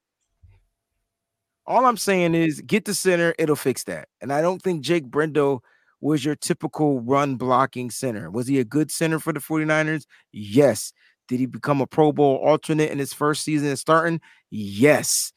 All 1.68 1.86
I'm 1.86 1.97
saying 1.97 2.36
is 2.36 2.61
get 2.61 2.86
the 2.86 2.93
center, 2.93 3.34
it'll 3.39 3.55
fix 3.55 3.84
that. 3.86 4.07
And 4.22 4.32
I 4.32 4.41
don't 4.41 4.61
think 4.61 4.82
Jake 4.82 5.07
Brendo 5.07 5.61
was 5.99 6.24
your 6.24 6.36
typical 6.36 7.01
run 7.01 7.36
blocking 7.36 7.89
center. 7.89 8.30
Was 8.30 8.47
he 8.47 8.59
a 8.59 8.63
good 8.63 8.91
center 8.91 9.20
for 9.20 9.34
the 9.34 9.39
49ers? 9.39 10.05
Yes. 10.32 10.93
Did 11.28 11.39
he 11.39 11.47
become 11.47 11.82
a 11.82 11.88
Pro 11.88 12.11
Bowl 12.11 12.36
alternate 12.36 12.91
in 12.91 12.99
his 12.99 13.13
first 13.13 13.43
season 13.43 13.70
as 13.70 13.82
starting? 13.82 14.22
Yes. 14.51 15.34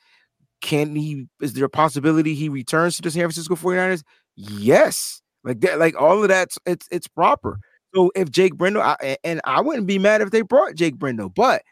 Can 0.60 0.94
he 0.94 1.26
is 1.40 1.54
there 1.54 1.64
a 1.64 1.70
possibility 1.70 2.34
he 2.34 2.50
returns 2.50 2.96
to 2.96 3.02
the 3.02 3.10
San 3.10 3.22
Francisco 3.22 3.54
49ers? 3.54 4.02
Yes. 4.36 5.22
Like 5.44 5.60
that, 5.60 5.78
like 5.78 6.00
all 6.00 6.22
of 6.22 6.28
that's 6.28 6.58
it's 6.66 6.88
it's 6.90 7.08
proper. 7.08 7.58
So 7.94 8.10
if 8.14 8.30
Jake 8.30 8.54
Brendo, 8.54 8.80
I, 8.80 9.16
and 9.24 9.40
I 9.44 9.60
wouldn't 9.60 9.86
be 9.86 9.98
mad 9.98 10.20
if 10.20 10.30
they 10.30 10.42
brought 10.42 10.74
Jake 10.74 10.96
Brendo, 10.96 11.34
but 11.34 11.62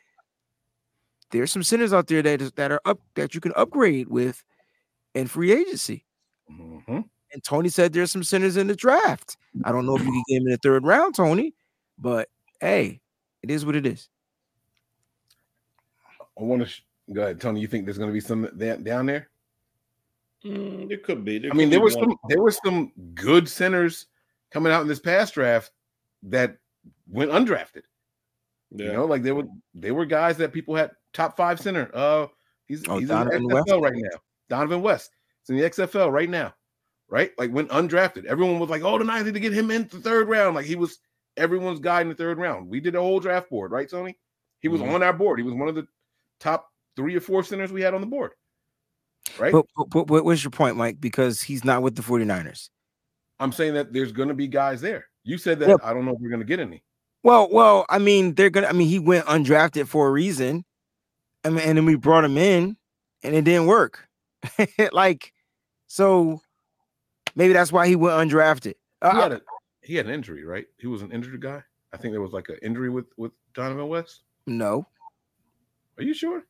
there's 1.31 1.53
some 1.53 1.63
centers 1.63 1.93
out 1.93 2.07
there 2.07 2.23
that 2.23 2.41
is, 2.41 2.53
that 2.53 2.73
are 2.73 2.81
up 2.85 3.01
that 3.17 3.35
you 3.35 3.41
can 3.41 3.53
upgrade 3.57 4.09
with 4.09 4.43
in 5.15 5.27
free 5.27 5.53
agency. 5.53 6.05
Mhm. 6.51 7.05
And 7.33 7.45
Tony 7.45 7.69
said 7.69 7.93
there's 7.93 8.13
some 8.13 8.23
centers 8.25 8.57
in 8.57 8.67
the 8.67 8.77
draft. 8.77 9.37
I 9.65 9.73
don't 9.73 9.85
know 9.85 9.97
if 9.97 10.03
you 10.03 10.11
can 10.13 10.23
get 10.29 10.37
him 10.37 10.47
in 10.47 10.53
the 10.53 10.59
third 10.59 10.85
round, 10.85 11.15
Tony, 11.15 11.55
but 11.99 12.29
hey, 12.61 13.01
it 13.43 13.51
is 13.51 13.67
what 13.67 13.77
it 13.77 13.85
is. 13.85 14.09
I 16.39 16.43
want 16.43 16.63
to 16.63 16.69
sh- 16.69 16.83
go 17.13 17.23
ahead, 17.23 17.41
Tony. 17.41 17.61
You 17.61 17.67
think 17.67 17.85
there's 17.85 17.99
going 17.99 18.11
to 18.11 18.15
be 18.15 18.21
some 18.21 18.49
down 18.57 19.07
there? 19.07 19.29
Mm, 20.47 20.91
it 20.91 21.03
could 21.03 21.25
be. 21.25 21.37
I 21.37 21.49
could 21.49 21.55
mean, 21.57 21.71
there 21.71 21.81
was 21.81 21.97
one. 21.97 22.11
some 22.11 22.17
there 22.29 22.41
were 22.43 22.51
some 22.51 22.93
good 23.15 23.49
centers 23.49 24.07
coming 24.51 24.73
out 24.73 24.83
in 24.83 24.89
this 24.89 25.01
past 25.01 25.35
draft 25.35 25.73
that 26.25 26.57
went 27.09 27.31
undrafted. 27.31 27.83
Yeah. 28.71 28.87
You 28.87 28.93
know, 28.93 29.05
like 29.07 29.23
they 29.23 29.33
were 29.33 29.45
they 29.75 29.91
were 29.93 30.05
guys 30.07 30.37
that 30.39 30.53
people 30.53 30.75
had 30.75 30.91
top 31.13 31.37
five 31.37 31.61
center. 31.61 31.91
Uh, 31.95 32.27
he's 32.67 32.85
Oh, 32.89 32.99
he's 32.99 33.09
Donovan 33.09 33.43
in 33.43 33.49
the 33.49 33.55
West? 33.55 33.69
XFL 33.69 33.83
right 33.83 33.95
now. 33.97 34.19
Donovan 34.49 34.83
West. 34.83 35.11
It's 35.41 35.51
in 35.51 35.57
the 35.57 35.63
XFL 35.65 36.13
right 36.13 36.29
now. 36.31 36.55
Right, 37.09 37.31
like 37.39 37.53
when 37.53 37.69
undrafted, 37.69 38.25
everyone 38.25 38.59
was 38.59 38.69
like, 38.69 38.83
"Oh, 38.83 38.99
the 38.99 39.05
Niners 39.05 39.27
need 39.27 39.35
to 39.35 39.41
get 39.41 39.53
him 39.53 39.71
in 39.71 39.87
the 39.87 40.01
third 40.01 40.29
round." 40.29 40.57
Like 40.57 40.67
he 40.67 40.75
was 40.75 40.99
everyone's 41.37 41.79
guy 41.79 42.01
in 42.01 42.09
the 42.09 42.17
third 42.17 42.37
round. 42.37 42.69
We 42.69 42.81
did 42.81 42.97
a 42.97 43.01
whole 43.01 43.21
draft 43.21 43.49
board, 43.49 43.71
right, 43.71 43.89
Tony? 43.89 44.19
He 44.59 44.67
was 44.67 44.81
Mhm. 44.81 44.93
on 44.93 45.03
our 45.05 45.13
board. 45.13 45.39
He 45.39 45.45
was 45.45 45.55
one 45.55 45.69
of 45.69 45.77
the 45.77 45.87
top 46.41 46.69
three 46.97 47.15
or 47.15 47.21
four 47.21 47.45
centers 47.45 47.71
we 47.71 47.81
had 47.83 47.95
on 47.95 48.01
the 48.01 48.07
board. 48.09 48.33
Right. 49.39 49.53
But, 49.53 49.67
but, 49.77 49.91
but 49.91 50.09
what 50.09 50.25
was 50.25 50.43
your 50.43 50.51
point, 50.51 50.77
Mike? 50.77 51.01
Because 51.01 51.43
he's 51.43 51.65
not 51.65 51.83
with 51.83 51.97
the 51.97 52.03
49ers. 52.03 52.71
I'm 53.39 53.53
saying 53.53 53.75
that 53.75 53.93
there's 53.93 54.13
going 54.13 54.29
to 54.29 54.35
be 54.35 54.47
guys 54.47 54.81
there. 54.81 55.07
You 55.25 55.39
said 55.39 55.59
that. 55.61 55.69
Yep. 55.69 55.81
I 55.83 55.93
don't 55.93 56.05
know 56.05 56.13
if 56.13 56.19
we're 56.21 56.31
going 56.31 56.41
to 56.41 56.47
get 56.47 56.61
any. 56.61 56.83
Well, 57.23 57.49
well, 57.51 57.85
I 57.89 57.99
mean, 57.99 58.35
they're 58.35 58.51
gonna. 58.51 58.69
I 58.69 58.73
mean, 58.73 58.87
he 58.87 59.01
went 59.01 59.27
undrafted 59.27 59.89
for 59.89 60.07
a 60.07 60.13
reason. 60.13 60.65
I 61.45 61.51
mean, 61.51 61.59
and 61.59 61.77
then 61.77 61.85
we 61.85 61.97
brought 61.97 62.25
him 62.25 62.39
in, 62.39 62.77
and 63.25 63.35
it 63.35 63.43
didn't 63.45 63.67
work. 63.67 64.07
like, 64.93 65.33
so 65.89 66.41
maybe 67.35 67.53
that's 67.53 67.73
why 67.73 67.89
he 67.89 67.97
went 67.97 68.31
undrafted. 68.31 68.75
Uh, 69.03 69.13
He 69.13 69.21
had 69.21 69.33
a 69.33 69.41
he 69.83 69.95
had 69.97 70.07
an 70.07 70.13
injury, 70.13 70.45
right? 70.45 70.67
He 70.79 70.87
was 70.87 71.03
an 71.03 71.11
injured 71.11 71.41
guy. 71.41 71.65
I 71.93 71.97
think 71.97 72.13
there 72.13 72.23
was 72.23 72.33
like 72.33 72.49
an 72.49 72.59
injury 72.63 72.91
with 72.91 73.07
with 73.17 73.33
Donovan 73.55 73.89
West. 73.89 74.23
no, 74.47 74.87
Are 75.99 76.05
you 76.05 76.15
sure? 76.15 76.45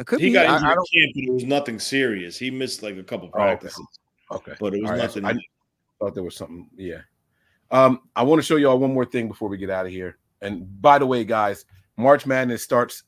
I 0.00 0.02
could 0.02 0.18
He 0.18 0.28
be. 0.28 0.32
got 0.32 0.46
I- 0.48 0.54
injured 0.56 0.70
I 0.70 0.74
camp, 0.74 1.12
but 1.14 1.24
it 1.24 1.32
was 1.32 1.44
nothing 1.44 1.78
serious. 1.78 2.38
He 2.38 2.50
missed 2.50 2.82
like 2.82 2.96
a 2.96 3.02
couple 3.02 3.26
Oh, 3.34 3.38
okay. 3.38 3.44
practices, 3.48 3.86
Okay. 4.30 4.54
but 4.58 4.74
it 4.74 4.80
was 4.80 4.90
All 4.90 4.96
right, 4.96 5.02
nothing. 5.02 5.24
I 5.26 5.34
thought 5.98 6.14
there 6.14 6.22
was 6.24 6.36
something. 6.36 6.68
Yeah. 6.74 7.02
Um, 7.70 8.00
I 8.16 8.22
want 8.22 8.38
to 8.40 8.42
show 8.46 8.56
y'all 8.56 8.78
one 8.78 8.94
more 8.94 9.04
thing 9.04 9.28
before 9.28 9.50
we 9.50 9.58
get 9.58 9.68
out 9.68 9.84
of 9.84 9.92
here. 9.92 10.16
And 10.40 10.80
by 10.80 10.98
the 10.98 11.06
way, 11.06 11.22
guys, 11.24 11.66
March 11.98 12.26
Madness 12.26 12.62
starts 12.64 13.02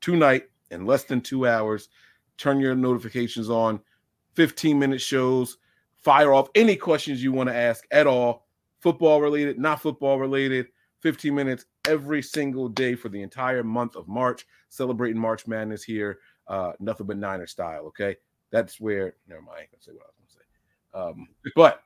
tonight 0.00 0.48
in 0.72 0.84
less 0.84 1.04
than 1.04 1.20
two 1.20 1.46
hours. 1.46 1.88
Turn 2.38 2.58
your 2.58 2.74
notifications 2.74 3.48
on. 3.48 3.80
15 4.34 4.78
minute 4.78 5.00
shows. 5.00 5.58
Fire 5.94 6.32
off 6.34 6.48
any 6.56 6.74
questions 6.74 7.22
you 7.22 7.30
want 7.30 7.48
to 7.50 7.54
ask 7.54 7.84
at 7.92 8.08
all, 8.08 8.48
football 8.80 9.20
related, 9.20 9.60
not 9.60 9.80
football 9.80 10.18
related. 10.18 10.66
15 11.02 11.34
minutes 11.34 11.66
every 11.88 12.22
single 12.22 12.68
day 12.68 12.94
for 12.94 13.08
the 13.08 13.22
entire 13.22 13.62
month 13.64 13.96
of 13.96 14.06
March, 14.08 14.46
celebrating 14.68 15.20
March 15.20 15.46
Madness 15.48 15.82
here. 15.84 16.18
Uh, 16.48 16.72
nothing 16.80 17.06
but 17.06 17.16
Niner 17.16 17.46
style. 17.46 17.84
Okay. 17.86 18.16
That's 18.50 18.80
where, 18.80 19.14
never 19.28 19.42
mind. 19.42 19.56
I 19.58 19.60
ain't 19.62 19.70
gonna 19.70 19.82
say 19.82 19.92
what 19.92 20.02
I 20.02 20.08
was 20.08 20.14
gonna 20.94 21.14
say. 21.14 21.20
Um, 21.20 21.28
but 21.56 21.82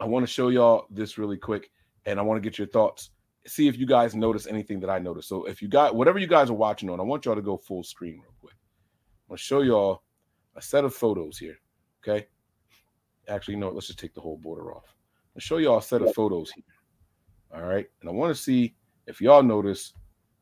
I 0.00 0.06
want 0.06 0.26
to 0.26 0.32
show 0.32 0.48
y'all 0.48 0.86
this 0.90 1.18
really 1.18 1.36
quick, 1.36 1.70
and 2.06 2.18
I 2.18 2.22
want 2.22 2.42
to 2.42 2.48
get 2.48 2.58
your 2.58 2.68
thoughts. 2.68 3.10
See 3.46 3.68
if 3.68 3.76
you 3.76 3.86
guys 3.86 4.14
notice 4.14 4.46
anything 4.46 4.80
that 4.80 4.90
I 4.90 4.98
noticed. 4.98 5.28
So 5.28 5.44
if 5.44 5.60
you 5.60 5.68
got 5.68 5.94
whatever 5.94 6.18
you 6.18 6.26
guys 6.26 6.48
are 6.48 6.54
watching 6.54 6.88
on, 6.88 7.00
I 7.00 7.02
want 7.02 7.24
y'all 7.24 7.34
to 7.34 7.42
go 7.42 7.56
full 7.56 7.82
screen 7.82 8.14
real 8.14 8.34
quick. 8.40 8.54
I'm 8.54 9.32
gonna 9.32 9.38
show 9.38 9.62
y'all 9.62 10.02
a 10.56 10.62
set 10.62 10.84
of 10.84 10.94
photos 10.94 11.38
here. 11.38 11.58
Okay. 12.02 12.26
Actually, 13.28 13.56
no, 13.56 13.70
let's 13.70 13.86
just 13.86 13.98
take 13.98 14.14
the 14.14 14.20
whole 14.20 14.38
border 14.38 14.74
off. 14.74 14.94
I'll 15.36 15.40
show 15.40 15.58
y'all 15.58 15.78
a 15.78 15.82
set 15.82 16.02
of 16.02 16.12
photos 16.14 16.50
here. 16.50 16.64
All 17.54 17.62
right. 17.62 17.86
And 18.00 18.08
I 18.08 18.12
want 18.12 18.34
to 18.34 18.40
see 18.40 18.74
if 19.06 19.20
y'all 19.20 19.42
notice 19.42 19.94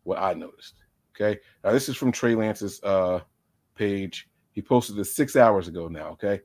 what 0.05 0.19
I 0.19 0.35
noticed. 0.35 0.80
Okay. 1.15 1.39
Now 1.65 1.73
this 1.73 1.89
is 1.89 1.97
from 1.97 2.13
Trey 2.13 2.35
Lance's 2.35 2.83
uh 2.83 3.21
page. 3.75 4.29
He 4.53 4.63
posted 4.63 4.97
this 4.97 5.15
six 5.15 5.37
hours 5.37 5.69
ago 5.69 5.89
now. 5.89 6.09
Okay. 6.11 6.41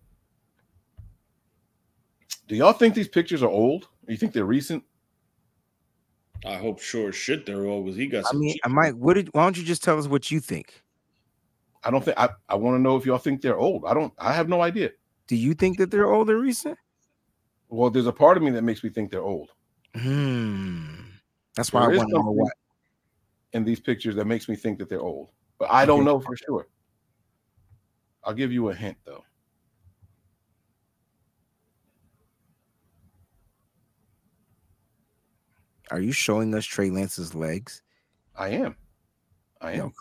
Do 2.48 2.56
y'all 2.56 2.74
think 2.74 2.94
these 2.94 3.08
pictures 3.08 3.42
are 3.42 3.50
old? 3.50 3.88
Or 4.08 4.12
you 4.12 4.18
think 4.18 4.34
they're 4.34 4.46
recent? 4.46 4.84
I 6.46 6.58
hope 6.58 6.80
sure 6.80 7.12
shit 7.12 7.46
they're 7.46 7.66
all 7.66 7.84
because 7.84 7.98
he 7.98 8.08
got 8.08 8.26
I 8.32 8.38
mean, 8.38 8.54
cheap- 8.54 8.62
I 8.64 8.68
might. 8.68 8.96
What 8.96 9.16
did? 9.16 9.30
Why 9.34 9.44
don't 9.44 9.58
you 9.58 9.64
just 9.64 9.84
tell 9.84 9.98
us 9.98 10.08
what 10.08 10.30
you 10.30 10.40
think? 10.40 10.84
I 11.84 11.92
don't 11.92 12.04
think 12.04 12.18
I, 12.20 12.30
I 12.50 12.56
want 12.56 12.76
to 12.76 12.82
know 12.82 12.98
if 12.98 13.06
y'all 13.06 13.18
think 13.18 13.42
they're 13.42 13.58
old. 13.58 13.86
I 13.86 13.94
don't 13.94 14.14
I 14.20 14.34
have 14.34 14.50
no 14.50 14.62
idea. 14.62 14.92
Do 15.28 15.36
you 15.36 15.54
think 15.54 15.78
that 15.78 15.90
they're 15.92 16.12
old 16.12 16.30
or 16.30 16.38
recent? 16.38 16.78
Well, 17.70 17.90
there's 17.90 18.08
a 18.08 18.12
part 18.12 18.38
of 18.38 18.44
me 18.44 18.52
that 18.52 18.64
makes 18.64 18.84
me 18.84 18.90
think 18.90 19.10
they're 19.10 19.24
old. 19.24 19.52
Hmm. 19.96 20.86
That's 21.56 21.74
why 21.74 21.82
There 21.88 21.96
I 21.96 21.98
want 21.98 22.10
to 22.10 22.14
know 22.14 22.20
something 22.20 22.38
what. 22.38 22.54
In 23.56 23.64
these 23.64 23.80
pictures 23.80 24.16
that 24.16 24.28
makes 24.28 24.50
me 24.50 24.56
think 24.56 24.78
that 24.78 24.90
they're 24.90 25.00
old. 25.00 25.30
But 25.58 25.72
I 25.72 25.86
don't 25.86 26.04
know 26.04 26.20
for 26.20 26.36
sure. 26.36 26.68
I'll 28.22 28.34
give 28.34 28.52
you 28.52 28.70
a 28.70 28.76
hint 28.76 28.98
though. 29.06 29.24
Are 35.90 36.02
you 36.02 36.12
showing 36.12 36.54
us 36.54 36.66
Trey 36.66 36.90
Lance's 36.90 37.34
legs? 37.34 37.82
I 38.36 38.50
am. 38.50 38.76
I 39.62 39.74
am. 39.74 39.78
Yo, 39.78 39.92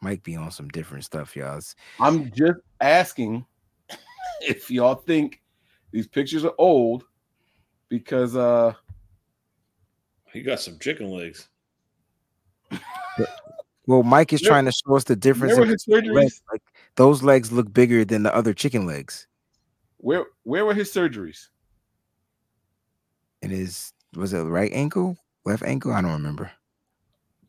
Might 0.00 0.22
be 0.22 0.36
on 0.36 0.52
some 0.52 0.68
different 0.68 1.04
stuff, 1.04 1.34
y'all. 1.34 1.60
I'm 1.98 2.30
just 2.30 2.60
asking 2.80 3.44
if 4.40 4.70
y'all 4.70 4.94
think 4.94 5.42
these 5.90 6.06
pictures 6.06 6.44
are 6.44 6.54
old 6.58 7.04
because 7.88 8.36
uh 8.36 8.74
He 10.32 10.42
got 10.42 10.60
some 10.60 10.78
chicken 10.78 11.08
legs. 11.08 11.48
Well, 13.86 14.04
Mike 14.04 14.32
is 14.32 14.40
Remember- 14.42 14.52
trying 14.54 14.64
to 14.66 14.72
show 14.72 14.94
us 14.96 15.04
the 15.04 15.16
difference. 15.16 15.52
remember 15.54 15.64
in 15.64 15.70
his 15.72 15.84
surgeries? 15.86 16.14
legs. 16.14 16.42
Like 16.52 16.62
those 16.96 17.22
legs 17.24 17.50
look 17.50 17.72
bigger 17.72 18.04
than 18.04 18.22
the 18.22 18.34
other 18.34 18.54
chicken 18.54 18.86
legs. 18.86 19.26
where 19.98 20.26
where 20.44 20.64
were 20.64 20.74
his 20.74 20.92
surgeries? 20.92 21.48
And 23.42 23.50
his 23.50 23.92
was 24.14 24.32
it 24.32 24.42
right 24.42 24.70
ankle, 24.72 25.16
left 25.44 25.62
ankle? 25.64 25.92
I 25.92 26.00
don't 26.00 26.12
remember. 26.12 26.52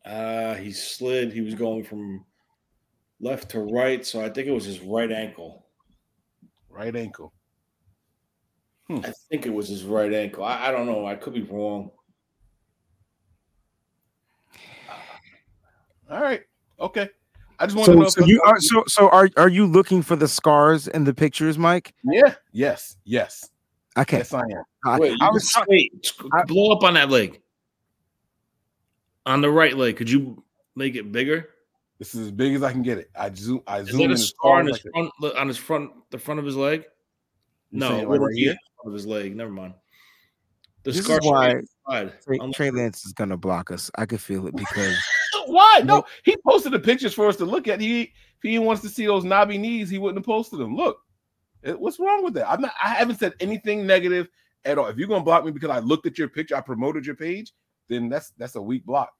Uh 0.04 0.54
he 0.54 0.72
slid. 0.72 1.32
He 1.32 1.40
was 1.40 1.54
going 1.54 1.84
from 1.84 2.24
left 3.20 3.50
to 3.50 3.60
right, 3.60 4.04
so 4.04 4.20
I 4.20 4.28
think 4.28 4.48
it 4.48 4.52
was 4.52 4.64
his 4.64 4.80
right 4.80 5.10
ankle. 5.12 5.66
Right 6.68 6.94
ankle. 6.96 7.32
I 8.90 9.12
think 9.30 9.46
it 9.46 9.54
was 9.54 9.68
his 9.68 9.84
right 9.84 10.12
ankle. 10.12 10.44
I, 10.44 10.68
I 10.68 10.70
don't 10.72 10.86
know. 10.86 11.06
I 11.06 11.14
could 11.14 11.32
be 11.32 11.42
wrong. 11.42 11.90
All 16.14 16.22
right. 16.22 16.42
Okay. 16.78 17.10
I 17.58 17.66
just 17.66 17.76
want 17.76 17.86
to 17.90 17.96
know. 17.96 18.08
so 18.08 18.24
you 18.24 18.40
are 18.42 18.60
so 18.60 18.84
so 18.86 19.08
are 19.10 19.28
are 19.36 19.48
you 19.48 19.66
looking 19.66 20.00
for 20.02 20.14
the 20.16 20.28
scars 20.28 20.86
in 20.88 21.04
the 21.04 21.12
pictures, 21.14 21.58
Mike? 21.58 21.92
yeah. 22.04 22.34
Yes. 22.52 22.96
Yes. 23.04 23.50
Okay. 23.96 24.18
Yes, 24.18 24.32
I 24.32 24.40
am. 24.40 24.62
I, 24.84 24.98
Wait, 24.98 25.12
I 25.20 25.26
you 25.26 25.32
was 25.32 25.52
wait, 25.68 26.06
sc- 26.06 26.24
blow 26.46 26.72
up 26.72 26.82
on 26.84 26.94
that 26.94 27.10
leg. 27.10 27.40
On 29.26 29.40
the 29.40 29.50
right 29.50 29.76
leg, 29.76 29.96
could 29.96 30.10
you 30.10 30.42
make 30.76 30.94
it 30.94 31.10
bigger? 31.12 31.48
This 31.98 32.14
is 32.14 32.26
as 32.26 32.30
big 32.32 32.54
as 32.54 32.62
I 32.62 32.70
can 32.72 32.82
get 32.82 32.98
it. 32.98 33.10
I 33.18 33.32
zoom. 33.34 33.62
I 33.66 33.78
Is 33.80 33.88
zoom 33.88 33.98
that 33.98 34.04
in 34.04 34.10
a 34.12 34.18
scar 34.18 34.58
on 34.60 34.66
his 34.66 34.76
I 34.76 34.80
can. 34.80 34.90
front 34.92 35.10
look, 35.20 35.36
on 35.36 35.48
his 35.48 35.56
front 35.56 35.90
the 36.10 36.18
front 36.18 36.40
of 36.40 36.46
his 36.46 36.56
leg? 36.56 36.84
You 37.70 37.78
No, 37.80 37.88
saying, 37.88 38.08
where 38.08 38.20
right 38.20 38.34
here? 38.36 38.56
front 38.82 38.88
of 38.88 38.92
his 38.94 39.06
leg. 39.06 39.34
Never 39.36 39.50
mind. 39.52 39.74
The 40.82 40.90
This 40.90 40.98
is 40.98 41.04
scar 41.06 41.16
should 41.16 41.22
be 41.22 41.28
why 41.30 41.50
on 41.50 41.56
the 41.56 41.66
side. 42.10 42.12
Trey, 42.24 42.38
Trey 42.52 42.70
Lance 42.72 43.06
is 43.06 43.12
gonna 43.12 43.36
block 43.36 43.70
us. 43.70 43.90
I 43.96 44.06
could 44.06 44.20
feel 44.20 44.46
it 44.48 44.56
because 44.56 44.96
Why? 45.46 45.82
No, 45.84 46.04
he 46.24 46.36
posted 46.46 46.72
the 46.72 46.78
pictures 46.78 47.14
for 47.14 47.26
us 47.28 47.36
to 47.36 47.44
look 47.44 47.68
at. 47.68 47.80
He 47.80 48.02
if 48.02 48.10
he 48.42 48.58
wants 48.58 48.82
to 48.82 48.88
see 48.88 49.06
those 49.06 49.24
knobby 49.24 49.58
knees, 49.58 49.88
he 49.90 49.98
wouldn't 49.98 50.18
have 50.18 50.26
posted 50.26 50.58
them. 50.58 50.76
Look, 50.76 50.98
Eh, 51.64 51.72
what's 51.72 51.98
wrong 51.98 52.22
with 52.22 52.34
that? 52.34 52.50
I'm 52.50 52.60
not. 52.60 52.72
I 52.82 52.90
haven't 52.90 53.18
said 53.18 53.32
anything 53.40 53.86
negative 53.86 54.28
at 54.64 54.76
all. 54.78 54.86
If 54.86 54.98
you're 54.98 55.08
gonna 55.08 55.24
block 55.24 55.44
me 55.44 55.50
because 55.50 55.70
I 55.70 55.78
looked 55.78 56.06
at 56.06 56.18
your 56.18 56.28
picture, 56.28 56.56
I 56.56 56.60
promoted 56.60 57.06
your 57.06 57.16
page, 57.16 57.52
then 57.88 58.08
that's 58.08 58.30
that's 58.36 58.54
a 58.56 58.62
weak 58.62 58.84
block. 58.84 59.12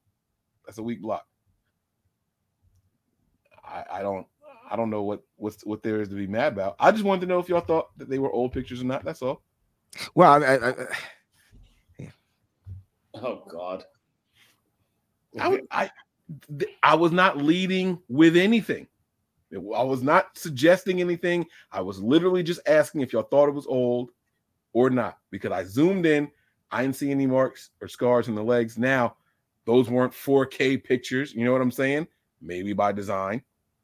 That's 0.65 0.77
a 0.77 0.83
weak 0.83 1.01
block. 1.01 1.25
I, 3.63 3.83
I 3.93 4.01
don't. 4.01 4.27
I 4.69 4.75
don't 4.75 4.89
know 4.89 5.03
what 5.03 5.21
what's 5.37 5.63
what 5.65 5.83
there 5.83 6.01
is 6.01 6.09
to 6.09 6.15
be 6.15 6.27
mad 6.27 6.53
about. 6.53 6.75
I 6.79 6.91
just 6.91 7.03
wanted 7.03 7.21
to 7.21 7.27
know 7.27 7.39
if 7.39 7.49
y'all 7.49 7.61
thought 7.61 7.97
that 7.97 8.09
they 8.09 8.19
were 8.19 8.31
old 8.31 8.51
pictures 8.51 8.81
or 8.81 8.85
not. 8.85 9.03
That's 9.03 9.21
all. 9.21 9.41
well, 10.15 10.43
I, 10.43 10.45
I, 10.45 10.69
I, 10.69 12.11
Oh 13.15 13.43
God. 13.49 13.85
I, 15.39 15.47
would- 15.47 15.67
I, 15.71 15.81
th- 15.81 15.91
I 16.83 16.95
was 16.95 17.11
not 17.11 17.37
leading 17.37 17.99
with 18.07 18.35
anything. 18.35 18.87
I 19.53 19.83
was 19.83 20.01
not 20.01 20.37
suggesting 20.37 20.99
anything. 20.99 21.45
I 21.71 21.81
was 21.81 22.01
literally 22.01 22.43
just 22.43 22.61
asking 22.67 23.01
if 23.01 23.13
y'all 23.13 23.23
thought 23.23 23.47
it 23.47 23.53
was 23.53 23.67
old 23.67 24.09
or 24.73 24.89
not 24.89 25.19
because 25.31 25.51
I 25.51 25.63
zoomed 25.63 26.05
in. 26.05 26.29
I 26.71 26.81
didn't 26.81 26.95
see 26.95 27.11
any 27.11 27.27
marks 27.27 27.69
or 27.79 27.87
scars 27.87 28.27
in 28.27 28.35
the 28.35 28.43
legs. 28.43 28.77
Now, 28.77 29.15
those 29.65 29.89
weren't 29.89 30.13
4K 30.13 30.83
pictures. 30.83 31.33
You 31.33 31.45
know 31.45 31.51
what 31.51 31.61
I'm 31.61 31.71
saying? 31.71 32.07
Maybe 32.41 32.73
by 32.73 32.91
design. 32.91 33.41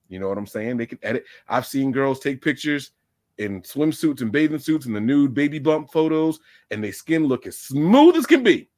You 0.10 0.20
know 0.20 0.28
what 0.28 0.38
I'm 0.38 0.48
saying? 0.48 0.78
They 0.78 0.88
can 0.88 1.00
edit. 1.04 1.26
I've 1.48 1.66
seen 1.66 1.92
girls 1.92 2.20
take 2.20 2.42
pictures 2.42 2.92
in 3.38 3.62
swimsuits 3.62 4.22
and 4.22 4.32
bathing 4.32 4.60
suits 4.60 4.86
and 4.86 4.96
the 4.96 5.00
nude 5.00 5.34
baby 5.34 5.58
bump 5.58 5.92
photos, 5.92 6.40
and 6.70 6.84
their 6.84 6.92
skin 6.92 7.26
look 7.26 7.48
as 7.48 7.58
smooth 7.58 8.18
as 8.18 8.26
can 8.26 8.44
be. 8.44 8.70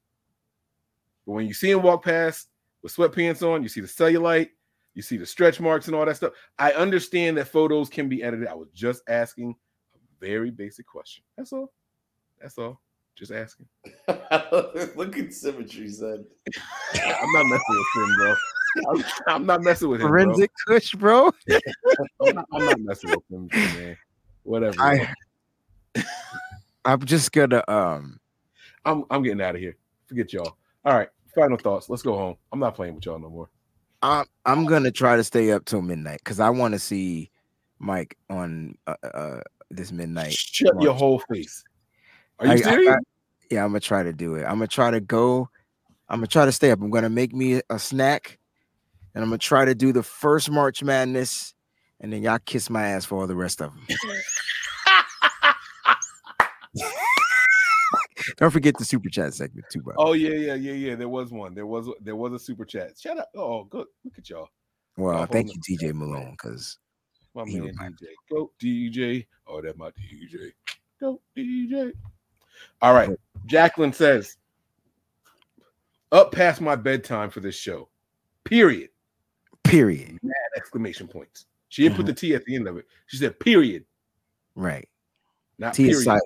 But 1.26 1.32
when 1.32 1.46
you 1.46 1.54
see 1.54 1.72
them 1.72 1.82
walk 1.82 2.04
past 2.04 2.48
with 2.84 2.94
sweatpants 2.94 3.42
on, 3.42 3.62
you 3.62 3.68
see 3.68 3.80
the 3.80 3.88
cellulite, 3.88 4.50
you 4.92 5.02
see 5.02 5.16
the 5.16 5.26
stretch 5.26 5.58
marks 5.58 5.86
and 5.86 5.96
all 5.96 6.04
that 6.04 6.16
stuff. 6.16 6.34
I 6.58 6.72
understand 6.72 7.38
that 7.38 7.48
photos 7.48 7.88
can 7.88 8.08
be 8.10 8.22
edited. 8.22 8.46
I 8.46 8.54
was 8.54 8.68
just 8.74 9.02
asking 9.08 9.56
a 9.94 9.98
very 10.20 10.50
basic 10.50 10.86
question. 10.86 11.24
That's 11.36 11.52
all. 11.52 11.72
That's 12.40 12.58
all. 12.58 12.80
Just 13.16 13.32
asking. 13.32 13.66
Look 14.96 15.18
at 15.18 15.32
symmetry, 15.32 15.88
son. 15.88 16.26
I'm 16.94 17.32
not 17.32 17.46
messing 17.46 17.76
with 17.94 18.08
him, 18.08 18.16
bro. 18.16 18.34
I'm, 18.90 19.04
I'm 19.28 19.46
not 19.46 19.62
messing 19.62 19.88
with 19.88 20.00
him, 20.00 20.08
bro. 20.08 20.18
forensic 20.24 20.50
kush, 20.66 20.94
bro. 20.94 21.32
I'm 22.20 22.34
not, 22.34 22.44
I'm 22.52 22.64
not 22.66 22.80
messing 22.80 23.10
with 23.10 23.24
him, 23.30 23.50
man. 23.54 23.96
Whatever. 24.42 24.76
I 24.78 25.14
I'm 26.84 27.00
just 27.06 27.32
gonna 27.32 27.64
um 27.66 28.20
I'm 28.84 29.04
I'm 29.10 29.22
getting 29.22 29.40
out 29.40 29.54
of 29.54 29.60
here. 29.62 29.76
Forget 30.06 30.34
y'all. 30.34 30.58
All 30.84 30.94
right. 30.94 31.08
Final 31.34 31.56
thoughts. 31.58 31.88
Let's 31.88 32.02
go 32.02 32.16
home. 32.16 32.36
I'm 32.52 32.60
not 32.60 32.74
playing 32.74 32.94
with 32.94 33.06
y'all 33.06 33.18
no 33.18 33.30
more. 33.30 33.50
I'm 34.02 34.26
I'm 34.44 34.66
gonna 34.66 34.90
try 34.90 35.16
to 35.16 35.24
stay 35.24 35.50
up 35.52 35.64
till 35.64 35.82
midnight 35.82 36.18
because 36.18 36.38
I 36.38 36.50
want 36.50 36.74
to 36.74 36.78
see 36.78 37.30
Mike 37.78 38.16
on 38.30 38.76
uh, 38.86 38.94
uh 39.02 39.40
this 39.70 39.90
midnight. 39.92 40.32
Shut 40.34 40.80
your 40.80 40.94
whole 40.94 41.22
face. 41.32 41.64
Are 42.38 42.46
you 42.46 42.52
I- 42.52 42.54
I- 42.54 42.58
serious? 42.58 42.94
I- 42.94 42.98
yeah, 43.50 43.62
I'm 43.64 43.70
gonna 43.70 43.80
try 43.80 44.02
to 44.02 44.12
do 44.12 44.34
it. 44.36 44.44
I'm 44.44 44.54
gonna 44.54 44.66
try 44.66 44.90
to 44.90 45.00
go. 45.00 45.48
I'm 46.08 46.18
gonna 46.18 46.26
try 46.26 46.44
to 46.44 46.52
stay 46.52 46.70
up. 46.70 46.80
I'm 46.80 46.90
gonna 46.90 47.10
make 47.10 47.34
me 47.34 47.60
a 47.70 47.78
snack, 47.78 48.38
and 49.14 49.22
I'm 49.22 49.30
gonna 49.30 49.38
try 49.38 49.64
to 49.64 49.74
do 49.74 49.92
the 49.92 50.02
first 50.02 50.50
March 50.50 50.82
Madness, 50.82 51.54
and 52.00 52.12
then 52.12 52.22
y'all 52.22 52.38
kiss 52.44 52.68
my 52.70 52.86
ass 52.88 53.04
for 53.04 53.20
all 53.20 53.26
the 53.26 53.36
rest 53.36 53.60
of 53.60 53.70
them. 53.72 53.86
Don't 58.36 58.50
forget 58.50 58.76
the 58.78 58.84
super 58.84 59.08
chat 59.08 59.32
segment 59.34 59.66
too, 59.70 59.80
bro. 59.82 59.94
oh 59.98 60.12
yeah, 60.12 60.30
yeah, 60.30 60.54
yeah, 60.54 60.72
yeah. 60.72 60.94
There 60.96 61.08
was 61.08 61.30
one. 61.30 61.54
There 61.54 61.66
was 61.66 61.88
there 62.00 62.16
was 62.16 62.32
a 62.32 62.38
super 62.38 62.64
chat. 62.64 62.98
Shout 62.98 63.18
out. 63.18 63.26
Oh, 63.36 63.64
good. 63.64 63.86
Look 64.04 64.14
at 64.18 64.28
y'all. 64.28 64.48
well, 64.96 65.26
thank 65.26 65.50
you, 65.54 65.60
TJ 65.78 65.94
Malone, 65.94 66.32
because 66.32 66.78
My 67.34 67.44
man 67.44 67.72
DJ. 67.78 68.06
Go 68.30 68.50
DJ. 68.60 69.26
Oh, 69.46 69.60
that 69.62 69.76
my 69.78 69.90
DJ. 69.90 70.52
Go 71.00 71.20
DJ. 71.36 71.92
All 72.82 72.94
right. 72.94 73.10
Jacqueline 73.46 73.92
says, 73.92 74.36
up 76.12 76.32
past 76.32 76.60
my 76.60 76.76
bedtime 76.76 77.30
for 77.30 77.40
this 77.40 77.56
show. 77.56 77.88
Period. 78.44 78.90
period. 79.64 80.18
Mad 80.22 80.34
exclamation 80.56 81.08
points. 81.08 81.46
She 81.68 81.82
didn't 81.82 81.94
Mm-hmm. 81.94 82.02
put 82.02 82.06
the 82.06 82.14
T 82.14 82.34
at 82.34 82.44
the 82.44 82.54
end 82.54 82.68
of 82.68 82.76
it. 82.76 82.86
She 83.06 83.16
said 83.16 83.38
period, 83.40 83.84
Right. 84.54 84.88
not 85.58 85.74
T 85.74 85.84
period. 85.84 85.98
is 85.98 86.04
silent. 86.04 86.22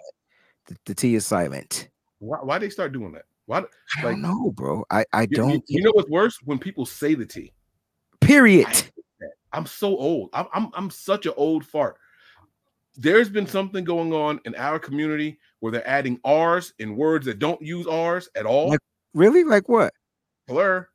The, 0.67 0.77
the 0.87 0.95
T 0.95 1.15
is 1.15 1.27
silent. 1.27 1.89
Why 2.19 2.39
why 2.39 2.59
they 2.59 2.71
start 2.71 2.93
doing 2.93 3.13
that? 3.13 3.25
Why 3.47 3.59
I 3.59 3.61
like 3.61 3.69
don't 4.03 4.23
know, 4.23 4.51
bro. 4.53 4.85
I 4.91 5.05
I 5.13 5.23
you, 5.23 5.29
don't. 5.29 5.51
you, 5.53 5.63
you 5.69 5.83
know 5.83 5.93
what's 5.95 6.11
worse? 6.11 6.39
When 6.45 6.59
people 6.59 6.85
say 6.87 7.15
the 7.15 7.27
T. 7.27 7.53
period. 8.21 8.67
I'm 9.53 9.65
so 9.67 9.97
old. 9.97 10.29
I'm, 10.35 10.47
I'm 10.53 10.69
I'm 10.75 10.91
such 10.91 11.25
an 11.27 11.33
old 11.37 11.65
fart. 11.65 11.97
There's 12.97 13.29
been 13.29 13.47
something 13.47 13.85
going 13.85 14.13
on 14.13 14.41
in 14.45 14.55
our 14.57 14.79
community 14.79 15.39
where 15.61 15.73
they're 15.73 15.89
adding 15.89 16.19
R's 16.25 16.75
in 16.79 16.97
words 16.97 17.25
that 17.27 17.39
don't 17.39 17.63
use 17.63 17.87
R's 17.87 18.29
at 18.35 18.45
all. 18.47 18.71
Like- 18.71 18.81
Really? 19.15 19.43
Like 19.43 19.69
what? 19.69 19.95
Blur. 20.47 20.87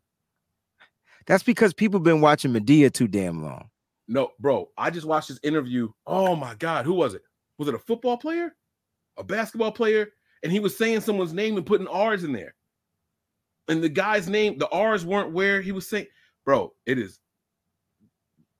That's 1.26 1.44
because 1.44 1.74
people 1.74 2.00
been 2.00 2.22
watching 2.22 2.54
Madea 2.54 2.92
too 2.94 3.08
damn 3.08 3.42
long. 3.44 3.70
No, 4.08 4.32
bro. 4.40 4.70
I 4.78 4.92
just 4.92 5.08
watched 5.08 5.30
this 5.30 5.40
interview. 5.42 5.90
Oh 6.06 6.36
my 6.36 6.54
god, 6.56 6.86
who 6.86 6.94
was 6.94 7.16
it? 7.16 7.24
Was 7.58 7.68
it 7.70 7.74
a 7.74 7.80
football 7.80 8.18
player? 8.18 8.56
A 9.18 9.24
basketball 9.24 9.72
player? 9.72 10.10
And 10.44 10.52
he 10.52 10.60
was 10.60 10.78
saying 10.78 11.02
someone's 11.02 11.34
name 11.34 11.58
and 11.58 11.66
putting 11.66 11.88
R's 11.88 12.24
in 12.24 12.34
there. 12.34 12.54
And 13.70 13.82
the 13.82 13.90
guy's 13.90 14.28
name, 14.28 14.58
the 14.58 14.68
R's 14.70 15.06
weren't 15.06 15.32
where 15.32 15.62
he 15.62 15.72
was 15.72 15.88
saying, 15.88 16.08
bro, 16.46 16.74
it 16.86 17.00
is 17.00 17.20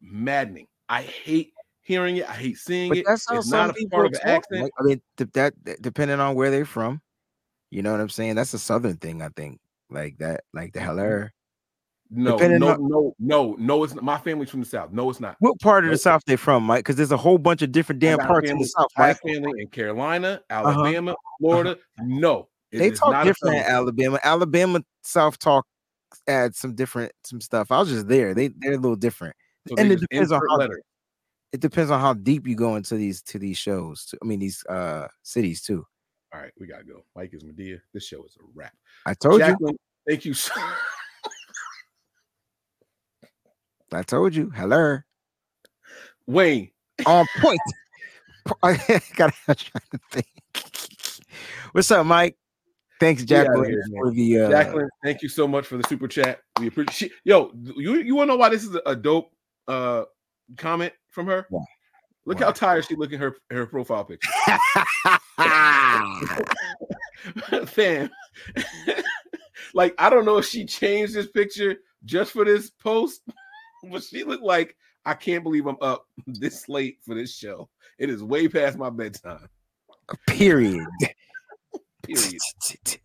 maddening. 0.02 0.68
I 0.88 1.02
hate 1.02 1.54
hearing 1.82 2.18
it. 2.18 2.30
I 2.30 2.34
hate 2.34 2.58
seeing 2.58 2.90
But 2.90 2.98
it. 3.00 3.06
that's 3.08 3.26
how 3.30 3.38
It's 3.38 3.50
some 3.50 3.68
not 3.68 3.78
a 3.78 3.88
part 3.90 4.06
of 4.08 4.14
an 4.14 4.20
accent. 4.24 4.62
Like, 4.64 4.72
I 4.80 4.84
mean, 4.84 5.02
that 5.18 5.34
that- 5.34 5.82
depending 5.82 6.20
on 6.22 6.36
where 6.36 6.52
they're 6.52 6.66
from, 6.66 7.02
you 7.70 7.82
know 7.82 7.92
what 7.92 8.00
I'm 8.00 8.10
saying. 8.10 8.36
That's 8.36 8.54
a 8.54 8.60
southern 8.60 8.98
thing, 8.98 9.22
I 9.22 9.30
think. 9.36 9.60
Like 9.90 10.18
that, 10.20 10.46
like 10.54 10.74
the 10.74 10.80
heller. 10.80 11.34
No, 12.16 12.38
Depending 12.38 12.60
no, 12.60 12.70
on- 12.70 12.88
no, 12.88 13.16
no, 13.20 13.56
no. 13.58 13.84
It's 13.84 13.96
not. 13.96 14.04
my 14.04 14.20
family's 14.20 14.50
from 14.50 14.60
the 14.60 14.66
south. 14.68 14.92
No, 14.92 15.10
it's 15.10 15.20
not. 15.20 15.36
What 15.40 15.60
part 15.60 15.84
of 15.84 15.90
the 15.90 15.98
south 15.98 16.22
they 16.28 16.36
from, 16.36 16.64
Mike? 16.64 16.80
Because 16.80 16.96
there's 16.96 17.12
a 17.12 17.18
whole 17.18 17.40
bunch 17.40 17.64
of 17.64 17.72
different 17.72 18.00
damn 18.00 18.20
parts 18.20 18.50
in 18.52 18.60
the 18.60 18.66
south, 18.66 18.88
My 18.98 19.14
family 19.16 19.62
in 19.62 19.68
Carolina, 19.70 20.42
Alabama, 20.50 21.16
Florida. 21.40 21.78
No, 22.00 22.50
it 22.72 22.78
They 22.80 22.92
talk 22.92 23.12
not 23.14 23.26
different 23.26 23.56
in. 23.58 23.64
Alabama. 23.64 24.20
Alabama 24.24 24.82
South 25.02 25.40
talk 25.40 25.66
adds 26.28 26.60
some 26.60 26.76
different 26.76 27.12
some 27.24 27.42
stuff. 27.42 27.72
I 27.72 27.80
was 27.80 27.90
just 27.90 28.08
there. 28.08 28.36
They 28.36 28.50
they're 28.50 28.74
a 28.74 28.78
little 28.78 28.96
different. 28.96 29.36
So 29.68 29.76
and 29.78 29.92
it 29.92 30.00
depends 30.00 30.32
on 30.32 30.40
how 30.50 30.58
letters. 30.58 30.82
it 31.52 31.62
depends 31.62 31.90
on 31.90 32.00
how 32.00 32.14
deep 32.14 32.46
you 32.48 32.56
go 32.56 32.76
into 32.76 32.96
these 32.96 33.24
to 33.24 33.40
these 33.40 33.58
shows. 33.58 34.14
I 34.22 34.26
mean 34.26 34.40
these 34.40 34.64
uh 34.68 35.08
cities 35.24 35.64
too. 35.64 35.84
All 36.32 36.42
right, 36.42 36.52
we 36.60 36.68
gotta 36.68 36.84
go. 36.84 37.04
Mike 37.16 37.34
is 37.34 37.44
Madea. 37.44 37.80
This 37.94 38.06
show 38.06 38.24
is 38.24 38.36
a 38.40 38.44
wrap. 38.54 38.74
I 39.08 39.14
told 39.16 39.42
you. 39.42 39.56
Thank 40.08 40.26
you. 40.26 40.34
So- 40.36 40.54
I 43.96 44.04
told 44.04 44.36
you. 44.36 44.50
Hello. 44.50 45.00
Wayne, 46.28 46.72
On 47.06 47.26
point. 47.40 47.60
I 48.64 49.02
gotta 49.16 49.34
I'm 49.48 49.56
trying 49.56 49.84
to 49.92 50.00
think. 50.12 50.28
What's 51.72 51.90
up, 51.92 52.06
Mike? 52.06 52.38
Thanks, 53.00 53.24
Jacqueline, 53.24 53.72
man. 53.72 54.02
for 54.02 54.12
the 54.12 54.40
uh, 54.40 54.50
Jacqueline, 54.50 54.90
thank 55.04 55.22
you 55.22 55.30
so 55.30 55.48
much 55.48 55.66
for 55.66 55.78
the 55.78 55.84
super 55.90 56.08
chat. 56.08 56.40
We 56.60 56.68
appreciate. 56.68 57.12
Yo, 57.24 57.52
you 57.76 57.96
you 57.96 58.16
want 58.16 58.30
to 58.30 58.34
know 58.34 58.38
why 58.38 58.50
this 58.50 58.64
is 58.64 58.78
a, 58.86 58.96
dope 58.96 59.32
uh 59.68 60.04
comment 60.58 60.94
from 61.10 61.26
her? 61.28 61.46
Why? 61.50 61.64
Look 62.26 62.40
Why? 62.40 62.46
how 62.46 62.52
tired 62.52 62.86
she 62.86 62.96
looking 62.96 63.20
her 63.20 63.36
her 63.50 63.66
profile 63.66 64.06
picture. 64.06 64.30
Fam, 67.66 68.10
like 69.74 69.96
I 69.98 70.10
don't 70.10 70.26
know 70.26 70.38
if 70.38 70.46
she 70.46 70.66
changed 70.66 71.14
this 71.14 71.28
picture 71.28 71.78
just 72.06 72.32
for 72.32 72.46
this 72.46 72.70
post, 72.70 73.22
but 73.92 74.04
she 74.04 74.24
looked 74.24 74.44
like 74.44 74.76
I 75.06 75.14
can't 75.14 75.44
believe 75.44 75.68
I'm 75.68 75.78
up 75.82 76.06
this 76.28 76.70
late 76.70 76.98
for 77.06 77.16
this 77.16 77.36
show. 77.36 77.70
It 78.00 78.10
is 78.10 78.24
way 78.24 78.48
past 78.48 78.78
my 78.78 78.90
bedtime. 78.90 79.48
period. 80.28 80.86
Period. 82.04 82.42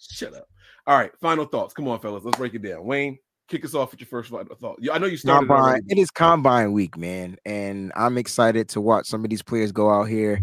Shut 0.00 0.34
up. 0.34 0.46
All 0.86 0.98
right, 0.98 1.10
final 1.18 1.46
thoughts. 1.46 1.72
Come 1.72 1.88
on, 1.88 1.98
fellas. 1.98 2.24
Let's 2.24 2.36
break 2.36 2.52
it 2.52 2.62
down. 2.62 2.84
Wayne, 2.84 3.18
kick 3.48 3.64
us 3.64 3.74
off 3.74 3.90
with 3.90 4.00
your 4.00 4.08
first 4.08 4.30
thought. 4.30 4.78
I 4.92 4.98
know 4.98 5.06
you 5.06 5.16
started. 5.16 5.48
combine. 5.48 5.80
It 5.88 5.96
is 5.96 6.10
combine 6.10 6.72
week, 6.72 6.98
man, 6.98 7.38
and 7.46 7.90
I'm 7.96 8.18
excited 8.18 8.68
to 8.70 8.82
watch 8.82 9.06
some 9.06 9.24
of 9.24 9.30
these 9.30 9.42
players 9.42 9.72
go 9.72 9.90
out 9.90 10.04
here 10.04 10.40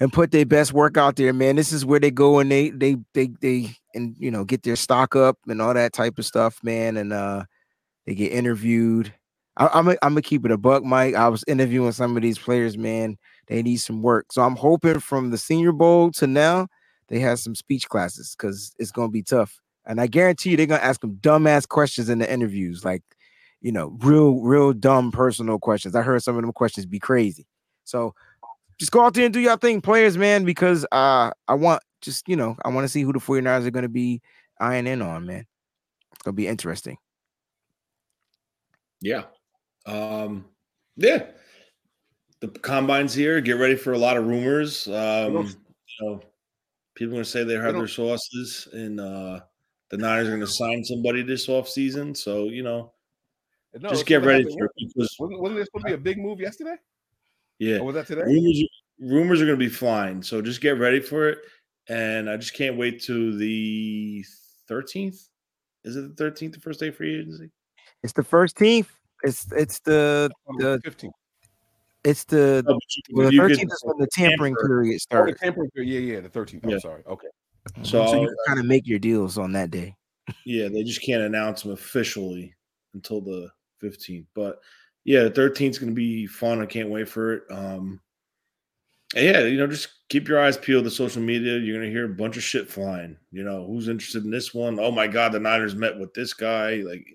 and 0.00 0.12
put 0.12 0.32
their 0.32 0.46
best 0.46 0.72
work 0.72 0.96
out 0.96 1.16
there, 1.16 1.32
man. 1.32 1.56
This 1.56 1.72
is 1.72 1.84
where 1.84 2.00
they 2.00 2.10
go 2.10 2.38
and 2.38 2.50
they 2.50 2.70
they 2.70 2.96
they 3.14 3.28
they 3.40 3.76
and 3.94 4.16
you 4.18 4.30
know 4.30 4.44
get 4.44 4.62
their 4.62 4.76
stock 4.76 5.14
up 5.14 5.38
and 5.46 5.60
all 5.62 5.74
that 5.74 5.92
type 5.92 6.18
of 6.18 6.26
stuff, 6.26 6.58
man. 6.62 6.96
And 6.96 7.12
uh 7.12 7.44
they 8.06 8.14
get 8.14 8.32
interviewed. 8.32 9.12
I, 9.56 9.68
I'm 9.68 9.88
a, 9.88 9.92
I'm 10.02 10.12
gonna 10.12 10.22
keep 10.22 10.44
it 10.44 10.50
a 10.50 10.58
buck, 10.58 10.84
Mike. 10.84 11.14
I 11.14 11.28
was 11.28 11.44
interviewing 11.46 11.92
some 11.92 12.16
of 12.16 12.22
these 12.22 12.38
players, 12.38 12.76
man. 12.76 13.16
They 13.48 13.62
need 13.62 13.76
some 13.78 14.02
work, 14.02 14.32
so 14.32 14.42
I'm 14.42 14.56
hoping 14.56 15.00
from 15.00 15.30
the 15.30 15.38
Senior 15.38 15.72
Bowl 15.72 16.10
to 16.12 16.26
now 16.26 16.68
they 17.08 17.20
have 17.20 17.38
some 17.38 17.54
speech 17.54 17.88
classes 17.88 18.34
because 18.36 18.74
it's 18.78 18.90
gonna 18.90 19.10
be 19.10 19.22
tough. 19.22 19.60
And 19.84 20.00
I 20.00 20.06
guarantee 20.06 20.50
you, 20.50 20.56
they're 20.56 20.66
gonna 20.66 20.80
ask 20.80 21.00
them 21.00 21.16
dumbass 21.20 21.68
questions 21.68 22.08
in 22.08 22.18
the 22.18 22.32
interviews, 22.32 22.84
like 22.84 23.02
you 23.60 23.70
know, 23.70 23.96
real, 24.00 24.40
real 24.40 24.72
dumb 24.72 25.12
personal 25.12 25.58
questions. 25.58 25.94
I 25.94 26.02
heard 26.02 26.22
some 26.22 26.36
of 26.36 26.42
them 26.42 26.52
questions 26.52 26.86
be 26.86 26.98
crazy. 26.98 27.46
So 27.84 28.14
just 28.78 28.90
go 28.90 29.04
out 29.04 29.14
there 29.14 29.24
and 29.24 29.34
do 29.34 29.40
your 29.40 29.56
thing, 29.56 29.80
players, 29.80 30.16
man, 30.16 30.44
because 30.44 30.84
uh 30.92 31.30
I 31.48 31.54
want 31.54 31.82
just 32.00 32.28
you 32.28 32.36
know, 32.36 32.56
I 32.64 32.70
want 32.70 32.84
to 32.84 32.88
see 32.88 33.02
who 33.02 33.12
the 33.12 33.18
49ers 33.18 33.66
are 33.66 33.70
gonna 33.70 33.88
be 33.88 34.22
eyeing 34.58 34.86
in 34.86 35.02
on, 35.02 35.26
man. 35.26 35.44
It's 36.12 36.22
gonna 36.22 36.34
be 36.34 36.48
interesting. 36.48 36.96
Yeah. 39.02 39.24
Um, 39.86 40.46
yeah. 40.96 41.26
The 42.40 42.48
combine's 42.48 43.12
here. 43.14 43.40
Get 43.40 43.58
ready 43.58 43.76
for 43.76 43.92
a 43.92 43.98
lot 43.98 44.16
of 44.16 44.26
rumors. 44.26 44.86
Um, 44.88 45.46
you 45.46 45.54
know, 46.00 46.20
people 46.94 47.14
are 47.14 47.16
gonna 47.16 47.24
say 47.24 47.44
they 47.44 47.54
heard 47.54 47.74
their 47.74 47.86
sources 47.88 48.68
and 48.72 48.98
uh 49.00 49.40
the 49.90 49.98
Niners 49.98 50.28
are 50.28 50.32
gonna 50.32 50.46
sign 50.46 50.82
somebody 50.84 51.22
this 51.22 51.46
offseason. 51.48 52.16
So, 52.16 52.44
you 52.48 52.62
know, 52.62 52.92
No, 53.78 53.90
just 53.90 54.06
get 54.06 54.22
ready 54.24 54.44
for 54.44 54.64
it 54.64 54.70
because 54.78 55.16
Wasn't, 55.18 55.40
wasn't 55.40 55.56
there 55.58 55.64
supposed 55.66 55.84
to 55.86 55.90
be 55.90 55.94
a 55.94 55.98
big 55.98 56.18
move 56.18 56.40
yesterday? 56.40 56.76
yeah, 57.58 57.78
Or 57.78 57.84
was 57.86 57.94
that 57.94 58.06
today? 58.06 58.22
rumors 58.22 58.64
rumors 58.98 59.42
are 59.42 59.46
gonna 59.46 59.56
be 59.56 59.68
flying. 59.68 60.22
So 60.22 60.40
just 60.42 60.60
get 60.60 60.78
ready 60.78 61.00
for 61.00 61.28
it. 61.28 61.38
And 61.88 62.30
I 62.30 62.36
just 62.36 62.54
can't 62.54 62.76
wait 62.76 63.02
to 63.04 63.36
the 63.36 64.24
13th. 64.70 65.28
Is 65.84 65.96
it 65.96 66.16
the 66.16 66.24
13th, 66.24 66.52
the 66.54 66.60
first 66.60 66.78
day 66.80 66.90
free 66.90 67.18
agency? 67.18 67.50
It's 68.02 68.12
the 68.12 68.22
first 68.24 68.56
team. 68.56 68.86
It's 69.22 69.46
it's 69.52 69.78
the 69.80 70.30
the 70.58 70.80
15. 70.84 71.10
it's 72.04 72.24
the 72.24 72.62
No, 72.66 72.74
but 72.74 73.30
you- 73.30 73.30
the 73.30 73.54
13th 73.54 73.72
is 73.72 73.80
when 73.84 73.98
the 73.98 74.08
tampering 74.12 74.54
tamper. 74.54 74.68
period 74.68 74.90
Oh, 74.90 74.94
the 74.94 74.98
starts. 74.98 75.40
tampering 75.40 75.70
period. 75.70 75.90
Yeah, 75.90 76.14
yeah, 76.14 76.20
the 76.20 76.28
13th. 76.28 76.64
I'm 76.64 76.70
Yeah. 76.70 76.78
sorry. 76.78 77.02
Okay. 77.06 77.28
So, 77.84 78.04
So, 78.06 78.22
you 78.22 78.36
kind 78.48 78.58
of 78.58 78.66
make 78.66 78.86
your 78.88 78.98
deals 78.98 79.38
on 79.38 79.52
that 79.52 79.70
day. 79.70 79.94
Yeah, 80.44 80.68
they 80.68 80.82
just 80.82 81.02
can't 81.02 81.22
announce 81.22 81.62
them 81.62 81.72
officially 81.72 82.54
until 82.94 83.20
the 83.20 83.48
15th. 83.80 84.26
But 84.34 84.60
yeah, 85.04 85.22
the 85.24 85.30
13th 85.30 85.70
is 85.70 85.78
going 85.78 85.92
to 85.92 85.96
be 85.96 86.26
fun. 86.26 86.60
I 86.60 86.66
can't 86.66 86.88
wait 86.90 87.08
for 87.08 87.34
it. 87.34 87.42
Um, 87.50 88.00
and 89.14 89.24
yeah, 89.24 89.40
you 89.44 89.58
know, 89.58 89.66
just 89.68 89.88
keep 90.08 90.26
your 90.26 90.40
eyes 90.40 90.56
peeled 90.56 90.84
to 90.84 90.90
social 90.90 91.22
media. 91.22 91.58
You're 91.58 91.76
going 91.76 91.86
to 91.88 91.92
hear 91.92 92.06
a 92.06 92.14
bunch 92.14 92.36
of 92.36 92.42
shit 92.42 92.68
flying. 92.68 93.16
You 93.30 93.44
know, 93.44 93.64
who's 93.66 93.88
interested 93.88 94.24
in 94.24 94.30
this 94.30 94.52
one? 94.54 94.80
Oh 94.80 94.90
my 94.90 95.06
God, 95.06 95.30
the 95.32 95.38
Niners 95.40 95.76
met 95.76 95.98
with 95.98 96.12
this 96.14 96.34
guy. 96.34 96.76
Like, 96.76 97.06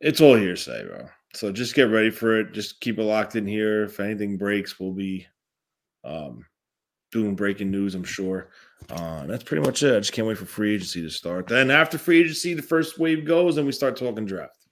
it's 0.00 0.20
all 0.20 0.34
hearsay, 0.36 0.86
bro. 0.86 1.08
So 1.34 1.52
just 1.52 1.74
get 1.74 1.84
ready 1.84 2.10
for 2.10 2.38
it. 2.40 2.52
Just 2.52 2.80
keep 2.80 2.98
it 2.98 3.02
locked 3.02 3.36
in 3.36 3.46
here. 3.46 3.84
If 3.84 4.00
anything 4.00 4.36
breaks, 4.36 4.80
we'll 4.80 4.92
be 4.92 5.26
um, 6.04 6.44
doing 7.12 7.34
breaking 7.36 7.70
news, 7.70 7.94
I'm 7.94 8.04
sure. 8.04 8.50
Uh, 8.88 9.26
that's 9.26 9.44
pretty 9.44 9.64
much 9.64 9.82
it. 9.82 9.94
I 9.94 10.00
just 10.00 10.12
can't 10.12 10.26
wait 10.26 10.38
for 10.38 10.46
free 10.46 10.74
agency 10.74 11.02
to 11.02 11.10
start. 11.10 11.46
Then 11.46 11.70
after 11.70 11.98
free 11.98 12.20
agency, 12.20 12.54
the 12.54 12.62
first 12.62 12.98
wave 12.98 13.24
goes, 13.24 13.56
and 13.58 13.66
we 13.66 13.72
start 13.72 13.96
talking 13.96 14.24
draft. 14.26 14.66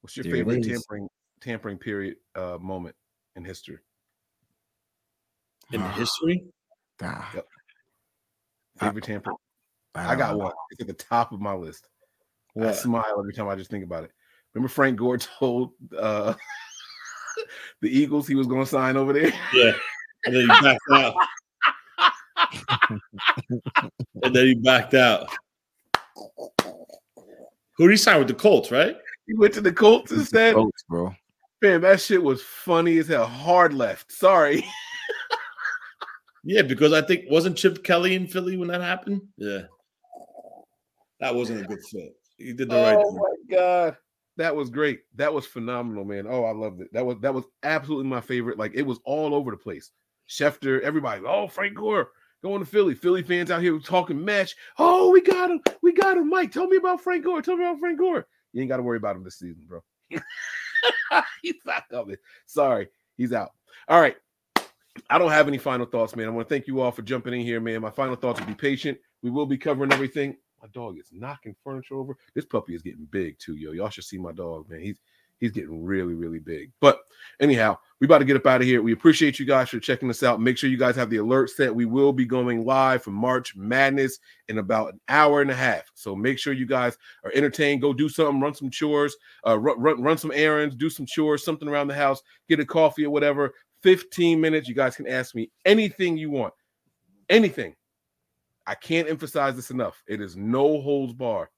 What's 0.00 0.16
your 0.16 0.24
There 0.24 0.34
it 0.34 0.38
favorite 0.38 0.60
is. 0.60 0.66
tampering 0.68 1.08
tampering 1.40 1.76
period 1.78 2.16
uh 2.36 2.56
moment 2.60 2.94
in 3.36 3.44
history? 3.44 3.78
In 5.72 5.80
Ah. 5.82 5.92
history, 5.92 6.44
Ah, 7.00 7.30
Yep. 7.34 7.46
I- 8.80 8.86
Favorite 8.86 9.04
tampering. 9.04 9.36
I 9.94 10.08
don't 10.10 10.18
got 10.18 10.38
one. 10.38 10.52
It's 10.70 10.80
at 10.80 10.86
the 10.86 10.92
top 10.94 11.32
of 11.32 11.40
my 11.40 11.52
list. 11.54 11.88
I 12.60 12.72
smile 12.72 13.16
every 13.18 13.32
time 13.32 13.48
I 13.48 13.56
just 13.56 13.70
think 13.70 13.84
about 13.84 14.04
it. 14.04 14.12
Remember 14.54 14.68
Frank 14.68 14.98
Gore 14.98 15.18
told 15.38 15.72
uh 15.98 16.34
the 17.80 17.88
Eagles 17.88 18.26
he 18.26 18.34
was 18.34 18.46
going 18.46 18.64
to 18.64 18.70
sign 18.70 18.96
over 18.96 19.12
there? 19.12 19.32
Yeah, 19.54 19.72
and 20.24 20.34
then 20.34 20.42
he 20.42 20.46
backed 20.48 20.80
out. 20.92 21.14
and 24.22 24.34
then 24.34 24.46
he 24.46 24.54
backed 24.54 24.94
out. 24.94 25.28
Who 27.76 27.88
did 27.88 27.92
he 27.92 27.96
sign 27.96 28.18
with 28.18 28.28
the 28.28 28.34
Colts? 28.34 28.70
Right? 28.70 28.96
He 29.26 29.34
went 29.34 29.54
to 29.54 29.60
the 29.60 29.72
Colts 29.72 30.12
instead. 30.12 30.54
Votes, 30.54 30.84
bro. 30.88 31.14
Man, 31.62 31.80
that 31.82 32.00
shit 32.00 32.22
was 32.22 32.42
funny 32.42 32.98
as 32.98 33.06
hell. 33.06 33.26
Hard 33.26 33.72
left. 33.72 34.10
Sorry. 34.10 34.64
Yeah, 36.44 36.62
because 36.62 36.92
I 36.92 37.02
think 37.02 37.24
wasn't 37.30 37.56
Chip 37.56 37.84
Kelly 37.84 38.14
in 38.14 38.26
Philly 38.26 38.56
when 38.56 38.68
that 38.68 38.80
happened. 38.80 39.22
Yeah, 39.36 39.62
that 41.20 41.34
wasn't 41.34 41.62
a 41.62 41.64
good 41.64 41.78
fit. 41.90 42.16
He 42.36 42.52
did 42.52 42.68
the 42.68 42.76
right 42.76 42.96
thing. 42.96 43.04
oh 43.06 43.14
my 43.14 43.56
god. 43.56 43.96
That 44.36 44.56
was 44.56 44.70
great. 44.70 45.00
That 45.16 45.32
was 45.32 45.46
phenomenal, 45.46 46.04
man. 46.04 46.26
Oh, 46.28 46.44
I 46.44 46.52
loved 46.52 46.80
it. 46.80 46.92
That 46.92 47.04
was 47.04 47.18
that 47.20 47.34
was 47.34 47.44
absolutely 47.62 48.08
my 48.08 48.20
favorite. 48.20 48.58
Like 48.58 48.72
it 48.74 48.86
was 48.86 48.98
all 49.04 49.34
over 49.34 49.50
the 49.50 49.56
place. 49.56 49.90
Schefter, 50.28 50.80
everybody. 50.80 51.22
Oh, 51.26 51.48
Frank 51.48 51.74
Gore 51.76 52.10
going 52.42 52.60
to 52.60 52.66
Philly. 52.66 52.94
Philly 52.94 53.22
fans 53.22 53.50
out 53.50 53.62
here 53.62 53.78
talking 53.78 54.22
match. 54.22 54.56
Oh, 54.78 55.10
we 55.10 55.20
got 55.20 55.50
him. 55.50 55.60
We 55.82 55.92
got 55.92 56.16
him. 56.16 56.28
Mike, 56.28 56.52
tell 56.52 56.66
me 56.66 56.76
about 56.76 57.00
Frank 57.00 57.24
Gore. 57.24 57.42
Tell 57.42 57.56
me 57.56 57.64
about 57.64 57.80
Frank 57.80 57.98
Gore. 57.98 58.26
You 58.52 58.60
ain't 58.60 58.68
got 58.68 58.78
to 58.78 58.82
worry 58.82 58.96
about 58.98 59.16
him 59.16 59.24
this 59.24 59.38
season, 59.38 59.64
bro. 59.66 59.82
he's 61.42 61.54
not 61.64 61.88
coming. 61.90 62.16
Sorry, 62.46 62.88
he's 63.16 63.32
out. 63.32 63.52
All 63.88 64.00
right. 64.00 64.16
I 65.08 65.18
don't 65.18 65.30
have 65.30 65.48
any 65.48 65.56
final 65.56 65.86
thoughts, 65.86 66.14
man. 66.14 66.26
I 66.26 66.30
want 66.30 66.48
to 66.48 66.54
thank 66.54 66.66
you 66.66 66.80
all 66.80 66.90
for 66.90 67.00
jumping 67.00 67.32
in 67.32 67.40
here, 67.40 67.60
man. 67.60 67.80
My 67.80 67.90
final 67.90 68.14
thoughts 68.14 68.40
will 68.40 68.46
be 68.46 68.54
patient. 68.54 68.98
We 69.22 69.30
will 69.30 69.46
be 69.46 69.56
covering 69.56 69.92
everything. 69.92 70.36
My 70.62 70.68
dog 70.68 70.96
is 70.98 71.08
knocking 71.10 71.56
furniture 71.64 71.96
over. 71.96 72.16
This 72.34 72.44
puppy 72.44 72.74
is 72.74 72.82
getting 72.82 73.06
big 73.10 73.36
too, 73.40 73.56
yo. 73.56 73.72
Y'all 73.72 73.90
should 73.90 74.04
see 74.04 74.18
my 74.18 74.30
dog, 74.30 74.70
man. 74.70 74.80
He's 74.80 75.00
he's 75.40 75.50
getting 75.50 75.82
really, 75.82 76.14
really 76.14 76.38
big. 76.38 76.70
But 76.80 77.00
anyhow, 77.40 77.78
we 77.98 78.04
about 78.04 78.18
to 78.18 78.24
get 78.24 78.36
up 78.36 78.46
out 78.46 78.60
of 78.60 78.66
here. 78.68 78.80
We 78.80 78.92
appreciate 78.92 79.40
you 79.40 79.44
guys 79.44 79.68
for 79.70 79.80
checking 79.80 80.08
us 80.08 80.22
out. 80.22 80.40
Make 80.40 80.56
sure 80.56 80.70
you 80.70 80.76
guys 80.78 80.94
have 80.94 81.10
the 81.10 81.16
alert 81.16 81.50
set. 81.50 81.74
We 81.74 81.84
will 81.84 82.12
be 82.12 82.24
going 82.24 82.64
live 82.64 83.02
for 83.02 83.10
March 83.10 83.56
Madness 83.56 84.20
in 84.46 84.58
about 84.58 84.92
an 84.92 85.00
hour 85.08 85.42
and 85.42 85.50
a 85.50 85.54
half. 85.54 85.82
So 85.94 86.14
make 86.14 86.38
sure 86.38 86.52
you 86.52 86.66
guys 86.66 86.96
are 87.24 87.32
entertained. 87.34 87.82
Go 87.82 87.92
do 87.92 88.08
something, 88.08 88.40
run 88.40 88.54
some 88.54 88.70
chores, 88.70 89.16
uh, 89.44 89.58
run, 89.58 89.80
run, 89.80 90.00
run 90.00 90.16
some 90.16 90.30
errands, 90.32 90.76
do 90.76 90.88
some 90.88 91.06
chores, 91.06 91.44
something 91.44 91.68
around 91.68 91.88
the 91.88 91.94
house, 91.94 92.22
get 92.48 92.60
a 92.60 92.64
coffee 92.64 93.04
or 93.04 93.10
whatever. 93.10 93.52
15 93.82 94.40
minutes. 94.40 94.68
You 94.68 94.76
guys 94.76 94.94
can 94.94 95.08
ask 95.08 95.34
me 95.34 95.50
anything 95.64 96.16
you 96.16 96.30
want. 96.30 96.54
Anything. 97.28 97.74
I 98.66 98.74
can't 98.74 99.08
emphasize 99.08 99.56
this 99.56 99.70
enough. 99.70 100.02
It 100.06 100.20
is 100.20 100.36
no 100.36 100.80
holds 100.80 101.12
bar. 101.12 101.50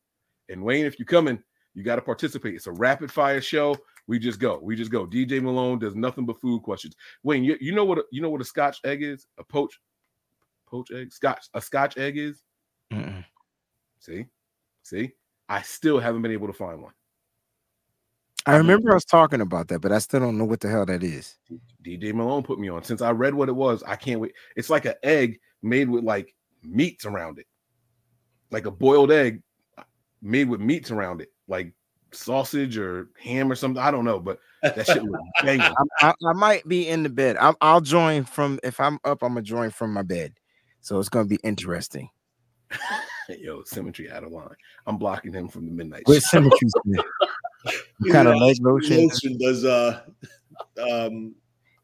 And 0.49 0.63
Wayne, 0.63 0.87
if 0.87 0.99
you're 0.99 1.07
coming, 1.07 1.43
you 1.75 1.83
got 1.83 1.97
to 1.97 2.03
participate. 2.03 2.55
It's 2.55 2.67
a 2.67 2.73
rapid 2.73 3.11
fire 3.11 3.41
show. 3.41 3.77
We 4.07 4.19
just 4.19 4.39
go. 4.39 4.59
We 4.63 4.77
just 4.77 4.91
go. 4.91 5.07
DJ 5.07 5.43
Malone 5.43 5.79
does 5.79 5.95
nothing 5.95 6.27
but 6.27 6.41
food 6.41 6.63
questions. 6.63 6.95
Wayne, 7.23 7.45
you, 7.45 7.57
you 7.61 7.73
know 7.73 7.85
what 7.85 7.99
a, 7.99 8.05
you 8.11 8.21
know 8.21 8.31
what 8.31 8.41
a 8.41 8.45
Scotch 8.45 8.79
egg 8.85 9.03
is? 9.03 9.27
A 9.39 9.45
poach 9.45 9.79
poach 10.69 10.91
egg? 10.91 11.13
Scotch 11.13 11.47
a 11.55 11.61
Scotch 11.61 11.97
egg 11.97 12.19
is? 12.19 12.43
Mm-mm. 12.93 13.25
See? 13.99 14.27
See? 14.83 15.13
I 15.49 15.63
still 15.63 15.99
haven't 15.99 16.23
been 16.23 16.33
able 16.33 16.47
to 16.47 16.53
find 16.53 16.83
one. 16.83 16.93
I 18.47 18.57
remember 18.57 18.95
us 18.95 19.05
talking 19.05 19.41
about 19.41 19.69
that, 19.69 19.81
but 19.81 19.91
I 19.91 19.99
still 19.99 20.21
don't 20.21 20.37
know 20.37 20.45
what 20.45 20.61
the 20.61 20.69
hell 20.69 20.85
that 20.85 21.03
is. 21.03 21.37
DJ 21.83 22.13
Malone 22.13 22.43
put 22.43 22.59
me 22.59 22.69
on. 22.69 22.85
Since 22.85 23.01
I 23.01 23.11
read 23.11 23.35
what 23.35 23.49
it 23.49 23.55
was, 23.57 23.83
I 23.85 23.97
can't 23.97 24.21
wait. 24.21 24.35
It's 24.55 24.69
like 24.69 24.85
an 24.85 24.95
egg 25.03 25.39
made 25.63 25.89
with 25.89 26.05
like 26.05 26.35
meats 26.65 27.05
around 27.05 27.39
it, 27.39 27.47
like 28.51 28.67
a 28.67 28.71
boiled 28.71 29.13
egg 29.13 29.43
made 30.23 30.49
with 30.49 30.61
meats 30.61 30.91
around 30.91 31.21
it, 31.21 31.31
like 31.49 31.73
sausage 32.13 32.79
or 32.79 33.09
ham 33.21 33.51
or 33.51 33.55
something. 33.55 33.83
I 33.83 33.91
don't 33.91 34.05
know, 34.05 34.19
but 34.19 34.39
that 34.63 34.87
shit 34.87 35.03
was 35.03 35.21
banging. 35.43 35.63
I, 35.63 35.75
I, 36.01 36.15
I 36.27 36.33
might 36.33 36.67
be 36.67 36.89
in 36.89 37.03
the 37.03 37.09
bed. 37.09 37.37
i 37.39 37.53
I'll 37.61 37.81
join 37.81 38.25
from 38.25 38.59
if 38.63 38.81
I'm 38.81 38.99
up. 39.05 39.23
I'm 39.23 39.31
gonna 39.31 39.43
join 39.43 39.71
from 39.71 39.93
my 39.93 40.03
bed, 40.03 40.33
so 40.81 40.99
it's 40.99 41.09
gonna 41.09 41.27
be 41.27 41.39
interesting. 41.45 42.09
Yo, 43.29 43.63
symmetry 43.65 44.11
out 44.11 44.25
of 44.25 44.33
line. 44.33 44.49
I'm 44.87 44.99
blocking 44.99 45.33
him 45.33 45.49
from 45.49 45.67
the 45.67 45.73
midnight. 45.73 46.03
What 46.05 46.15
show. 46.15 46.21
symmetry? 46.21 46.69
what 47.99 48.13
kind 48.13 48.29
of 48.29 48.37
leg 48.37 48.57
lotion? 48.61 49.09
Lotion 49.09 49.39
does 49.39 49.65
uh 49.65 50.03
um 50.79 51.35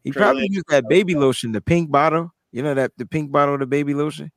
He 0.04 0.12
probably 0.12 0.48
used 0.50 0.66
that 0.68 0.88
baby 0.88 1.14
lotion, 1.14 1.52
the 1.52 1.60
pink 1.60 1.90
bottle. 1.90 2.32
You 2.52 2.62
know 2.62 2.74
that 2.74 2.92
the 2.96 3.06
pink 3.06 3.30
bottle 3.30 3.54
of 3.54 3.60
the 3.60 3.66
baby 3.66 3.94
lotion. 3.94 4.30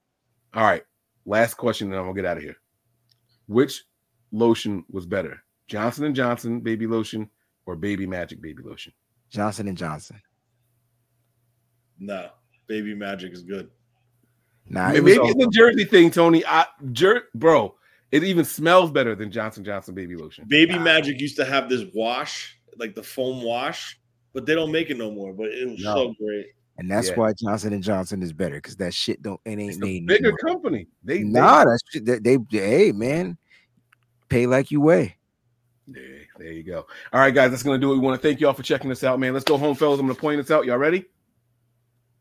All 0.54 0.64
right, 0.64 0.84
last 1.26 1.56
question, 1.56 1.88
and 1.88 1.96
I'm 1.98 2.04
gonna 2.04 2.14
get 2.16 2.26
out 2.26 2.38
of 2.38 2.44
here. 2.44 2.58
Which 3.48 3.84
lotion 4.32 4.86
was 4.90 5.06
better, 5.06 5.42
Johnson 5.68 6.06
and 6.06 6.16
Johnson 6.16 6.60
baby 6.62 6.88
lotion 6.88 7.30
or 7.66 7.76
Baby 7.76 8.06
Magic 8.06 8.42
baby 8.42 8.62
lotion? 8.64 8.94
Johnson 9.30 9.68
and 9.68 9.78
Johnson. 9.78 10.22
no. 12.00 12.30
Baby 12.68 12.96
magic 12.96 13.34
is 13.34 13.44
good. 13.44 13.70
Nah, 14.70 14.92
it 14.92 15.04
Maybe 15.04 15.20
was 15.20 15.32
it's 15.36 15.46
a 15.46 15.50
Jersey 15.50 15.84
thing, 15.84 16.10
Tony. 16.10 16.46
I, 16.46 16.66
jer- 16.94 17.24
bro, 17.36 17.76
it 18.12 18.24
even 18.24 18.46
smells 18.46 18.90
better 18.90 19.16
than 19.16 19.32
Johnson 19.32 19.66
Johnson 19.66 19.94
baby 19.94 20.16
lotion. 20.16 20.46
Baby 20.48 20.80
magic 20.80 21.20
used 21.20 21.36
to 21.36 21.46
have 21.46 21.68
this 21.68 21.84
wash, 21.94 22.58
like 22.78 22.96
the 22.96 23.04
foam 23.04 23.44
wash, 23.44 24.00
but 24.34 24.46
they 24.46 24.56
don't 24.56 24.72
make 24.72 24.90
it 24.92 24.98
no 24.98 25.12
more. 25.12 25.34
But 25.34 25.48
it 25.48 25.68
was 25.70 25.82
No. 25.84 25.94
so 25.96 26.14
great. 26.24 26.46
And 26.78 26.90
that's 26.90 27.10
Yeah. 27.10 27.16
why 27.16 27.34
Johnson 27.34 27.74
and 27.74 27.84
Johnson 27.84 28.22
is 28.24 28.34
better 28.34 28.56
because 28.56 28.76
that 28.78 28.94
shit 28.94 29.22
don't 29.22 29.40
it 29.46 29.52
ain't 29.52 29.62
It's 29.62 29.78
a 29.78 29.82
made 29.82 30.06
bigger 30.08 30.28
anymore. 30.28 30.38
company. 30.40 30.88
They, 31.04 31.20
they- 31.20 31.24
Nah, 31.24 31.66
that's 31.66 31.82
shit 31.92 32.06
that 32.06 32.24
they, 32.24 32.38
hey 32.50 32.92
man, 32.92 33.38
pay 34.30 34.46
like 34.48 34.72
you 34.72 34.82
weigh. 34.82 35.18
There, 35.88 36.22
there 36.40 36.52
you 36.52 36.64
go. 36.64 36.86
All 37.12 37.20
right, 37.20 37.34
guys, 37.34 37.52
that's 37.52 37.62
gonna 37.64 37.78
do 37.78 37.92
it. 37.92 37.96
We 37.96 38.00
want 38.02 38.22
to 38.22 38.28
thank 38.28 38.40
y'all 38.40 38.54
for 38.54 38.64
checking 38.64 38.90
us 38.92 39.04
out, 39.04 39.20
man. 39.20 39.34
Let's 39.34 39.44
go 39.46 39.58
home, 39.58 39.76
fellas. 39.76 40.00
I'm 40.00 40.08
gonna 40.08 40.18
point 40.18 40.40
this 40.42 40.50
out. 40.50 40.66
Y'all 40.66 40.78
ready? 40.78 41.06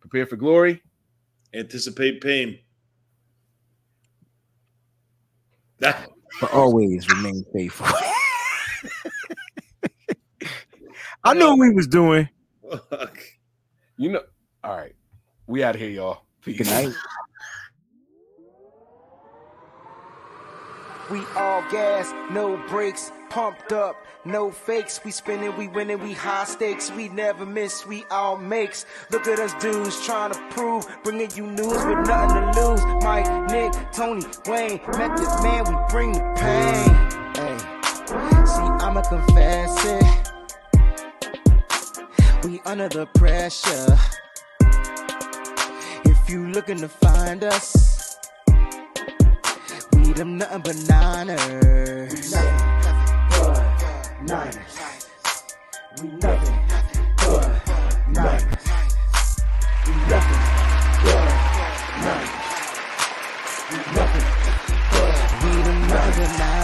Prepare 0.00 0.26
for 0.26 0.34
glory. 0.36 0.82
Anticipate 1.54 2.20
pain. 2.20 2.58
That 5.78 6.08
But 6.40 6.52
always 6.52 7.08
remain 7.08 7.44
faithful. 7.54 7.86
I 11.24 11.34
knew 11.34 11.50
what 11.50 11.58
we 11.60 11.70
was 11.74 11.86
doing. 11.86 12.28
You 13.96 14.12
know. 14.12 14.22
All 14.64 14.76
right, 14.76 14.94
we 15.48 15.64
out 15.64 15.74
of 15.74 15.80
here, 15.80 15.90
y'all. 15.90 16.22
Peace. 16.40 16.58
Good 16.58 16.68
night. 16.68 16.94
We 21.10 21.18
all 21.36 21.62
gas, 21.70 22.12
no 22.30 22.56
brakes, 22.68 23.10
pumped 23.28 23.72
up, 23.72 23.96
no 24.24 24.52
fakes. 24.52 25.00
We 25.04 25.10
spinning, 25.10 25.56
we 25.56 25.66
winning, 25.66 25.98
we 25.98 26.12
high 26.12 26.44
stakes. 26.44 26.92
We 26.92 27.08
never 27.08 27.44
miss, 27.44 27.84
we 27.84 28.04
all 28.10 28.36
makes. 28.36 28.86
Look 29.10 29.26
at 29.26 29.40
us 29.40 29.52
dudes 29.60 30.00
trying 30.06 30.32
to 30.32 30.40
prove, 30.50 30.86
bringing 31.02 31.30
you 31.34 31.48
news 31.48 31.84
with 31.84 32.06
nothing 32.06 32.52
to 32.52 32.60
lose. 32.60 32.84
Mike, 33.02 33.26
Nick, 33.50 33.72
Tony, 33.92 34.24
Wayne, 34.46 34.80
Method 34.96 35.42
Man, 35.42 35.64
we 35.64 35.74
bring 35.90 36.12
the 36.12 36.22
pain. 36.38 36.94
Hey, 37.34 37.58
see, 38.46 38.68
I'ma 38.86 39.02
confess 39.02 39.84
it. 39.84 40.04
We 42.44 42.60
under 42.64 42.88
the 42.88 43.06
pressure 43.06 43.98
you 46.32 46.48
looking 46.48 46.78
to 46.78 46.88
find 46.88 47.44
us, 47.44 48.16
we 49.92 50.14
them 50.14 50.38
nothing 50.38 50.62
but 50.62 50.76
Niners. 50.88 52.14
We 52.14 52.20
nothing 52.32 53.28
but 53.28 53.62
Niners. 54.22 54.78
We 56.00 56.08
nothing 56.08 56.58
but 57.18 57.52
Niners. 58.08 58.66
We 59.84 59.92
nothing 60.08 60.42
but 61.04 61.28
Niners. 62.00 62.40
We 63.70 63.78
nothing 63.94 64.26
nothing 65.88 66.16
but 66.16 66.38
Niners. 66.38 66.61